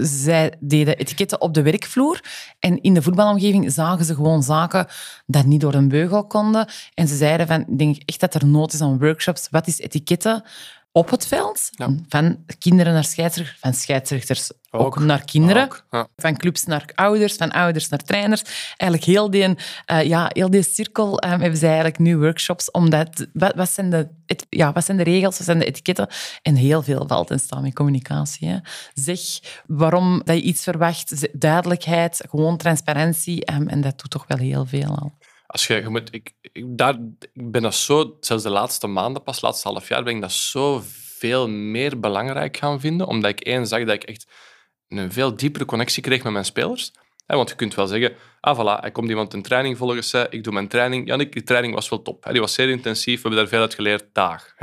Zij 0.00 0.54
deden 0.60 0.96
etiketten 0.96 1.40
op 1.40 1.54
de 1.54 1.62
werkvloer. 1.62 2.20
En 2.58 2.82
in 2.82 2.94
de 2.94 3.02
voetbalomgeving 3.02 3.72
zagen 3.72 4.04
ze 4.04 4.14
gewoon 4.14 4.42
zaken 4.42 4.86
dat 5.26 5.44
niet 5.44 5.60
door 5.60 5.74
een 5.74 5.88
beugel 5.88 6.26
konden. 6.26 6.68
En 6.94 7.08
ze 7.08 7.16
zeiden 7.16 7.46
van, 7.46 7.60
ik 7.60 7.78
denk 7.78 8.02
echt 8.04 8.20
dat 8.20 8.34
er 8.34 8.46
nood 8.46 8.72
is 8.72 8.80
aan 8.80 8.98
workshops. 8.98 9.48
Wat 9.50 9.66
is 9.66 9.78
etiketten? 9.78 10.44
Op 10.92 11.10
het 11.10 11.26
veld. 11.26 11.70
Van 12.08 12.44
kinderen 12.58 12.92
naar 12.92 13.04
scheidsrechters, 13.04 13.60
van 13.60 13.74
scheidsrechters 13.74 14.50
ook, 14.70 14.98
naar 14.98 15.24
kinderen. 15.24 15.68
Van 16.16 16.36
clubs 16.36 16.64
naar 16.64 16.90
ouders, 16.94 17.34
van 17.36 17.50
ouders 17.50 17.88
naar 17.88 17.98
trainers. 17.98 18.42
Eigenlijk 18.76 19.04
heel 19.04 19.30
die, 19.30 19.48
uh, 19.48 20.02
ja, 20.02 20.30
heel 20.32 20.50
die 20.50 20.62
cirkel 20.62 21.24
um, 21.24 21.40
hebben 21.40 21.56
zij 21.56 21.68
eigenlijk 21.68 21.98
nu 21.98 22.16
workshops. 22.16 22.70
Omdat, 22.70 23.26
wat, 23.32 23.54
wat, 23.54 23.70
zijn 23.70 23.90
de, 23.90 24.08
ja, 24.48 24.72
wat 24.72 24.84
zijn 24.84 24.96
de 24.96 25.02
regels, 25.02 25.36
wat 25.36 25.46
zijn 25.46 25.58
de 25.58 25.64
etiketten? 25.64 26.08
En 26.42 26.54
heel 26.54 26.82
veel 26.82 27.04
valt 27.06 27.30
en 27.30 27.40
staan 27.40 27.64
in 27.64 27.72
communicatie. 27.72 28.48
Hè. 28.48 28.58
Zeg 28.94 29.20
waarom 29.66 30.22
dat 30.24 30.36
je 30.36 30.42
iets 30.42 30.62
verwacht, 30.62 31.28
duidelijkheid, 31.40 32.24
gewoon 32.28 32.56
transparantie. 32.56 33.52
Um, 33.52 33.68
en 33.68 33.80
dat 33.80 34.00
doet 34.00 34.10
toch 34.10 34.24
wel 34.26 34.38
heel 34.38 34.66
veel 34.66 34.96
al. 34.96 35.12
Als 35.50 35.66
je, 35.66 35.74
je 35.74 35.88
moet, 35.88 36.14
ik, 36.14 36.32
daar, 36.66 36.98
ik 37.32 37.50
ben 37.50 37.62
dat 37.62 37.74
zo, 37.74 38.16
zelfs 38.20 38.42
de 38.42 38.50
laatste 38.50 38.86
maanden 38.86 39.22
pas, 39.22 39.40
laatste 39.40 39.68
half 39.68 39.88
jaar, 39.88 40.02
ben 40.04 40.14
ik 40.14 40.20
dat 40.20 40.32
zo 40.32 40.82
veel 41.18 41.48
meer 41.48 42.00
belangrijk 42.00 42.56
gaan 42.56 42.80
vinden, 42.80 43.06
omdat 43.06 43.30
ik 43.30 43.40
één 43.40 43.66
zag 43.66 43.84
dat 43.84 43.94
ik 43.94 44.02
echt 44.02 44.26
een 44.88 45.12
veel 45.12 45.36
diepere 45.36 45.64
connectie 45.64 46.02
kreeg 46.02 46.22
met 46.22 46.32
mijn 46.32 46.44
spelers. 46.44 46.92
want 47.26 47.48
je 47.48 47.54
kunt 47.54 47.74
wel 47.74 47.86
zeggen, 47.86 48.14
ah 48.40 48.58
voilà, 48.58 48.80
hij 48.80 48.90
komt 48.90 49.08
iemand 49.08 49.34
een 49.34 49.42
training 49.42 49.76
volgen, 49.76 50.26
ik 50.30 50.44
doe 50.44 50.52
mijn 50.52 50.68
training. 50.68 51.06
Ja, 51.06 51.16
die 51.16 51.42
training 51.42 51.74
was 51.74 51.88
wel 51.88 52.02
top. 52.02 52.26
Die 52.30 52.40
was 52.40 52.54
zeer 52.54 52.68
intensief, 52.68 53.22
we 53.22 53.28
hebben 53.28 53.38
daar 53.40 53.48
veel 53.48 53.60
uit 53.60 53.74
geleerd, 53.74 54.04
dag. 54.12 54.54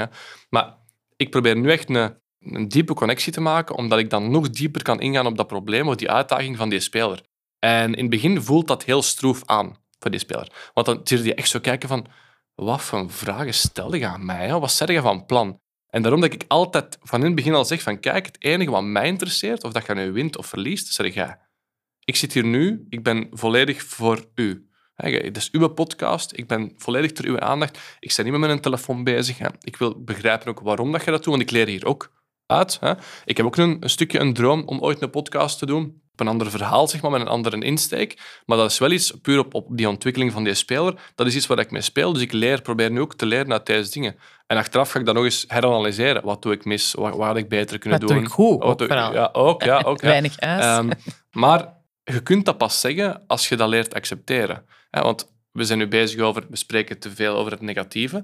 Maar 0.50 0.78
ik 1.16 1.30
probeer 1.30 1.58
nu 1.58 1.72
echt 1.72 1.90
een, 1.90 2.18
een 2.40 2.68
diepe 2.68 2.94
connectie 2.94 3.34
te 3.34 3.42
maken, 3.42 3.76
omdat 3.76 4.00
ik 4.00 4.10
dan 4.10 4.32
nog 4.32 4.50
dieper 4.50 4.82
kan 4.82 5.00
ingaan 5.00 5.28
op 5.28 5.38
dat 5.38 5.48
probleem 5.48 5.88
of 5.88 5.96
die 5.96 6.12
uitdaging 6.12 6.58
van 6.58 6.70
die 6.70 6.80
speler. 6.80 7.22
En 7.60 7.94
in 7.94 8.02
het 8.02 8.10
begin 8.10 8.42
voelt 8.42 8.68
dat 8.68 8.84
heel 8.84 9.02
stroef 9.02 9.42
aan 9.46 9.84
voor 10.00 10.12
die 10.12 10.20
speler. 10.20 10.72
Want 10.74 10.88
dan 10.88 11.00
zie 11.04 11.24
je 11.24 11.36
echt 11.36 11.50
zo 11.50 11.60
kijken 11.60 11.90
van, 11.90 12.08
wat 12.56 12.82
voor 12.82 13.12
vragen 13.12 13.54
stel 13.54 13.96
je 13.96 14.08
aan 14.08 14.26
mij? 14.26 14.60
Wat 14.60 14.72
zeg 14.72 14.90
je 14.90 15.02
van 15.02 15.26
plan? 15.26 15.60
En 15.88 16.02
daarom 16.02 16.22
dat 16.22 16.34
ik 16.34 16.44
altijd 16.48 16.98
van 17.02 17.20
in 17.20 17.26
het 17.26 17.36
begin 17.36 17.54
al 17.54 17.66
zeg 17.66 17.82
van, 17.82 18.00
kijk, 18.00 18.26
het 18.26 18.44
enige 18.44 18.72
wat 18.72 18.84
mij 18.84 19.08
interesseert, 19.08 19.64
of 19.64 19.72
dat 19.72 19.86
je 19.86 19.94
nu 19.94 20.12
wint 20.12 20.38
of 20.38 20.46
verliest, 20.46 20.94
zeg 20.94 21.14
jij. 21.14 21.38
Ik 22.04 22.16
zit 22.16 22.34
hier 22.34 22.46
nu, 22.46 22.86
ik 22.90 23.04
ben 23.04 23.28
volledig 23.32 23.84
voor 23.84 24.26
u. 24.36 24.70
Het 24.96 25.38
is 25.38 25.52
uw 25.52 25.68
podcast, 25.68 26.38
ik 26.38 26.48
ben 26.48 26.74
volledig 26.78 27.12
ter 27.12 27.26
uw 27.26 27.40
aandacht. 27.40 27.98
Ik 28.00 28.14
ben 28.16 28.26
niet 28.26 28.34
met 28.34 28.50
mijn 28.50 28.62
telefoon 28.62 29.04
bezig. 29.04 29.40
Ik 29.62 29.78
wil 29.78 30.04
begrijpen 30.04 30.48
ook 30.48 30.60
waarom 30.60 30.92
dat 30.92 31.04
je 31.04 31.12
dat 31.12 31.24
doet, 31.24 31.34
want 31.34 31.42
ik 31.42 31.52
leer 31.52 31.68
hier 31.68 31.86
ook 31.86 32.12
uit. 32.46 32.80
Ik 33.26 33.38
heb 33.38 33.46
ook 33.46 33.58
een, 33.58 33.78
een 33.80 33.90
stukje 33.90 34.20
een 34.20 34.34
droom 34.34 34.64
om 34.66 34.80
ooit 34.80 35.02
een 35.02 35.10
podcast 35.10 35.60
te 35.60 35.66
doen 35.66 36.04
op 36.16 36.22
een 36.22 36.32
ander 36.32 36.50
verhaal, 36.52 36.88
zeg 36.88 37.02
maar, 37.02 37.12
met 37.12 37.22
een 37.22 37.28
andere 37.28 37.60
insteek. 37.60 38.42
Maar 38.46 38.58
dat 38.58 38.72
is 38.72 38.78
wel 38.78 38.92
iets 38.92 39.12
puur 39.22 39.40
op, 39.40 39.54
op 39.54 39.68
die 39.70 39.90
ontwikkeling 39.90 40.32
van 40.32 40.44
die 40.44 40.54
speler. 40.54 40.94
Dat 41.16 41.28
is 41.28 41.36
iets 41.36 41.48
waar 41.48 41.60
ik 41.60 41.72
mee 41.72 41.82
speel. 41.82 42.14
Dus 42.14 42.22
ik 42.22 42.32
leer, 42.32 42.62
probeer 42.62 42.92
nu 42.92 43.02
ook 43.02 43.16
te 43.16 43.26
leren 43.26 43.52
uit 43.52 43.66
deze 43.66 43.92
dingen. 43.92 44.16
En 44.48 44.58
achteraf 44.58 44.92
ga 44.92 45.00
ik 45.00 45.06
dan 45.06 45.16
nog 45.16 45.24
eens 45.24 45.46
heranalyseren. 45.48 46.24
Wat 46.24 46.42
doe 46.42 46.54
ik 46.54 46.66
mis? 46.66 46.94
Wat, 46.94 47.16
wat 47.16 47.28
had 47.28 47.38
ik 47.38 47.50
beter 47.50 47.78
kunnen 47.78 48.00
Wat 48.00 48.08
doen? 48.08 48.18
doe 48.18 48.28
ik 48.28 48.34
goed, 48.34 48.64
Wat 48.64 48.78
doe 48.78 48.88
ik-. 48.88 48.94
Ja, 48.94 49.30
ook. 49.34 49.64
Ja, 49.64 49.82
ook 49.82 50.02
ja. 50.02 50.08
Weinig. 50.08 50.38
Ehm, 50.38 50.90
maar 51.32 51.74
je 52.04 52.22
kunt 52.24 52.46
dat 52.46 52.58
pas 52.58 52.80
zeggen 52.80 53.24
als 53.28 53.50
je 53.50 53.56
dat 53.56 53.70
leert 53.70 53.94
accepteren. 53.94 54.66
Want 54.90 55.34
we 55.52 55.64
zijn 55.64 55.80
nu 55.80 55.88
bezig 55.88 56.22
over, 56.22 56.46
we 56.50 56.58
spreken 56.58 57.00
te 57.00 57.12
veel 57.12 57.36
over 57.36 57.52
het 57.52 57.62
negatieve. 57.62 58.24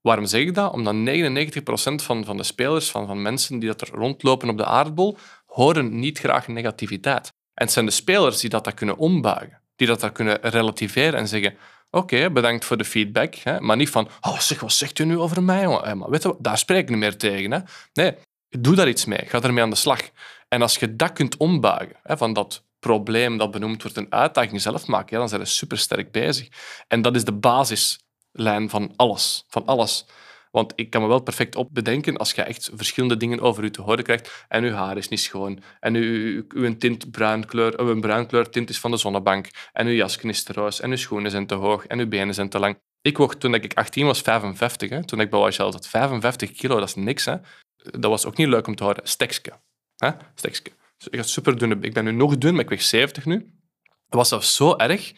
Waarom 0.00 0.26
zeg 0.26 0.40
ik 0.40 0.54
dat? 0.54 0.72
Omdat 0.72 0.94
99% 0.94 2.02
van, 2.02 2.24
van 2.24 2.36
de 2.36 2.42
spelers, 2.42 2.90
van, 2.90 3.06
van 3.06 3.22
mensen 3.22 3.58
die 3.58 3.68
dat 3.68 3.80
er 3.80 3.94
rondlopen 3.94 4.48
op 4.48 4.58
de 4.58 4.64
aardbol, 4.64 5.16
horen 5.54 5.98
niet 5.98 6.18
graag 6.18 6.48
negativiteit. 6.48 7.26
En 7.26 7.64
het 7.64 7.72
zijn 7.72 7.86
de 7.86 7.90
spelers 7.90 8.40
die 8.40 8.50
dat, 8.50 8.64
dat 8.64 8.74
kunnen 8.74 8.96
ombuigen, 8.96 9.60
die 9.76 9.86
dat, 9.86 10.00
dat 10.00 10.12
kunnen 10.12 10.40
relativeren 10.40 11.18
en 11.18 11.28
zeggen 11.28 11.56
oké, 11.90 12.30
bedankt 12.30 12.64
voor 12.64 12.76
de 12.76 12.84
feedback, 12.84 13.34
hè, 13.34 13.60
maar 13.60 13.76
niet 13.76 13.90
van 13.90 14.08
oh, 14.20 14.38
zeg, 14.38 14.60
wat 14.60 14.72
zegt 14.72 14.98
u 14.98 15.04
nu 15.04 15.18
over 15.18 15.42
mij? 15.42 15.64
Eh, 15.64 15.92
maar 15.92 16.10
weet 16.10 16.22
je, 16.22 16.36
daar 16.38 16.58
spreek 16.58 16.82
ik 16.82 16.88
niet 16.88 16.98
meer 16.98 17.16
tegen. 17.16 17.50
Hè. 17.50 17.58
Nee, 17.92 18.14
doe 18.48 18.74
daar 18.74 18.88
iets 18.88 19.04
mee, 19.04 19.24
ga 19.26 19.40
ermee 19.40 19.62
aan 19.62 19.70
de 19.70 19.76
slag. 19.76 20.00
En 20.48 20.62
als 20.62 20.76
je 20.76 20.96
dat 20.96 21.12
kunt 21.12 21.36
ombuigen, 21.36 21.96
hè, 22.02 22.16
van 22.16 22.32
dat 22.32 22.64
probleem 22.78 23.38
dat 23.38 23.50
benoemd 23.50 23.82
wordt 23.82 23.96
een 23.96 24.12
uitdaging 24.12 24.60
zelf 24.60 24.86
maken, 24.86 25.18
dan 25.18 25.28
zijn 25.28 25.40
we 25.40 25.46
supersterk 25.46 26.10
bezig. 26.10 26.48
En 26.88 27.02
dat 27.02 27.14
is 27.14 27.24
de 27.24 27.32
basislijn 27.32 28.70
van 28.70 28.92
alles. 28.96 29.44
Van 29.48 29.66
alles. 29.66 30.06
Want 30.54 30.72
ik 30.76 30.90
kan 30.90 31.02
me 31.02 31.08
wel 31.08 31.20
perfect 31.20 31.56
op 31.56 31.68
bedenken 31.72 32.16
als 32.16 32.32
je 32.32 32.42
echt 32.42 32.70
verschillende 32.74 33.16
dingen 33.16 33.40
over 33.40 33.64
u 33.64 33.70
te 33.70 33.82
horen 33.82 34.04
krijgt 34.04 34.44
en 34.48 34.64
uw 34.64 34.72
haar 34.72 34.96
is 34.96 35.08
niet 35.08 35.20
schoon 35.20 35.62
en 35.80 35.94
uw, 35.94 36.44
uw 36.48 36.76
tint 36.76 37.10
bruinkleur, 37.10 37.80
uw 37.80 38.00
bruinkleur 38.00 38.50
tint 38.50 38.70
is 38.70 38.80
van 38.80 38.90
de 38.90 38.96
zonnebank 38.96 39.48
en 39.72 39.86
uw 39.86 39.92
jasje 39.92 40.28
is 40.28 40.42
te 40.42 40.52
roos 40.52 40.80
en 40.80 40.90
uw 40.90 40.96
schoenen 40.96 41.30
zijn 41.30 41.46
te 41.46 41.54
hoog 41.54 41.86
en 41.86 41.98
uw 41.98 42.08
benen 42.08 42.34
zijn 42.34 42.48
te 42.48 42.58
lang. 42.58 42.78
Ik 43.00 43.16
woog 43.16 43.34
toen 43.34 43.54
ik 43.54 43.74
18 43.74 44.06
was 44.06 44.20
55. 44.20 44.90
Hè. 44.90 45.04
Toen 45.04 45.20
ik 45.20 45.30
bij 45.30 45.40
YSL 45.40 45.70
zat, 45.70 45.88
55 45.88 46.52
kilo, 46.52 46.78
dat 46.78 46.88
is 46.88 46.94
niks. 46.94 47.24
Hè. 47.24 47.36
Dat 47.76 48.10
was 48.10 48.26
ook 48.26 48.36
niet 48.36 48.48
leuk 48.48 48.66
om 48.66 48.74
te 48.74 48.84
horen. 48.84 49.06
Stekske. 49.08 49.52
Hè? 49.96 50.10
Stekske. 50.34 50.70
Ik 51.10 51.18
had 51.18 51.28
super 51.28 51.58
dunne... 51.58 51.76
Ik 51.80 51.92
ben 51.92 52.04
nu 52.04 52.12
nog 52.12 52.38
dun, 52.38 52.52
maar 52.52 52.62
ik 52.62 52.68
weeg 52.68 52.82
70 52.82 53.24
nu. 53.24 53.36
Dat 53.82 54.18
was 54.18 54.28
zelfs 54.28 54.54
zo 54.54 54.76
erg. 54.76 55.12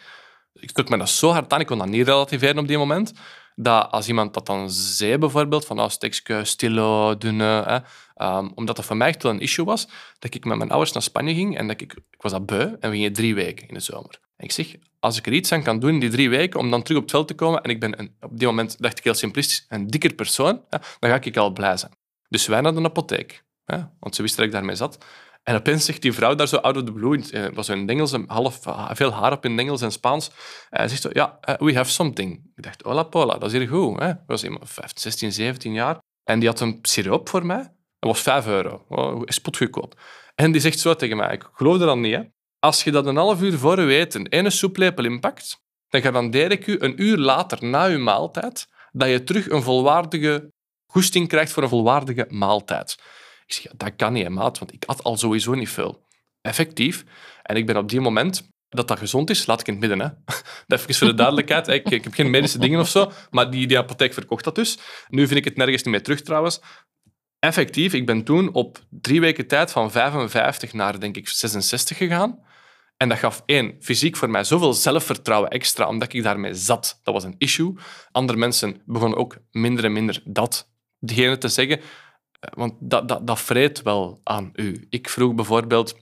Ik 0.53 0.71
trok 0.71 0.89
me 0.89 0.99
dat 0.99 1.09
zo 1.09 1.31
hard 1.31 1.53
aan, 1.53 1.61
ik 1.61 1.67
kon 1.67 1.79
dat 1.79 1.89
niet 1.89 2.07
relativeren 2.07 2.59
op 2.59 2.67
die 2.67 2.79
moment, 2.79 3.13
dat 3.59 3.91
als 3.91 4.09
iemand 4.09 4.35
dat 4.35 4.47
dan 4.47 4.71
zei 4.71 5.19
bijvoorbeeld, 5.19 5.67
van 5.67 5.81
oh, 5.81 5.89
stekske, 5.89 6.45
stilo, 6.45 7.17
dunne, 7.17 7.45
hè, 7.45 7.79
ehm, 8.15 8.49
omdat 8.55 8.77
dat 8.77 8.85
voor 8.85 8.97
mij 8.97 9.09
echt 9.09 9.23
wel 9.23 9.33
een 9.33 9.41
issue 9.41 9.65
was, 9.65 9.89
dat 10.19 10.35
ik 10.35 10.45
met 10.45 10.59
mijn 10.59 10.71
ouders 10.71 10.93
naar 10.93 11.03
Spanje 11.03 11.35
ging 11.35 11.59
en 11.59 11.67
dat 11.67 11.81
ik, 11.81 11.93
ik 11.93 12.23
was 12.23 12.33
dat 12.33 12.47
beu 12.47 12.77
en 12.81 12.91
we 12.91 12.97
gingen 12.97 13.13
drie 13.13 13.35
weken 13.35 13.69
in 13.69 13.75
de 13.75 13.81
zomer. 13.81 14.21
En 14.37 14.45
ik 14.45 14.53
zeg, 14.53 14.75
als 15.01 15.19
ik 15.19 15.27
er 15.27 15.33
iets 15.33 15.53
aan 15.53 15.63
kan 15.63 15.79
doen 15.79 15.91
in 15.91 16.01
die 16.01 16.11
drie 16.11 16.31
weken 16.31 16.61
om 16.61 16.71
dan 16.71 16.83
terug 16.83 16.97
op 16.97 17.03
het 17.03 17.13
veld 17.13 17.29
te 17.29 17.35
komen 17.35 17.63
en 17.63 17.71
ik 17.71 17.81
ben 17.81 17.99
een, 17.99 18.17
op 18.21 18.39
die 18.39 18.47
moment, 18.47 18.77
dacht 18.79 18.99
ik 18.99 19.05
heel 19.05 19.15
simplistisch, 19.15 19.67
een 19.69 19.87
dikker 19.87 20.15
persoon, 20.15 20.63
dan 20.69 21.11
ga 21.11 21.21
ik 21.21 21.37
al 21.37 21.53
blij 21.53 21.77
zijn. 21.77 21.93
Dus 22.29 22.47
wij 22.47 22.61
naar 22.61 22.75
de 22.75 22.83
apotheek, 22.83 23.45
hè, 23.65 23.79
want 24.01 24.15
ze 24.15 24.23
wisten 24.23 24.39
dat 24.39 24.47
ik 24.47 24.53
daarmee 24.53 24.77
zat. 24.77 25.05
En 25.49 25.55
opeens 25.55 25.85
zegt 25.85 26.03
die 26.03 26.13
vrouw 26.13 26.35
daar 26.35 26.49
zo 26.49 26.57
out 26.57 26.77
of 26.77 26.83
the 26.83 26.93
blue, 26.93 27.31
eh, 27.31 27.55
was 27.55 27.69
in 27.69 27.89
Engels, 27.89 28.13
een 28.13 28.25
half, 28.27 28.67
eh, 28.67 28.91
veel 28.93 29.13
haar 29.13 29.33
op 29.33 29.45
in 29.45 29.59
Engels 29.59 29.83
en 29.83 29.93
Spaans. 29.93 30.31
En 30.71 30.79
hij 30.79 30.89
zegt 30.89 31.03
zo, 31.03 31.09
ja, 31.13 31.39
eh, 31.41 31.55
we 31.59 31.75
have 31.75 31.91
something. 31.91 32.51
Ik 32.57 32.63
dacht, 32.63 32.83
hola 32.83 33.03
pola, 33.03 33.39
dat 33.39 33.53
is 33.53 33.59
hier 33.59 33.69
goed. 33.69 34.01
Hè? 34.01 34.13
Was 34.27 34.45
iemand 34.45 34.71
15, 34.71 35.01
16, 35.01 35.33
17 35.33 35.73
jaar. 35.73 35.99
En 36.25 36.39
die 36.39 36.49
had 36.49 36.61
een 36.61 36.79
siroop 36.83 37.29
voor 37.29 37.47
mij. 37.47 37.63
Dat 37.99 38.11
was 38.11 38.21
5 38.21 38.47
euro. 38.47 38.85
Oh, 38.89 39.23
spotgoedkoop. 39.25 40.01
En 40.35 40.53
die 40.53 40.61
zegt 40.61 40.79
zo 40.79 40.95
tegen 40.95 41.17
mij, 41.17 41.33
ik 41.33 41.49
geloof 41.53 41.81
er 41.81 41.87
dan 41.87 42.01
niet, 42.01 42.15
hè. 42.15 42.23
Als 42.59 42.85
je 42.85 42.91
dat 42.91 43.07
een 43.07 43.17
half 43.17 43.43
uur 43.43 43.59
voor 43.59 43.81
je 43.81 43.99
eten 43.99 44.27
ene 44.27 44.51
soeplepel 44.51 45.05
inpakt, 45.05 45.61
dan 45.89 46.03
garandeer 46.03 46.51
ik 46.51 46.67
u 46.67 46.77
een 46.79 47.03
uur 47.03 47.17
later, 47.17 47.65
na 47.65 47.87
uw 47.87 47.99
maaltijd, 47.99 48.69
dat 48.93 49.09
je 49.09 49.23
terug 49.23 49.51
een 49.51 49.63
volwaardige 49.63 50.53
goesting 50.87 51.29
krijgt 51.29 51.53
voor 51.53 51.63
een 51.63 51.69
volwaardige 51.69 52.27
maaltijd. 52.29 52.97
Ik 53.47 53.53
zeg, 53.53 53.73
dat 53.77 53.97
kan 53.97 54.13
niet, 54.13 54.29
maat, 54.29 54.59
want 54.59 54.73
ik 54.73 54.85
at 54.85 55.03
al 55.03 55.17
sowieso 55.17 55.55
niet 55.55 55.69
veel. 55.69 56.05
Effectief. 56.41 57.05
En 57.43 57.57
ik 57.57 57.67
ben 57.67 57.77
op 57.77 57.89
die 57.89 58.01
moment 58.01 58.49
dat 58.69 58.89
dat 58.89 58.99
gezond 58.99 59.31
is, 59.31 59.47
laat 59.47 59.61
ik 59.61 59.67
in 59.67 59.73
het 59.73 59.89
midden. 59.89 60.01
Hè. 60.01 60.35
Even 60.77 60.95
voor 60.95 61.07
de 61.07 61.15
duidelijkheid. 61.15 61.69
Ik, 61.69 61.89
ik 61.89 62.05
heb 62.05 62.15
geen 62.15 62.31
medische 62.31 62.59
dingen 62.59 62.81
of 62.81 62.89
zo, 62.89 63.13
maar 63.31 63.51
die, 63.51 63.67
die 63.67 63.79
apotheek 63.79 64.13
verkocht 64.13 64.45
dat 64.45 64.55
dus. 64.55 64.79
Nu 65.09 65.27
vind 65.27 65.39
ik 65.39 65.45
het 65.45 65.57
nergens 65.57 65.83
niet 65.83 65.95
meer 65.95 66.03
terug 66.03 66.23
trouwens. 66.23 66.61
Effectief, 67.39 67.93
ik 67.93 68.07
ben 68.07 68.25
toen 68.25 68.53
op 68.53 68.79
drie 68.91 69.21
weken 69.21 69.47
tijd 69.47 69.71
van 69.71 69.91
55 69.91 70.73
naar, 70.73 71.01
denk 71.01 71.17
ik, 71.17 71.29
66 71.29 71.97
gegaan. 71.97 72.45
En 72.97 73.09
dat 73.09 73.19
gaf 73.19 73.43
één, 73.47 73.77
fysiek 73.81 74.17
voor 74.17 74.31
mij 74.31 74.45
zoveel 74.45 74.73
zelfvertrouwen 74.73 75.51
extra, 75.51 75.89
omdat 75.89 76.13
ik 76.13 76.23
daarmee 76.23 76.55
zat. 76.55 77.01
Dat 77.03 77.15
was 77.15 77.25
een 77.25 77.35
issue. 77.39 77.75
Andere 78.13 78.39
mensen 78.39 78.83
begonnen 78.85 79.19
ook 79.19 79.37
minder 79.51 79.85
en 79.85 79.93
minder 79.93 80.23
dat, 80.25 80.71
te 81.01 81.49
zeggen. 81.49 81.81
Want 82.41 82.75
dat, 82.79 83.09
dat, 83.09 83.27
dat 83.27 83.41
vreet 83.41 83.83
wel 83.83 84.21
aan 84.23 84.51
u. 84.55 84.87
Ik 84.91 85.09
vroeg 85.09 85.35
bijvoorbeeld... 85.35 85.97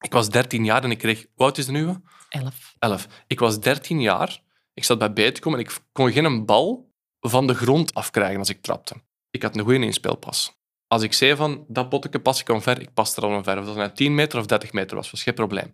Ik 0.00 0.12
was 0.12 0.30
13 0.30 0.64
jaar 0.64 0.84
en 0.84 0.90
ik 0.90 0.98
kreeg... 0.98 1.26
Hoe 1.34 1.44
oud 1.44 1.58
is 1.58 1.66
de 1.66 1.72
nieuwe? 1.72 2.00
Elf. 2.28 2.74
11. 2.78 3.06
Ik 3.26 3.38
was 3.38 3.60
13 3.60 4.00
jaar. 4.00 4.40
Ik 4.74 4.84
zat 4.84 4.98
bij 4.98 5.12
Beetkom 5.12 5.54
en 5.54 5.60
ik 5.60 5.78
kon 5.92 6.12
geen 6.12 6.44
bal 6.46 6.92
van 7.20 7.46
de 7.46 7.54
grond 7.54 7.94
afkrijgen 7.94 8.38
als 8.38 8.48
ik 8.48 8.62
trapte. 8.62 8.94
Ik 9.30 9.42
had 9.42 9.56
een 9.56 9.64
goede 9.64 9.84
inspeelpas. 9.84 10.56
Als 10.86 11.02
ik 11.02 11.12
zei 11.12 11.36
van, 11.36 11.64
dat 11.68 11.88
botteke 11.88 12.20
pas 12.20 12.40
ik 12.40 12.48
omver, 12.48 12.80
ik 12.80 12.94
pas 12.94 13.16
er 13.16 13.22
al 13.22 13.36
omver. 13.36 13.58
Of 13.58 13.64
dat 13.64 13.76
nou 13.76 13.92
10 13.92 14.14
meter 14.14 14.38
of 14.38 14.46
30 14.46 14.72
meter 14.72 14.96
was, 14.96 15.10
was 15.10 15.22
geen 15.22 15.34
probleem. 15.34 15.70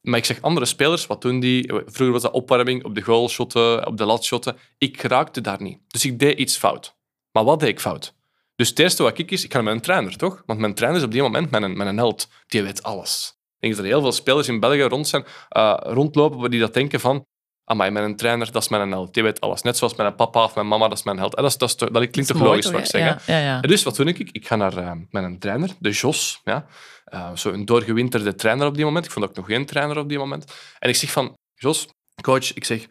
Maar 0.00 0.18
ik 0.18 0.24
zeg, 0.24 0.42
andere 0.42 0.66
spelers, 0.66 1.06
wat 1.06 1.22
doen 1.22 1.40
die? 1.40 1.68
Vroeger 1.68 2.10
was 2.10 2.22
dat 2.22 2.32
opwarming, 2.32 2.84
op 2.84 2.94
de 2.94 3.00
goalshotten, 3.00 3.86
op 3.86 3.96
de 3.96 4.04
latshotten. 4.04 4.56
Ik 4.78 5.02
raakte 5.02 5.40
daar 5.40 5.62
niet. 5.62 5.78
Dus 5.86 6.04
ik 6.04 6.18
deed 6.18 6.38
iets 6.38 6.56
fout. 6.56 6.96
Maar 7.32 7.44
wat 7.44 7.60
deed 7.60 7.68
ik 7.68 7.80
fout? 7.80 8.14
Dus 8.60 8.68
het 8.68 8.78
eerste 8.78 9.02
wat 9.02 9.18
ik 9.18 9.30
is, 9.30 9.44
ik 9.44 9.52
ga 9.52 9.62
met 9.62 9.74
een 9.74 9.80
trainer, 9.80 10.16
toch? 10.16 10.42
Want 10.46 10.58
mijn 10.58 10.74
trainer 10.74 11.00
is 11.00 11.06
op 11.06 11.12
die 11.12 11.22
moment 11.22 11.50
mijn, 11.50 11.76
mijn 11.76 11.96
held. 11.96 12.28
Die 12.46 12.62
weet 12.62 12.82
alles. 12.82 13.32
Ik 13.36 13.60
denk 13.60 13.74
dat 13.74 13.84
er 13.84 13.90
heel 13.90 14.00
veel 14.00 14.12
spelers 14.12 14.48
in 14.48 14.60
België 14.60 14.82
rond 14.82 15.08
zijn, 15.08 15.24
uh, 15.56 15.76
rondlopen 15.80 16.50
die 16.50 16.60
dat 16.60 16.74
denken 16.74 17.00
van 17.00 17.26
amai, 17.64 17.90
mijn 17.90 18.16
trainer, 18.16 18.52
dat 18.52 18.62
is 18.62 18.68
mijn 18.68 18.90
held. 18.90 19.14
Die 19.14 19.22
weet 19.22 19.40
alles. 19.40 19.62
Net 19.62 19.76
zoals 19.76 19.94
mijn 19.94 20.14
papa 20.14 20.44
of 20.44 20.54
mijn 20.54 20.68
mama, 20.68 20.88
dat 20.88 20.98
is 20.98 21.04
mijn 21.04 21.18
held. 21.18 21.34
En 21.34 21.42
dat, 21.42 21.50
is, 21.50 21.58
dat, 21.58 21.68
is, 21.68 21.76
dat 21.76 22.10
klinkt 22.10 22.26
toch 22.26 22.40
logisch, 22.40 22.70
wat 22.70 22.80
ik 22.80 22.86
zeg. 22.86 23.00
Ja, 23.00 23.34
ja, 23.34 23.38
ja. 23.38 23.62
En 23.62 23.68
Dus 23.68 23.82
wat 23.82 23.96
doe 23.96 24.06
ik? 24.06 24.28
Ik 24.32 24.46
ga 24.46 24.56
naar 24.56 24.78
uh, 24.78 24.92
mijn 25.10 25.38
trainer, 25.38 25.70
de 25.78 25.90
Jos. 25.90 26.40
Ja? 26.44 26.66
Uh, 27.14 27.36
zo 27.36 27.50
een 27.50 27.64
doorgewinterde 27.64 28.34
trainer 28.34 28.66
op 28.66 28.74
die 28.74 28.84
moment. 28.84 29.04
Ik 29.04 29.10
vond 29.10 29.24
ook 29.24 29.36
nog 29.36 29.46
geen 29.46 29.66
trainer 29.66 29.98
op 29.98 30.08
die 30.08 30.18
moment. 30.18 30.52
En 30.78 30.88
ik 30.88 30.96
zeg 30.96 31.10
van, 31.10 31.36
Jos, 31.54 31.88
coach, 32.22 32.54
ik 32.54 32.64
zeg, 32.64 32.86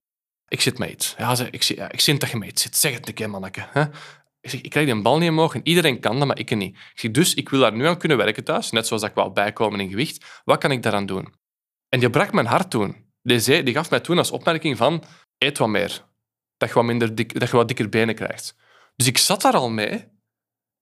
ik 0.47 0.61
zit 0.61 0.80
iets. 0.80 1.15
Ja, 1.17 1.36
ik, 1.51 1.63
zie, 1.63 1.76
ja, 1.76 1.91
ik 1.91 1.99
zie 1.99 2.17
dat 2.17 2.30
je 2.30 2.45
iets 2.45 2.61
zit. 2.61 2.76
Zeg 2.76 2.93
het 2.93 3.07
een 3.07 3.13
keer, 3.13 3.30
manneke. 3.30 3.67
Hè? 3.70 3.84
Ik, 4.42 4.50
zeg, 4.50 4.62
ik 4.62 4.70
krijg 4.70 4.86
die 4.86 5.02
bal 5.02 5.18
niet 5.18 5.30
omhoog 5.30 5.56
en 5.56 5.62
iedereen 5.64 6.00
kan 6.00 6.18
dat, 6.18 6.28
maar 6.28 6.40
ik 6.40 6.56
niet. 6.56 6.78
Ik 7.02 7.14
dus 7.14 7.34
ik 7.34 7.50
wil 7.50 7.60
daar 7.60 7.74
nu 7.74 7.88
aan 7.88 7.98
kunnen 7.98 8.18
werken 8.18 8.44
thuis, 8.44 8.72
net 8.72 8.88
zoals 8.88 9.02
dat 9.02 9.12
ik 9.12 9.18
wou 9.18 9.32
bijkomen 9.32 9.80
in 9.80 9.90
gewicht. 9.90 10.42
Wat 10.44 10.58
kan 10.58 10.72
ik 10.72 10.84
daaraan 10.84 11.06
doen? 11.06 11.34
En 11.90 12.00
die 12.00 12.10
brak 12.10 12.32
mijn 12.32 12.46
hart 12.46 12.70
toen. 12.70 12.96
Die, 13.22 13.40
zei, 13.40 13.64
die 13.64 13.74
gaf 13.74 13.90
mij 13.90 14.00
toen 14.00 14.18
als 14.18 14.32
opmerking 14.32 14.78
van, 14.78 15.04
eet 15.38 15.58
wat 15.58 15.68
meer. 15.68 16.06
Dat 16.58 16.70
je 16.70 16.76
wat, 16.76 16.84
minder 16.84 17.16
dik, 17.16 17.40
dat 17.40 17.50
je 17.50 17.56
wat 17.56 17.68
dikker 17.68 17.90
benen 17.90 18.16
krijgt. 18.16 18.56
Dus 18.96 19.08
ik 19.08 19.18
zat 19.18 19.42
daar 19.42 19.54
al 19.54 19.70
mee. 19.70 20.08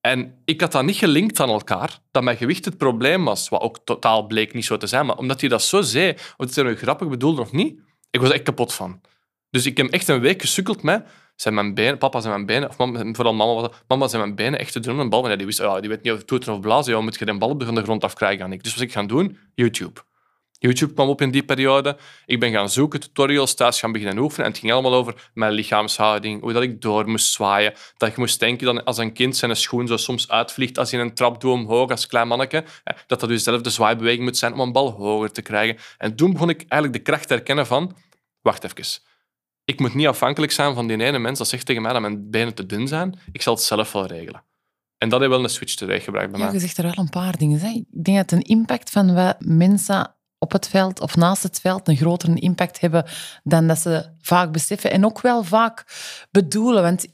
En 0.01 0.41
ik 0.45 0.61
had 0.61 0.71
dat 0.71 0.83
niet 0.83 0.95
gelinkt 0.95 1.39
aan 1.39 1.49
elkaar, 1.49 1.99
dat 2.11 2.23
mijn 2.23 2.37
gewicht 2.37 2.65
het 2.65 2.77
probleem 2.77 3.25
was, 3.25 3.49
wat 3.49 3.61
ook 3.61 3.79
totaal 3.83 4.27
bleek 4.27 4.53
niet 4.53 4.65
zo 4.65 4.77
te 4.77 4.87
zijn. 4.87 5.05
Maar 5.05 5.17
omdat 5.17 5.39
hij 5.39 5.49
dat 5.49 5.63
zo 5.63 5.81
zei, 5.81 6.11
of 6.11 6.35
het 6.37 6.57
er 6.57 6.75
grappig 6.75 7.07
bedoelde 7.07 7.41
of 7.41 7.51
niet, 7.51 7.79
ik 8.09 8.19
was 8.19 8.31
echt 8.31 8.43
kapot 8.43 8.73
van. 8.73 9.01
Dus 9.49 9.65
ik 9.65 9.77
heb 9.77 9.91
echt 9.91 10.07
een 10.07 10.19
week 10.19 10.41
gesukkeld 10.41 10.83
met 10.83 11.07
zijn 11.41 11.53
mijn 11.53 11.73
benen, 11.73 11.97
papa 11.97 12.19
zijn 12.19 12.33
mijn 12.33 12.45
benen, 12.45 12.69
of 12.69 12.77
mama, 12.77 13.13
vooral 13.13 13.33
mama 13.33 13.53
was 13.53 13.69
mama 13.87 14.07
zijn 14.07 14.21
mijn 14.21 14.35
benen 14.35 14.59
echt 14.59 14.71
te 14.71 14.79
doen 14.79 14.99
een 14.99 15.09
bal. 15.09 15.37
Die 15.37 15.45
wist, 15.45 15.59
ja, 15.59 15.79
die 15.79 15.89
weet 15.89 16.03
niet 16.03 16.11
of 16.11 16.17
het 16.17 16.27
toeteren 16.27 16.55
of 16.55 16.61
blazen, 16.61 16.93
ja, 16.93 17.01
moet 17.01 17.19
je 17.19 17.27
een 17.27 17.39
bal 17.39 17.55
van 17.59 17.75
de 17.75 17.83
grond 17.83 18.03
afkrijgen 18.03 18.43
aan. 18.45 18.57
Dus 18.57 18.73
wat 18.73 18.83
ik 18.83 18.91
gaan 18.91 19.07
doen? 19.07 19.37
YouTube. 19.55 20.01
YouTube 20.59 20.93
kwam 20.93 21.09
op 21.09 21.21
in 21.21 21.31
die 21.31 21.43
periode. 21.43 21.97
Ik 22.25 22.39
ben 22.39 22.51
gaan 22.51 22.69
zoeken, 22.69 22.99
tutorials 22.99 23.53
thuis 23.53 23.79
gaan 23.79 23.91
beginnen 23.91 24.17
oefenen. 24.23 24.45
En 24.45 24.51
het 24.51 24.59
ging 24.59 24.71
allemaal 24.71 24.93
over 24.93 25.29
mijn 25.33 25.51
lichaamshouding, 25.51 26.41
hoe 26.41 26.53
dat 26.53 26.63
ik 26.63 26.81
door 26.81 27.09
moest 27.09 27.31
zwaaien. 27.31 27.73
Dat 27.97 28.09
ik 28.09 28.17
moest 28.17 28.39
denken 28.39 28.75
dat 28.75 28.85
als 28.85 28.97
een 28.97 29.13
kind 29.13 29.37
zijn 29.37 29.55
schoen 29.55 29.87
zo 29.87 29.97
soms 29.97 30.29
uitvliegt 30.29 30.77
als 30.77 30.89
je 30.89 30.97
een 30.97 31.13
trap 31.13 31.41
doet 31.41 31.51
omhoog 31.51 31.89
als 31.89 32.07
klein 32.07 32.27
manneke, 32.27 32.63
dat 33.07 33.19
dat 33.19 33.29
dus 33.29 33.43
zelf 33.43 33.61
de 33.61 33.69
zwaaibeweging 33.69 34.23
moet 34.23 34.37
zijn 34.37 34.53
om 34.53 34.59
een 34.59 34.71
bal 34.71 34.91
hoger 34.91 35.31
te 35.31 35.41
krijgen. 35.41 35.77
En 35.97 36.15
toen 36.15 36.31
begon 36.31 36.49
ik 36.49 36.65
eigenlijk 36.67 36.93
de 36.93 37.11
kracht 37.11 37.27
te 37.27 37.33
herkennen 37.33 37.67
van... 37.67 37.95
Wacht 38.41 38.63
even. 38.63 39.06
Ik 39.67 39.79
moet 39.79 39.93
niet 39.93 40.07
afhankelijk 40.07 40.51
zijn 40.51 40.73
van 40.73 40.87
die 40.87 40.97
ene 41.03 41.19
mens 41.19 41.37
dat 41.37 41.47
zegt 41.47 41.65
tegen 41.65 41.81
mij 41.81 41.91
dat 41.91 42.01
mijn 42.01 42.29
benen 42.29 42.53
te 42.53 42.65
dun 42.65 42.87
zijn. 42.87 43.19
Ik 43.31 43.41
zal 43.41 43.53
het 43.53 43.63
zelf 43.63 43.91
wel 43.91 44.05
regelen. 44.05 44.43
En 44.97 45.09
dat 45.09 45.19
heeft 45.19 45.31
wel 45.31 45.43
een 45.43 45.49
switch 45.49 45.73
teweeggebracht 45.73 46.31
bij 46.31 46.39
Ja, 46.39 46.45
mij. 46.45 46.53
je 46.53 46.59
zegt 46.59 46.77
er 46.77 46.83
wel 46.83 46.93
een 46.97 47.09
paar 47.09 47.37
dingen. 47.37 47.59
Hè. 47.59 47.67
Ik 47.69 48.03
denk 48.03 48.17
dat 48.17 48.31
een 48.31 48.41
impact 48.41 48.89
van 48.89 49.13
wat 49.13 49.35
mensen 49.39 50.15
op 50.37 50.51
het 50.51 50.67
veld 50.69 50.99
of 51.01 51.15
naast 51.15 51.43
het 51.43 51.59
veld 51.59 51.87
een 51.87 51.95
grotere 51.97 52.35
impact 52.39 52.79
hebben 52.79 53.05
dan 53.43 53.67
dat 53.67 53.79
ze 53.79 54.09
vaak 54.21 54.51
beseffen 54.51 54.91
en 54.91 55.05
ook 55.05 55.21
wel 55.21 55.43
vaak 55.43 55.85
bedoelen. 56.31 56.83
Want 56.83 57.07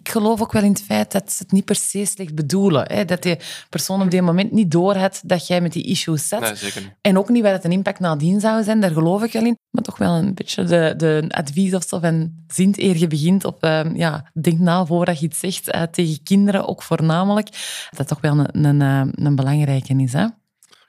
ik 0.00 0.08
geloof 0.08 0.42
ook 0.42 0.52
wel 0.52 0.62
in 0.62 0.70
het 0.72 0.82
feit 0.82 1.12
dat 1.12 1.32
ze 1.32 1.42
het 1.42 1.52
niet 1.52 1.64
per 1.64 1.74
se 1.74 2.04
slecht 2.04 2.34
bedoelen. 2.34 2.92
Hè? 2.92 3.04
Dat 3.04 3.22
die 3.22 3.36
persoon 3.68 4.02
op 4.02 4.10
die 4.10 4.22
moment 4.22 4.52
niet 4.52 4.70
doorhad 4.70 5.20
dat 5.24 5.46
jij 5.46 5.60
met 5.60 5.72
die 5.72 5.84
issues 5.84 6.28
zat. 6.28 6.40
Nee. 6.40 6.92
En 7.00 7.18
ook 7.18 7.28
niet 7.28 7.42
wat 7.42 7.52
het 7.52 7.64
een 7.64 7.72
impact 7.72 8.00
nadien 8.00 8.40
zou 8.40 8.62
zijn, 8.62 8.80
daar 8.80 8.90
geloof 8.90 9.22
ik 9.22 9.32
wel 9.32 9.44
in. 9.44 9.56
Maar 9.70 9.82
toch 9.82 9.98
wel 9.98 10.14
een 10.14 10.34
beetje 10.34 10.64
de, 10.64 10.94
de 10.96 11.24
advies 11.28 11.74
of 11.74 11.84
zo 11.84 11.98
van 11.98 12.32
zint 12.46 12.78
eer 12.78 12.96
je 12.96 13.06
begint 13.06 13.44
op, 13.44 13.64
uh, 13.64 13.94
ja, 13.94 14.30
denk 14.40 14.58
na 14.58 14.86
voordat 14.86 15.20
je 15.20 15.26
iets 15.26 15.38
zegt 15.38 15.74
uh, 15.74 15.82
tegen 15.82 16.22
kinderen, 16.22 16.68
ook 16.68 16.82
voornamelijk. 16.82 17.48
Dat 17.96 18.08
toch 18.08 18.20
wel 18.20 18.38
een, 18.38 18.64
een, 18.64 18.80
uh, 18.80 19.12
een 19.24 19.36
belangrijke 19.36 19.94
is. 19.96 20.12
Hè? 20.12 20.26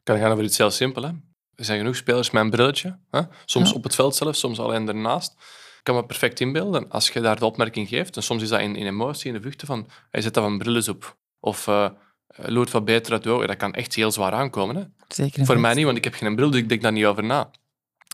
Kan 0.04 0.18
gaan 0.18 0.32
over 0.32 0.44
iets 0.44 0.58
heel 0.58 0.72
simpel. 0.72 1.04
Hè? 1.04 1.10
Er 1.56 1.66
zijn 1.66 1.78
genoeg 1.78 1.96
spelers 1.96 2.32
met 2.32 2.44
een 2.44 2.50
brilletje. 2.50 2.98
Hè? 3.12 3.22
Soms 3.46 3.70
Ja. 3.70 3.76
op 3.76 3.84
het 3.84 3.96
veld 3.96 4.16
zelf, 4.16 4.36
soms 4.36 4.60
alleen 4.60 4.88
ernaast. 4.88 5.36
Ik 5.80 5.86
kan 5.86 5.96
me 5.96 6.06
perfect 6.06 6.40
inbeelden 6.40 6.90
als 6.90 7.10
je 7.10 7.22
daar 7.22 7.40
de 7.40 7.46
opmerking 7.46 7.88
geeft. 7.88 8.16
En 8.16 8.24
soms 8.24 8.42
is 8.42 8.50
dat 8.50 8.60
in, 8.60 8.76
in 8.76 8.88
emotie, 8.88 9.28
in 9.28 9.34
de 9.34 9.42
vluchten 9.42 9.68
van 9.68 9.88
hij 10.12 10.22
zet 10.22 10.34
dat 10.34 10.44
van 10.44 10.58
brillen 10.58 10.90
op. 10.90 11.18
Of 11.40 11.68
uh, 11.68 11.90
loert 12.36 12.72
wat 12.72 12.86
beter 12.86 13.14
uit 13.14 13.24
de 13.24 13.30
ogen. 13.30 13.48
Dat 13.48 13.58
kan 13.58 13.74
echt 13.74 13.96
heel 13.96 14.12
zwaar 14.12 14.32
aankomen. 14.32 14.76
Hè? 14.76 14.84
Zeker. 15.08 15.46
Voor 15.46 15.60
mij 15.60 15.74
niet, 15.74 15.86
want 15.86 15.98
ik 15.98 16.04
heb 16.04 16.14
geen 16.14 16.36
bril, 16.36 16.50
dus 16.50 16.60
ik 16.60 16.70
denk 16.70 16.82
daar 16.82 16.92
niet 16.92 17.06
over 17.06 17.24
na. 17.24 17.52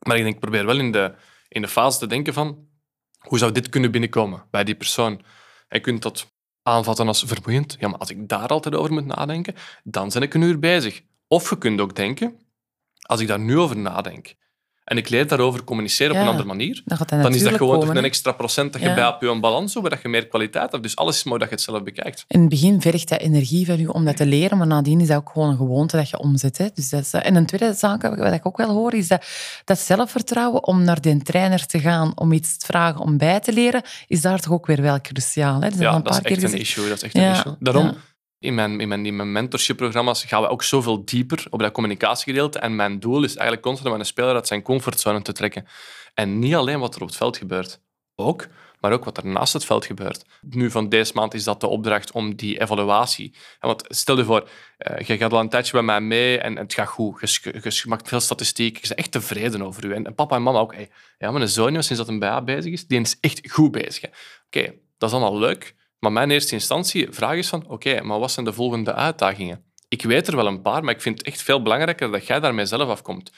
Maar 0.06 0.16
ik 0.16 0.22
denk, 0.22 0.38
probeer 0.38 0.66
wel 0.66 0.78
in 0.78 0.92
de, 0.92 1.14
in 1.48 1.62
de 1.62 1.68
fase 1.68 1.98
te 1.98 2.06
denken 2.06 2.32
van 2.32 2.68
hoe 3.18 3.38
zou 3.38 3.52
dit 3.52 3.68
kunnen 3.68 3.90
binnenkomen 3.90 4.44
bij 4.50 4.64
die 4.64 4.74
persoon. 4.74 5.12
En 5.68 5.78
je 5.78 5.80
kunt 5.80 6.02
dat 6.02 6.34
aanvatten 6.62 7.06
als 7.06 7.24
vermoeiend. 7.26 7.76
Ja, 7.78 7.88
maar 7.88 7.98
als 7.98 8.10
ik 8.10 8.28
daar 8.28 8.48
altijd 8.48 8.74
over 8.74 8.92
moet 8.92 9.06
nadenken, 9.06 9.54
dan 9.84 10.08
ben 10.08 10.22
ik 10.22 10.34
een 10.34 10.42
uur 10.42 10.58
bezig. 10.58 11.02
Of 11.28 11.50
je 11.50 11.58
kunt 11.58 11.80
ook 11.80 11.96
denken, 11.96 12.40
als 13.06 13.20
ik 13.20 13.26
daar 13.26 13.40
nu 13.40 13.58
over 13.58 13.76
nadenk 13.76 14.34
en 14.86 14.96
ik 14.96 15.08
leer 15.08 15.26
daarover 15.28 15.64
communiceren 15.64 16.10
op 16.12 16.16
Ja, 16.16 16.22
een 16.22 16.28
andere 16.28 16.48
manier, 16.48 16.82
Dan, 16.84 16.98
dat 16.98 17.34
is 17.34 17.42
dat 17.42 17.52
gewoon 17.52 17.72
komen, 17.72 17.86
toch 17.86 17.96
een 17.96 18.04
extra 18.04 18.32
procent 18.32 18.72
dat 18.72 18.82
je 18.82 18.88
Ja. 18.88 18.94
bij 18.94 19.06
op 19.08 19.20
je 19.20 19.40
balans 19.40 19.74
hebt, 19.74 19.88
waar 19.88 19.98
je 20.02 20.08
meer 20.08 20.26
kwaliteit 20.26 20.70
hebt. 20.70 20.82
Dus 20.82 20.96
alles 20.96 21.16
is 21.16 21.24
mooi 21.24 21.38
dat 21.38 21.48
je 21.48 21.54
het 21.54 21.64
zelf 21.64 21.82
bekijkt. 21.82 22.24
In 22.28 22.40
het 22.40 22.48
begin 22.48 22.80
vergt 22.80 23.08
dat 23.08 23.20
energie 23.20 23.66
van 23.66 23.78
je 23.78 23.92
om 23.92 24.04
dat 24.04 24.16
te 24.16 24.26
leren, 24.26 24.58
maar 24.58 24.66
nadien 24.66 25.00
is 25.00 25.06
dat 25.08 25.16
ook 25.16 25.30
gewoon 25.32 25.48
een 25.50 25.56
gewoonte 25.56 25.96
dat 25.96 26.10
je 26.10 26.18
omzet. 26.18 26.58
Hè. 26.58 26.66
Dus 26.74 26.88
dat 26.88 27.00
is, 27.00 27.12
en 27.12 27.34
een 27.36 27.46
tweede 27.46 27.74
zaak 27.74 28.02
wat 28.16 28.32
ik 28.32 28.46
ook 28.46 28.56
wel 28.56 28.70
hoor, 28.70 28.94
is 28.94 29.08
dat, 29.08 29.26
dat 29.64 29.78
zelfvertrouwen 29.78 30.64
om 30.66 30.82
naar 30.84 31.00
de 31.00 31.22
trainer 31.22 31.66
te 31.66 31.80
gaan, 31.80 32.12
om 32.14 32.32
iets 32.32 32.56
te 32.58 32.66
vragen 32.66 33.00
om 33.00 33.16
bij 33.18 33.40
te 33.40 33.52
leren, 33.52 33.82
is 34.06 34.20
daar 34.20 34.40
toch 34.40 34.52
ook 34.52 34.66
weer 34.66 34.82
wel 34.82 35.00
cruciaal. 35.00 35.60
Hè. 35.60 35.68
Dus 35.70 35.78
Ja, 35.78 35.94
een 35.94 36.02
dat 36.02 36.12
is 36.14 36.18
paar 36.20 36.24
echt 36.30 36.34
keer 36.34 36.44
een 36.44 36.50
gezegd. 36.50 36.62
issue. 36.62 36.88
Dat 36.88 36.96
is 36.96 37.02
echt 37.02 37.14
een 37.14 37.30
issue. 37.30 37.54
Daarom. 37.58 37.96
In, 38.46 38.54
mijn, 38.54 38.80
in, 38.80 38.88
mijn, 38.88 39.06
in 39.06 39.32
mentorship-programma's 39.32 40.24
gaan 40.24 40.42
we 40.42 40.48
ook 40.48 40.62
zoveel 40.62 41.04
dieper 41.04 41.46
op 41.50 41.58
dat 41.58 41.72
communicatiegedeelte. 41.72 42.58
En 42.58 42.76
mijn 42.76 43.00
doel 43.00 43.24
is 43.24 43.34
eigenlijk 43.34 43.62
constant 43.62 43.90
met 43.90 44.00
een 44.00 44.06
speler 44.06 44.34
uit 44.34 44.46
zijn 44.46 44.62
comfortzone 44.62 45.22
te 45.22 45.32
trekken. 45.32 45.66
En 46.14 46.38
niet 46.38 46.54
alleen 46.54 46.80
wat 46.80 46.94
er 46.94 47.00
op 47.00 47.06
het 47.06 47.16
veld 47.16 47.36
gebeurt. 47.36 47.80
Ook, 48.14 48.46
maar 48.80 48.92
ook 48.92 49.04
wat 49.04 49.16
er 49.16 49.26
naast 49.26 49.52
het 49.52 49.64
veld 49.64 49.84
gebeurt. 49.84 50.24
Nu, 50.40 50.70
van 50.70 50.88
deze 50.88 51.12
maand 51.14 51.34
is 51.34 51.44
dat 51.44 51.60
de 51.60 51.66
opdracht 51.66 52.12
om 52.12 52.34
die 52.34 52.60
evaluatie. 52.60 53.34
Want 53.60 53.84
stel 53.88 54.16
je 54.16 54.24
voor, 54.24 54.48
eh, 54.78 55.06
je 55.06 55.16
gaat 55.16 55.32
al 55.32 55.40
een 55.40 55.48
tijdje 55.48 55.72
bij 55.72 55.82
mij 55.82 56.00
mee 56.00 56.38
en 56.38 56.56
het 56.56 56.74
gaat 56.74 56.88
goed. 56.88 57.40
Je, 57.42 57.82
maakt 57.86 58.08
veel 58.08 58.20
statistiek. 58.20 58.76
Je 58.76 58.88
bent 58.88 58.98
echt 58.98 59.12
tevreden 59.12 59.62
over 59.62 59.84
u. 59.84 59.94
En, 59.94 60.14
papa 60.14 60.36
en 60.36 60.42
mama 60.42 60.58
ook. 60.58 60.74
Hey, 60.74 60.90
ja, 61.18 61.30
mijn 61.30 61.48
zoon, 61.48 61.72
sinds 61.72 61.88
dat 61.96 62.08
een 62.08 62.18
BA 62.18 62.42
bezig 62.42 62.72
is, 62.72 62.86
die 62.86 63.00
is 63.00 63.16
echt 63.20 63.50
goed 63.50 63.70
bezig. 63.70 64.10
Oké, 64.46 64.74
dat 64.98 65.08
is 65.08 65.16
allemaal 65.16 65.38
leuk. 65.38 65.74
Maar 65.98 66.12
mijn 66.12 66.30
eerste 66.30 66.54
instantie 66.54 67.06
vraag 67.10 67.36
is 67.36 67.48
van, 67.48 67.68
oké, 67.68 68.02
maar 68.02 68.18
wat 68.18 68.30
zijn 68.30 68.46
de 68.46 68.52
volgende 68.52 68.94
uitdagingen? 68.94 69.64
Ik 69.88 70.02
weet 70.02 70.26
er 70.26 70.36
wel 70.36 70.46
een 70.46 70.62
paar, 70.62 70.84
maar 70.84 70.94
ik 70.94 71.00
vind 71.00 71.18
het 71.18 71.26
echt 71.26 71.42
veel 71.42 71.62
belangrijker 71.62 72.10
dat 72.10 72.26
jij 72.26 72.40
daarmee 72.40 72.66
zelf 72.66 72.88
afkomt. 72.88 73.32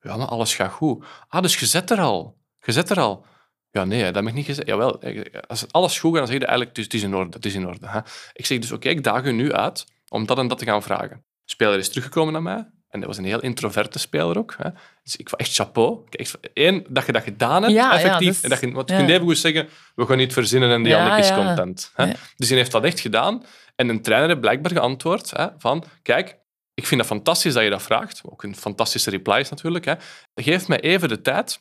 Ja, 0.00 0.16
maar 0.16 0.26
alles 0.26 0.54
gaat 0.54 0.72
goed. 0.72 1.04
Ah, 1.28 1.42
dus 1.42 1.58
je 1.58 1.66
zet 1.66 1.90
er 1.90 2.00
al. 2.00 2.38
Je 2.60 2.72
zet 2.72 2.90
er 2.90 3.00
al. 3.00 3.26
Ja, 3.70 3.84
nee, 3.84 4.10
dat 4.10 4.26
ik 4.26 4.32
niet 4.32 4.44
gezegd. 4.44 4.68
Jawel, 4.68 5.02
als 5.46 5.72
alles 5.72 5.98
goed 5.98 6.10
gaat, 6.10 6.18
dan 6.18 6.26
zeg 6.26 6.38
je 6.38 6.46
eigenlijk, 6.46 6.74
dus 6.74 6.84
het 6.84 6.94
is 6.94 7.02
in 7.02 7.14
orde, 7.14 7.36
het 7.36 7.46
is 7.46 7.54
in 7.54 7.66
orde. 7.66 7.88
Hè? 7.88 8.00
Ik 8.32 8.46
zeg 8.46 8.58
dus, 8.58 8.72
oké, 8.72 8.88
ik 8.88 9.04
daag 9.04 9.24
u 9.24 9.32
nu 9.32 9.52
uit 9.52 9.84
om 10.08 10.26
dat 10.26 10.38
en 10.38 10.48
dat 10.48 10.58
te 10.58 10.64
gaan 10.64 10.82
vragen. 10.82 11.24
De 11.44 11.50
speler 11.50 11.78
is 11.78 11.88
teruggekomen 11.88 12.32
naar 12.32 12.42
mij. 12.42 12.70
En 12.94 13.00
dat 13.00 13.08
was 13.08 13.18
een 13.18 13.24
heel 13.24 13.40
introverte 13.40 13.98
speler 13.98 14.38
ook. 14.38 14.54
Hè? 14.58 14.70
Dus 15.02 15.16
ik 15.16 15.28
was 15.28 15.40
echt 15.40 15.54
chapeau. 15.54 15.98
Kijk, 16.08 16.30
Eén, 16.54 16.86
dat 16.88 17.06
je 17.06 17.12
dat 17.12 17.22
gedaan 17.22 17.62
hebt, 17.62 17.74
Ja, 17.74 17.92
ja, 17.92 17.98
effectief. 17.98 18.26
dat 18.26 18.34
is- 18.36 18.42
en 18.42 18.48
dat 18.50 18.60
je, 18.60 18.70
want 18.72 18.88
je 18.88 18.94
ja. 18.94 19.00
kunt 19.00 19.10
even 19.12 19.24
goed 19.26 19.38
zeggen, 19.38 19.68
we 19.94 20.06
gaan 20.06 20.16
niet 20.16 20.32
verzinnen 20.32 20.70
en 20.70 20.82
die 20.82 20.92
Ja, 20.92 20.98
Jannik 20.98 21.18
is 21.24 21.28
ja. 21.28 21.34
content. 21.46 21.90
Hè? 21.94 22.04
Ja. 22.04 22.14
Dus 22.36 22.48
hij 22.48 22.58
heeft 22.58 22.72
dat 22.72 22.84
echt 22.84 23.00
gedaan. 23.00 23.44
En 23.76 23.88
een 23.88 24.02
trainer 24.02 24.28
heeft 24.28 24.40
blijkbaar 24.40 24.70
geantwoord 24.72 25.30
hè, 25.30 25.46
van, 25.58 25.84
kijk, 26.02 26.36
ik 26.74 26.86
vind 26.86 27.00
het 27.00 27.10
fantastisch 27.10 27.52
dat 27.54 27.62
je 27.62 27.70
dat 27.70 27.82
vraagt. 27.82 28.20
Ook 28.24 28.42
een 28.42 28.56
fantastische 28.56 29.10
reply 29.10 29.38
is 29.38 29.48
natuurlijk. 29.50 29.84
Hè. 29.84 29.94
Geef 30.34 30.68
mij 30.68 30.80
even 30.80 31.08
de 31.08 31.20
tijd 31.20 31.58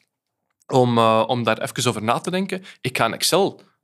om, 0.67 0.97
eh, 0.97 1.23
om 1.27 1.43
daar 1.43 1.61
even 1.61 1.89
over 1.89 2.03
na 2.03 2.19
te 2.19 2.31
denken. 2.31 2.63
Ik 2.81 2.97
ga 2.97 3.05
een 3.05 3.13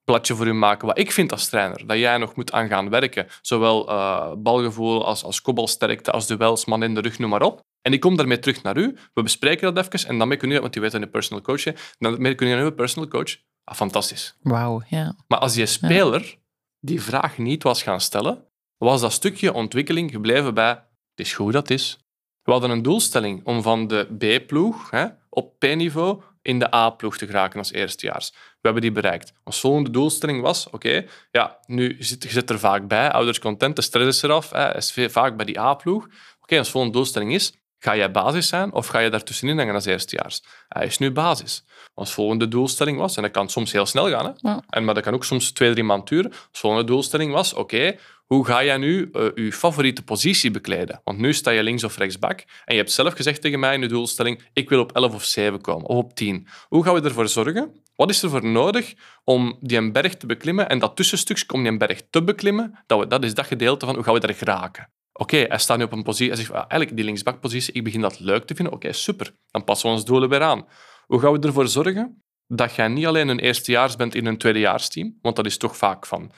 Excel-bladje 0.09 0.35
voor 0.35 0.47
u 0.47 0.53
maken, 0.53 0.87
wat 0.87 0.97
ik 0.97 1.11
vind 1.11 1.31
als 1.31 1.49
trainer, 1.49 1.87
dat 1.87 1.97
jij 1.97 2.17
nog 2.17 2.35
moet 2.35 2.51
aan 2.51 2.67
gaan 2.67 2.89
werken. 2.89 3.27
Zowel 3.41 3.89
eh, 3.89 4.33
balgevoel 4.37 5.05
als, 5.05 5.23
als 5.23 5.41
kopbalsterkte, 5.41 6.11
als 6.11 6.27
duels, 6.27 6.65
man 6.65 6.83
in 6.83 6.93
de 6.93 7.01
rug, 7.01 7.19
noem 7.19 7.29
maar 7.29 7.41
op. 7.41 7.61
En 7.81 7.93
ik 7.93 7.99
kom 7.99 8.15
daarmee 8.15 8.39
terug 8.39 8.63
naar 8.63 8.77
u. 8.77 8.97
We 9.13 9.23
bespreken 9.23 9.73
dat 9.73 9.85
even. 9.93 10.09
En 10.09 10.17
dan 10.17 10.37
kun 10.37 10.49
je, 10.49 10.61
want 10.61 10.75
u 10.75 10.81
weet 10.81 10.91
dat 10.91 11.01
een 11.01 11.09
personal 11.09 11.43
coach 11.43 11.65
is, 11.65 11.95
dan 11.97 12.35
kun 12.35 12.47
je 12.47 12.55
naar 12.55 12.63
uw 12.63 12.71
personal 12.71 13.09
coach. 13.09 13.37
Ah, 13.63 13.75
fantastisch. 13.75 14.37
Wauw, 14.41 14.81
ja. 14.87 15.15
Maar 15.27 15.39
als 15.39 15.53
die 15.53 15.65
speler 15.65 16.37
die 16.79 17.01
vraag 17.01 17.37
niet 17.37 17.63
was 17.63 17.83
gaan 17.83 18.01
stellen, 18.01 18.45
was 18.77 19.01
dat 19.01 19.11
stukje 19.11 19.53
ontwikkeling 19.53 20.11
gebleven 20.11 20.53
bij 20.53 20.83
het 21.15 21.27
is 21.27 21.33
goed 21.33 21.53
dat 21.53 21.69
is. 21.69 21.99
We 22.43 22.51
hadden 22.51 22.69
een 22.69 22.81
doelstelling 22.81 23.45
om 23.45 23.61
van 23.61 23.87
de 23.87 24.07
B-ploeg 24.17 24.89
hè, 24.89 25.05
op 25.29 25.59
P-niveau 25.59 26.21
in 26.41 26.59
de 26.59 26.73
A-ploeg 26.75 27.17
te 27.17 27.25
geraken 27.25 27.59
als 27.59 27.71
eerstejaars. 27.71 28.29
We 28.31 28.57
hebben 28.61 28.81
die 28.81 28.91
bereikt. 28.91 29.33
Ons 29.43 29.59
volgende 29.59 29.89
doelstelling 29.89 30.41
was, 30.41 30.69
oké, 30.69 31.05
ja, 31.31 31.59
nu 31.65 31.95
zit 31.99 32.23
je 32.23 32.29
zit 32.29 32.49
er 32.49 32.59
vaak 32.59 32.87
bij, 32.87 33.11
ouders 33.11 33.39
content, 33.39 33.75
de 33.75 33.81
stress 33.81 34.07
is 34.17 34.21
eraf, 34.21 34.49
hè, 34.49 34.75
is 34.77 34.93
vaak 35.07 35.35
bij 35.35 35.45
die 35.45 35.59
A-ploeg. 35.59 36.07
Oké, 36.41 36.57
ons 36.57 36.69
volgende 36.69 36.95
doelstelling 36.97 37.33
is, 37.33 37.53
ga 37.79 37.95
jij 37.95 38.11
basis 38.11 38.47
zijn 38.47 38.73
of 38.73 38.87
ga 38.87 38.99
je 38.99 39.09
daartussenin 39.09 39.57
hangen 39.57 39.73
als 39.73 39.85
eerstejaars? 39.85 40.43
Hij 40.67 40.85
is 40.85 40.97
nu 40.97 41.11
basis. 41.11 41.63
Ons 41.93 42.11
volgende 42.13 42.47
doelstelling 42.47 42.97
was, 42.97 43.15
en 43.15 43.21
dat 43.21 43.31
kan 43.31 43.49
soms 43.49 43.71
heel 43.71 43.85
snel 43.85 44.09
gaan, 44.09 44.25
hè, 44.25 44.49
Ja. 44.49 44.63
en, 44.69 44.85
maar 44.85 44.93
dat 44.93 45.03
kan 45.03 45.13
ook 45.13 45.25
soms 45.25 45.51
twee, 45.51 45.71
drie 45.71 45.83
maanden 45.83 46.07
duren. 46.07 46.31
Ons 46.31 46.59
volgende 46.59 46.85
doelstelling 46.85 47.31
was, 47.31 47.53
oké, 47.53 47.97
hoe 48.33 48.45
ga 48.45 48.63
jij 48.63 48.77
nu 48.77 49.09
eh, 49.11 49.27
je 49.35 49.53
favoriete 49.53 50.03
positie 50.03 50.51
bekleden? 50.51 51.01
Want 51.03 51.17
nu 51.17 51.33
sta 51.33 51.51
je 51.51 51.63
links 51.63 51.83
of 51.83 51.97
rechtsback 51.97 52.39
en 52.39 52.75
je 52.75 52.79
hebt 52.79 52.91
zelf 52.91 53.13
gezegd 53.13 53.41
tegen 53.41 53.59
mij 53.59 53.73
in 53.73 53.81
je 53.81 53.87
doelstelling, 53.87 54.41
ik 54.53 54.69
wil 54.69 54.79
op 54.79 54.91
11 54.91 55.13
of 55.13 55.23
7 55.23 55.61
komen, 55.61 55.87
of 55.87 55.97
op 55.97 56.13
10. 56.13 56.47
Hoe 56.67 56.83
gaan 56.83 56.93
we 56.93 57.01
ervoor 57.01 57.27
zorgen? 57.27 57.81
Wat 57.95 58.09
is 58.09 58.23
er 58.23 58.29
voor 58.29 58.45
nodig 58.45 58.93
om 59.23 59.57
die 59.59 59.91
berg 59.91 60.15
te 60.15 60.25
beklimmen 60.25 60.69
en 60.69 60.79
dat 60.79 60.95
tussenstukje 60.95 61.53
om 61.53 61.63
die 61.63 61.77
berg 61.77 62.01
te 62.09 62.23
beklimmen, 62.23 62.83
dat, 62.85 63.09
dat 63.09 63.23
is 63.23 63.33
dat 63.33 63.45
gedeelte 63.45 63.85
van 63.85 63.95
hoe 63.95 64.03
gaan 64.03 64.13
we 64.13 64.19
daar 64.19 64.33
geraken? 64.33 64.89
Oké, 65.13 65.37
hij 65.37 65.57
staat 65.57 65.77
nu 65.77 65.83
op 65.83 65.91
een 65.91 66.03
positie, 66.03 66.27
hij 66.27 66.37
zegt, 66.37 66.51
ah, 66.51 66.57
eigenlijk 66.57 66.95
die 66.95 67.05
linksbakpositie, 67.05 67.73
ik 67.73 67.83
begin 67.83 68.01
dat 68.01 68.19
leuk 68.19 68.45
te 68.45 68.55
vinden. 68.55 68.73
Oké, 68.73 68.93
super. 68.93 69.31
Dan 69.51 69.63
passen 69.63 69.89
we 69.89 69.95
ons 69.95 70.05
doelen 70.05 70.29
weer 70.29 70.41
aan. 70.41 70.67
Hoe 71.05 71.19
gaan 71.19 71.31
we 71.31 71.39
ervoor 71.39 71.67
zorgen 71.67 72.23
dat 72.47 72.75
jij 72.75 72.87
niet 72.87 73.05
alleen 73.05 73.27
een 73.27 73.39
eerstejaars 73.39 73.95
bent 73.95 74.15
in 74.15 74.25
een 74.25 74.37
tweedejaarsteam, 74.37 75.17
want 75.21 75.35
dat 75.35 75.45
is 75.45 75.57
toch 75.57 75.77
vaak 75.77 76.05
van 76.05 76.31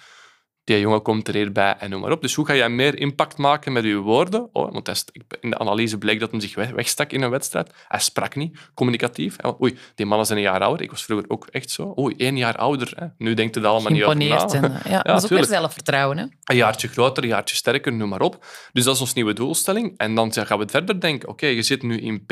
die 0.75 0.81
jongen 0.81 1.01
komt 1.01 1.27
er 1.27 1.33
hierbij 1.33 1.75
en 1.79 1.89
noem 1.89 2.01
maar 2.01 2.11
op. 2.11 2.21
Dus 2.21 2.35
hoe 2.35 2.45
ga 2.45 2.55
jij 2.55 2.69
meer 2.69 2.99
impact 2.99 3.37
maken 3.37 3.71
met 3.71 3.83
je 3.83 3.95
woorden? 3.95 4.49
Oh, 4.51 4.71
want 4.71 4.87
hij 4.87 4.95
in 5.39 5.49
de 5.49 5.57
analyse 5.57 5.97
bleek 5.97 6.19
dat 6.19 6.31
hij 6.31 6.39
zich 6.39 6.55
weg- 6.55 6.69
wegstak 6.71 7.11
in 7.11 7.21
een 7.21 7.29
wedstrijd. 7.29 7.73
Hij 7.87 7.99
sprak 7.99 8.35
niet, 8.35 8.57
communicatief. 8.73 9.35
Oei, 9.61 9.77
die 9.95 10.05
man 10.05 10.19
is 10.19 10.29
een 10.29 10.39
jaar 10.41 10.61
ouder. 10.61 10.81
Ik 10.81 10.91
was 10.91 11.03
vroeger 11.03 11.29
ook 11.29 11.47
echt 11.51 11.69
zo. 11.69 11.93
Oei, 11.97 12.15
één 12.17 12.37
jaar 12.37 12.55
ouder. 12.55 12.93
Hè. 12.95 13.05
Nu 13.17 13.33
denkt 13.33 13.55
het 13.55 13.63
allemaal 13.65 13.91
niet 13.91 14.03
over 14.03 14.17
na. 14.17 14.47
En, 14.47 14.63
eh, 14.83 14.91
ja, 14.91 15.01
dat 15.01 15.17
is 15.17 15.23
ook 15.23 15.29
weer 15.29 15.45
zelfvertrouwen. 15.45 16.17
Hè? 16.17 16.25
Een 16.43 16.55
jaartje 16.55 16.87
groter, 16.87 17.23
een 17.23 17.29
jaartje 17.29 17.55
sterker, 17.55 17.93
noem 17.93 18.09
maar 18.09 18.21
op. 18.21 18.45
Dus 18.71 18.83
dat 18.83 18.95
is 18.95 19.01
onze 19.01 19.13
nieuwe 19.15 19.33
doelstelling. 19.33 19.97
En 19.97 20.15
dan 20.15 20.33
gaan 20.33 20.59
we 20.59 20.67
verder 20.67 20.99
denken. 20.99 21.29
Oké, 21.29 21.45
je 21.45 21.61
zit 21.61 21.83
nu 21.83 21.99
in 21.99 22.25
P 22.25 22.31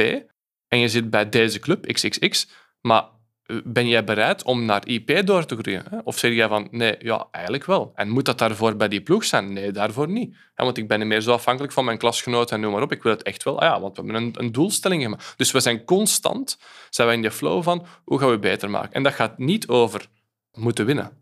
en 0.67 0.79
je 0.79 0.87
zit 0.87 1.09
bij 1.09 1.29
deze 1.29 1.59
club, 1.59 1.85
XXX, 1.93 2.49
maar 2.81 3.03
ben 3.63 3.87
jij 3.87 4.03
bereid 4.03 4.43
om 4.43 4.65
naar 4.65 4.87
IP 4.87 5.25
door 5.25 5.45
te 5.45 5.57
groeien? 5.57 6.01
Of 6.03 6.17
zeg 6.17 6.33
jij 6.33 6.47
van, 6.47 6.67
nee, 6.71 6.95
ja, 6.99 7.27
eigenlijk 7.31 7.65
wel. 7.65 7.91
En 7.95 8.09
moet 8.09 8.25
dat 8.25 8.37
daarvoor 8.37 8.75
bij 8.75 8.87
die 8.87 9.01
ploeg 9.01 9.23
zijn? 9.23 9.53
Nee, 9.53 9.71
daarvoor 9.71 10.09
niet. 10.09 10.35
Want 10.55 10.77
ik 10.77 10.87
ben 10.87 10.99
niet 10.99 11.07
meer 11.07 11.21
zo 11.21 11.31
afhankelijk 11.31 11.73
van 11.73 11.85
mijn 11.85 11.97
klasgenoten 11.97 12.55
en 12.55 12.61
noem 12.61 12.71
maar 12.71 12.81
op. 12.81 12.91
Ik 12.91 13.03
wil 13.03 13.11
het 13.11 13.23
echt 13.23 13.43
wel. 13.43 13.59
Ah 13.59 13.67
ja, 13.67 13.81
want 13.81 13.97
we 13.97 14.03
hebben 14.03 14.21
een, 14.21 14.33
een 14.37 14.51
doelstelling 14.51 15.03
gemaakt. 15.03 15.33
Dus 15.37 15.51
we 15.51 15.59
zijn 15.59 15.85
constant 15.85 16.57
zijn 16.89 17.07
we 17.07 17.13
in 17.13 17.21
de 17.21 17.31
flow 17.31 17.63
van, 17.63 17.85
hoe 18.03 18.19
gaan 18.19 18.29
we 18.29 18.39
beter 18.39 18.69
maken? 18.69 18.91
En 18.91 19.03
dat 19.03 19.13
gaat 19.13 19.37
niet 19.37 19.67
over 19.67 20.07
moeten 20.51 20.85
winnen. 20.85 21.17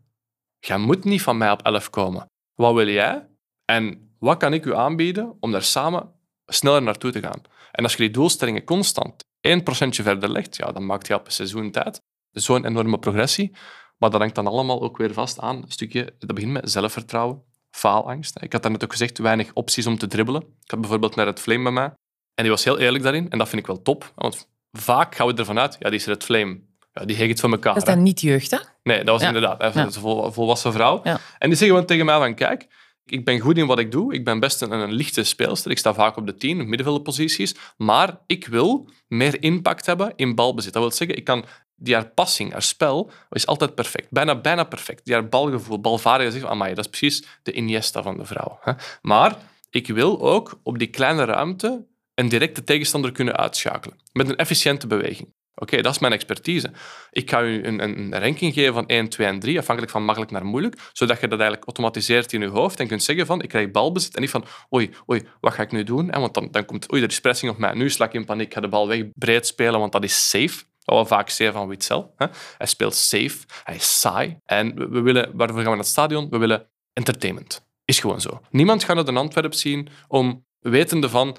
Jij 0.59 0.77
moet 0.77 1.03
niet 1.03 1.21
van 1.21 1.37
mij 1.37 1.51
op 1.51 1.61
11 1.61 1.89
komen. 1.89 2.25
Wat 2.55 2.73
wil 2.73 2.89
jij? 2.89 3.27
En 3.65 4.15
wat 4.19 4.37
kan 4.37 4.53
ik 4.53 4.65
u 4.65 4.75
aanbieden 4.75 5.37
om 5.39 5.51
daar 5.51 5.63
samen 5.63 6.11
sneller 6.45 6.81
naartoe 6.81 7.11
te 7.11 7.19
gaan? 7.19 7.41
En 7.71 7.83
als 7.83 7.91
je 7.91 7.97
die 7.97 8.11
doelstellingen 8.11 8.63
constant 8.63 9.25
1% 9.47 9.49
verder 9.87 10.31
legt, 10.31 10.55
ja, 10.55 10.71
dan 10.71 10.85
maakt 10.85 11.07
je 11.07 11.15
op 11.15 11.25
een 11.25 11.31
seizoen 11.31 11.71
tijd 11.71 12.01
zo'n 12.41 12.65
enorme 12.65 12.97
progressie. 12.99 13.51
Maar 13.97 14.09
dat 14.09 14.19
hangt 14.19 14.35
dan 14.35 14.47
allemaal 14.47 14.81
ook 14.81 14.97
weer 14.97 15.13
vast 15.13 15.39
aan 15.39 15.55
een 15.55 15.71
stukje, 15.71 16.13
dat 16.19 16.33
begint 16.35 16.51
met 16.51 16.71
zelfvertrouwen, 16.71 17.41
faalangst. 17.71 18.41
Ik 18.41 18.51
had 18.53 18.61
daarnet 18.61 18.83
ook 18.83 18.91
gezegd, 18.91 19.17
weinig 19.17 19.51
opties 19.53 19.87
om 19.87 19.97
te 19.97 20.07
dribbelen. 20.07 20.41
Ik 20.41 20.71
had 20.71 20.79
bijvoorbeeld 20.81 21.15
naar 21.15 21.25
het 21.25 21.39
Flame 21.39 21.63
bij 21.63 21.71
mij. 21.71 21.93
En 22.33 22.43
die 22.43 22.49
was 22.49 22.63
heel 22.63 22.77
eerlijk 22.79 23.03
daarin. 23.03 23.29
En 23.29 23.37
dat 23.37 23.49
vind 23.49 23.61
ik 23.61 23.67
wel 23.67 23.81
top. 23.81 24.11
Want 24.15 24.47
vaak 24.71 25.15
gaan 25.15 25.27
we 25.27 25.33
ervan 25.33 25.59
uit, 25.59 25.75
ja, 25.79 25.89
die 25.89 25.99
is 25.99 26.05
Red 26.05 26.23
Flame. 26.23 26.59
ja, 26.93 27.05
die 27.05 27.15
heeft 27.15 27.29
het 27.29 27.39
van 27.39 27.51
elkaar. 27.51 27.73
Dat 27.73 27.81
is 27.83 27.89
hè. 27.89 27.95
dan 27.95 28.03
niet 28.03 28.21
jeugd, 28.21 28.51
hè? 28.51 28.57
Nee, 28.83 28.97
dat 28.97 29.07
was 29.07 29.21
Ja. 29.21 29.27
inderdaad 29.27 29.61
hè, 29.61 29.67
Ja. 29.79 29.85
een 29.85 29.93
vol- 29.93 30.31
volwassen 30.31 30.73
vrouw. 30.73 30.99
Ja. 31.03 31.11
En 31.39 31.49
die 31.49 31.57
zeggen 31.57 31.67
gewoon 31.67 31.85
tegen 31.85 32.05
mij 32.05 32.17
van, 32.17 32.35
kijk, 32.35 32.67
ik 33.05 33.25
ben 33.25 33.39
goed 33.39 33.57
in 33.57 33.65
wat 33.67 33.79
ik 33.79 33.91
doe. 33.91 34.13
Ik 34.13 34.25
ben 34.25 34.39
best 34.39 34.61
een, 34.61 34.71
een 34.71 34.91
lichte 34.91 35.23
speelster. 35.23 35.71
Ik 35.71 35.77
sta 35.77 35.93
vaak 35.93 36.17
op 36.17 36.25
de 36.25 36.35
10, 36.35 36.57
middenveldenposities. 36.57 37.55
Maar 37.77 38.19
ik 38.25 38.47
wil 38.47 38.89
meer 39.07 39.41
impact 39.43 39.85
hebben 39.85 40.13
in 40.15 40.35
balbezit. 40.35 40.73
Dat 40.73 40.81
wil 40.81 40.91
zeggen, 40.91 41.17
ik 41.17 41.23
kan... 41.23 41.45
Die 41.79 41.93
haar 41.93 42.09
passing, 42.09 42.51
haar 42.51 42.61
spel, 42.61 43.11
is 43.29 43.45
altijd 43.45 43.75
perfect. 43.75 44.07
Bijna, 44.09 44.41
bijna 44.41 44.63
perfect. 44.63 45.05
Die 45.05 45.13
haar 45.13 45.29
balgevoel, 45.29 45.81
balvaardigheid, 45.81 46.39
zegt 46.39 46.51
amai, 46.53 46.73
dat 46.73 46.85
is 46.85 46.99
precies 46.99 47.23
de 47.43 47.51
Iniesta 47.51 48.01
van 48.01 48.17
de 48.17 48.25
vrouw. 48.25 48.59
Maar 49.01 49.37
ik 49.69 49.87
wil 49.87 50.21
ook 50.21 50.59
op 50.63 50.79
die 50.79 50.87
kleine 50.87 51.25
ruimte 51.25 51.85
een 52.13 52.29
directe 52.29 52.63
tegenstander 52.63 53.11
kunnen 53.11 53.35
uitschakelen. 53.35 53.97
Met 54.11 54.29
een 54.29 54.35
efficiënte 54.35 54.87
beweging. 54.87 55.35
Oké, 55.59 55.81
dat 55.81 55.93
is 55.93 55.99
mijn 55.99 56.13
expertise. 56.13 56.71
Ik 57.11 57.29
ga 57.29 57.43
u 57.43 57.63
een, 57.63 57.83
een 57.83 57.99
een 57.99 58.19
ranking 58.19 58.53
geven 58.53 58.73
van 58.73 58.87
1, 58.87 59.09
2 59.09 59.27
en 59.27 59.39
3, 59.39 59.59
afhankelijk 59.59 59.93
van 59.93 60.03
makkelijk 60.03 60.31
naar 60.31 60.45
moeilijk, 60.45 60.89
zodat 60.93 61.19
je 61.19 61.27
dat 61.27 61.39
eigenlijk 61.39 61.65
automatiseert 61.65 62.33
in 62.33 62.41
je 62.41 62.47
hoofd 62.47 62.79
en 62.79 62.87
kunt 62.87 63.03
zeggen 63.03 63.25
van, 63.25 63.41
ik 63.41 63.49
krijg 63.49 63.71
balbezit 63.71 64.15
en 64.15 64.21
niet 64.21 64.29
van, 64.29 64.45
oei, 64.73 64.89
oei, 65.09 65.27
wat 65.39 65.53
ga 65.53 65.61
ik 65.61 65.71
nu 65.71 65.83
doen? 65.83 66.09
En 66.09 66.19
want 66.19 66.33
dan, 66.33 66.47
dan 66.51 66.65
komt, 66.65 66.93
oei, 66.93 67.01
er 67.01 67.09
is 67.09 67.21
pressing 67.21 67.51
op 67.51 67.57
mij. 67.57 67.73
Nu 67.73 67.89
sla 67.89 68.05
ik 68.05 68.13
in 68.13 68.25
paniek, 68.25 68.45
ik 68.45 68.53
ga 68.53 68.61
de 68.61 68.67
bal 68.67 68.87
weg 68.87 69.03
breed 69.13 69.47
spelen, 69.47 69.79
want 69.79 69.91
dat 69.91 70.03
is 70.03 70.29
safe. 70.29 70.63
Wat 70.87 71.01
we 71.01 71.05
vaak 71.07 71.29
zeggen 71.29 71.57
van 71.57 71.67
Witzel. 71.67 72.13
Hè? 72.17 72.25
Hij 72.57 72.67
speelt 72.67 72.95
safe, 72.95 73.37
hij 73.63 73.75
is 73.75 73.99
saai. 73.99 74.39
En 74.45 74.89
we, 74.91 74.99
willen, 75.01 75.29
waarvoor 75.33 75.55
gaan 75.55 75.63
we 75.63 75.69
naar 75.69 75.77
het 75.77 75.87
stadion? 75.87 76.29
We 76.29 76.37
willen 76.37 76.69
entertainment. 76.93 77.65
Is 77.85 77.99
gewoon 77.99 78.21
zo. 78.21 78.41
Niemand 78.49 78.83
gaat 78.83 78.95
naar 78.95 79.05
de 79.05 79.13
Antwerp 79.13 79.53
zien 79.53 79.87
om 80.07 80.45
wetende 80.59 81.09
van, 81.09 81.37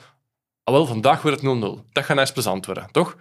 ah, 0.64 0.74
wel, 0.74 0.86
vandaag 0.86 1.22
wordt 1.22 1.40
het 1.42 1.46
0-0. 1.84 1.84
Dat 1.92 2.04
gaat 2.04 2.18
eens 2.18 2.32
plezant 2.32 2.66
worden, 2.66 2.88
toch? 2.92 3.16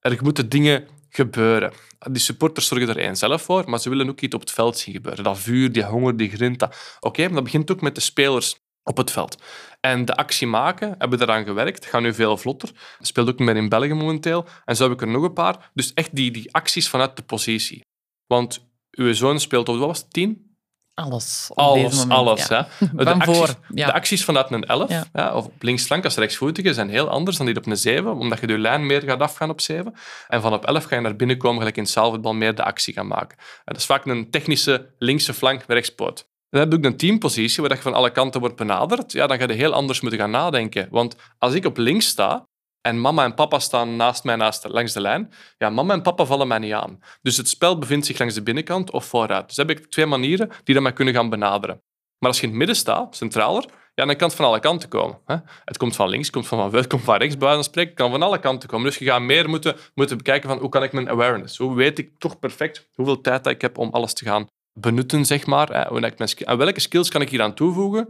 Er 0.00 0.18
moeten 0.22 0.48
dingen 0.48 0.88
gebeuren. 1.08 1.72
Die 1.98 2.22
supporters 2.22 2.66
zorgen 2.66 2.88
er 2.88 2.98
één 2.98 3.16
zelf 3.16 3.42
voor, 3.42 3.70
maar 3.70 3.78
ze 3.80 3.88
willen 3.88 4.08
ook 4.08 4.20
iets 4.20 4.34
op 4.34 4.40
het 4.40 4.50
veld 4.50 4.78
zien 4.78 4.94
gebeuren. 4.94 5.24
Dat 5.24 5.38
vuur, 5.38 5.72
die 5.72 5.84
honger, 5.84 6.16
die 6.16 6.30
grind. 6.30 6.58
dat- 6.58 6.96
Oké, 7.00 7.22
maar 7.24 7.34
dat 7.34 7.44
begint 7.44 7.70
ook 7.70 7.80
met 7.80 7.94
de 7.94 8.00
spelers 8.00 8.60
op 8.82 8.96
het 8.96 9.10
veld. 9.10 9.42
En 9.80 10.04
de 10.04 10.16
actie 10.16 10.46
maken, 10.46 10.94
hebben 10.98 11.18
we 11.18 11.24
eraan 11.24 11.44
gewerkt. 11.44 11.86
Gaat 11.86 12.00
nu 12.00 12.14
veel 12.14 12.36
vlotter. 12.36 12.70
Speelt 13.00 13.28
ook 13.28 13.38
niet 13.38 13.46
meer 13.46 13.56
in 13.56 13.68
België 13.68 13.94
momenteel. 13.94 14.46
En 14.64 14.76
zo 14.76 14.82
heb 14.82 14.92
ik 14.92 15.00
er 15.00 15.08
nog 15.08 15.22
een 15.22 15.32
paar. 15.32 15.70
Dus 15.74 15.94
echt 15.94 16.14
die, 16.14 16.30
die 16.30 16.54
acties 16.54 16.88
vanuit 16.88 17.16
de 17.16 17.22
positie. 17.22 17.84
Want 18.26 18.66
uw 18.90 19.12
zoon 19.12 19.40
speelt 19.40 19.68
op, 19.68 19.78
wat 19.78 19.86
was 19.86 19.98
het, 19.98 20.12
tien? 20.12 20.48
Alles. 20.94 21.50
Alles, 21.54 21.96
moment, 21.96 22.10
alles. 22.10 22.46
ja. 22.46 22.68
Hè. 22.78 22.86
De, 23.04 23.12
acties, 23.12 23.36
voor, 23.36 23.54
ja. 23.74 23.86
de 23.86 23.92
acties 23.92 24.24
vanuit 24.24 24.50
een 24.50 24.64
11, 24.64 24.90
Ja. 24.90 25.04
ja, 25.12 25.34
of 25.34 25.44
op 25.44 25.62
linksflank 25.62 26.04
als 26.04 26.16
rechtsvoetige, 26.16 26.74
zijn 26.74 26.88
heel 26.88 27.08
anders 27.08 27.36
dan 27.36 27.46
die 27.46 27.56
op 27.56 27.66
een 27.66 27.76
7, 27.76 28.16
omdat 28.16 28.40
je 28.40 28.46
de 28.46 28.58
lijn 28.58 28.86
meer 28.86 29.02
gaat 29.02 29.20
afgaan 29.20 29.50
op 29.50 29.60
7. 29.60 29.94
En 30.28 30.40
van 30.40 30.52
op 30.52 30.64
11 30.64 30.84
ga 30.84 30.94
je 30.94 31.00
naar 31.00 31.16
binnen 31.16 31.38
komen, 31.38 31.58
gelijk 31.58 31.76
in 31.76 31.82
het 31.82 31.92
zaalvoetbal, 31.92 32.34
meer 32.34 32.54
de 32.54 32.64
actie 32.64 32.94
gaan 32.94 33.06
maken. 33.06 33.38
En 33.38 33.62
dat 33.64 33.76
is 33.76 33.86
vaak 33.86 34.04
een 34.04 34.30
technische 34.30 34.94
linkse 34.98 35.34
flank 35.34 35.64
rechtspoot. 35.66 36.28
Dan 36.50 36.60
heb 36.60 36.70
je 36.70 36.78
ook 36.78 36.84
een 36.84 36.96
teampositie 36.96 37.62
waar 37.62 37.76
je 37.76 37.82
van 37.82 37.94
alle 37.94 38.10
kanten 38.10 38.40
wordt 38.40 38.56
benaderd. 38.56 39.12
Ja, 39.12 39.26
dan 39.26 39.38
ga 39.38 39.46
je 39.46 39.52
heel 39.52 39.72
anders 39.72 40.00
moeten 40.00 40.20
gaan 40.20 40.30
nadenken. 40.30 40.88
Want 40.90 41.16
als 41.38 41.54
ik 41.54 41.64
op 41.64 41.76
links 41.76 42.06
sta 42.06 42.46
en 42.80 43.00
mama 43.00 43.24
en 43.24 43.34
papa 43.34 43.58
staan 43.58 43.96
naast 43.96 44.24
mij 44.24 44.36
naast, 44.36 44.68
langs 44.68 44.92
de 44.92 45.00
lijn, 45.00 45.32
ja, 45.58 45.70
mama 45.70 45.94
en 45.94 46.02
papa 46.02 46.24
vallen 46.24 46.48
mij 46.48 46.58
niet 46.58 46.72
aan. 46.72 47.00
Dus 47.22 47.36
het 47.36 47.48
spel 47.48 47.78
bevindt 47.78 48.06
zich 48.06 48.18
langs 48.18 48.34
de 48.34 48.42
binnenkant 48.42 48.90
of 48.90 49.04
vooruit. 49.04 49.46
Dus 49.46 49.56
heb 49.56 49.70
ik 49.70 49.86
twee 49.86 50.06
manieren 50.06 50.50
die 50.64 50.74
dan 50.74 50.82
mij 50.82 50.92
kunnen 50.92 51.14
gaan 51.14 51.28
benaderen. 51.28 51.82
Maar 52.18 52.30
als 52.30 52.36
je 52.40 52.42
in 52.42 52.48
het 52.48 52.58
midden 52.58 52.76
staat, 52.76 53.16
centraler, 53.16 53.64
ja, 53.94 54.04
dan 54.04 54.16
kan 54.16 54.28
het 54.28 54.36
van 54.36 54.46
alle 54.46 54.60
kanten 54.60 54.88
komen. 54.88 55.18
Hè? 55.26 55.36
Het 55.64 55.76
komt 55.76 55.96
van 55.96 56.08
links, 56.08 56.30
komt 56.30 56.46
van, 56.46 56.70
van 56.70 56.86
komt 56.86 57.02
van 57.02 57.16
rechts, 57.16 57.36
bij 57.70 57.92
kan 57.92 58.10
van 58.10 58.22
alle 58.22 58.38
kanten 58.38 58.68
komen. 58.68 58.86
Dus 58.86 58.98
je 58.98 59.04
gaat 59.04 59.20
meer 59.20 59.48
moeten, 59.48 59.76
moeten 59.94 60.16
bekijken 60.16 60.48
van 60.48 60.58
hoe 60.58 60.68
kan 60.68 60.82
ik 60.82 60.92
mijn 60.92 61.08
awareness, 61.08 61.58
hoe 61.58 61.74
weet 61.74 61.98
ik 61.98 62.18
toch 62.18 62.38
perfect 62.38 62.88
hoeveel 62.94 63.20
tijd 63.20 63.44
dat 63.44 63.52
ik 63.52 63.60
heb 63.60 63.78
om 63.78 63.90
alles 63.90 64.12
te 64.12 64.24
gaan 64.24 64.46
benutten, 64.80 65.24
zeg 65.26 65.46
maar. 65.46 65.70
En 65.70 66.56
welke 66.58 66.80
skills 66.80 67.08
kan 67.08 67.20
ik 67.20 67.28
hier 67.30 67.42
aan 67.42 67.54
toevoegen? 67.54 68.08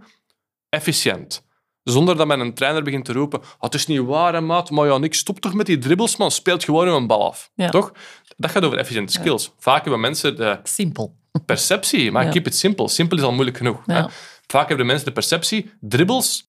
Efficiënt. 0.69 1.47
Zonder 1.83 2.17
dat 2.17 2.27
mijn 2.27 2.55
trainer 2.55 2.83
begint 2.83 3.05
te 3.05 3.13
roepen, 3.13 3.41
"Ah, 3.41 3.47
het 3.61 3.75
is 3.75 3.87
niet 3.87 4.01
waar, 4.01 4.33
hè, 4.35 4.41
maat, 4.41 4.71
maar 4.71 4.87
ja, 4.87 4.99
niks, 4.99 5.19
stop 5.19 5.41
toch 5.41 5.55
met 5.55 5.67
die 5.67 5.79
dribbles, 5.79 6.17
man. 6.17 6.31
Speelt 6.31 6.65
gewoon 6.65 6.89
een 6.89 7.07
bal 7.07 7.27
af. 7.27 7.51
Ja. 7.55 7.69
Toch? 7.69 7.93
Dat 8.37 8.51
gaat 8.51 8.65
over 8.65 8.79
efficiënte 8.79 9.13
skills. 9.13 9.53
Vaak 9.59 9.83
hebben 9.83 10.01
mensen 10.01 10.37
de 10.37 10.59
Simpel. 10.63 11.17
perceptie, 11.47 12.11
maar 12.13 12.25
Ja. 12.25 12.31
keep 12.31 12.47
it 12.47 12.57
simple. 12.57 12.89
Simpel 12.89 13.17
is 13.19 13.23
al 13.23 13.33
moeilijk 13.33 13.57
genoeg. 13.57 13.83
Hè? 13.87 14.03
Vaak 14.47 14.69
hebben 14.69 14.77
de 14.79 14.85
mensen 14.93 15.07
de 15.07 15.13
perceptie, 15.13 15.71
dribbles, 15.81 16.49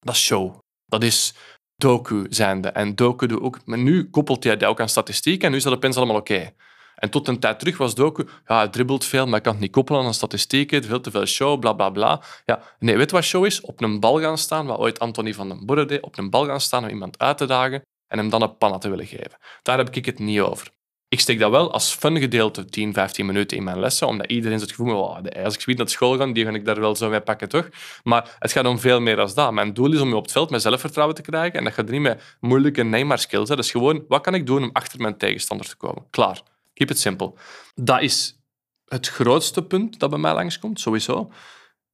dat 0.00 0.14
is 0.14 0.20
show. 0.24 0.58
Dat 0.86 1.02
is 1.02 1.34
doku 1.76 2.26
zijnde. 2.30 2.68
En 2.68 2.94
doku 2.94 3.26
doe 3.26 3.40
ook... 3.40 3.60
Maar 3.64 3.78
nu 3.78 4.10
koppelt 4.10 4.44
hij 4.44 4.56
dat 4.56 4.68
ook 4.68 4.80
aan 4.80 4.88
statistiek 4.88 5.42
en 5.42 5.50
nu 5.50 5.56
is 5.56 5.62
dat 5.62 5.72
opeens 5.72 5.96
allemaal 5.96 6.16
oké. 6.16 6.52
En 7.00 7.10
tot 7.10 7.28
een 7.28 7.38
tijd 7.38 7.58
terug 7.58 7.76
was 7.78 7.94
doku, 7.94 8.26
ja, 8.46 8.56
hij 8.56 8.68
dribbelt 8.68 9.04
veel, 9.04 9.26
maar 9.26 9.40
kan 9.40 9.52
het 9.52 9.60
niet 9.60 9.70
koppelen 9.72 10.04
aan 10.04 10.14
statistieken, 10.14 10.84
veel 10.84 11.00
te 11.00 11.10
veel 11.10 11.26
show, 11.26 11.58
bla 11.60 11.72
bla 11.72 11.90
bla. 11.90 12.20
Ja, 12.44 12.62
nee, 12.78 12.96
weet 12.96 13.10
wat 13.10 13.24
show 13.24 13.46
is? 13.46 13.60
Op 13.60 13.82
een 13.82 14.00
bal 14.00 14.20
gaan 14.20 14.38
staan, 14.38 14.66
wat 14.66 14.78
ooit 14.78 14.98
Anthony 14.98 15.34
van 15.34 15.48
den 15.48 15.66
Borre 15.66 15.84
deed, 15.84 16.02
op 16.02 16.18
een 16.18 16.30
bal 16.30 16.46
gaan 16.46 16.60
staan 16.60 16.82
om 16.84 16.88
iemand 16.88 17.18
uit 17.18 17.38
te 17.38 17.46
dagen 17.46 17.82
en 18.06 18.18
hem 18.18 18.30
dan 18.30 18.42
een 18.42 18.56
panna 18.56 18.78
te 18.78 18.88
willen 18.88 19.06
geven. 19.06 19.38
Daar 19.62 19.78
heb 19.78 19.94
ik 19.96 20.04
het 20.06 20.18
niet 20.18 20.40
over. 20.40 20.68
Ik 21.08 21.20
steek 21.20 21.38
dat 21.38 21.50
wel 21.50 21.72
als 21.72 21.92
fun 21.92 22.18
gedeelte 22.18 22.64
10, 22.64 22.92
15 22.92 23.26
minuten 23.26 23.56
in 23.56 23.64
mijn 23.64 23.80
lessen, 23.80 24.06
omdat 24.06 24.30
iedereen 24.30 24.60
het 24.60 24.70
gevoel 24.70 24.86
heeft, 24.86 24.98
"Wow, 24.98 25.24
de- 25.24 25.44
als 25.44 25.54
ik 25.54 25.60
zoiets 25.60 25.82
naar 25.82 25.90
school 25.90 26.16
ga, 26.16 26.26
die 26.26 26.44
ga 26.44 26.50
ik 26.52 26.64
daar 26.64 26.80
wel 26.80 26.96
zo 26.96 27.08
mee 27.08 27.20
pakken, 27.20 27.48
toch? 27.48 27.68
Maar 28.02 28.36
het 28.38 28.52
gaat 28.52 28.66
om 28.66 28.78
veel 28.78 29.00
meer 29.00 29.16
dan 29.16 29.30
dat. 29.34 29.52
Mijn 29.52 29.74
doel 29.74 29.92
is 29.92 30.00
om 30.00 30.08
je 30.08 30.16
op 30.16 30.22
het 30.22 30.32
veld 30.32 30.50
met 30.50 30.62
zelfvertrouwen 30.62 31.16
te 31.16 31.22
krijgen 31.22 31.58
en 31.58 31.64
dat 31.64 31.72
gaat 31.72 31.88
niet 31.88 32.00
met 32.00 32.36
moeilijke 32.40 32.82
Neymar-skills. 32.82 33.48
Dat 33.48 33.58
is 33.58 33.70
gewoon, 33.70 34.04
wat 34.08 34.20
kan 34.22 34.34
ik 34.34 34.46
doen 34.46 34.62
om 34.62 34.70
achter 34.72 35.00
mijn 35.00 35.16
tegenstander 35.16 35.66
te 35.68 35.76
komen? 35.76 36.04
Klaar. 36.10 36.42
Keep 36.80 36.90
it 36.90 36.98
simple. 36.98 37.32
Dat 37.74 38.00
is 38.00 38.38
het 38.84 39.08
grootste 39.08 39.62
punt 39.62 39.98
dat 39.98 40.10
bij 40.10 40.18
mij 40.18 40.32
langskomt, 40.32 40.80
sowieso. 40.80 41.32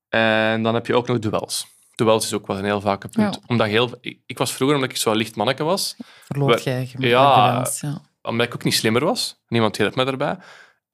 En 0.08 0.62
dan 0.62 0.74
heb 0.74 0.86
je 0.86 0.94
ook 0.94 1.06
nog 1.06 1.18
duels. 1.18 1.66
Duels 1.94 2.24
is 2.24 2.32
ook 2.32 2.46
wel 2.46 2.58
een 2.58 2.64
heel 2.64 2.80
vaak 2.80 3.00
punt. 3.00 3.34
Ja. 3.34 3.40
Omdat 3.46 3.66
heel, 3.66 3.90
ik, 4.00 4.20
ik 4.26 4.38
was 4.38 4.52
vroeger, 4.52 4.76
omdat 4.76 4.90
ik 4.90 4.96
zo'n 4.96 5.16
licht 5.16 5.36
manneke 5.36 5.64
was, 5.64 5.96
Verloop 6.24 6.48
We- 6.48 6.60
jij 6.62 6.90
ja. 6.98 7.66
ja. 7.80 8.00
omdat 8.22 8.46
ik 8.46 8.54
ook 8.54 8.64
niet 8.64 8.74
slimmer 8.74 9.04
was. 9.04 9.42
Niemand 9.48 9.76
hielp 9.76 9.94
me 9.94 10.04
daarbij. 10.04 10.38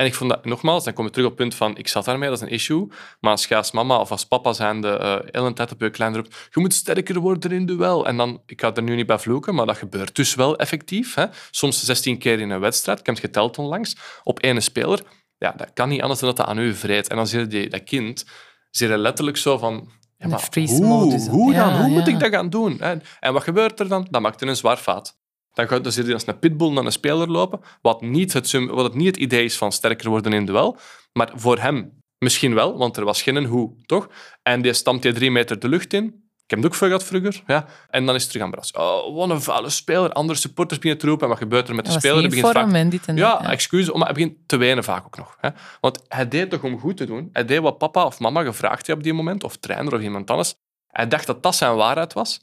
En 0.03 0.09
ik 0.09 0.15
vond 0.15 0.31
dat, 0.31 0.45
nogmaals, 0.45 0.85
dan 0.85 0.93
kom 0.93 1.05
je 1.05 1.11
terug 1.11 1.27
op 1.27 1.33
het 1.33 1.41
punt 1.41 1.55
van, 1.55 1.77
ik 1.77 1.89
zat 1.89 2.05
daarmee, 2.05 2.29
dat 2.29 2.43
is 2.43 2.45
een 2.45 2.53
issue. 2.53 2.89
Maar 3.20 3.31
als 3.31 3.47
je 3.47 3.57
als 3.57 3.70
mama 3.70 3.99
of 4.01 4.11
als 4.11 4.27
papa 4.27 4.53
zijnde 4.53 4.99
uh, 5.01 5.31
heel 5.31 5.53
tijd 5.53 5.73
op 5.73 5.81
je 5.81 5.91
klein 5.91 6.15
roept, 6.15 6.49
je 6.51 6.61
moet 6.61 6.74
sterker 6.74 7.20
worden 7.20 7.51
in 7.51 7.66
duel. 7.66 8.07
En 8.07 8.16
dan, 8.16 8.43
ik 8.47 8.61
ga 8.61 8.74
er 8.74 8.83
nu 8.83 8.95
niet 8.95 9.07
bij 9.07 9.19
vloeken, 9.19 9.55
maar 9.55 9.66
dat 9.66 9.77
gebeurt 9.77 10.16
dus 10.16 10.35
wel 10.35 10.57
effectief. 10.57 11.15
Hè? 11.15 11.24
Soms 11.51 11.85
16 11.85 12.19
keer 12.19 12.41
in 12.41 12.51
een 12.51 12.61
wedstrijd, 12.61 12.99
ik 12.99 13.07
heb 13.07 13.15
het 13.15 13.24
geteld 13.24 13.59
onlangs, 13.59 13.97
op 14.23 14.39
één 14.39 14.62
speler. 14.62 15.03
Ja, 15.39 15.53
dat 15.57 15.70
kan 15.73 15.89
niet 15.89 16.03
anders 16.03 16.20
dan 16.20 16.29
dat 16.29 16.39
dat 16.39 16.47
aan 16.47 16.59
u 16.59 16.74
vreet. 16.74 17.09
En 17.09 17.16
dan 17.16 17.27
zie 17.27 17.61
je 17.61 17.69
dat 17.69 17.85
kind, 17.85 18.24
zie 18.70 18.89
je 18.89 18.99
letterlijk 18.99 19.37
zo 19.37 19.59
van... 19.59 19.89
Ja, 20.19 20.39
hoe, 20.55 21.29
hoe 21.31 21.53
dan? 21.53 21.69
Ja, 21.69 21.81
hoe 21.81 21.89
moet 21.89 22.07
ja. 22.07 22.12
ik 22.12 22.19
dat 22.19 22.31
gaan 22.31 22.51
doen? 22.51 22.81
En, 22.81 23.03
wat 23.20 23.43
gebeurt 23.43 23.81
er 23.81 23.89
dan? 23.89 24.07
Dan 24.11 24.23
maakt 24.23 24.43
een 24.43 24.57
zwaar 24.57 24.77
fout. 24.77 25.20
Dan, 25.53 25.69
gaat, 25.69 25.83
dan 25.83 25.93
zit 25.93 26.05
hij 26.05 26.15
als 26.15 26.27
een 26.27 26.39
pitbull 26.39 26.70
naar 26.73 26.85
een 26.85 26.93
speler 26.93 27.29
lopen, 27.31 27.61
wat, 27.83 28.01
niet 28.01 28.33
het, 28.33 28.53
wat 28.53 28.85
het 28.85 28.95
niet 28.95 29.07
het 29.07 29.16
idee 29.16 29.45
is 29.45 29.57
van 29.57 29.73
sterker 29.73 30.09
worden 30.09 30.33
in 30.33 30.47
duel, 30.47 30.77
maar 31.12 31.31
voor 31.35 31.59
hem 31.59 32.03
misschien 32.19 32.55
wel, 32.55 32.79
want 32.79 32.97
er 32.97 33.05
was 33.05 33.23
geen 33.23 33.45
hoe, 33.45 33.73
toch? 33.87 34.09
En 34.43 34.62
die 34.62 34.73
stamt 34.73 35.03
hij 35.03 35.12
drie 35.12 35.31
meter 35.31 35.59
de 35.59 35.69
lucht 35.69 35.93
in. 35.93 36.05
Ik 36.45 36.51
heb 36.51 36.59
het 36.59 36.66
ook 36.66 36.74
veel 36.74 36.89
gehad 36.89 37.05
vroeger. 37.05 37.43
Ja. 37.47 37.66
En 37.91 38.07
dan 38.07 38.15
is 38.15 38.23
het 38.23 38.31
terug 38.31 38.47
aan 38.47 38.53
bras. 38.53 38.73
Oh, 38.73 39.16
wat 39.16 39.31
een 39.31 39.43
vuile 39.43 39.70
speler. 39.70 40.12
Andere 40.12 40.39
supporters 40.39 40.79
beginnen 40.79 41.01
te 41.01 41.07
roepen. 41.09 41.24
En 41.24 41.33
wat 41.33 41.43
gebeurt 41.43 41.69
er 41.69 41.74
met 41.74 41.85
de 41.85 41.91
Dat 41.91 42.01
speler? 42.01 42.20
Die 42.20 42.29
begint 42.29 42.53
vaak- 42.53 42.73
en 42.73 42.89
dit 42.89 43.07
en 43.07 43.16
ja. 43.16 43.39
Ja. 43.43 43.51
excuses, 43.51 43.95
maar 43.95 44.05
hij 44.05 44.12
begint 44.12 44.37
te 44.47 44.57
wenen 44.57 44.85
vaak 44.85 45.05
ook 45.07 45.16
nog. 45.16 45.37
Hè? 45.41 45.49
Want 45.81 46.05
hij 46.09 46.29
deed 46.29 46.51
toch 46.51 46.62
om 46.62 46.79
goed 46.79 46.97
te 46.97 47.05
doen. 47.05 47.29
Hij 47.33 47.45
deed 47.45 47.61
wat 47.61 47.79
papa 47.79 48.05
of 48.05 48.19
mama 48.19 48.43
gevraagd 48.43 48.87
had 48.87 48.97
op 48.97 49.03
die 49.03 49.12
moment, 49.12 49.45
of 49.45 49.57
trainer 49.57 49.95
of 49.95 50.01
iemand 50.01 50.31
anders. 50.31 50.55
Hij 50.87 51.09
dacht 51.09 51.27
dat 51.27 51.43
dat 51.43 51.55
zijn 51.55 51.74
waarheid 51.74 52.12
was. 52.12 52.41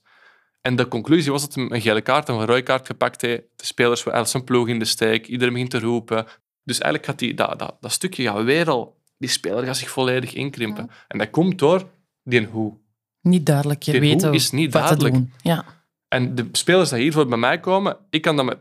En 0.61 0.75
de 0.75 0.87
conclusie 0.87 1.31
was 1.31 1.41
dat 1.41 1.55
hij 1.55 1.67
een 1.69 1.81
gele 1.81 2.01
kaart 2.01 2.29
of 2.29 2.39
een 2.39 2.45
rode 2.45 2.61
kaart 2.61 2.85
gepakt 2.85 3.21
heeft. 3.21 3.43
De 3.55 3.65
spelers 3.65 4.03
waren 4.03 4.27
zijn 4.27 4.43
ploeg 4.43 4.67
in 4.67 4.79
de 4.79 4.85
steek, 4.85 5.27
iedereen 5.27 5.53
begint 5.53 5.71
te 5.71 5.79
roepen. 5.79 6.25
Dus 6.63 6.77
eigenlijk 6.77 7.05
gaat 7.05 7.19
die, 7.19 7.33
dat, 7.33 7.59
dat, 7.59 7.77
dat 7.79 7.91
stukje 7.91 8.23
gaat 8.23 8.43
weer 8.43 8.69
al... 8.69 8.97
Die 9.17 9.29
speler 9.29 9.63
gaat 9.65 9.77
zich 9.77 9.89
volledig 9.89 10.33
inkrimpen. 10.33 10.89
En 11.07 11.17
dat 11.17 11.29
komt 11.29 11.59
door 11.59 11.89
die 12.23 12.45
hoe. 12.45 12.77
Niet 13.21 13.45
duidelijk 13.45 13.83
je 13.83 13.91
hoe 13.91 13.99
weten 13.99 14.33
is 14.33 14.51
niet 14.51 14.73
wat 14.73 14.83
duidelijk. 14.83 15.15
Ja. 15.41 15.65
En 16.07 16.35
de 16.35 16.49
spelers 16.51 16.89
die 16.89 16.99
hiervoor 16.99 17.27
bij 17.27 17.37
mij 17.37 17.59
komen, 17.59 17.97
ik 18.09 18.21
kan 18.21 18.35
dat 18.35 18.45
met 18.45 18.59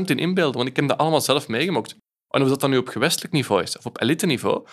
100% 0.00 0.04
in 0.04 0.18
inbeelden, 0.18 0.56
want 0.56 0.68
ik 0.68 0.76
heb 0.76 0.88
dat 0.88 0.98
allemaal 0.98 1.20
zelf 1.20 1.48
meegemaakt. 1.48 1.96
En 2.28 2.42
of 2.42 2.48
dat 2.48 2.60
dan 2.60 2.70
nu 2.70 2.76
op 2.76 2.88
gewestelijk 2.88 3.32
niveau 3.32 3.62
is 3.62 3.78
of 3.78 3.86
op 3.86 4.00
elite 4.00 4.26
niveau, 4.26 4.66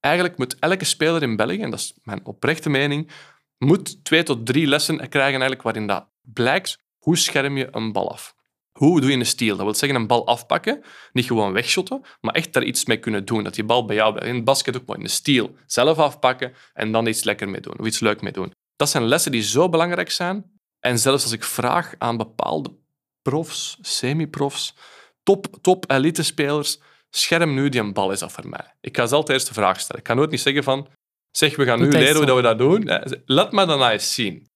eigenlijk 0.00 0.38
moet 0.38 0.58
elke 0.58 0.84
speler 0.84 1.22
in 1.22 1.36
België, 1.36 1.60
en 1.60 1.70
dat 1.70 1.78
is 1.78 1.98
mijn 2.02 2.24
oprechte 2.24 2.70
mening, 2.70 3.10
moet 3.58 4.04
twee 4.04 4.22
tot 4.22 4.46
drie 4.46 4.66
lessen 4.66 4.96
krijgen 4.96 5.22
eigenlijk 5.22 5.62
waarin 5.62 5.86
dat 5.86 6.08
blijkt 6.22 6.78
hoe 6.98 7.16
scherm 7.16 7.56
je 7.56 7.68
een 7.70 7.92
bal 7.92 8.12
af. 8.12 8.34
Hoe 8.72 9.00
doe 9.00 9.10
je 9.10 9.16
een 9.16 9.26
steal? 9.26 9.56
Dat 9.56 9.64
wil 9.64 9.74
zeggen 9.74 10.00
een 10.00 10.06
bal 10.06 10.26
afpakken, 10.26 10.82
niet 11.12 11.26
gewoon 11.26 11.52
wegshotten, 11.52 12.02
maar 12.20 12.34
echt 12.34 12.52
daar 12.52 12.62
iets 12.62 12.84
mee 12.84 12.98
kunnen 12.98 13.24
doen. 13.24 13.44
Dat 13.44 13.54
die 13.54 13.64
bal 13.64 13.84
bij 13.84 13.96
jou 13.96 14.12
blijft. 14.12 14.30
In 14.30 14.34
het 14.34 14.44
basket 14.44 14.76
ook 14.76 14.86
mooi. 14.86 15.00
Een 15.00 15.08
steal. 15.08 15.54
Zelf 15.66 15.98
afpakken 15.98 16.52
en 16.72 16.92
dan 16.92 17.06
iets 17.06 17.24
lekker 17.24 17.48
mee 17.48 17.60
doen. 17.60 17.78
Of 17.78 17.86
iets 17.86 18.00
leuk 18.00 18.20
mee 18.20 18.32
doen. 18.32 18.52
Dat 18.76 18.90
zijn 18.90 19.04
lessen 19.04 19.32
die 19.32 19.42
zo 19.42 19.68
belangrijk 19.68 20.10
zijn. 20.10 20.60
En 20.80 20.98
zelfs 20.98 21.22
als 21.22 21.32
ik 21.32 21.44
vraag 21.44 21.94
aan 21.98 22.16
bepaalde 22.16 22.76
profs, 23.22 23.78
semi-profs, 23.80 24.74
top, 25.22 25.46
top 25.60 25.90
elite-spelers, 25.90 26.80
scherm 27.10 27.54
nu 27.54 27.68
die 27.68 27.80
een 27.80 27.92
bal 27.92 28.10
is 28.10 28.22
af 28.22 28.32
voor 28.32 28.48
mij. 28.48 28.74
Ik 28.80 28.96
ga 28.96 29.06
ze 29.06 29.14
altijd 29.14 29.38
eerst 29.38 29.48
de 29.48 29.54
vraag 29.54 29.80
stellen. 29.80 30.00
Ik 30.00 30.06
kan 30.06 30.16
nooit 30.16 30.30
niet 30.30 30.40
zeggen 30.40 30.64
van, 30.64 30.88
zeg, 31.36 31.56
we 31.56 31.64
gaan 31.64 31.78
nu 31.78 31.84
leren 31.98 32.16
hoe 32.16 32.26
dat 32.26 32.36
we 32.36 32.42
dat 32.42 32.58
doen. 32.58 32.90
Laat 33.24 33.52
me 33.52 33.66
dan 33.66 33.88
eens 33.88 34.14
zien. 34.14 34.48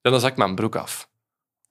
Ja, 0.00 0.10
dan 0.10 0.20
zak 0.20 0.30
ik 0.30 0.36
mijn 0.36 0.54
broek 0.54 0.76
af. 0.76 1.08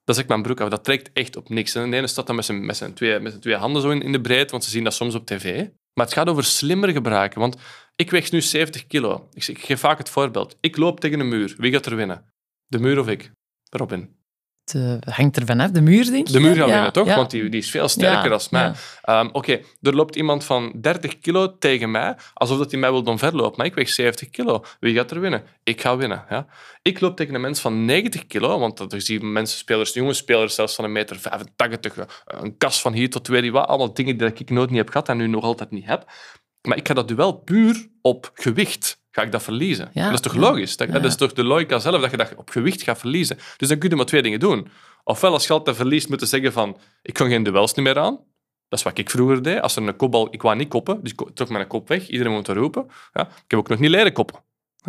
Dan 0.04 0.16
zak 0.16 0.24
ik 0.24 0.30
mijn 0.30 0.42
broek 0.42 0.62
af. 0.62 0.70
Dat 0.70 0.84
trekt 0.84 1.10
echt 1.14 1.36
op 1.36 1.50
niks. 1.50 1.76
En 1.76 1.90
de 1.92 1.98
ene 1.98 2.08
staat 2.08 2.28
dan 2.28 2.36
met 2.36 2.46
zijn, 2.46 2.66
met 2.66 2.78
zijn, 2.78 2.94
twee, 2.94 3.20
met 3.20 3.30
zijn 3.32 3.42
twee 3.42 3.56
handen 3.56 3.82
zo 3.82 3.90
in, 3.90 4.02
in 4.02 4.12
de 4.12 4.22
breedte, 4.22 4.52
want 4.52 4.64
ze 4.64 4.70
zien 4.70 4.84
dat 4.84 4.94
soms 4.94 5.16
op 5.16 5.26
tv. 5.26 5.68
Maar 5.94 6.06
het 6.06 6.14
gaat 6.16 6.30
over 6.30 6.44
slimmer 6.44 6.90
gebruiken. 6.90 7.40
Want 7.40 7.56
ik 7.96 8.12
weeg 8.12 8.32
nu 8.32 8.42
70 8.42 8.88
kilo. 8.88 9.28
Ik, 9.34 9.44
zeg- 9.44 9.56
ik 9.58 9.64
geef 9.64 9.80
vaak 9.80 9.98
het 9.98 10.10
voorbeeld. 10.10 10.58
Ik 10.62 10.78
loop 10.78 11.00
tegen 11.00 11.20
een 11.20 11.28
muur. 11.28 11.56
Wie 11.58 11.72
gaat 11.72 11.86
er 11.86 11.96
winnen? 11.96 12.26
De 12.68 12.80
muur 12.80 13.00
of 13.00 13.08
ik? 13.08 13.32
Robin. 13.70 14.16
Het 14.72 15.04
eh, 15.06 15.14
hangt 15.16 15.38
er 15.38 15.46
vanaf, 15.46 15.72
de 15.72 15.82
muur, 15.82 16.06
denk 16.06 16.28
ik. 16.28 16.34
De 16.34 16.40
muur 16.40 16.56
Ja, 16.56 16.66
winnen, 16.66 16.94
toch? 16.94 17.08
ja. 17.08 17.16
Want 17.16 17.32
die, 17.32 17.50
die 17.50 17.60
is 17.60 17.70
veel 17.70 17.88
sterker 17.88 18.24
Ja, 18.24 18.38
dan 18.38 18.42
mij. 18.52 18.62
ja. 18.64 18.74
Ehm, 19.02 19.30
Oké, 19.32 19.60
er 19.82 19.96
loopt 19.96 20.16
iemand 20.16 20.44
van 20.44 20.74
30 20.82 21.20
kilo 21.20 21.58
tegen 21.58 21.92
mij, 21.92 22.16
alsof 22.34 22.58
dat 22.58 22.72
hij 22.72 22.80
mij 22.80 22.92
wil 22.92 23.02
omverlopen. 23.02 23.58
Maar 23.58 23.66
ik 23.66 23.76
weeg 23.76 23.90
70 23.90 24.30
kilo. 24.30 24.64
Wie 24.80 24.96
gaat 24.96 25.12
er 25.12 25.20
winnen? 25.20 25.44
Ik 25.64 25.82
ga 25.82 25.98
winnen. 25.98 26.26
Ja? 26.30 26.46
Ik 26.82 27.00
loop 27.00 27.16
tegen 27.16 27.36
een 27.36 27.42
mens 27.42 27.60
van 27.60 27.86
90 27.86 28.28
kilo, 28.28 28.60
want 28.60 28.78
dat 28.78 28.94
zie 28.98 29.20
je 29.20 29.26
mensen, 29.26 29.58
spelers, 29.58 29.94
jonge 29.94 30.14
spelers, 30.14 30.56
zelfs 30.56 30.76
van 30.76 30.86
een 30.86 30.92
meter 30.92 31.20
85, 31.20 32.24
een 32.26 32.58
kas 32.58 32.82
van 32.82 32.94
hier 32.94 33.10
tot 33.10 33.28
weet 33.28 33.44
je 33.44 33.52
wat, 33.52 33.68
allemaal 33.68 33.94
dingen 33.94 34.18
die 34.18 34.28
ik 34.34 34.50
nooit 34.50 34.70
niet 34.70 34.80
heb 34.80 34.90
gehad 34.90 35.10
en 35.10 35.18
nu 35.18 35.28
nog 35.28 35.44
altijd 35.44 35.72
niet 35.72 35.86
heb. 35.86 36.06
Maar 36.62 36.78
ik 36.78 36.88
ga 36.88 36.94
dat 36.94 37.08
duel 37.08 37.34
puur 37.34 37.88
op 38.02 38.32
gewicht. 38.34 39.02
Ga 39.18 39.24
ik 39.24 39.32
dat 39.32 39.44
verliezen? 39.44 39.90
Ja, 39.94 40.06
dat 40.06 40.14
is 40.14 40.20
toch 40.20 40.36
logisch? 40.36 40.78
Dat, 40.78 40.92
dat 40.92 41.06
is 41.06 41.16
toch 41.16 41.34
de 41.34 41.44
logica 41.44 41.80
zelf 41.80 42.02
dat 42.02 42.12
je 42.12 42.18
dat 42.18 42.36
op 42.36 42.50
gewicht 42.50 42.82
gaat 42.82 43.00
verliezen? 43.00 43.38
Dus 43.58 43.68
dan 43.68 43.78
kun 43.78 43.90
je 43.90 43.96
maar 43.96 44.06
twee 44.06 44.22
dingen 44.22 44.40
doen. 44.40 44.68
Ofwel, 45.04 45.34
als 45.34 45.48
je 45.48 45.54
altijd 45.54 45.76
verliest, 45.76 46.10
moeten 46.10 46.28
zeggen 46.28 46.54
van 46.54 46.78
ik 47.02 47.14
kan 47.14 47.30
geen 47.30 47.44
duels 47.44 47.74
niet 47.74 47.86
meer 47.86 48.00
aan. 48.00 48.20
Dat 48.70 48.80
is 48.80 48.84
wat 48.84 48.98
ik 48.98 49.10
vroeger 49.10 49.42
deed. 49.42 49.62
Als 49.62 49.76
er 49.76 49.88
een 49.88 49.96
kopbal... 49.96 50.28
Ik 50.32 50.42
wou 50.42 50.56
niet 50.56 50.68
koppen, 50.68 51.00
dus 51.04 51.12
ik 51.12 51.22
trok 51.34 51.50
mijn 51.50 51.68
kop 51.68 51.88
weg. 51.88 52.08
Iedereen 52.08 52.34
moet 52.34 52.48
roepen. 52.48 52.86
Ja, 53.14 53.22
ik 53.22 53.44
heb 53.48 53.60
ook 53.60 53.68
nog 53.68 53.80
niet 53.80 53.90
leren 53.90 54.14
koppen. 54.14 54.40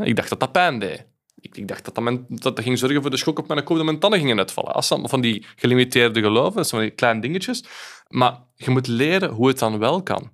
Ik 0.02 0.16
dacht 0.16 0.28
dat 0.28 0.40
dat 0.40 0.52
pijn 0.52 0.78
deed. 0.78 1.06
Ik, 1.40 1.56
ik 1.56 1.68
dacht 1.68 1.84
dat 1.84 1.94
dat, 1.94 2.04
mijn, 2.04 2.26
dat 2.28 2.56
dat 2.56 2.64
ging 2.64 2.78
zorgen 2.78 3.00
voor 3.02 3.10
de 3.10 3.16
schok 3.16 3.38
op 3.38 3.48
mijn 3.48 3.64
kop 3.64 3.76
dat 3.76 3.84
mijn 3.84 3.98
tanden 3.98 4.18
gingen 4.20 4.38
uitvallen. 4.38 4.72
Dat 4.72 4.90
allemaal 4.90 5.08
van 5.08 5.20
die 5.20 5.46
gelimiteerde 5.56 6.20
geloven, 6.20 6.56
dat 6.56 6.68
zijn 6.68 6.80
van 6.80 6.88
die 6.88 6.98
kleine 6.98 7.20
dingetjes. 7.20 7.64
Maar 8.08 8.40
je 8.54 8.70
moet 8.70 8.86
leren 8.86 9.30
hoe 9.30 9.48
het 9.48 9.58
dan 9.58 9.78
wel 9.78 10.02
kan. 10.02 10.32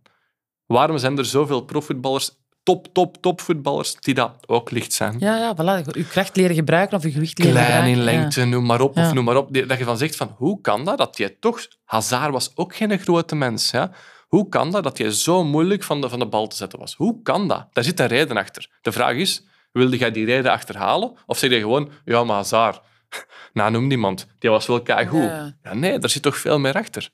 Waarom 0.66 0.98
zijn 0.98 1.18
er 1.18 1.24
zoveel 1.24 1.60
profvoetballers, 1.60 2.30
top, 2.64 2.86
top, 2.92 3.16
top 3.22 3.40
voetballers, 3.40 3.94
die 3.94 4.14
dat 4.14 4.36
ook 4.46 4.70
licht 4.70 4.92
zijn? 4.92 5.16
Ja, 5.18 5.36
ja, 5.36 5.54
voilà. 5.56 5.86
Je 5.90 6.06
kracht 6.08 6.36
leren 6.36 6.54
gebruiken 6.54 6.96
of 6.96 7.02
je 7.02 7.10
gewicht 7.10 7.38
leren 7.38 7.52
Klein 7.54 7.66
gebruiken. 7.72 7.98
in 7.98 8.04
lengte, 8.04 8.44
noem 8.44 8.66
maar 8.66 8.80
op, 8.80 8.96
Ja. 8.96 9.06
of 9.06 9.12
noem 9.12 9.24
maar 9.24 9.36
op. 9.36 9.54
Dat 9.68 9.78
je 9.78 9.84
van 9.84 9.98
zegt 9.98 10.16
van, 10.16 10.34
hoe 10.36 10.60
kan 10.60 10.84
dat 10.84 10.98
dat 10.98 11.16
je 11.16 11.38
toch... 11.38 11.66
Hazard 11.84 12.32
was 12.32 12.50
ook 12.54 12.76
geen 12.76 12.98
grote 12.98 13.34
mens, 13.34 13.70
ja? 13.70 13.90
Hoe 14.28 14.48
kan 14.48 14.70
dat 14.70 14.82
dat 14.82 14.98
je 14.98 15.14
zo 15.14 15.44
moeilijk 15.44 15.82
van 15.82 16.00
de, 16.00 16.08
van 16.08 16.18
de 16.18 16.26
bal 16.26 16.46
te 16.46 16.56
zetten 16.56 16.78
was? 16.78 16.94
Hoe 16.94 17.22
kan 17.22 17.48
dat? 17.48 17.66
Daar 17.72 17.84
zit 17.84 18.00
een 18.00 18.06
reden 18.06 18.36
achter. 18.36 18.68
De 18.82 18.92
vraag 18.92 19.14
is, 19.14 19.44
wilde 19.72 19.96
jij 19.96 20.10
die 20.10 20.24
reden 20.24 20.50
achterhalen? 20.52 21.12
Of 21.26 21.38
zeg 21.38 21.50
je 21.50 21.58
gewoon, 21.60 21.90
ja, 22.04 22.24
maar 22.24 22.36
Hazard... 22.36 22.80
Nou, 23.52 23.70
noem 23.70 23.86
niemand. 23.86 24.26
Die 24.38 24.50
was 24.50 24.66
wel 24.66 24.82
keigoed. 24.82 25.22
Ja. 25.22 25.56
Ja, 25.62 25.74
nee, 25.74 25.98
daar 25.98 26.10
zit 26.10 26.22
toch 26.22 26.36
veel 26.38 26.58
meer 26.58 26.74
achter. 26.74 27.10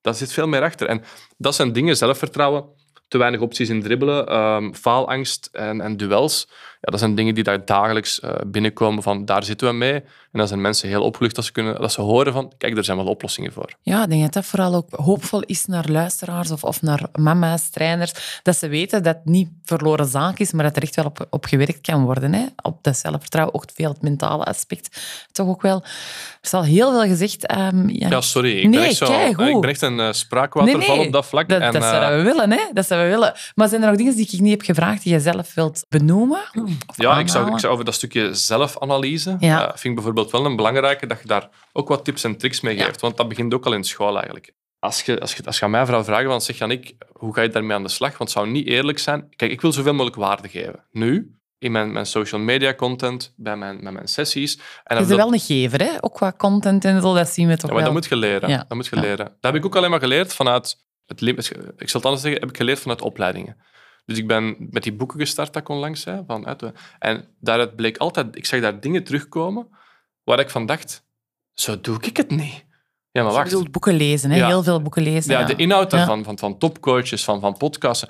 Daar 0.00 0.14
zit 0.14 0.32
veel 0.32 0.46
meer 0.48 0.62
achter. 0.62 0.86
En 0.88 1.02
dat 1.36 1.54
zijn 1.54 1.72
dingen, 1.72 1.96
zelfvertrouwen, 1.96 2.64
te 3.12 3.18
weinig 3.18 3.40
opties 3.40 3.68
in 3.68 3.82
dribbelen, 3.82 4.26
ehm, 4.26 4.72
faalangst 4.72 5.48
en, 5.52 5.80
en 5.80 5.96
duels. 5.96 6.46
Ja, 6.80 6.90
dat 6.90 6.98
zijn 7.00 7.14
dingen 7.14 7.34
die 7.34 7.44
daar 7.44 7.64
dagelijks 7.64 8.20
eh, 8.20 8.34
binnenkomen 8.46 9.02
van 9.02 9.24
daar 9.24 9.44
zitten 9.44 9.68
we 9.68 9.74
mee. 9.74 9.92
En 9.92 10.38
dan 10.38 10.48
zijn 10.48 10.60
mensen 10.60 10.88
heel 10.88 11.02
opgelucht 11.02 11.36
als 11.36 11.46
ze, 11.46 11.52
kunnen, 11.52 11.78
als 11.78 11.94
ze 11.94 12.00
horen 12.00 12.32
van 12.32 12.52
kijk, 12.58 12.76
er 12.76 12.84
zijn 12.84 12.96
wel 12.96 13.06
oplossingen 13.06 13.52
voor. 13.52 13.70
Ja, 13.82 14.02
ik 14.02 14.08
denk 14.08 14.22
dat 14.22 14.32
dat 14.32 14.44
vooral 14.44 14.74
ook 14.74 14.88
hoopvol 14.90 15.40
is 15.42 15.64
naar 15.64 15.84
luisteraars 15.88 16.50
of, 16.50 16.64
of 16.64 16.82
naar 16.82 17.02
mama's, 17.18 17.70
trainers. 17.70 18.40
Dat 18.42 18.56
ze 18.56 18.68
weten 18.68 19.02
dat 19.02 19.14
het 19.14 19.24
niet 19.24 19.48
verloren 19.64 20.06
zaak 20.06 20.38
is, 20.38 20.52
maar 20.52 20.64
dat 20.64 20.76
er 20.76 20.82
echt 20.82 20.94
wel 20.96 21.04
op, 21.04 21.26
op 21.30 21.44
gewerkt 21.44 21.80
kan 21.80 22.04
worden. 22.04 22.32
Hè? 22.32 22.44
Op 22.62 22.78
dat 22.84 22.96
zelfvertrouwen, 22.96 23.54
ook 23.54 23.64
veel 23.74 23.88
het 23.88 24.02
mentale 24.02 24.44
aspect. 24.44 25.00
Toch 25.32 25.48
ook 25.48 25.62
wel. 25.62 25.82
Er 25.82 26.38
is 26.42 26.54
al 26.54 26.64
heel 26.64 26.90
veel 26.90 27.08
gezegd. 27.08 27.46
ehm, 27.46 27.88
ja. 27.88 28.08
Ja, 28.08 28.20
sorry. 28.20 28.56
Ik 28.56 28.70
ben 28.70 28.70
Nee, 28.70 28.88
echt, 28.88 28.96
zo, 28.96 29.06
keigoed. 29.06 29.46
ik 29.46 29.60
ben 29.60 29.70
echt 29.70 29.82
een 29.82 30.00
eh, 30.00 30.12
spraakwaterval 30.12 30.98
op 30.98 31.12
dat 31.12 31.26
vlak. 31.26 31.48
Dat, 31.48 31.60
en, 31.60 31.72
dat 31.72 31.82
eh, 31.82 31.90
zouden 31.90 32.18
we 32.18 32.24
willen, 32.24 32.50
hè? 32.50 32.60
Dat 32.72 32.86
zouden 32.86 33.01
we 33.02 33.08
willen. 33.10 33.32
Maar 33.54 33.68
zijn 33.68 33.82
er 33.82 33.88
nog 33.88 33.96
dingen 33.96 34.16
die 34.16 34.28
ik 34.32 34.40
niet 34.40 34.50
heb 34.50 34.62
gevraagd 34.62 35.02
die 35.02 35.12
je 35.12 35.20
zelf 35.20 35.54
wilt 35.54 35.84
benoemen? 35.88 36.40
Of 36.86 36.96
Ja, 36.96 37.18
ik 37.18 37.28
zou, 37.28 37.52
ik 37.52 37.58
zou 37.58 37.72
over 37.72 37.84
dat 37.84 37.94
stukje 37.94 38.34
zelfanalyse, 38.34 39.36
Ja. 39.38 39.60
eh, 39.62 39.68
vind 39.68 39.84
ik 39.84 39.94
bijvoorbeeld 39.94 40.30
wel 40.30 40.44
een 40.44 40.56
belangrijke 40.56 41.06
dat 41.06 41.18
je 41.22 41.26
daar 41.28 41.48
ook 41.72 41.88
wat 41.88 42.04
tips 42.04 42.24
en 42.24 42.36
tricks 42.36 42.60
mee 42.60 42.76
Ja. 42.76 42.84
geeft. 42.84 43.00
Want 43.00 43.16
dat 43.16 43.28
begint 43.28 43.54
ook 43.54 43.66
al 43.66 43.72
in 43.74 43.84
school 43.84 44.14
eigenlijk. 44.16 44.52
Als 44.78 45.02
je, 45.02 45.20
als 45.20 45.34
je, 45.34 45.42
als 45.44 45.58
je 45.58 45.64
aan 45.64 45.70
mij 45.70 45.86
vrouw 45.86 46.04
vragen, 46.04 46.26
van 46.30 46.40
zeg 46.40 46.58
Janik, 46.58 46.92
hoe 47.12 47.34
ga 47.34 47.42
je 47.42 47.48
daarmee 47.48 47.76
aan 47.76 47.82
de 47.82 47.88
slag? 47.88 48.08
Want 48.10 48.20
het 48.20 48.30
zou 48.30 48.48
niet 48.50 48.66
eerlijk 48.66 48.98
zijn. 48.98 49.28
Kijk, 49.36 49.50
ik 49.52 49.60
wil 49.60 49.72
zoveel 49.72 49.92
mogelijk 49.92 50.16
waarde 50.16 50.48
geven. 50.48 50.84
Nu, 50.90 51.36
in 51.58 51.72
mijn, 51.72 51.92
mijn 51.92 52.06
social 52.06 52.40
media 52.40 52.74
content, 52.74 53.32
bij 53.36 53.56
mijn, 53.56 53.82
met 53.82 53.92
mijn 53.92 54.08
sessies. 54.08 54.54
En 54.56 54.62
Je 54.62 54.94
dat- 54.94 55.06
bent 55.08 55.20
wel 55.20 55.32
een 55.32 55.38
gever, 55.40 55.80
hè? 55.80 55.90
Ook 56.00 56.14
qua 56.14 56.32
content 56.36 56.84
en 56.84 57.00
zo, 57.00 57.14
dat 57.14 57.28
zien 57.28 57.48
we 57.48 57.52
toch 57.56 57.70
ja, 57.70 57.74
maar 57.76 57.84
wel. 57.84 57.92
dat 57.92 58.02
moet 58.02 58.10
je 58.10 58.16
leren. 58.16 58.48
Ja. 58.48 58.56
Dat 58.68 58.76
moet 58.76 58.86
je 58.86 58.96
Ja. 58.96 59.02
leren. 59.02 59.24
Dat 59.26 59.34
heb 59.40 59.54
ik 59.54 59.64
ook 59.64 59.76
alleen 59.76 59.90
maar 59.90 60.00
geleerd 60.00 60.34
vanuit... 60.34 60.76
Het, 61.20 61.50
ik 61.76 61.88
zal 61.88 62.00
het 62.00 62.04
anders 62.04 62.20
zeggen, 62.22 62.40
heb 62.40 62.50
ik 62.50 62.56
geleerd 62.56 62.78
vanuit 62.80 63.02
opleidingen. 63.02 63.56
Dus 64.04 64.18
ik 64.18 64.26
ben 64.26 64.56
met 64.70 64.82
die 64.82 64.92
boeken 64.92 65.20
gestart 65.20 65.52
dat 65.52 65.62
ik 65.62 65.68
onlangs 65.68 66.00
zei. 66.00 66.22
Van, 66.26 66.56
en 66.98 67.24
daaruit 67.40 67.76
bleek 67.76 67.96
altijd... 67.96 68.36
Ik 68.36 68.46
zag 68.46 68.60
daar 68.60 68.80
dingen 68.80 69.04
terugkomen 69.04 69.68
waar 70.24 70.40
ik 70.40 70.50
van 70.50 70.66
dacht, 70.66 71.04
zo 71.52 71.80
doe 71.80 71.96
ik 72.00 72.16
het 72.16 72.30
niet. 72.30 72.64
Ja, 73.10 73.22
maar 73.22 73.30
Je 73.30 73.36
wacht. 73.36 73.50
bedoelt 73.50 73.70
boeken 73.70 73.94
lezen, 73.94 74.30
hè? 74.30 74.36
Ja. 74.36 74.46
Heel 74.46 74.62
veel 74.62 74.82
boeken 74.82 75.02
lezen. 75.02 75.32
Ja, 75.32 75.44
de 75.44 75.56
inhoud 75.56 75.90
Ja. 75.90 75.96
daarvan, 75.96 76.24
van, 76.24 76.38
van 76.38 76.58
topcoaches, 76.58 77.24
van, 77.24 77.40
van 77.40 77.56
podcasten. 77.56 78.08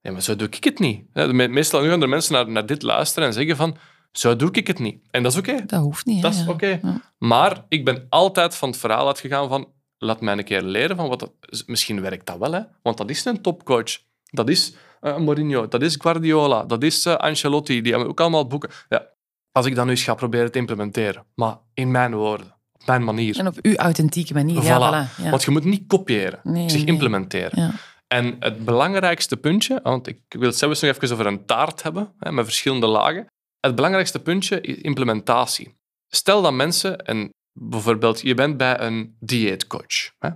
Ja, 0.00 0.12
maar 0.12 0.22
zo 0.22 0.36
doe 0.36 0.48
ik 0.48 0.64
het 0.64 0.78
niet. 0.78 1.14
Meestal 1.32 1.82
nu 1.82 1.88
gaan 1.88 2.02
er 2.02 2.08
mensen 2.08 2.32
naar, 2.32 2.48
naar 2.50 2.66
dit 2.66 2.82
luisteren 2.82 3.28
en 3.28 3.34
zeggen 3.34 3.56
van, 3.56 3.76
zo 4.12 4.36
doe 4.36 4.50
ik 4.52 4.66
het 4.66 4.78
niet. 4.78 5.02
En 5.10 5.22
dat 5.22 5.32
is 5.32 5.38
oké. 5.38 5.64
Dat 5.66 5.80
hoeft 5.82 6.06
niet. 6.06 6.16
hè, 6.16 6.22
Dat 6.22 6.32
is 6.34 6.46
oké. 6.46 6.80
Maar 7.18 7.64
ik 7.68 7.84
ben 7.84 8.06
altijd 8.08 8.54
van 8.56 8.68
het 8.68 8.78
verhaal 8.78 9.06
uitgegaan 9.06 9.48
van 9.48 9.68
laat 10.02 10.20
mij 10.20 10.38
een 10.38 10.44
keer 10.44 10.62
leren 10.62 10.96
van 10.96 11.08
wat 11.08 11.18
dat, 11.18 11.32
misschien 11.66 12.00
werkt 12.00 12.26
dat 12.26 12.38
wel, 12.38 12.52
hè? 12.52 12.60
want 12.82 12.96
dat 12.96 13.10
is 13.10 13.24
een 13.24 13.40
topcoach. 13.42 13.98
Dat 14.30 14.48
is 14.48 14.74
eh, 15.00 15.16
Mourinho, 15.16 15.68
dat 15.68 15.82
is 15.82 15.96
Guardiola, 15.98 16.64
dat 16.64 16.82
is 16.82 17.06
eh, 17.06 17.14
Ancelotti, 17.14 17.82
die 17.82 17.92
hebben 17.92 18.10
ook 18.10 18.20
allemaal 18.20 18.46
boeken. 18.46 18.70
Ja, 18.88 19.06
als 19.52 19.66
ik 19.66 19.74
dat 19.74 19.84
nu 19.84 19.90
eens 19.90 20.02
ga 20.02 20.14
proberen 20.14 20.52
te 20.52 20.58
implementeren, 20.58 21.24
maar 21.34 21.58
in 21.74 21.90
mijn 21.90 22.14
woorden, 22.14 22.56
op 22.72 22.86
mijn 22.86 23.04
manier. 23.04 23.38
En 23.38 23.46
op 23.46 23.58
uw 23.62 23.74
authentieke 23.74 24.34
manier. 24.34 24.62
Voilà. 24.62 24.66
Ja, 24.66 25.08
voilà. 25.08 25.22
Ja. 25.22 25.30
Want 25.30 25.42
je 25.42 25.50
moet 25.50 25.64
niet 25.64 25.86
kopiëren, 25.86 26.40
Nee, 26.42 26.70
zich 26.70 26.78
nee. 26.80 26.92
implementeren. 26.92 27.62
Ja. 27.62 27.70
En 28.06 28.36
het 28.40 28.64
belangrijkste 28.64 29.36
puntje, 29.36 29.80
want 29.82 30.06
ik 30.06 30.20
wil 30.28 30.48
het 30.48 30.56
zelfs 30.56 30.80
nog 30.80 30.90
even 30.90 31.12
over 31.12 31.26
een 31.26 31.46
taart 31.46 31.82
hebben, 31.82 32.12
hè, 32.18 32.32
met 32.32 32.44
verschillende 32.44 32.86
lagen. 32.86 33.26
Het 33.60 33.74
belangrijkste 33.74 34.20
puntje 34.20 34.60
is 34.60 34.76
implementatie. 34.76 35.74
Stel 36.08 36.42
dat 36.42 36.52
mensen, 36.52 36.98
en 36.98 37.30
bijvoorbeeld 37.60 38.20
je 38.20 38.34
bent 38.34 38.56
bij 38.56 38.80
een 38.80 39.16
dieetcoach. 39.18 40.12
Hè? 40.18 40.30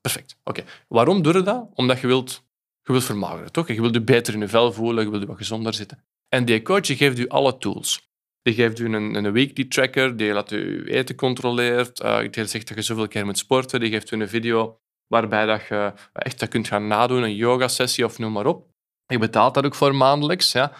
Perfect. 0.00 0.36
Oké. 0.44 0.64
Waarom 0.88 1.22
doe 1.22 1.32
je 1.32 1.42
dat? 1.42 1.68
Omdat 1.74 2.00
je 2.00 2.06
wilt, 2.06 2.44
je 2.82 2.92
wilt 2.92 3.04
vermageren, 3.04 3.52
toch? 3.52 3.68
Je 3.68 3.80
wilt 3.80 3.94
je 3.94 4.02
beter 4.02 4.34
in 4.34 4.40
je 4.40 4.48
vel 4.48 4.72
voelen, 4.72 5.04
je 5.04 5.10
wilt 5.10 5.22
je 5.22 5.28
wat 5.28 5.36
gezonder 5.36 5.74
zitten. 5.74 6.04
En 6.28 6.44
die 6.44 6.62
coach 6.62 6.86
geeft 6.86 7.18
u 7.18 7.28
alle 7.28 7.58
tools. 7.58 8.10
Die 8.42 8.54
geeft 8.54 8.78
u 8.78 8.94
een, 8.94 9.14
een 9.14 9.32
weekly 9.32 9.64
tracker, 9.64 10.16
die 10.16 10.32
laat 10.32 10.50
u 10.50 10.84
eten 10.84 11.14
controleert, 11.14 12.00
eh, 12.00 12.18
die 12.30 12.46
zegt 12.46 12.68
dat 12.68 12.76
je 12.76 12.82
zoveel 12.82 13.08
keer 13.08 13.24
moet 13.24 13.38
sporten, 13.38 13.80
die 13.80 13.90
geeft 13.90 14.10
u 14.10 14.20
een 14.20 14.28
video 14.28 14.80
waarbij 15.06 15.46
dat 15.46 15.66
je 15.68 15.92
echt 16.12 16.40
dat 16.40 16.48
kunt 16.48 16.68
gaan 16.68 16.86
nadoen, 16.86 17.22
een 17.22 17.34
yoga-sessie 17.34 18.04
of 18.04 18.18
noem 18.18 18.32
maar 18.32 18.46
op. 18.46 18.70
Je 19.06 19.18
betaalt 19.18 19.54
dat 19.54 19.64
ook 19.64 19.74
voor 19.74 19.94
maandelijks. 19.94 20.52
Ja. 20.52 20.72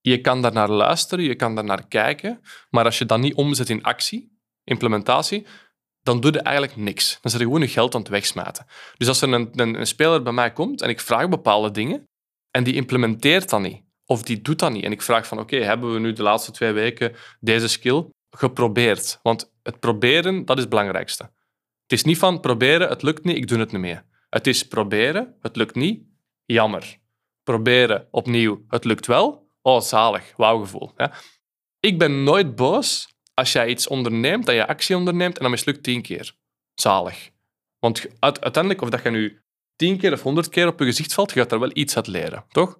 Je 0.00 0.20
kan 0.20 0.42
daar 0.42 0.52
naar 0.52 0.70
luisteren, 0.70 1.24
je 1.24 1.34
kan 1.34 1.54
daar 1.54 1.64
naar 1.64 1.88
kijken, 1.88 2.40
maar 2.70 2.84
als 2.84 2.98
je 2.98 3.06
dat 3.06 3.18
niet 3.18 3.34
omzet 3.34 3.68
in 3.68 3.82
actie, 3.82 4.33
implementatie, 4.64 5.46
dan 6.02 6.20
doe 6.20 6.32
je 6.32 6.40
eigenlijk 6.40 6.76
niks. 6.76 7.18
Dan 7.20 7.30
zit 7.30 7.40
je 7.40 7.46
gewoon 7.46 7.60
je 7.60 7.68
geld 7.68 7.94
aan 7.94 8.00
het 8.00 8.10
wegsmijten. 8.10 8.66
Dus 8.96 9.08
als 9.08 9.20
er 9.20 9.32
een, 9.32 9.50
een, 9.52 9.80
een 9.80 9.86
speler 9.86 10.22
bij 10.22 10.32
mij 10.32 10.52
komt 10.52 10.82
en 10.82 10.88
ik 10.88 11.00
vraag 11.00 11.28
bepaalde 11.28 11.70
dingen 11.70 12.08
en 12.50 12.64
die 12.64 12.74
implementeert 12.74 13.50
dat 13.50 13.60
niet, 13.60 13.82
of 14.04 14.22
die 14.22 14.42
doet 14.42 14.58
dat 14.58 14.72
niet, 14.72 14.84
en 14.84 14.92
ik 14.92 15.02
vraag 15.02 15.26
van 15.26 15.38
oké, 15.38 15.56
hebben 15.56 15.92
we 15.92 15.98
nu 15.98 16.12
de 16.12 16.22
laatste 16.22 16.50
twee 16.50 16.72
weken 16.72 17.16
deze 17.40 17.68
skill 17.68 18.06
geprobeerd? 18.30 19.18
Want 19.22 19.52
het 19.62 19.80
proberen, 19.80 20.44
dat 20.44 20.56
is 20.56 20.62
het 20.62 20.70
belangrijkste. 20.70 21.22
Het 21.82 21.92
is 21.92 22.04
niet 22.04 22.18
van 22.18 22.40
proberen, 22.40 22.88
het 22.88 23.02
lukt 23.02 23.24
niet, 23.24 23.36
ik 23.36 23.48
doe 23.48 23.58
het 23.58 23.72
niet 23.72 23.80
meer. 23.80 24.04
Het 24.28 24.46
is 24.46 24.68
proberen, 24.68 25.36
het 25.40 25.56
lukt 25.56 25.74
niet, 25.74 26.02
jammer. 26.44 26.98
Proberen, 27.42 28.08
opnieuw, 28.10 28.64
het 28.68 28.84
lukt 28.84 29.06
wel, 29.06 29.50
oh 29.62 29.80
zalig, 29.80 30.32
wauwgevoel. 30.36 30.92
Ja. 30.96 31.12
Ik 31.80 31.98
ben 31.98 32.22
nooit 32.22 32.54
boos 32.54 33.13
als 33.34 33.52
jij 33.52 33.68
iets 33.68 33.86
onderneemt, 33.88 34.46
dat 34.46 34.54
je 34.54 34.66
actie 34.66 34.96
onderneemt 34.96 35.36
en 35.36 35.42
dan 35.42 35.50
mislukt 35.50 35.82
tien 35.82 36.02
keer. 36.02 36.32
Zalig. 36.74 37.30
Want 37.78 37.98
je- 37.98 38.10
uite- 38.18 38.40
uiteindelijk, 38.40 38.82
of 38.82 38.88
dat 38.90 39.02
je 39.02 39.10
nu 39.10 39.42
tien 39.76 39.98
keer 39.98 40.12
of 40.12 40.22
honderd 40.22 40.48
keer 40.48 40.66
op 40.66 40.78
je 40.78 40.84
gezicht 40.84 41.14
valt, 41.14 41.32
je 41.32 41.40
gaat 41.40 41.50
daar 41.50 41.60
wel 41.60 41.70
iets 41.72 41.96
uit 41.96 42.06
leren, 42.06 42.44
toch? 42.48 42.78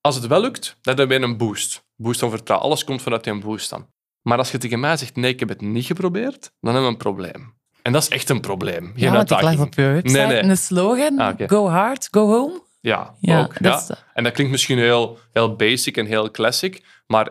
Als 0.00 0.14
het 0.14 0.26
wel 0.26 0.40
lukt, 0.40 0.76
dan 0.82 0.96
hebben 0.96 1.20
we 1.20 1.26
een 1.26 1.36
boost. 1.36 1.84
Boost 1.96 2.20
van 2.20 2.30
vertrouwen. 2.30 2.68
Alles 2.68 2.84
komt 2.84 3.02
vanuit 3.02 3.24
die 3.24 3.38
boost 3.38 3.70
dan. 3.70 3.86
Maar 4.22 4.38
als 4.38 4.50
je 4.50 4.58
tegen 4.58 4.80
mij 4.80 4.96
zegt, 4.96 5.16
nee, 5.16 5.30
ik 5.32 5.40
heb 5.40 5.48
het 5.48 5.60
niet 5.60 5.84
geprobeerd, 5.86 6.40
dan 6.60 6.72
hebben 6.72 6.82
we 6.82 6.88
een 6.88 6.96
probleem. 6.96 7.58
En 7.82 7.92
dat 7.92 8.02
is 8.02 8.08
echt 8.08 8.28
een 8.28 8.40
probleem. 8.40 8.84
Geen 8.84 8.92
Ja, 8.96 9.10
want 9.12 9.22
ik 9.22 9.30
las 9.30 9.38
uitdaging. 9.38 9.60
op 9.66 9.74
je 9.74 9.82
website 9.82 10.18
Nee, 10.18 10.26
nee. 10.26 10.42
een 10.42 10.56
slogan. 10.56 11.18
Ah. 11.18 11.48
Go 11.48 11.68
hard, 11.68 12.08
go 12.10 12.26
home. 12.26 12.62
Ja, 12.80 13.14
Ja, 13.20 13.40
ook. 13.42 13.62
dat 13.62 13.84
ja. 13.88 13.98
En 14.14 14.24
dat 14.24 14.32
klinkt 14.32 14.52
misschien 14.52 14.78
heel, 14.78 15.18
heel 15.32 15.56
basic 15.56 15.96
en 15.96 16.06
heel 16.06 16.30
classic, 16.30 16.82
maar 17.06 17.28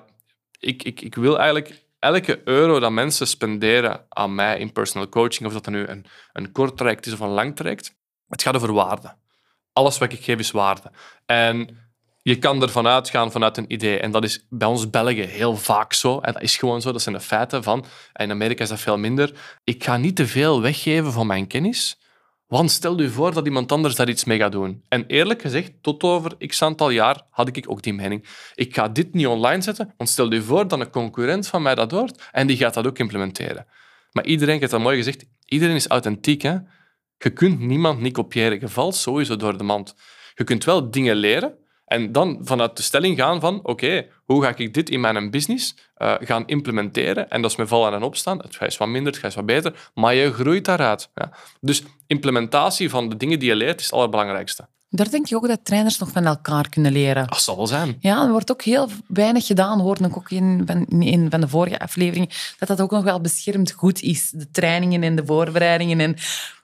ik, 0.59 0.83
ik, 0.83 1.01
ik 1.01 1.15
wil 1.15 1.39
eigenlijk 1.39 1.81
elke 1.99 2.41
euro 2.43 2.79
dat 2.79 2.91
mensen 2.91 3.27
spenderen 3.27 4.05
aan 4.09 4.35
mij 4.35 4.59
in 4.59 4.71
personal 4.71 5.09
coaching, 5.09 5.47
of 5.47 5.53
dat 5.53 5.63
dan 5.63 5.73
nu 5.73 5.87
een, 5.87 6.05
een 6.33 6.51
kort 6.51 6.77
traject 6.77 7.05
is 7.05 7.13
of 7.13 7.19
een 7.19 7.27
lang 7.27 7.55
traject, 7.55 7.95
het 8.27 8.41
gaat 8.41 8.55
over 8.55 8.73
waarde. 8.73 9.15
Alles 9.73 9.97
wat 9.97 10.11
ik 10.11 10.23
geef 10.23 10.39
is 10.39 10.51
waarde. 10.51 10.91
En 11.25 11.77
je 12.21 12.35
kan 12.35 12.61
ervan 12.61 12.87
uitgaan 12.87 13.31
vanuit 13.31 13.57
een 13.57 13.73
idee. 13.73 13.99
En 13.99 14.11
dat 14.11 14.23
is 14.23 14.45
bij 14.49 14.67
ons 14.67 14.89
Belgen 14.89 15.27
heel 15.27 15.55
vaak 15.55 15.93
zo. 15.93 16.19
En 16.19 16.33
dat 16.33 16.41
is 16.41 16.57
gewoon 16.57 16.81
zo. 16.81 16.91
Dat 16.91 17.01
zijn 17.01 17.15
de 17.15 17.21
feiten 17.21 17.63
van. 17.63 17.85
En 18.13 18.25
in 18.25 18.31
Amerika 18.31 18.63
is 18.63 18.69
dat 18.69 18.79
veel 18.79 18.97
minder. 18.97 19.33
Ik 19.63 19.83
ga 19.83 19.97
niet 19.97 20.15
te 20.15 20.27
veel 20.27 20.61
weggeven 20.61 21.11
van 21.11 21.27
mijn 21.27 21.47
kennis. 21.47 21.99
Want 22.49 22.71
stel 22.71 23.01
je 23.01 23.09
voor 23.09 23.33
dat 23.33 23.45
iemand 23.45 23.71
anders 23.71 23.95
daar 23.95 24.09
iets 24.09 24.23
mee 24.23 24.39
gaat 24.39 24.51
doen. 24.51 24.83
En 24.87 25.05
eerlijk 25.05 25.41
gezegd, 25.41 25.71
tot 25.81 26.03
over 26.03 26.47
x 26.47 26.61
aantal 26.61 26.89
jaar 26.89 27.21
had 27.29 27.57
ik 27.57 27.65
ook 27.67 27.81
die 27.81 27.93
mening. 27.93 28.25
Ik 28.55 28.75
ga 28.75 28.87
dit 28.87 29.13
niet 29.13 29.27
online 29.27 29.61
zetten, 29.61 29.93
want 29.97 30.09
stel 30.09 30.33
je 30.33 30.41
voor 30.41 30.67
dat 30.67 30.79
een 30.79 30.89
concurrent 30.89 31.47
van 31.47 31.61
mij 31.61 31.75
dat 31.75 31.91
hoort 31.91 32.29
en 32.31 32.47
die 32.47 32.57
gaat 32.57 32.73
dat 32.73 32.87
ook 32.87 32.99
implementeren. 32.99 33.65
Maar 34.11 34.25
iedereen, 34.25 34.59
heb 34.59 34.69
dat 34.69 34.81
mooi 34.81 34.97
gezegd, 34.97 35.25
iedereen 35.45 35.75
is 35.75 35.87
authentiek. 35.87 36.41
Hè? 36.41 36.57
Je 37.17 37.29
kunt 37.33 37.59
niemand 37.59 37.99
niet 37.99 38.13
kopiëren. 38.13 38.59
Je 38.59 38.67
valt 38.67 38.95
sowieso 38.95 39.35
door 39.35 39.57
de 39.57 39.63
mand. 39.63 39.95
Je 40.35 40.43
kunt 40.43 40.63
wel 40.63 40.91
dingen 40.91 41.15
leren 41.15 41.57
en 41.89 42.11
dan 42.11 42.39
vanuit 42.43 42.77
de 42.77 42.83
stelling 42.83 43.17
gaan 43.17 43.39
van 43.39 43.59
oké, 43.63 44.05
hoe 44.25 44.43
ga 44.43 44.53
ik 44.55 44.73
dit 44.73 44.89
in 44.89 44.99
mijn 44.99 45.31
business 45.31 45.75
eh, 45.95 46.13
gaan 46.19 46.47
implementeren? 46.47 47.29
En 47.29 47.41
dat 47.41 47.51
is 47.51 47.57
met 47.57 47.67
vallen 47.67 47.93
en 47.93 48.03
opstaan. 48.03 48.37
Het 48.37 48.55
gaat 48.55 48.77
wat 48.77 48.87
minder, 48.87 49.11
het 49.11 49.21
gaat 49.21 49.33
wat 49.33 49.45
beter, 49.45 49.89
maar 49.93 50.15
je 50.15 50.33
groeit 50.33 50.65
daaruit. 50.65 51.09
Ja. 51.15 51.31
Dus 51.61 51.83
implementatie 52.07 52.89
van 52.89 53.09
de 53.09 53.17
dingen 53.17 53.39
die 53.39 53.49
je 53.49 53.55
leert 53.55 53.79
is 53.79 53.85
het 53.85 53.93
allerbelangrijkste. 53.93 54.67
Daar 54.89 55.09
denk 55.09 55.27
je 55.27 55.35
ook 55.35 55.47
dat 55.47 55.65
trainers 55.65 55.99
nog 55.99 56.11
van 56.11 56.25
elkaar 56.25 56.69
kunnen 56.69 56.91
leren. 56.91 57.27
Dat 57.27 57.41
zal 57.41 57.55
wel 57.55 57.67
zijn. 57.67 57.97
Ja, 57.99 58.23
er 58.23 58.31
wordt 58.31 58.51
ook 58.51 58.61
heel 58.61 58.87
weinig 59.07 59.45
gedaan, 59.45 59.79
hoorde 59.79 60.05
ik 60.07 60.17
ook 60.17 60.29
in, 60.31 60.63
van- 60.65 60.85
in 60.85 61.01
een 61.01 61.29
van 61.29 61.41
de 61.41 61.47
vorige 61.47 61.79
afleveringen, 61.79 62.29
dat 62.59 62.67
dat 62.67 62.81
ook 62.81 62.91
nog 62.91 63.03
wel 63.03 63.21
beschermd 63.21 63.71
goed 63.71 64.01
is. 64.01 64.29
De 64.29 64.51
trainingen 64.51 65.03
en 65.03 65.15
de 65.15 65.25
voorbereidingen. 65.25 65.99
En 65.99 66.15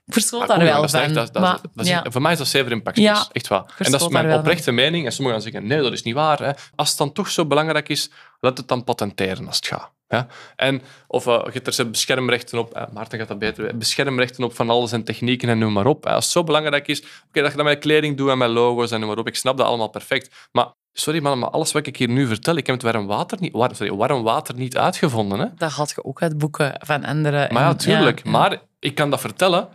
ik 0.05 0.13
verschoot 0.13 0.41
Ah, 0.41 0.47
daar 0.47 0.59
wel 0.59 0.89
van. 0.89 1.13
dat- 1.13 1.33
dat- 1.33 1.41
Maar, 1.41 1.59
dat 1.73 1.85
is- 1.85 1.91
ja. 1.91 2.05
Voor 2.09 2.21
mij 2.21 2.31
is 2.31 2.37
dat 2.37 2.47
zeven 2.47 2.71
impact. 2.71 2.97
Ja, 2.97 3.25
echt 3.31 3.47
waar. 3.47 3.63
En 3.77 3.91
dat 3.91 4.01
is 4.01 4.07
mijn 4.07 4.27
wel 4.27 4.37
oprechte 4.37 4.71
mening. 4.71 5.05
En 5.05 5.11
sommigen 5.11 5.41
gaan 5.41 5.51
zeggen, 5.51 5.69
nee, 5.69 5.81
dat 5.81 5.91
is 5.91 6.03
niet 6.03 6.13
waar. 6.15 6.39
Hè. 6.39 6.51
Als 6.75 6.89
het 6.89 6.97
dan 6.97 7.11
toch 7.11 7.29
zo 7.29 7.45
belangrijk 7.45 7.89
is, 7.89 8.09
laat 8.39 8.57
het 8.57 8.67
dan 8.67 8.83
patenteren 8.83 9.47
als 9.47 9.55
het 9.55 9.67
gaat. 9.67 9.93
Ja? 10.07 10.27
En, 10.55 10.81
of 11.07 11.25
uh, 11.27 11.41
je 11.45 11.49
hebt 11.51 11.77
er 11.77 11.89
beschermrechten 11.89 12.59
op, 12.59 12.73
eh, 12.73 12.83
Maarten 12.93 13.19
gaat 13.19 13.27
dat 13.27 13.39
beter, 13.39 13.77
beschermrechten 13.77 14.43
op 14.43 14.55
van 14.55 14.69
alles 14.69 14.91
en 14.91 15.03
technieken 15.03 15.49
en 15.49 15.57
noem 15.57 15.73
maar 15.73 15.85
op. 15.85 16.03
Hè. 16.03 16.11
Als 16.11 16.23
het 16.23 16.33
zo 16.33 16.43
belangrijk 16.43 16.87
is, 16.87 16.99
oké, 17.01 17.41
dat 17.41 17.51
je 17.51 17.57
dat 17.57 17.65
met 17.65 17.79
kleding 17.79 18.17
doet 18.17 18.29
en 18.29 18.37
met 18.37 18.49
logo's 18.49 18.91
en 18.91 18.99
noem 18.99 19.09
maar 19.09 19.17
op, 19.17 19.27
ik 19.27 19.35
snap 19.35 19.57
dat 19.57 19.67
allemaal 19.67 19.87
perfect. 19.89 20.35
Maar 20.51 20.67
sorry 20.93 21.19
man, 21.21 21.39
maar 21.39 21.49
alles 21.49 21.71
wat 21.71 21.87
ik 21.87 21.97
hier 21.97 22.09
nu 22.09 22.27
vertel, 22.27 22.55
ik 22.55 22.67
heb 22.67 22.81
het 22.81 22.91
warm 22.93 23.07
water 23.07 23.37
niet, 23.41 23.51
sorry, 23.71 23.93
warm 23.93 24.23
water 24.23 24.55
niet 24.55 24.77
uitgevonden. 24.77 25.39
Hè. 25.39 25.45
Dat 25.57 25.71
had 25.71 25.89
je 25.89 26.03
ook 26.03 26.21
uit 26.21 26.37
boeken 26.37 26.75
van 26.85 27.05
anderen. 27.05 27.53
Maar 27.53 27.63
ja, 27.63 27.75
tuurlijk. 27.75 28.21
ja. 28.23 28.29
Maar 28.31 28.61
ik 28.79 28.95
kan 28.95 29.09
dat 29.09 29.19
vertellen 29.21 29.67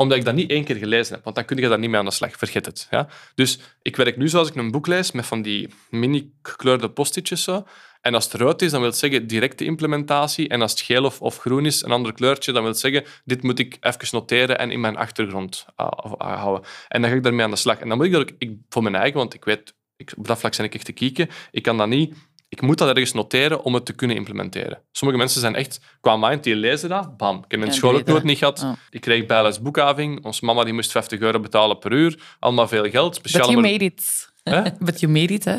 omdat 0.00 0.18
ik 0.18 0.24
dat 0.24 0.34
niet 0.34 0.50
één 0.50 0.64
keer 0.64 0.76
gelezen 0.76 1.14
heb. 1.14 1.24
Want 1.24 1.36
dan 1.36 1.44
kun 1.44 1.56
je 1.56 1.68
daar 1.68 1.78
niet 1.78 1.90
mee 1.90 1.98
aan 1.98 2.04
de 2.04 2.10
slag. 2.10 2.36
Vergeet 2.36 2.66
het. 2.66 2.86
Ja? 2.90 3.08
Dus 3.34 3.58
ik 3.82 3.96
werk 3.96 4.16
nu 4.16 4.28
zoals 4.28 4.48
ik 4.48 4.54
een 4.54 4.70
boek 4.70 4.86
lees 4.86 5.12
met 5.12 5.26
van 5.26 5.42
die 5.42 5.68
mini 5.90 6.32
gekleurde 6.42 6.90
postitjes 6.90 7.42
zo. 7.42 7.66
En 8.00 8.14
als 8.14 8.24
het 8.24 8.34
rood 8.34 8.62
is, 8.62 8.70
dan 8.70 8.80
wil 8.80 8.88
het 8.88 8.98
zeggen 8.98 9.26
directe 9.26 9.64
implementatie. 9.64 10.48
En 10.48 10.62
als 10.62 10.70
het 10.70 10.80
geel 10.80 11.04
of, 11.04 11.20
of 11.20 11.38
groen 11.38 11.66
is, 11.66 11.82
een 11.82 11.90
ander 11.90 12.12
kleurtje, 12.12 12.52
dan 12.52 12.62
wil 12.62 12.70
het 12.70 12.80
zeggen 12.80 13.04
dit 13.24 13.42
moet 13.42 13.58
ik 13.58 13.76
even 13.80 14.08
noteren 14.10 14.58
en 14.58 14.70
in 14.70 14.80
mijn 14.80 14.96
achtergrond 14.96 15.66
ah, 15.74 16.12
ah, 16.18 16.40
houden. 16.40 16.68
En 16.88 17.00
dan 17.00 17.10
ga 17.10 17.16
ik 17.16 17.22
daarmee 17.22 17.44
aan 17.44 17.50
de 17.50 17.56
slag. 17.56 17.78
En 17.78 17.88
dan 17.88 17.96
moet 17.96 18.06
ik 18.06 18.12
dat 18.12 18.20
ook 18.20 18.32
ik, 18.38 18.56
voor 18.68 18.82
mijn 18.82 18.94
eigen, 18.94 19.18
want 19.18 19.34
ik 19.34 19.44
weet, 19.44 19.74
ik, 19.96 20.12
op 20.16 20.26
dat 20.26 20.38
vlak 20.38 20.56
ben 20.56 20.66
ik 20.66 20.74
echt 20.74 20.84
te 20.84 20.92
kieken. 20.92 21.28
Ik 21.50 21.62
kan 21.62 21.76
dat 21.76 21.88
niet 21.88 22.14
ik 22.48 22.60
moet 22.60 22.78
dat 22.78 22.88
ergens 22.88 23.12
noteren 23.12 23.62
om 23.62 23.74
het 23.74 23.86
te 23.86 23.92
kunnen 23.92 24.16
implementeren. 24.16 24.82
Sommige 24.92 25.20
mensen 25.20 25.40
zijn 25.40 25.54
echt 25.54 25.80
qua 26.00 26.16
mind, 26.16 26.44
die 26.44 26.54
lezen 26.56 26.88
dat, 26.88 27.16
bam. 27.16 27.36
Ik 27.36 27.44
heb 27.50 27.60
mijn 27.60 27.72
school 27.72 27.94
ook 27.94 28.04
nooit 28.04 28.22
niet 28.22 28.38
gehad. 28.38 28.66
Ik 28.90 29.00
kreeg 29.00 29.26
bijles 29.26 29.60
boekhaving. 29.60 30.24
Onze 30.24 30.44
mama 30.44 30.64
die 30.64 30.72
moest 30.72 30.90
50 30.90 31.20
euro 31.20 31.40
betalen 31.40 31.78
per 31.78 31.92
uur. 31.92 32.18
Allemaal 32.38 32.68
veel 32.68 32.90
geld. 32.90 33.08
But 33.08 33.16
Speciaal 33.16 33.50
you 33.50 33.60
maar- 33.60 33.70
made 33.70 33.84
it. 33.84 34.26
But 34.86 35.00
you 35.00 35.12
made 35.12 35.32
it, 35.32 35.44
hè. 35.44 35.56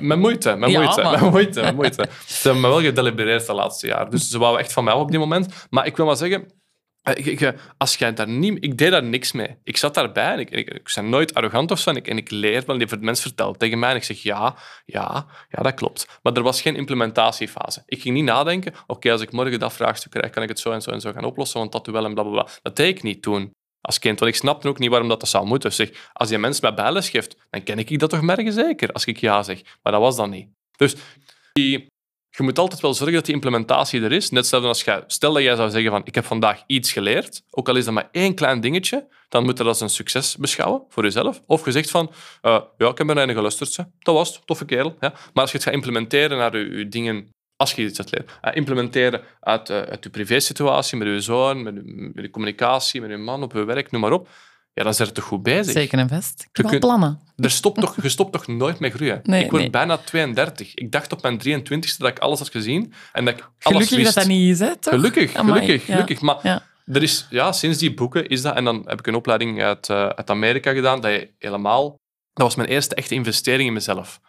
Met 0.00 0.18
moeite, 0.18 0.56
met 0.56 0.70
Ja, 0.70 0.80
moeite, 0.80 1.02
met 1.10 1.20
moeite, 1.30 1.60
met 1.60 1.74
moeite. 1.74 2.08
Ze 2.26 2.42
hebben 2.42 2.62
me 2.62 2.68
wel 2.68 2.80
gedelibereerd 2.80 3.46
de 3.46 3.52
laatste 3.54 3.86
jaar. 3.86 4.10
Dus 4.10 4.28
ze 4.28 4.38
wouden 4.38 4.60
echt 4.60 4.72
van 4.72 4.84
mij 4.84 4.94
op 4.94 5.10
die 5.10 5.18
moment. 5.18 5.66
Maar 5.70 5.86
ik 5.86 5.96
wil 5.96 6.06
maar 6.06 6.16
zeggen, 6.16 6.46
als 7.76 7.96
jij 7.96 8.12
daar 8.12 8.28
niet... 8.28 8.64
Ik 8.64 8.78
deed 8.78 8.90
daar 8.90 9.02
niks 9.02 9.32
mee. 9.32 9.56
Ik 9.64 9.76
zat 9.76 9.94
daarbij 9.94 10.32
en 10.32 10.38
ik, 10.38 10.50
ik, 10.50 10.70
ik 10.70 10.92
ben 10.94 11.08
nooit 11.08 11.34
arrogant 11.34 11.70
of 11.70 11.78
zo. 11.78 11.90
En 11.90 11.96
ik, 11.96 12.08
en 12.08 12.22
leer 12.28 12.62
wel. 12.66 12.78
Die 12.78 12.98
mens 13.00 13.20
vertelt 13.20 13.58
tegen 13.58 13.78
mij 13.78 13.90
en 13.90 13.96
ik 13.96 14.04
zeg 14.04 14.22
ja, 14.22 14.56
ja, 14.84 15.26
ja, 15.48 15.62
dat 15.62 15.74
klopt. 15.74 16.18
Maar 16.22 16.32
er 16.32 16.42
was 16.42 16.62
geen 16.62 16.76
implementatiefase. 16.76 17.82
Ik 17.86 18.02
ging 18.02 18.14
niet 18.14 18.24
nadenken, 18.24 18.74
oké, 18.86 19.12
als 19.12 19.20
ik 19.20 19.32
morgen 19.32 19.58
dat 19.58 19.72
vraagstuk 19.72 20.10
krijg, 20.10 20.32
kan 20.32 20.42
ik 20.42 20.48
het 20.48 20.58
zo 20.58 20.70
en 20.70 20.82
zo 20.82 20.90
en 20.90 21.00
zo 21.00 21.12
gaan 21.12 21.24
oplossen, 21.24 21.58
want 21.58 21.72
dat 21.72 21.86
wel 21.86 22.04
en 22.04 22.14
blablabla. 22.14 22.42
Bla, 22.42 22.52
bla. 22.52 22.60
Dat 22.62 22.76
deed 22.76 22.96
ik 22.96 23.02
niet 23.02 23.22
toen. 23.22 23.50
Als 23.80 23.98
kind, 23.98 24.18
want 24.18 24.32
ik 24.32 24.38
snapte 24.38 24.68
ook 24.68 24.78
niet 24.78 24.90
waarom 24.90 25.08
dat, 25.08 25.20
dat 25.20 25.28
zou 25.28 25.46
moeten. 25.46 25.72
Zeg, 25.72 26.10
als 26.12 26.28
die 26.28 26.38
mens 26.38 26.60
mij 26.60 26.74
bijles 26.74 27.10
geeft, 27.10 27.36
dan 27.50 27.62
ken 27.62 27.78
ik 27.78 27.98
dat 27.98 28.10
toch 28.10 28.22
merken 28.22 28.52
zeker, 28.52 28.92
als 28.92 29.04
ik 29.04 29.18
ja 29.18 29.42
zeg. 29.42 29.62
Maar 29.82 29.92
dat 29.92 30.02
was 30.02 30.16
dan 30.16 30.30
niet. 30.30 30.48
Dus 30.76 30.94
die, 31.52 31.86
je 32.30 32.42
moet 32.42 32.58
altijd 32.58 32.80
wel 32.80 32.94
zorgen 32.94 33.14
dat 33.14 33.24
die 33.24 33.34
implementatie 33.34 34.02
er 34.02 34.12
is. 34.12 34.30
Net 34.30 34.38
hetzelfde 34.40 34.68
als 34.68 34.82
jij, 34.82 35.04
stel 35.06 35.32
dat 35.32 35.42
jij 35.42 35.56
zou 35.56 35.70
zeggen 35.70 35.90
van 35.90 36.00
ik 36.04 36.14
heb 36.14 36.24
vandaag 36.24 36.62
iets 36.66 36.92
geleerd, 36.92 37.42
ook 37.50 37.68
al 37.68 37.76
is 37.76 37.84
dat 37.84 37.94
maar 37.94 38.08
één 38.12 38.34
klein 38.34 38.60
dingetje, 38.60 39.06
dan 39.28 39.42
moet 39.44 39.58
je 39.58 39.64
dat 39.64 39.66
als 39.66 39.80
een 39.80 39.90
succes 39.90 40.36
beschouwen 40.36 40.82
voor 40.88 41.02
jezelf. 41.02 41.42
Of 41.46 41.64
je 41.64 41.72
zegt 41.72 41.90
van 41.90 42.12
eh, 42.42 42.60
ja, 42.76 42.88
ik 42.88 42.98
heb 42.98 43.08
een 43.08 43.30
geluisterd, 43.30 43.76
dat 43.98 44.14
was 44.14 44.28
het, 44.34 44.46
toffe 44.46 44.64
kerel. 44.64 44.96
Ja. 45.00 45.08
Maar 45.10 45.42
als 45.42 45.50
je 45.50 45.56
het 45.56 45.66
gaat 45.66 45.74
implementeren 45.74 46.38
naar 46.38 46.56
je, 46.56 46.88
dingen, 46.88 47.28
als 47.56 47.72
je 47.72 47.84
iets 47.84 47.98
hebt 47.98 48.10
leren, 48.10 48.28
eh, 48.40 48.56
implementeren 48.56 49.22
uit, 49.40 49.70
eh, 49.70 49.80
uit 49.80 50.04
je 50.04 50.10
privésituatie, 50.10 50.98
met 50.98 51.08
je 51.08 51.20
zoon, 51.20 51.62
met 51.62 51.74
je, 51.74 52.10
met 52.14 52.24
je 52.24 52.30
communicatie, 52.30 53.00
met 53.00 53.10
je 53.10 53.16
man 53.16 53.42
op 53.42 53.52
je 53.52 53.64
werk, 53.64 53.90
noem 53.90 54.00
maar 54.00 54.12
op, 54.12 54.28
ja, 54.72 54.84
dan 54.84 54.94
zijn 54.94 55.08
je 55.08 55.14
toch 55.14 55.24
goed 55.24 55.42
bezig. 55.42 55.72
Zeker 55.72 55.98
en 55.98 56.08
vast. 56.08 56.40
Ik 56.50 56.56
heb 56.56 56.66
kunt- 56.66 56.80
plannen. 56.80 57.20
Er 57.36 57.50
stopt 57.50 57.80
toch, 57.80 58.02
je 58.02 58.08
stopt 58.08 58.32
toch 58.32 58.46
nooit 58.46 58.78
met 58.78 58.92
groeien? 58.92 59.20
Nee, 59.22 59.44
ik 59.44 59.50
word 59.50 59.62
nee. 59.62 59.70
bijna 59.70 59.96
32. 59.96 60.74
Ik 60.74 60.92
dacht 60.92 61.12
op 61.12 61.22
mijn 61.22 61.38
23ste 61.38 61.96
dat 61.98 62.08
ik 62.08 62.18
alles 62.18 62.38
had 62.38 62.48
gezien 62.50 62.92
en 63.12 63.24
dat 63.24 63.34
ik 63.34 63.40
alles 63.40 63.52
Gelukkig 63.58 63.90
wist. 63.96 64.04
dat 64.04 64.14
dat 64.14 64.26
niet 64.32 64.50
is, 64.50 64.58
hè, 64.60 64.76
toch? 64.76 64.92
Gelukkig, 64.94 65.34
Amai, 65.34 65.60
gelukkig, 65.60 65.86
ja. 65.86 65.92
gelukkig. 65.92 66.20
Maar 66.20 66.38
Ja. 66.42 66.62
er 66.86 67.02
is, 67.02 67.26
ja, 67.30 67.52
sinds 67.52 67.78
die 67.78 67.94
boeken 67.94 68.28
is 68.28 68.42
dat... 68.42 68.54
En 68.56 68.64
dan 68.64 68.82
heb 68.86 68.98
ik 68.98 69.06
een 69.06 69.14
opleiding 69.14 69.62
uit, 69.62 69.88
eh, 69.88 70.06
uit 70.08 70.30
Amerika 70.30 70.72
gedaan, 70.72 71.00
dat 71.00 71.10
je 71.10 71.30
helemaal... 71.38 71.90
Dat 72.32 72.46
was 72.46 72.54
mijn 72.56 72.68
eerste 72.68 72.94
echte 72.94 73.14
investering 73.14 73.68
in 73.68 73.72
mezelf. 73.74 74.20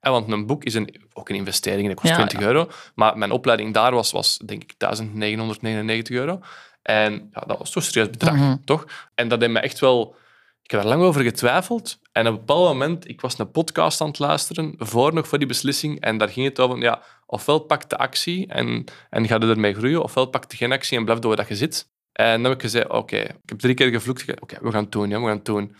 En 0.00 0.10
want 0.12 0.32
een 0.32 0.46
boek 0.46 0.64
is 0.64 0.74
een, 0.74 1.02
ook 1.12 1.28
een 1.28 1.34
investering, 1.36 1.86
dat 1.88 1.96
kost 1.96 2.08
Ja, 2.08 2.14
20 2.14 2.40
euro. 2.40 2.68
Maar 2.94 3.18
mijn 3.18 3.30
opleiding 3.30 3.74
daar 3.74 3.92
was, 3.94 4.12
was 4.12 4.36
denk 4.46 4.62
ik, 4.62 4.74
1999 4.78 6.16
euro. 6.16 6.40
En 6.82 7.28
ja, 7.32 7.40
dat 7.40 7.58
was 7.58 7.70
toch 7.70 7.82
een 7.84 7.90
serieus 7.90 8.10
bedrag, 8.10 8.34
Mhm. 8.34 8.56
toch? 8.64 8.86
En 9.14 9.28
dat 9.28 9.40
heeft 9.40 9.52
me 9.52 9.58
echt 9.60 9.78
wel... 9.78 10.14
Ik 10.62 10.70
heb 10.76 10.80
er 10.80 10.88
lang 10.88 11.02
over 11.02 11.22
getwijfeld. 11.22 11.98
En 12.12 12.26
op 12.26 12.32
een 12.32 12.38
bepaald 12.38 12.64
moment, 12.68 13.08
ik 13.08 13.20
was 13.20 13.38
een 13.38 13.50
podcast 13.50 14.00
aan 14.00 14.06
het 14.08 14.18
luisteren, 14.18 14.74
voor 14.78 15.14
nog 15.14 15.28
voor 15.28 15.38
die 15.38 15.46
beslissing. 15.46 16.00
En 16.00 16.18
daar 16.18 16.28
ging 16.28 16.46
het 16.46 16.60
over, 16.60 16.78
ja, 16.78 17.02
ofwel 17.26 17.58
pak 17.58 17.88
de 17.88 17.96
actie 17.98 18.46
en, 18.46 18.84
en 19.10 19.26
ga 19.26 19.34
je 19.34 19.46
ermee 19.46 19.74
groeien, 19.74 20.02
ofwel 20.02 20.26
pak 20.26 20.50
je 20.50 20.56
geen 20.56 20.72
actie 20.72 20.98
en 20.98 21.04
blijf 21.04 21.18
door 21.20 21.36
dat 21.36 21.48
je 21.48 21.56
zit. 21.56 21.88
En 22.12 22.32
dan 22.34 22.44
heb 22.44 22.52
ik 22.52 22.60
gezegd, 22.60 22.88
oké, 22.88 23.16
ik 23.16 23.36
heb 23.44 23.58
drie 23.58 23.74
keer 23.74 23.88
gevloekt. 23.90 24.22
ge- 24.22 24.36
Oké, 24.40 24.58
we 24.60 24.70
gaan 24.70 24.82
het 24.82 24.92
doen, 24.92 25.08
ja, 25.08 25.18
we 25.20 25.26
gaan 25.26 25.36
het 25.36 25.44
doen. 25.44 25.76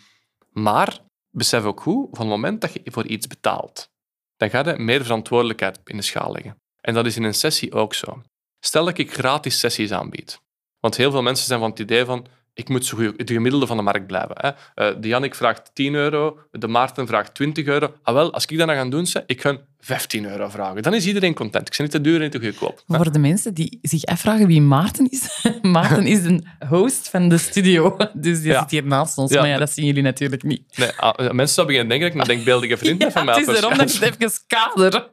Maar 0.51 0.99
besef 1.31 1.65
ook 1.65 1.81
goed, 1.81 2.09
van 2.11 2.27
het 2.27 2.35
moment 2.37 2.61
dat 2.61 2.73
je 2.73 2.81
voor 2.85 3.07
iets 3.07 3.27
betaalt, 3.27 3.91
dan 4.37 4.51
ga 4.51 4.65
je 4.71 4.79
meer 4.79 5.03
verantwoordelijkheid 5.03 5.81
in 5.85 5.97
de 5.97 6.03
schaal 6.03 6.33
leggen. 6.33 6.57
En 6.81 6.95
dat 6.95 7.07
is 7.07 7.17
in 7.17 7.23
een 7.23 7.35
sessie 7.35 7.73
ook 7.73 7.95
zo. 7.95 8.23
Stel 8.61 8.85
dat 8.85 8.99
ik 8.99 9.13
gratis 9.13 9.59
sessies 9.59 9.93
aanbied. 9.93 10.41
Want 10.81 10.97
heel 10.97 11.11
veel 11.11 11.23
mensen 11.23 11.47
zijn 11.47 11.61
van 11.61 11.71
het 11.71 11.79
idee 11.79 12.05
van, 12.05 12.27
ik 12.61 12.69
moet 12.69 12.87
zo 12.87 12.97
goed, 12.97 13.27
de 13.27 13.33
gemiddelde 13.35 13.67
van 13.67 13.77
de 13.77 13.83
markt 13.83 14.07
blijven. 14.07 14.35
Hè. 14.39 14.51
Eh, 14.75 14.95
de 15.01 15.09
Jannik 15.09 15.35
vraagt 15.35 15.71
10 15.75 15.95
euro, 15.95 16.39
de 16.53 16.69
Maarten 16.69 17.07
vraagt 17.07 17.35
20 17.35 17.67
euro. 17.67 17.93
Ah, 18.03 18.15
wel, 18.15 18.33
als 18.33 18.45
ik 18.47 18.59
dat 18.59 18.67
dan 18.67 18.77
ga 18.77 18.85
doen, 18.85 19.07
zeg, 19.07 19.23
ik 19.27 19.41
ga 19.41 19.59
15 19.83 20.25
euro 20.31 20.49
vragen. 20.49 20.83
Dan 20.83 20.95
is 20.95 21.07
iedereen 21.07 21.35
content. 21.35 21.67
Ik 21.69 21.73
ben 21.77 21.83
niet 21.83 21.91
te 21.95 22.01
duur 22.01 22.15
en 22.15 22.21
niet 22.23 22.33
te 22.33 22.41
goedkoop. 22.41 22.83
hè. 22.87 22.97
Voor 22.97 23.13
de 23.13 23.19
mensen 23.19 23.55
die 23.55 23.79
zich 23.83 24.05
afvragen 24.05 24.47
wie 24.47 24.61
Maarten 24.61 25.11
is. 25.11 25.43
Maarten 25.63 26.07
is 26.07 26.25
een 26.25 26.47
host 26.69 27.09
van 27.09 27.29
de 27.29 27.39
studio. 27.39 27.97
Dus 28.13 28.41
die 28.41 28.51
Ja. 28.53 28.61
zit 28.61 28.71
hier 28.71 28.85
naast 28.87 29.19
ons. 29.19 29.33
Ja. 29.33 29.41
Maar 29.41 29.49
ja, 29.49 29.59
dat 29.59 29.71
zien 29.71 29.87
jullie 29.87 30.03
natuurlijk 30.03 30.43
niet. 30.43 30.77
Nee, 30.77 30.91
ah, 30.97 31.31
mensen 31.31 31.55
zouden 31.55 31.77
beginnen 31.77 31.89
denken 31.89 32.07
dat 32.07 32.15
ik 32.15 32.21
een 32.21 32.35
denkbeeldige 32.35 32.77
vriend 32.85 33.13
van 33.13 33.25
mij. 33.25 33.35
het 33.39 33.49
is 33.49 33.61
daarom 33.61 33.79
dat 33.79 33.95
ik 33.95 34.01
het 34.01 34.23
even 34.23 34.41
kader. 34.47 35.09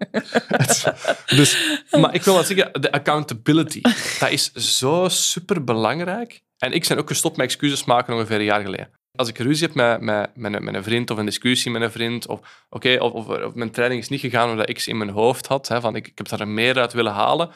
Dus, 1.36 1.57
maar 1.91 2.14
ik 2.14 2.24
wil 2.24 2.34
wel 2.34 2.44
zeggen, 2.44 2.82
de 2.82 2.91
accountability, 2.91 3.82
dat 4.19 4.30
is 4.30 4.52
zo 4.53 5.06
super 5.10 5.64
belangrijk. 5.64 6.41
En 6.57 6.71
ik 6.71 6.88
ben 6.88 6.97
ook 6.97 7.07
gestopt 7.07 7.38
met 7.38 7.45
excuses 7.45 7.84
maken 7.84 8.13
ongeveer 8.13 8.38
een 8.38 8.43
jaar 8.43 8.61
geleden. 8.61 8.89
Als 9.11 9.29
ik 9.29 9.38
ruzie 9.38 9.67
heb 9.67 10.01
met, 10.01 10.35
met, 10.35 10.75
een, 10.75 10.84
vriend 10.84 11.09
of 11.09 11.17
een 11.17 11.25
discussie 11.25 11.71
met 11.71 11.81
een 11.81 11.91
vriend, 11.91 12.27
of, 12.27 12.65
oké, 12.69 12.97
of, 12.99 13.27
of, 13.27 13.53
mijn 13.53 13.71
training 13.71 14.01
is 14.01 14.09
niet 14.09 14.19
gegaan 14.19 14.49
omdat 14.49 14.69
ik 14.69 14.79
ze 14.79 14.89
in 14.89 14.97
mijn 14.97 15.09
hoofd 15.09 15.47
had, 15.47 15.67
hè, 15.67 15.81
van 15.81 15.95
ik, 15.95 16.07
ik 16.07 16.17
heb 16.17 16.27
daar 16.27 16.47
meer 16.47 16.79
uit 16.79 16.93
willen 16.93 17.13
halen, 17.13 17.51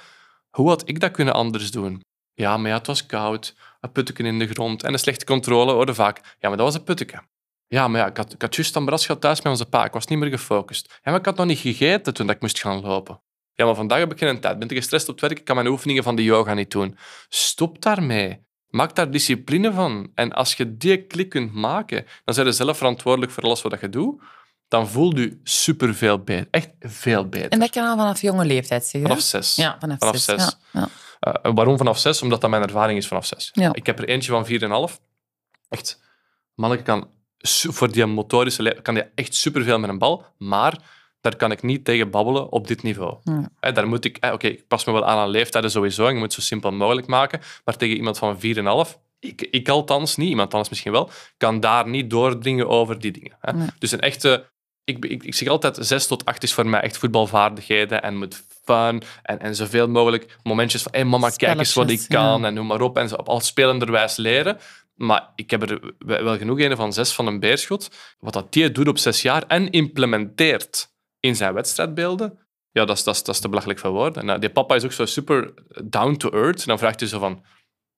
hoe 0.49 0.69
had 0.69 0.89
ik 0.89 0.99
dat 0.99 1.11
kunnen 1.11 1.33
anders 1.33 1.71
doen? 1.71 2.01
Ja, 2.33 2.57
maar 2.57 2.69
ja, 2.69 2.77
het 2.77 2.87
was 2.87 3.05
koud, 3.05 3.55
een 3.79 3.91
putteken 3.91 4.25
in 4.25 4.39
de 4.39 4.47
grond 4.47 4.83
en 4.83 4.93
een 4.93 4.99
slechte 4.99 5.25
controle 5.25 5.71
hoorde 5.71 5.93
vaak. 5.93 6.17
Ja, 6.39 6.47
maar 6.47 6.57
dat 6.57 6.65
was 6.65 6.75
een 6.75 6.83
putteken. 6.83 7.29
Ja, 7.67 7.87
maar 7.87 8.01
ja, 8.01 8.07
ik 8.07 8.17
had, 8.17 8.33
ik 8.33 8.41
had 8.41 8.55
juist 8.55 8.75
Ambras 8.75 9.05
gehad 9.05 9.21
thuis 9.21 9.37
met 9.37 9.51
onze 9.51 9.65
pa. 9.65 9.85
Ik 9.85 9.93
was 9.93 10.07
niet 10.07 10.19
meer 10.19 10.29
gefocust. 10.29 10.87
Ja, 10.89 11.11
maar 11.11 11.19
ik 11.19 11.25
had 11.25 11.37
nog 11.37 11.45
niet 11.45 11.59
gegeten 11.59 12.13
toen 12.13 12.29
ik 12.29 12.41
moest 12.41 12.59
gaan 12.59 12.81
lopen. 12.81 13.21
Ja, 13.53 13.65
maar 13.65 13.75
vandaag 13.75 13.99
heb 13.99 14.11
ik 14.11 14.17
geen 14.17 14.39
tijd. 14.39 14.59
Ben 14.59 14.69
ik 14.69 14.77
gestrest 14.77 15.07
op 15.07 15.13
het 15.13 15.21
werk? 15.21 15.39
Ik 15.39 15.45
kan 15.45 15.55
mijn 15.55 15.67
oefeningen 15.67 16.03
van 16.03 16.15
de 16.15 16.23
yoga 16.23 16.53
niet 16.53 16.71
doen. 16.71 16.97
Stop 17.29 17.81
daarmee. 17.81 18.49
Maak 18.71 18.95
daar 18.95 19.11
discipline 19.11 19.73
van. 19.73 20.11
En 20.15 20.31
als 20.31 20.53
je 20.53 20.77
die 20.77 21.05
klik 21.05 21.29
kunt 21.29 21.53
maken, 21.53 22.05
dan 22.25 22.35
zijn 22.35 22.47
je 22.47 22.51
zelf 22.51 22.77
verantwoordelijk 22.77 23.31
voor 23.31 23.43
alles 23.43 23.61
wat 23.61 23.79
je 23.79 23.89
doet. 23.89 24.21
Dan 24.67 24.89
voel 24.89 25.17
je 25.17 25.39
superveel 25.43 26.19
beter. 26.23 26.47
Echt 26.51 26.69
veel 26.79 27.29
beter. 27.29 27.49
En 27.49 27.59
dat 27.59 27.69
kan 27.69 27.87
al 27.87 27.97
vanaf 27.97 28.21
jonge 28.21 28.45
leeftijd 28.45 28.85
zeggen? 28.85 29.09
Vanaf 29.09 29.23
zes. 29.23 29.55
Ja, 29.55 29.77
vanaf, 29.79 30.17
zes. 30.17 30.57
Ja, 30.71 30.89
ja. 31.21 31.43
Uh, 31.43 31.53
waarom 31.53 31.77
vanaf 31.77 31.99
zes? 31.99 32.21
Omdat 32.21 32.41
dat 32.41 32.49
mijn 32.49 32.61
ervaring 32.63 32.97
is 32.97 33.07
vanaf 33.07 33.25
zes. 33.25 33.49
Ja. 33.53 33.73
Ik 33.73 33.85
heb 33.85 33.99
er 33.99 34.07
eentje 34.07 34.31
van 34.31 34.45
vier 34.45 34.63
en 34.63 34.71
half. 34.71 35.01
Echt, 35.69 36.01
manneke 36.55 36.83
kan 36.83 37.09
voor 37.47 37.91
die 37.91 38.05
motorische 38.05 38.79
kan 38.81 38.93
die 38.93 39.03
echt 39.15 39.35
superveel 39.35 39.79
met 39.79 39.89
een 39.89 39.97
bal, 39.97 40.25
maar 40.37 40.77
daar 41.21 41.35
kan 41.35 41.51
ik 41.51 41.61
niet 41.61 41.85
tegen 41.85 42.09
babbelen 42.09 42.51
op 42.51 42.67
dit 42.67 42.83
niveau. 42.83 43.17
Ja. 43.59 43.71
daar 43.71 43.87
moet 43.87 44.05
ik, 44.05 44.17
oké, 44.31 44.47
ik 44.47 44.67
pas 44.67 44.85
me 44.85 44.93
wel 44.93 45.05
aan 45.05 45.17
aan 45.17 45.29
leeftijden 45.29 45.71
sowieso, 45.71 46.05
en 46.05 46.13
je 46.13 46.19
moet 46.19 46.23
het 46.23 46.33
zo 46.33 46.41
simpel 46.41 46.71
mogelijk 46.71 47.07
maken, 47.07 47.41
maar 47.65 47.77
tegen 47.77 47.95
iemand 47.95 48.17
van 48.17 48.35
4,5, 48.35 48.41
ik, 49.19 49.41
ik 49.41 49.69
althans 49.69 50.15
niet, 50.15 50.29
iemand 50.29 50.51
anders 50.51 50.69
misschien 50.69 50.91
wel, 50.91 51.09
kan 51.37 51.59
daar 51.59 51.87
niet 51.87 52.09
doordringen 52.09 52.67
over 52.67 52.99
die 52.99 53.11
dingen. 53.11 53.37
Hè. 53.39 53.65
Dus 53.79 53.91
een 53.91 53.99
echte, 53.99 54.51
ik, 54.83 55.05
ik, 55.05 55.23
ik 55.23 55.35
zeg 55.35 55.47
altijd, 55.47 55.77
6 55.79 56.07
tot 56.07 56.25
8 56.25 56.43
is 56.43 56.53
voor 56.53 56.67
mij 56.67 56.81
echt 56.81 56.97
voetbalvaardigheden 56.97 58.01
en 58.01 58.17
moet 58.17 58.43
fun 58.63 59.03
en, 59.23 59.39
en 59.39 59.55
zoveel 59.55 59.87
mogelijk 59.87 60.37
momentjes 60.43 60.81
van, 60.81 60.91
hé 60.91 60.99
hey 60.99 61.07
mama, 61.07 61.29
kijk 61.29 61.59
eens 61.59 61.73
wat 61.73 61.89
ik 61.89 62.05
kan 62.07 62.45
en 62.45 62.53
noem 62.53 62.67
maar 62.67 62.81
op. 62.81 62.97
En 62.97 63.09
ze 63.09 63.17
op 63.17 63.29
al 63.29 63.39
spelenderwijs 63.39 64.15
leren. 64.15 64.57
Maar 64.95 65.31
ik 65.35 65.51
heb 65.51 65.69
er 65.69 65.93
wel 65.97 66.37
genoeg 66.37 66.59
een 66.59 66.75
van 66.75 66.93
zes 66.93 67.11
van 67.11 67.27
een 67.27 67.39
beerschot. 67.39 67.89
Wat 68.19 68.33
dat 68.33 68.53
die 68.53 68.71
doet 68.71 68.87
op 68.87 68.97
zes 68.97 69.21
jaar 69.21 69.43
en 69.47 69.69
implementeert 69.69 70.90
in 71.21 71.35
zijn 71.35 71.53
wedstrijdbeelden, 71.53 72.39
ja, 72.71 72.85
dat 72.85 72.97
is, 72.97 73.03
dat 73.03 73.15
is, 73.15 73.23
dat 73.23 73.35
is 73.35 73.41
te 73.41 73.49
belachelijk 73.49 73.79
voor 73.79 73.91
woorden. 73.91 74.21
En 74.21 74.35
uh, 74.35 74.39
die 74.39 74.49
papa 74.49 74.75
is 74.75 74.83
ook 74.83 74.91
zo 74.91 75.05
super 75.05 75.53
down 75.83 76.15
to 76.15 76.29
earth. 76.29 76.59
En 76.59 76.67
dan 76.67 76.79
vraagt 76.79 76.99
hij 76.99 77.09
zo 77.09 77.19
van, 77.19 77.43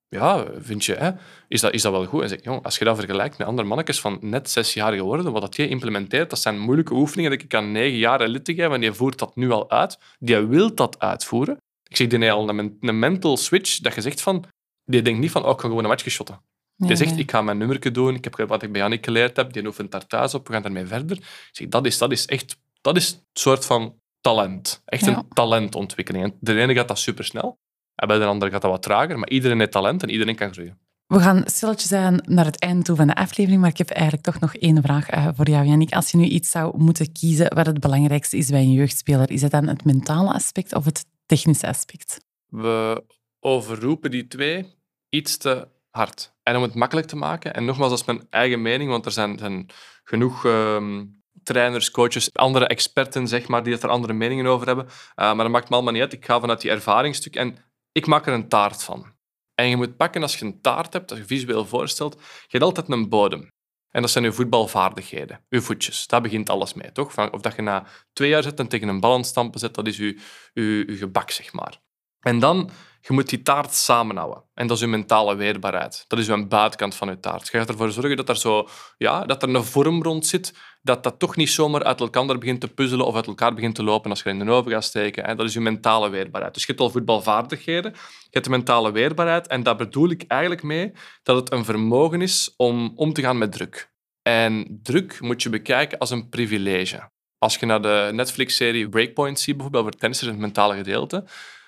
ja, 0.08 0.46
vind 0.58 0.84
je, 0.84 0.94
hè, 0.94 1.10
is, 1.48 1.60
dat, 1.60 1.72
is 1.72 1.82
dat 1.82 1.92
wel 1.92 2.06
goed? 2.06 2.22
En 2.22 2.28
zeg 2.28 2.42
jong, 2.42 2.64
als 2.64 2.78
je 2.78 2.84
dat 2.84 2.96
vergelijkt 2.96 3.38
met 3.38 3.46
andere 3.46 3.68
mannetjes 3.68 4.00
van 4.00 4.18
net 4.20 4.50
zes 4.50 4.74
jaar 4.74 4.92
geworden, 4.92 5.32
wat 5.32 5.42
dat 5.42 5.56
je 5.56 5.68
implementeert, 5.68 6.30
dat 6.30 6.38
zijn 6.38 6.58
moeilijke 6.58 6.94
oefeningen 6.94 7.30
dat 7.30 7.42
ik 7.42 7.54
aan 7.54 7.72
negen 7.72 7.98
jaar 7.98 8.20
elite 8.20 8.54
geef 8.54 8.70
en 8.70 8.80
die 8.80 8.92
voert 8.92 9.18
dat 9.18 9.36
nu 9.36 9.50
al 9.50 9.70
uit. 9.70 9.98
Die 10.18 10.36
wil 10.36 10.74
dat 10.74 10.98
uitvoeren. 10.98 11.56
Ik 11.88 11.96
zeg, 11.96 12.06
die 12.06 12.32
al 12.32 12.48
een, 12.48 12.76
een 12.80 12.98
mental 12.98 13.36
switch, 13.36 13.78
dat 13.80 13.94
je 13.94 14.00
zegt 14.00 14.20
van, 14.20 14.44
die 14.84 15.02
denkt 15.02 15.20
niet 15.20 15.30
van, 15.30 15.44
oh, 15.44 15.50
ik 15.50 15.56
kan 15.56 15.68
gewoon 15.68 15.84
een 15.84 15.90
match 15.90 16.02
geschotten. 16.02 16.40
Je 16.76 16.96
zegt, 16.96 17.18
ik 17.18 17.30
ga 17.30 17.42
mijn 17.42 17.58
nummerke 17.58 17.90
doen, 17.90 18.14
ik 18.14 18.24
heb 18.24 18.48
wat 18.48 18.62
ik 18.62 18.72
bij 18.72 18.80
Jannik 18.80 19.04
geleerd 19.04 19.36
heb, 19.36 19.52
die 19.52 19.66
oefent 19.66 19.90
daar 19.90 20.06
thuis 20.06 20.34
op, 20.34 20.46
we 20.46 20.52
gaan 20.52 20.62
daarmee 20.62 20.86
verder. 20.86 21.16
Ik 21.16 21.48
zeg, 21.52 21.68
dat 21.68 21.86
is, 21.86 21.98
dat 21.98 22.12
is 22.12 22.26
echt 22.26 22.56
dat 22.84 22.96
is 22.96 23.12
een 23.12 23.20
soort 23.32 23.64
van 23.64 24.00
talent. 24.20 24.82
Echt 24.84 25.06
een 25.06 25.28
talentontwikkeling. 25.28 26.24
En 26.24 26.36
de 26.40 26.60
ene 26.60 26.74
gaat 26.74 26.88
dat 26.88 26.98
supersnel, 26.98 27.58
en 27.94 28.08
bij 28.08 28.18
de 28.18 28.24
andere 28.24 28.50
gaat 28.50 28.62
dat 28.62 28.70
wat 28.70 28.82
trager, 28.82 29.18
maar 29.18 29.28
iedereen 29.28 29.58
heeft 29.58 29.72
talent 29.72 30.02
en 30.02 30.10
iedereen 30.10 30.36
kan 30.36 30.52
groeien. 30.52 30.78
We 31.06 31.20
gaan 31.20 31.42
stilletjes 31.44 31.92
aan 31.92 32.18
naar 32.26 32.44
het 32.44 32.58
einde 32.58 32.82
toe 32.82 32.96
van 32.96 33.06
de 33.06 33.14
aflevering, 33.14 33.60
maar 33.60 33.70
ik 33.70 33.78
heb 33.78 33.90
eigenlijk 33.90 34.22
toch 34.22 34.40
nog 34.40 34.54
één 34.54 34.82
vraag 34.82 35.14
uh, 35.14 35.28
voor 35.34 35.48
jou, 35.48 35.66
Jannik. 35.66 35.92
Als 35.92 36.10
je 36.10 36.16
nu 36.16 36.24
iets 36.24 36.50
zou 36.50 36.78
moeten 36.78 37.12
kiezen 37.12 37.54
wat 37.54 37.66
het 37.66 37.80
belangrijkste 37.80 38.36
is 38.36 38.48
bij 38.48 38.60
een 38.60 38.72
jeugdspeler, 38.72 39.30
is 39.30 39.42
het 39.42 39.50
dan 39.50 39.68
het 39.68 39.84
mentale 39.84 40.32
aspect 40.32 40.74
of 40.74 40.84
het 40.84 41.04
technische 41.26 41.66
aspect? 41.66 42.20
We 42.46 43.04
overroepen 43.40 44.10
die 44.10 44.26
twee 44.26 44.74
iets 45.08 45.36
te 45.36 45.68
hard. 45.90 46.34
En 46.42 46.56
om 46.56 46.62
het 46.62 46.74
makkelijk 46.74 47.06
te 47.06 47.16
maken, 47.16 47.54
en 47.54 47.64
nogmaals, 47.64 47.90
dat 47.90 48.00
is 48.00 48.06
mijn 48.06 48.26
eigen 48.30 48.62
mening, 48.62 48.90
want 48.90 49.06
er 49.06 49.12
zijn, 49.12 49.38
zijn 49.38 49.70
genoeg 50.04 50.44
ehm, 50.44 51.04
trainers, 51.44 51.90
coaches, 51.90 52.32
andere 52.32 52.66
experten, 52.66 53.28
zeg 53.28 53.48
maar, 53.48 53.62
die 53.62 53.78
er 53.78 53.88
andere 53.88 54.12
meningen 54.12 54.46
over 54.46 54.66
hebben. 54.66 54.84
Uh, 54.84 54.90
maar 55.16 55.36
dat 55.36 55.48
maakt 55.48 55.68
me 55.68 55.74
allemaal 55.74 55.92
niet 55.92 56.02
uit. 56.02 56.12
Ik 56.12 56.24
ga 56.24 56.40
vanuit 56.40 56.60
die 56.60 56.70
ervaringstuk 56.70 57.36
en 57.36 57.56
ik 57.92 58.06
maak 58.06 58.26
er 58.26 58.32
een 58.32 58.48
taart 58.48 58.82
van. 58.82 59.12
En 59.54 59.68
je 59.68 59.76
moet 59.76 59.96
pakken, 59.96 60.22
als 60.22 60.38
je 60.38 60.44
een 60.44 60.60
taart 60.60 60.92
hebt, 60.92 61.10
als 61.10 61.20
je 61.20 61.26
visueel 61.26 61.66
voorstelt, 61.66 62.14
je 62.22 62.46
hebt 62.48 62.64
altijd 62.64 62.88
een 62.88 63.08
bodem. 63.08 63.52
En 63.90 64.00
dat 64.00 64.10
zijn 64.10 64.24
je 64.24 64.32
voetbalvaardigheden, 64.32 65.44
je 65.48 65.60
voetjes. 65.60 66.06
Daar 66.06 66.20
begint 66.20 66.50
alles 66.50 66.74
mee, 66.74 66.92
toch? 66.92 67.32
Of 67.32 67.40
dat 67.40 67.54
je 67.56 67.62
na 67.62 67.86
twee 68.12 68.28
jaar 68.28 68.42
zit 68.42 68.58
en 68.58 68.68
tegen 68.68 68.88
een 68.88 69.00
bal 69.00 69.14
aan 69.14 69.24
stampen 69.24 69.60
zet, 69.60 69.74
dat 69.74 69.86
is 69.86 69.96
je, 69.96 70.20
je, 70.52 70.84
je 70.86 70.96
gebak, 70.96 71.30
zeg 71.30 71.52
maar. 71.52 71.82
En 72.24 72.38
dan, 72.38 72.70
je 73.00 73.12
moet 73.12 73.28
die 73.28 73.42
taart 73.42 73.74
samenhouden. 73.74 74.42
En 74.54 74.66
dat 74.66 74.76
is 74.76 74.82
je 74.82 74.88
mentale 74.88 75.34
weerbaarheid. 75.34 76.04
Dat 76.08 76.18
is 76.18 76.26
je 76.26 76.46
buitenkant 76.46 76.94
van 76.94 77.08
je 77.08 77.20
taart. 77.20 77.48
Je 77.52 77.58
gaat 77.58 77.68
ervoor 77.68 77.90
zorgen 77.90 78.16
dat 78.16 78.28
er, 78.28 78.36
zo, 78.36 78.68
ja, 78.98 79.24
dat 79.24 79.42
er 79.42 79.48
een 79.48 79.64
vorm 79.64 80.02
rond 80.02 80.26
zit, 80.26 80.54
dat 80.82 81.02
dat 81.02 81.18
toch 81.18 81.36
niet 81.36 81.50
zomaar 81.50 81.84
uit 81.84 82.00
elkaar 82.00 82.38
begint 82.38 82.60
te 82.60 82.68
puzzelen 82.68 83.06
of 83.06 83.14
uit 83.14 83.26
elkaar 83.26 83.54
begint 83.54 83.74
te 83.74 83.82
lopen 83.82 84.10
als 84.10 84.22
je 84.22 84.30
in 84.30 84.38
de 84.38 84.50
oven 84.50 84.72
gaat 84.72 84.84
steken. 84.84 85.36
Dat 85.36 85.46
is 85.46 85.52
je 85.52 85.60
mentale 85.60 86.08
weerbaarheid. 86.08 86.54
Dus 86.54 86.62
je 86.62 86.68
hebt 86.68 86.80
al 86.80 86.90
voetbalvaardigheden, 86.90 87.92
je 87.92 88.28
hebt 88.30 88.44
de 88.44 88.50
mentale 88.50 88.92
weerbaarheid. 88.92 89.46
En 89.46 89.62
daar 89.62 89.76
bedoel 89.76 90.10
ik 90.10 90.24
eigenlijk 90.26 90.62
mee 90.62 90.92
dat 91.22 91.36
het 91.36 91.52
een 91.52 91.64
vermogen 91.64 92.22
is 92.22 92.54
om 92.56 92.92
om 92.96 93.12
te 93.12 93.22
gaan 93.22 93.38
met 93.38 93.52
druk. 93.52 93.92
En 94.22 94.80
druk 94.82 95.20
moet 95.20 95.42
je 95.42 95.48
bekijken 95.48 95.98
als 95.98 96.10
een 96.10 96.28
privilege. 96.28 97.10
Als 97.38 97.56
je 97.56 97.66
naar 97.66 97.82
de 97.82 98.10
Netflix-serie 98.12 98.88
Breakpoint 98.88 99.40
ziet, 99.40 99.54
bijvoorbeeld 99.54 99.84
over 99.84 99.98
tennissers 99.98 100.28
in 100.28 100.36
het 100.36 100.44
mentale 100.44 100.76
gedeelte, 100.76 101.24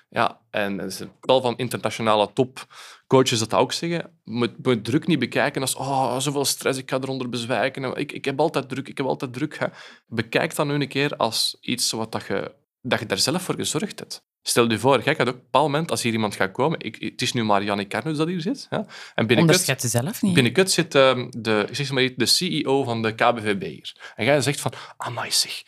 ja, 0.09 0.39
en 0.49 0.77
het 0.77 0.91
is 0.91 1.01
wel 1.21 1.41
van 1.41 1.57
internationale 1.57 2.33
topcoaches 2.33 3.39
dat 3.39 3.53
ook 3.53 3.71
zeggen. 3.71 4.19
Moet, 4.23 4.65
moet 4.65 4.83
druk 4.83 5.07
niet 5.07 5.19
bekijken 5.19 5.61
als 5.61 5.75
oh, 5.75 6.19
zoveel 6.19 6.45
stress, 6.45 6.79
ik 6.79 6.89
ga 6.89 6.99
eronder 6.99 7.29
bezwijken. 7.29 7.95
Ik, 7.95 8.11
ik 8.11 8.25
heb 8.25 8.39
altijd 8.39 8.69
druk, 8.69 8.87
ik 8.87 8.97
heb 8.97 9.05
altijd 9.05 9.33
druk. 9.33 9.57
Hè. 9.57 9.67
Bekijk 10.07 10.55
dat 10.55 10.65
nu 10.67 10.73
een 10.73 10.87
keer 10.87 11.15
als 11.15 11.57
iets 11.61 11.91
wat 11.91 12.11
dat 12.11 12.25
je, 12.27 12.55
dat 12.81 12.99
je 12.99 13.05
daar 13.05 13.17
zelf 13.17 13.41
voor 13.41 13.55
gezorgd 13.55 13.99
hebt. 13.99 14.25
Stel 14.49 14.69
je 14.69 14.79
voor, 14.79 14.97
ook 14.97 15.07
op 15.07 15.19
een 15.19 15.25
bepaald 15.25 15.65
moment, 15.65 15.91
als 15.91 16.01
hier 16.01 16.13
iemand 16.13 16.35
gaat 16.35 16.51
komen, 16.51 16.79
ik, 16.79 16.95
het 16.99 17.21
is 17.21 17.33
nu 17.33 17.43
maar 17.43 17.63
Jannik 17.63 17.89
Carnus 17.89 18.17
dat 18.17 18.27
hier 18.27 18.41
zit. 18.41 18.67
Ja, 18.69 18.85
en 19.15 19.27
binnenkort, 19.27 19.81
zelf 19.81 20.21
niet. 20.21 20.33
Binnenkort 20.33 20.71
zit 20.71 20.95
uh, 20.95 21.25
de, 21.29 21.67
zeg 21.71 21.91
maar, 21.91 22.09
de 22.15 22.25
CEO 22.25 22.83
van 22.83 23.01
de 23.01 23.15
KBVB 23.15 23.61
hier. 23.61 24.13
En 24.15 24.25
jij 24.25 24.41
zegt 24.41 24.59
van, 24.59 24.71
amai 24.97 25.31
zeg, 25.31 25.63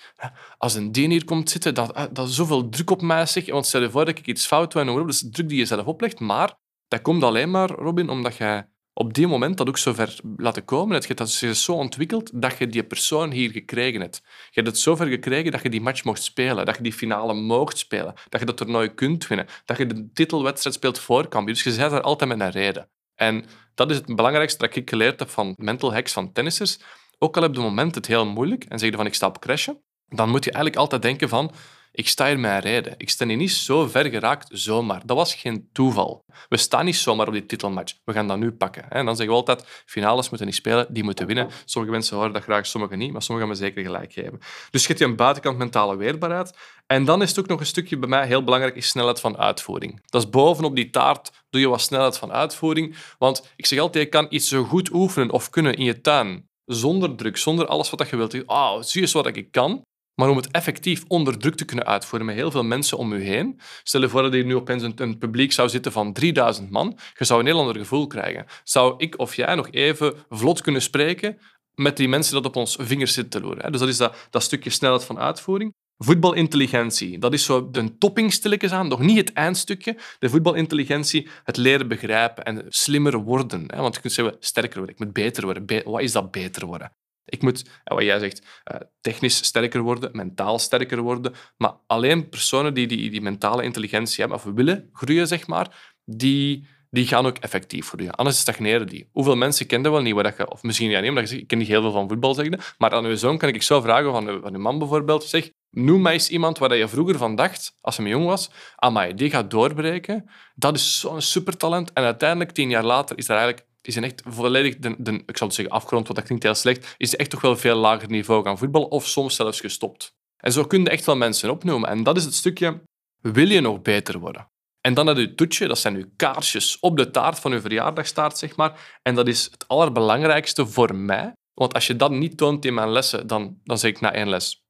als 0.57 0.76
een 0.76 0.91
dien 0.91 1.11
hier 1.11 1.26
komt 1.26 1.49
zitten, 1.49 1.73
dat, 1.73 1.91
eh, 1.91 2.03
dat 2.11 2.27
is 2.27 2.35
zoveel 2.35 2.69
druk 2.69 2.89
op 2.89 3.01
mij 3.01 3.26
zeg. 3.26 3.45
Want 3.45 3.65
stel 3.65 3.81
je 3.81 3.89
voor 3.89 4.06
dat 4.06 4.18
ik 4.18 4.27
iets 4.27 4.45
fout 4.45 4.72
doe, 4.72 4.81
en 4.81 4.88
dat 4.95 5.10
is 5.10 5.27
druk 5.31 5.49
die 5.49 5.57
je 5.57 5.65
zelf 5.65 5.85
oplegt, 5.85 6.19
maar 6.19 6.53
dat 6.88 7.01
komt 7.01 7.23
alleen 7.23 7.51
maar, 7.51 7.69
Robin, 7.69 8.10
omdat 8.10 8.35
jij 8.35 8.68
op 8.93 9.13
die 9.13 9.27
moment 9.27 9.57
dat 9.57 9.67
ook 9.67 9.77
zo 9.77 9.93
ver 9.93 10.15
laten 10.37 10.65
komen. 10.65 10.95
Het 10.95 11.17
dat 11.17 11.29
zich 11.29 11.55
zo 11.55 11.73
ontwikkeld 11.73 12.41
dat 12.41 12.57
je 12.57 12.67
die 12.67 12.83
persoon 12.83 13.31
hier 13.31 13.51
gekregen 13.51 14.01
hebt. 14.01 14.21
Je 14.23 14.51
hebt 14.51 14.67
het 14.67 14.77
zo 14.77 14.95
ver 14.95 15.07
gekregen 15.07 15.51
dat 15.51 15.61
je 15.61 15.69
die 15.69 15.81
match 15.81 16.03
mocht 16.03 16.23
spelen, 16.23 16.65
dat 16.65 16.75
je 16.75 16.83
die 16.83 16.93
finale 16.93 17.33
mocht 17.33 17.77
spelen, 17.77 18.13
dat 18.29 18.39
je 18.39 18.45
dat 18.45 18.57
toernooi 18.57 18.93
kunt 18.93 19.27
winnen, 19.27 19.47
dat 19.65 19.77
je 19.77 19.85
de 19.85 20.09
titelwedstrijd 20.13 20.75
speelt 20.75 20.99
voor 20.99 21.27
Cambuur. 21.27 21.53
Dus 21.53 21.63
je 21.63 21.75
bent 21.75 21.91
daar 21.91 22.01
altijd 22.01 22.29
met 22.29 22.39
een 22.39 22.51
reden. 22.51 22.89
En 23.15 23.45
dat 23.75 23.91
is 23.91 23.97
het 23.97 24.15
belangrijkste 24.15 24.65
dat 24.65 24.75
ik 24.75 24.89
geleerd 24.89 25.19
heb 25.19 25.29
van 25.29 25.53
mental 25.57 25.93
hacks 25.93 26.13
van 26.13 26.31
tennissers. 26.31 26.79
Ook 27.17 27.35
al 27.35 27.41
heb 27.41 27.51
je 27.51 27.57
op 27.57 27.65
het 27.65 27.75
moment 27.75 27.95
het 27.95 28.05
heel 28.05 28.25
moeilijk 28.25 28.63
en 28.63 28.79
zeg 28.79 28.89
je 28.89 28.95
van 28.95 29.05
ik 29.05 29.13
sta 29.13 29.27
op 29.27 29.39
crashen, 29.39 29.81
dan 30.07 30.29
moet 30.29 30.43
je 30.43 30.51
eigenlijk 30.51 30.81
altijd 30.81 31.01
denken 31.01 31.29
van 31.29 31.51
ik 31.99 32.07
sta 32.07 32.26
hier 32.26 32.43
een 32.43 32.59
reden. 32.59 32.93
Ik 32.97 33.09
sta 33.09 33.26
hier 33.26 33.35
niet 33.35 33.51
zo 33.51 33.88
ver 33.88 34.09
geraakt 34.09 34.47
zomaar. 34.51 35.01
Dat 35.05 35.17
was 35.17 35.34
geen 35.34 35.69
toeval. 35.71 36.23
We 36.49 36.57
staan 36.57 36.85
niet 36.85 36.95
zomaar 36.95 37.27
op 37.27 37.34
die 37.34 37.45
titelmatch. 37.45 37.93
We 38.03 38.13
gaan 38.13 38.27
dat 38.27 38.38
nu 38.38 38.51
pakken. 38.51 38.89
En 38.89 39.05
dan 39.05 39.15
zeggen 39.15 39.35
we 39.35 39.39
altijd, 39.39 39.84
finales 39.85 40.30
moeten 40.30 40.47
niet 40.47 40.55
spelen, 40.55 40.93
die 40.93 41.03
moeten 41.03 41.27
winnen. 41.27 41.49
Sommige 41.65 41.93
mensen 41.93 42.17
horen 42.17 42.34
dat 42.34 42.43
graag, 42.43 42.65
sommige 42.65 42.95
niet, 42.95 43.11
maar 43.11 43.21
sommigen 43.21 43.49
me 43.49 43.55
zeker 43.55 43.84
gelijk 43.84 44.13
geven. 44.13 44.39
Dus 44.69 44.88
je 44.88 44.95
je 44.97 45.05
een 45.05 45.15
buitenkant 45.15 45.57
mentale 45.57 45.95
weerbaarheid. 45.95 46.57
En 46.88 47.05
dan 47.05 47.21
is 47.21 47.30
het 47.30 47.39
ook 47.39 47.47
nog 47.47 47.59
een 47.59 47.65
stukje 47.65 47.97
bij 47.97 48.09
mij 48.09 48.27
heel 48.27 48.43
belangrijk, 48.43 48.76
is 48.76 48.88
snelheid 48.88 49.19
van 49.19 49.38
uitvoering. 49.38 50.01
Dat 50.05 50.23
is 50.23 50.30
bovenop 50.30 50.76
die 50.76 50.89
taart, 50.89 51.31
doe 51.49 51.61
je 51.61 51.69
wat 51.69 51.81
snelheid 51.81 52.17
van 52.17 52.31
uitvoering. 52.31 52.95
Want 53.17 53.51
ik 53.55 53.65
zeg 53.65 53.80
altijd, 53.80 54.03
je 54.03 54.09
kan 54.09 54.27
iets 54.30 54.47
zo 54.47 54.63
goed 54.63 54.93
oefenen 54.93 55.31
of 55.31 55.49
kunnen 55.49 55.73
in 55.76 55.84
je 55.84 56.01
tuin, 56.01 56.49
zonder 56.65 57.15
druk, 57.15 57.38
zonder 57.38 57.67
alles 57.67 57.89
wat 57.89 58.09
je 58.09 58.15
wilt. 58.15 58.47
Ah, 58.47 58.73
oh, 58.73 58.81
zie 58.81 59.01
eens 59.01 59.11
wat 59.11 59.35
ik 59.35 59.51
kan. 59.51 59.84
Maar 60.15 60.30
om 60.30 60.38
het 60.38 60.52
effectief 60.52 61.03
onder 61.07 61.38
druk 61.38 61.56
te 61.56 61.65
kunnen 61.65 61.86
uitvoeren 61.86 62.27
met 62.27 62.36
heel 62.36 62.52
veel 62.52 62.64
mensen 62.64 62.98
om 62.98 63.14
u 63.14 63.23
heen. 63.23 63.60
Stel 63.84 64.02
je 64.02 64.10
voor 64.10 64.22
dat 64.22 64.34
hier 64.34 64.45
nu 64.45 64.56
opeens 64.56 64.84
een, 64.84 64.94
een 64.95 65.18
publiek 65.18 65.52
zou 65.52 65.69
zitten 65.69 65.91
van 65.91 66.14
3000 66.14 66.69
man. 66.69 66.98
Je 67.18 67.26
zou 67.26 67.40
een 67.40 67.45
heel 67.45 67.60
ander 67.60 67.76
gevoel 67.76 68.07
krijgen. 68.07 68.45
Zou 68.64 68.94
ik 68.98 69.19
of 69.19 69.36
jij 69.36 69.56
nog 69.56 69.72
even 69.72 70.14
vlot 70.30 70.61
kunnen 70.61 70.81
spreken 70.81 71.38
met 71.73 71.98
die 71.98 72.07
mensen 72.07 72.34
dat 72.34 72.45
op 72.45 72.56
ons 72.56 72.77
vingers 72.80 73.14
zitten 73.14 73.41
te 73.41 73.48
loeren? 73.48 73.72
Dus 73.72 73.80
dat 73.80 73.90
is 73.90 73.98
dat, 73.98 74.27
dat 74.30 74.44
stukje 74.44 74.69
snelheid 74.69 75.03
van 75.03 75.19
uitvoering. 75.19 75.73
Voetbalintelligentie, 75.98 77.18
dat 77.18 77.34
is 77.34 77.45
zo 77.45 77.69
de 77.72 77.98
topping 77.98 78.34
stilletjes 78.34 78.72
aan, 78.72 78.88
nog 78.88 78.99
niet 78.99 79.18
het 79.18 79.34
eindstukje. 79.34 79.98
De 80.19 80.30
voetbalintelligentie, 80.30 81.27
het 81.44 81.57
leren 81.57 81.88
begrijpen 81.88 82.44
en 82.44 82.65
slimmer 82.69 83.18
worden. 83.18 83.68
Want 83.68 83.95
je 83.95 84.02
kunt 84.02 84.14
zeggen, 84.14 84.36
sterker 84.40 84.77
worden, 84.77 84.95
ik 84.95 85.02
moet 85.02 85.14
beter 85.14 85.44
worden. 85.44 85.84
wat 85.86 86.02
is 86.02 86.11
dat 86.11 86.31
beter 86.31 86.65
worden? 86.65 86.91
Ik 87.30 87.41
moet, 87.41 87.69
wat 87.84 88.03
jij 88.03 88.19
zegt, 88.19 88.45
eh, 88.64 88.80
technisch 89.01 89.43
sterker 89.43 89.81
worden, 89.81 90.10
mentaal 90.14 90.60
sterker 90.60 91.01
worden. 91.01 91.34
Maar 91.57 91.73
alleen 91.88 92.30
personen 92.30 92.73
die 92.73 92.88
die, 92.88 93.10
die 93.10 93.22
mentale 93.22 93.64
intelligentie 93.64 94.19
hebben, 94.19 94.38
of 94.38 94.53
willen 94.56 94.89
groeien, 94.93 95.27
zeg 95.27 95.47
maar, 95.47 95.95
die 96.06 96.68
die 96.91 97.07
gaan 97.07 97.26
ook 97.26 97.38
effectief 97.38 97.93
je. 97.97 98.11
Anders 98.11 98.39
stagneren 98.39 98.88
die. 98.88 99.10
Hoeveel 99.11 99.35
mensen 99.35 99.65
kennen 99.65 99.91
wel 99.91 100.01
niet 100.01 100.14
wat 100.14 100.38
je, 100.38 100.51
of 100.51 100.64
misschien 100.64 100.89
ja, 100.89 100.99
niet, 100.99 101.10
omdat 101.10 101.23
je 101.23 101.30
zegt, 101.30 101.41
ik 101.41 101.47
ken 101.47 101.57
niet 101.57 101.68
heel 101.68 101.81
veel 101.81 101.91
van 101.91 102.07
voetbal 102.07 102.34
zeggen, 102.34 102.60
maar 102.77 102.91
aan 102.91 103.06
uw 103.06 103.15
zoon 103.15 103.38
kan 103.38 103.49
ik 103.49 103.61
zo 103.61 103.81
vragen 103.81 104.11
van, 104.11 104.39
van 104.41 104.53
uw 104.53 104.60
man 104.60 104.80
bijvoorbeeld, 104.80 105.23
zeg, 105.23 105.51
noem 105.72 106.01
mij 106.01 106.14
eens 106.14 106.30
iemand 106.30 106.57
waar 106.57 106.76
je 106.76 106.88
vroeger 106.88 107.18
van 107.18 107.35
dacht, 107.35 107.77
als 107.81 107.97
hij 107.97 108.07
jong 108.07 108.26
was, 108.26 108.49
amai, 108.76 109.14
die 109.14 109.30
gaat 109.30 109.51
doorbreken, 109.51 110.30
dat 110.56 110.76
is 110.76 110.99
zo'n 110.99 111.22
supertalent. 111.22 111.93
En 111.93 112.03
uiteindelijk, 112.03 112.51
tien 112.51 112.69
jaar 112.69 112.84
later, 112.84 113.18
is 113.18 113.30
er 113.30 113.35
eigenlijk 113.35 113.68
is 113.88 113.95
een 113.95 114.03
echt 114.03 114.22
volledig, 114.26 114.77
de, 114.77 115.23
ik 115.26 115.38
zal 115.38 115.51
zeggen 115.51 115.73
afgrond, 115.73 116.03
want 116.03 116.18
dat 116.18 116.26
klinkt 116.26 116.43
heel 116.43 116.56
slecht, 116.56 116.95
is 116.97 117.15
echt 117.15 117.30
toch 117.30 117.41
wel 117.41 117.57
veel 117.57 117.76
lager 117.76 118.10
niveau 118.10 118.43
gaan 118.43 118.57
voetballen 118.57 118.91
of 118.91 119.07
soms 119.07 119.35
zelfs 119.35 119.60
gestopt. 119.60 120.14
En 120.38 120.51
zo 120.51 120.64
kun 120.64 120.84
je 120.84 120.89
echt 120.89 121.06
wel 121.06 121.15
mensen 121.15 121.49
opnoemen. 121.49 121.89
En 121.89 122.03
dat 122.03 122.18
is 122.18 122.23
het 122.23 122.34
stukje, 122.34 122.81
wil 123.22 123.47
je 123.47 123.61
nog 123.61 123.81
beter 123.81 124.19
worden? 124.19 124.47
En 124.81 124.93
dan 124.93 125.07
heb 125.07 125.18
je 125.18 125.35
toetje, 125.35 125.68
dat 125.68 125.80
zijn 125.80 125.95
uw 125.95 126.10
kaarsjes 126.15 126.80
op 126.80 126.97
de 126.97 127.11
taart 127.11 127.39
van 127.39 127.51
uw 127.51 127.61
verjaardagstaart, 127.61 128.38
zeg 128.38 128.56
maar. 128.56 128.99
En 129.01 129.15
dat 129.15 129.27
is 129.27 129.43
het 129.43 129.68
allerbelangrijkste 129.68 130.68
voor 130.68 130.95
mij. 130.95 131.34
Want 131.53 131.73
als 131.73 131.88
je 131.88 131.95
dat 131.95 132.11
niet 132.11 132.38
toont 132.38 132.65
in 132.65 132.73
mijn 132.73 132.89
lessen, 132.89 133.27
dan, 133.27 133.60
dan 133.64 133.77
zeg 133.77 133.91
ik 133.91 133.99
na 133.99 134.14
één 134.14 134.30
les... 134.30 134.64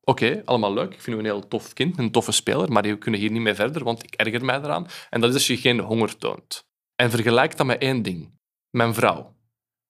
Oké, 0.00 0.42
allemaal 0.44 0.72
leuk. 0.72 0.92
Ik 0.92 1.00
vind 1.00 1.16
u 1.16 1.18
een 1.18 1.24
heel 1.24 1.48
tof 1.48 1.72
kind, 1.72 1.98
een 1.98 2.10
toffe 2.10 2.32
speler, 2.32 2.72
maar 2.72 2.82
die 2.82 2.98
kunnen 2.98 3.20
hier 3.20 3.30
niet 3.30 3.42
mee 3.42 3.54
verder, 3.54 3.84
want 3.84 4.02
ik 4.02 4.14
erger 4.14 4.44
mij 4.44 4.56
eraan. 4.56 4.86
En 5.10 5.20
dat 5.20 5.30
is 5.30 5.36
als 5.36 5.46
je 5.46 5.56
geen 5.56 5.80
honger 5.80 6.16
toont. 6.16 6.64
En 6.94 7.10
vergelijk 7.10 7.56
dat 7.56 7.66
met 7.66 7.80
één 7.80 8.02
ding. 8.02 8.35
Mijn 8.76 8.94
vrouw. 8.94 9.34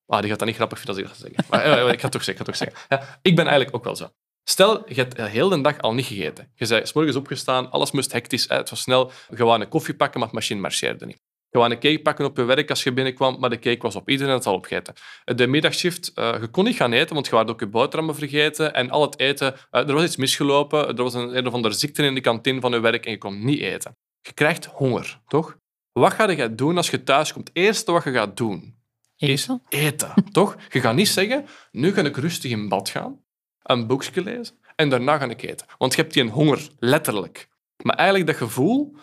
Ah, 0.06 0.20
die 0.20 0.28
gaat 0.30 0.38
dat 0.38 0.48
niet 0.48 0.56
grappig 0.56 0.78
vinden 0.78 0.94
als 0.94 1.04
ik 1.04 1.08
dat 1.08 1.30
zeggen. 1.30 1.44
Maar 1.50 1.60
eh, 1.60 1.92
ik 1.92 2.00
ga 2.00 2.02
het 2.02 2.12
toch 2.12 2.24
zeggen. 2.24 2.32
Ik, 2.32 2.38
ga 2.38 2.44
toch 2.44 2.56
zeggen. 2.56 2.78
Ja, 2.88 3.18
ik 3.22 3.36
ben 3.36 3.46
eigenlijk 3.46 3.76
ook 3.76 3.84
wel 3.84 3.96
zo. 3.96 4.08
Stel, 4.44 4.88
je 4.88 4.94
hebt 4.94 5.16
heel 5.16 5.48
de 5.48 5.60
dag 5.60 5.78
al 5.78 5.94
niet 5.94 6.06
gegeten. 6.06 6.52
Je 6.54 6.66
bent 6.66 6.88
s 6.88 6.92
morgens 6.92 7.16
opgestaan, 7.16 7.70
alles 7.70 7.90
moest 7.90 8.12
hectisch. 8.12 8.48
Het 8.48 8.70
was 8.70 8.80
snel. 8.80 9.10
Gewoon 9.30 9.60
een 9.60 9.68
koffie 9.68 9.94
pakken, 9.94 10.20
maar 10.20 10.28
de 10.28 10.34
machine 10.34 10.60
marcheerde 10.60 11.06
niet. 11.06 11.22
Gewoon 11.50 11.70
een 11.70 11.78
cake 11.78 12.02
pakken 12.02 12.24
op 12.24 12.36
je 12.36 12.42
werk 12.42 12.70
als 12.70 12.82
je 12.82 12.92
binnenkwam, 12.92 13.36
maar 13.38 13.50
de 13.50 13.58
cake 13.58 13.82
was 13.82 13.96
op. 13.96 14.08
Iedereen 14.08 14.34
het 14.34 14.46
al 14.46 14.54
opgegeten. 14.54 14.94
De 15.24 15.46
middagshift, 15.46 16.12
je 16.14 16.48
kon 16.50 16.64
niet 16.64 16.76
gaan 16.76 16.92
eten, 16.92 17.14
want 17.14 17.26
je 17.26 17.34
had 17.34 17.50
ook 17.50 17.60
je 17.60 17.66
boterhammen 17.66 18.14
vergeten. 18.14 18.74
En 18.74 18.90
al 18.90 19.02
het 19.02 19.18
eten, 19.18 19.54
er 19.70 19.92
was 19.92 20.04
iets 20.04 20.16
misgelopen. 20.16 20.88
Er 20.88 21.02
was 21.02 21.14
een, 21.14 21.36
een 21.36 21.46
of 21.46 21.52
andere 21.52 21.74
ziekte 21.74 22.02
in 22.02 22.14
de 22.14 22.20
kantine 22.20 22.60
van 22.60 22.72
je 22.72 22.80
werk 22.80 23.04
en 23.04 23.10
je 23.10 23.18
kon 23.18 23.44
niet 23.44 23.60
eten. 23.60 23.96
Je 24.20 24.32
krijgt 24.32 24.64
honger, 24.64 25.20
toch? 25.26 25.56
Wat 26.00 26.12
ga 26.12 26.30
je 26.30 26.54
doen 26.54 26.76
als 26.76 26.90
je 26.90 27.02
thuis 27.02 27.32
komt? 27.32 27.48
Het 27.48 27.56
eerste 27.56 27.92
wat 27.92 28.04
je 28.04 28.12
gaat 28.12 28.36
doen, 28.36 28.75
eten. 29.16 29.60
is 29.68 29.78
eten, 29.82 30.14
toch? 30.32 30.56
Je 30.70 30.80
gaat 30.80 30.94
niet 30.94 31.08
zeggen, 31.08 31.46
nu 31.70 31.92
ga 31.92 32.02
ik 32.02 32.16
rustig 32.16 32.50
in 32.50 32.68
bad 32.68 32.88
gaan 32.88 33.24
een 33.66 33.86
boekje 33.86 34.22
lezen 34.22 34.56
en 34.76 34.88
daarna 34.88 35.18
gaan 35.18 35.30
ik 35.30 35.42
eten. 35.42 35.66
Want 35.78 35.94
je 35.94 36.00
hebt 36.00 36.14
die 36.14 36.28
honger, 36.28 36.68
letterlijk. 36.78 37.48
Maar 37.82 37.96
eigenlijk 37.96 38.26
dat 38.28 38.36
gevoel, 38.36 38.96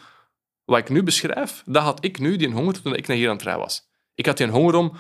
wat 0.65 0.77
ik 0.77 0.90
nu 0.90 1.03
beschrijf, 1.03 1.64
dat 1.65 1.84
had 1.84 2.03
ik 2.06 2.19
nu, 2.19 2.35
die 2.35 2.52
honger, 2.52 2.81
toen 2.81 2.95
ik 2.95 3.07
naar 3.07 3.18
hier 3.18 3.30
aan 3.30 3.35
het 3.35 3.44
rijden 3.44 3.64
was. 3.64 3.90
Ik 4.15 4.26
had 4.26 4.38
die 4.38 4.48
honger 4.48 4.76
om 4.76 4.95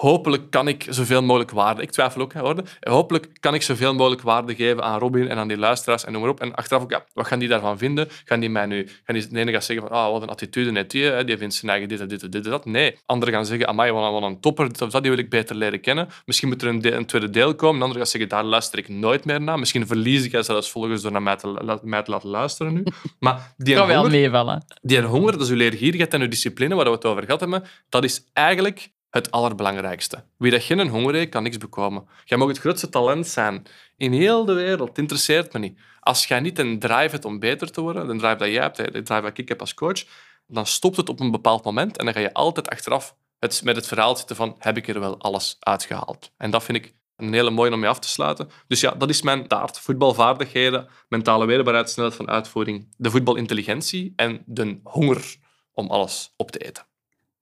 hopelijk 0.00 0.50
kan 0.50 0.68
ik 0.68 0.86
zoveel 0.88 1.22
mogelijk 1.22 1.50
waarde... 1.50 1.82
Ik 1.82 1.90
twijfel 1.90 2.20
ook, 2.20 2.32
hoor. 2.32 2.62
Hopelijk 2.80 3.28
kan 3.40 3.54
ik 3.54 3.62
zoveel 3.62 3.94
mogelijk 3.94 4.22
waarde 4.22 4.54
geven 4.54 4.82
aan 4.82 4.98
Robin 4.98 5.28
en 5.28 5.36
aan 5.36 5.48
die 5.48 5.56
luisteraars 5.56 6.04
en 6.04 6.12
noem 6.12 6.20
maar 6.20 6.30
op. 6.30 6.40
En 6.40 6.54
achteraf 6.54 6.82
ook, 6.82 6.90
ja, 6.90 7.04
wat 7.12 7.26
gaan 7.26 7.38
die 7.38 7.48
daarvan 7.48 7.78
vinden? 7.78 8.08
Gaan 8.24 8.40
die 8.40 8.50
mij 8.50 8.66
nu... 8.66 8.88
Gaan 9.04 9.14
die, 9.14 9.28
de 9.28 9.38
ene 9.38 9.52
gaan 9.52 9.62
zeggen 9.62 9.88
van, 9.88 9.96
ah, 9.96 10.12
wat 10.12 10.22
een 10.22 10.28
attitude 10.28 10.70
net 10.70 10.90
die, 10.90 11.24
die 11.24 11.38
vindt 11.38 11.54
zijn 11.54 11.70
eigen 11.70 11.88
dit 11.88 12.00
en 12.00 12.08
dit 12.08 12.22
en 12.22 12.30
dit 12.30 12.44
en 12.44 12.50
dat. 12.50 12.64
Nee. 12.64 12.96
Anderen 13.06 13.34
gaan 13.34 13.46
zeggen, 13.46 13.68
amai, 13.68 13.92
wat 13.92 14.06
een, 14.06 14.12
wat 14.12 14.22
een 14.22 14.40
topper, 14.40 14.78
dat, 14.78 15.02
die 15.02 15.10
wil 15.10 15.18
ik 15.18 15.30
beter 15.30 15.56
leren 15.56 15.80
kennen. 15.80 16.08
Misschien 16.24 16.48
moet 16.48 16.62
er 16.62 16.68
een, 16.68 16.96
een 16.96 17.06
tweede 17.06 17.30
deel 17.30 17.54
komen. 17.54 17.76
Een 17.76 17.82
ander 17.82 17.98
gaat 17.98 18.08
zeggen, 18.08 18.30
daar 18.30 18.44
luister 18.44 18.78
ik 18.78 18.88
nooit 18.88 19.24
meer 19.24 19.40
naar. 19.40 19.58
Misschien 19.58 19.86
verlies 19.86 20.24
ik 20.24 20.44
zelfs 20.44 20.70
volgers 20.70 21.02
door 21.02 21.12
naar 21.12 21.22
mij 21.22 21.36
te, 21.36 21.78
mij 21.82 22.02
te 22.02 22.10
laten 22.10 22.28
luisteren 22.28 22.72
nu. 22.72 22.84
Maar 23.18 23.54
die 23.56 23.74
kan 23.74 23.86
wel 23.86 24.08
meevallen. 24.08 24.64
Die 24.82 25.00
honger, 25.00 25.32
dat 25.32 25.40
is 25.40 25.48
uw 25.48 25.56
leergierigheid 25.56 26.14
en 26.14 26.20
uw 26.20 26.28
discipline, 26.28 26.74
waar 26.74 26.84
we 26.84 26.90
het 26.90 27.04
over 27.04 27.24
gehad 27.24 27.40
hebben, 27.40 27.64
dat 27.88 28.04
is 28.04 28.24
eigenlijk 28.32 28.90
het 29.10 29.30
allerbelangrijkste. 29.30 30.24
Wie 30.36 30.50
dat 30.50 30.62
geen 30.62 30.88
honger 30.88 31.14
heeft, 31.14 31.30
kan 31.30 31.42
niks 31.42 31.58
bekomen. 31.58 32.08
Jij 32.24 32.38
mag 32.38 32.48
het 32.48 32.58
grootste 32.58 32.88
talent 32.88 33.26
zijn 33.26 33.66
in 33.96 34.12
heel 34.12 34.44
de 34.44 34.52
wereld. 34.52 34.88
Het 34.88 34.98
interesseert 34.98 35.52
me 35.52 35.58
niet. 35.58 35.78
Als 36.00 36.26
jij 36.26 36.40
niet 36.40 36.58
een 36.58 36.78
drive 36.78 37.10
hebt 37.10 37.24
om 37.24 37.38
beter 37.38 37.70
te 37.70 37.80
worden, 37.80 38.06
de 38.06 38.16
drive 38.16 38.36
dat 38.36 38.48
jij 38.48 38.62
hebt, 38.62 38.76
de 38.76 39.02
drive 39.02 39.20
dat 39.20 39.38
ik 39.38 39.48
heb 39.48 39.60
als 39.60 39.74
coach, 39.74 40.04
dan 40.46 40.66
stopt 40.66 40.96
het 40.96 41.08
op 41.08 41.20
een 41.20 41.30
bepaald 41.30 41.64
moment 41.64 41.96
en 41.96 42.04
dan 42.04 42.14
ga 42.14 42.20
je 42.20 42.32
altijd 42.32 42.68
achteraf 42.68 43.16
het, 43.38 43.60
met 43.64 43.76
het 43.76 43.86
verhaal 43.86 44.16
zitten 44.16 44.36
van 44.36 44.56
heb 44.58 44.76
ik 44.76 44.88
er 44.88 45.00
wel 45.00 45.18
alles 45.18 45.56
uitgehaald. 45.60 46.32
En 46.36 46.50
dat 46.50 46.64
vind 46.64 46.78
ik 46.78 46.94
een 47.16 47.32
hele 47.32 47.50
mooie 47.50 47.72
om 47.72 47.80
mee 47.80 47.88
af 47.88 47.98
te 47.98 48.08
sluiten. 48.08 48.50
Dus 48.66 48.80
ja, 48.80 48.90
dat 48.90 49.08
is 49.08 49.22
mijn 49.22 49.46
taart. 49.46 49.78
Voetbalvaardigheden, 49.78 50.88
mentale 51.08 51.46
weerbaarheid, 51.46 51.90
snelheid 51.90 52.16
van 52.16 52.28
uitvoering, 52.28 52.94
de 52.96 53.10
voetbalintelligentie 53.10 54.12
en 54.16 54.42
de 54.46 54.80
honger 54.82 55.36
om 55.72 55.90
alles 55.90 56.32
op 56.36 56.50
te 56.50 56.58
eten. 56.58 56.89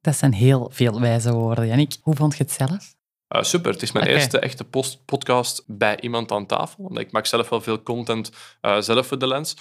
Dat 0.09 0.17
zijn 0.17 0.33
heel 0.33 0.71
veel 0.73 1.01
wijze 1.01 1.33
woorden. 1.33 1.67
Jannik, 1.67 1.97
hoe 2.03 2.15
vond 2.15 2.37
je 2.37 2.43
het 2.43 2.53
zelf? 2.53 2.95
Uh, 3.37 3.43
super. 3.43 3.73
Het 3.73 3.83
is 3.83 3.93
mijn 3.93 4.07
eerste 4.07 4.39
echte 4.39 4.65
post 4.65 5.05
podcast 5.05 5.65
bij 5.67 6.01
iemand 6.01 6.33
aan 6.33 6.47
tafel. 6.47 6.99
Ik 6.99 7.13
maak 7.13 7.27
zelf 7.27 7.49
wel 7.49 7.61
veel 7.61 7.83
content 7.83 8.31
uh, 8.63 8.81
zelf 8.81 9.07
voor 9.07 9.19
de 9.19 9.27
lens. 9.27 9.57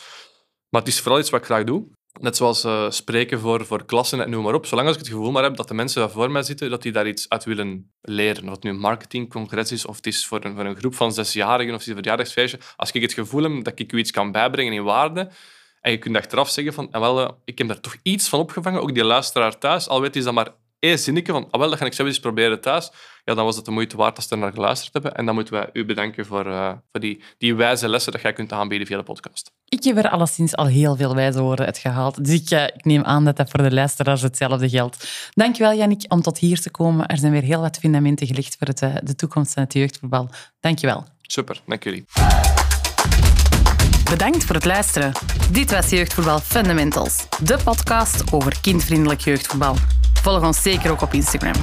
Maar 0.69 0.81
het 0.81 0.89
is 0.89 0.99
vooral 0.99 1.19
iets 1.19 1.29
wat 1.29 1.39
ik 1.39 1.45
graag 1.45 1.63
doe. 1.63 1.87
Net 2.19 2.35
zoals 2.35 2.65
uh, 2.65 2.89
spreken 2.89 3.39
voor, 3.39 3.65
voor 3.65 3.85
klassen 3.85 4.21
en 4.21 4.29
noem 4.29 4.43
maar 4.43 4.53
op. 4.53 4.65
Zolang 4.65 4.87
als 4.87 4.97
ik 4.97 5.03
het 5.03 5.11
gevoel 5.11 5.31
maar 5.31 5.43
heb 5.43 5.55
dat 5.55 5.67
de 5.67 5.73
mensen 5.73 6.01
die 6.01 6.11
voor 6.11 6.31
mij 6.31 6.43
zitten, 6.43 6.69
dat 6.69 6.81
die 6.81 6.91
daar 6.91 7.07
iets 7.07 7.29
uit 7.29 7.43
willen 7.43 7.91
leren. 8.01 8.43
Of 8.43 8.51
het 8.51 8.63
nu 8.63 8.69
een 8.69 8.79
marketingcongres 8.79 9.71
is, 9.71 9.85
of 9.85 9.95
het 9.95 10.07
is 10.07 10.25
voor 10.25 10.45
een, 10.45 10.55
voor 10.55 10.65
een 10.65 10.77
groep 10.77 10.95
van 10.95 11.13
zesjarigen, 11.13 11.73
of 11.73 11.79
het 11.79 11.81
is 11.81 11.87
een 11.87 12.01
verjaardagsfeestje. 12.01 12.59
Als 12.75 12.91
ik 12.91 13.01
het 13.01 13.13
gevoel 13.13 13.43
heb 13.43 13.63
dat 13.63 13.79
ik 13.79 13.91
u 13.91 13.97
iets 13.97 14.11
kan 14.11 14.31
bijbrengen 14.31 14.73
in 14.73 14.83
waarde, 14.83 15.29
en 15.81 15.91
je 15.91 15.97
kunt 15.97 16.17
achteraf 16.17 16.49
zeggen 16.49 16.73
van, 16.73 16.87
ah, 16.91 17.01
wel, 17.01 17.21
eh, 17.21 17.33
ik 17.45 17.57
heb 17.57 17.67
daar 17.67 17.79
toch 17.79 17.95
iets 18.03 18.29
van 18.29 18.39
opgevangen, 18.39 18.81
ook 18.81 18.93
die 18.93 19.03
luisteraar 19.03 19.57
thuis, 19.57 19.87
al 19.87 20.01
weet 20.01 20.13
hij 20.13 20.23
dat 20.23 20.33
maar 20.33 20.49
één 20.79 20.99
zinnetje 20.99 21.31
van, 21.31 21.47
ah, 21.51 21.59
wel, 21.59 21.69
dat 21.69 21.79
ga 21.79 21.85
ik 21.85 21.93
zelf 21.93 22.07
eens 22.07 22.19
proberen 22.19 22.61
thuis. 22.61 22.91
Ja, 23.23 23.33
dan 23.33 23.45
was 23.45 23.55
het 23.55 23.65
de 23.65 23.71
moeite 23.71 23.97
waard 23.97 24.15
als 24.15 24.27
ze 24.27 24.35
naar 24.35 24.53
geluisterd 24.53 24.93
hebben. 24.93 25.15
En 25.15 25.25
dan 25.25 25.35
moeten 25.35 25.53
wij 25.53 25.69
u 25.73 25.85
bedanken 25.85 26.25
voor, 26.25 26.47
uh, 26.47 26.71
voor 26.91 27.01
die, 27.01 27.23
die 27.37 27.55
wijze 27.55 27.89
lessen 27.89 28.11
dat 28.11 28.21
jij 28.21 28.33
kunt 28.33 28.51
aanbieden 28.51 28.87
via 28.87 28.97
de 28.97 29.03
podcast. 29.03 29.51
Ik 29.65 29.83
heb 29.83 29.97
er 29.97 30.09
alleszins 30.09 30.55
al 30.55 30.65
heel 30.65 30.95
veel 30.95 31.15
wijze 31.15 31.41
woorden 31.41 31.65
uit 31.65 31.77
gehaald. 31.77 32.25
Dus 32.25 32.41
ik, 32.41 32.51
uh, 32.51 32.63
ik 32.63 32.85
neem 32.85 33.03
aan 33.03 33.25
dat 33.25 33.37
dat 33.37 33.49
voor 33.49 33.63
de 33.63 33.73
luisteraars 33.73 34.21
hetzelfde 34.21 34.69
geldt. 34.69 35.29
Dankjewel, 35.33 35.73
Jannik, 35.73 36.05
om 36.07 36.21
tot 36.21 36.37
hier 36.37 36.61
te 36.61 36.71
komen. 36.71 37.07
Er 37.07 37.17
zijn 37.17 37.31
weer 37.31 37.43
heel 37.43 37.61
wat 37.61 37.77
fundamenten 37.77 38.27
gelegd 38.27 38.55
voor 38.59 38.67
het, 38.67 39.07
de 39.07 39.15
toekomst 39.15 39.53
van 39.53 39.63
het 39.63 39.73
jeugdvoetbal. 39.73 40.29
Dankjewel. 40.59 41.05
Super, 41.21 41.61
dank 41.65 41.83
jullie. 41.83 42.05
Bedankt 44.09 44.45
voor 44.45 44.55
het 44.55 44.65
luisteren. 44.65 45.11
Dit 45.51 45.71
was 45.71 45.89
Jeugdvoetbal 45.89 46.39
Fundamentals, 46.39 47.27
de 47.43 47.57
podcast 47.63 48.33
over 48.33 48.61
kindvriendelijk 48.61 49.19
jeugdvoetbal. 49.19 49.75
Volg 50.21 50.43
ons 50.43 50.61
zeker 50.61 50.91
ook 50.91 51.01
op 51.01 51.13
Instagram. 51.13 51.55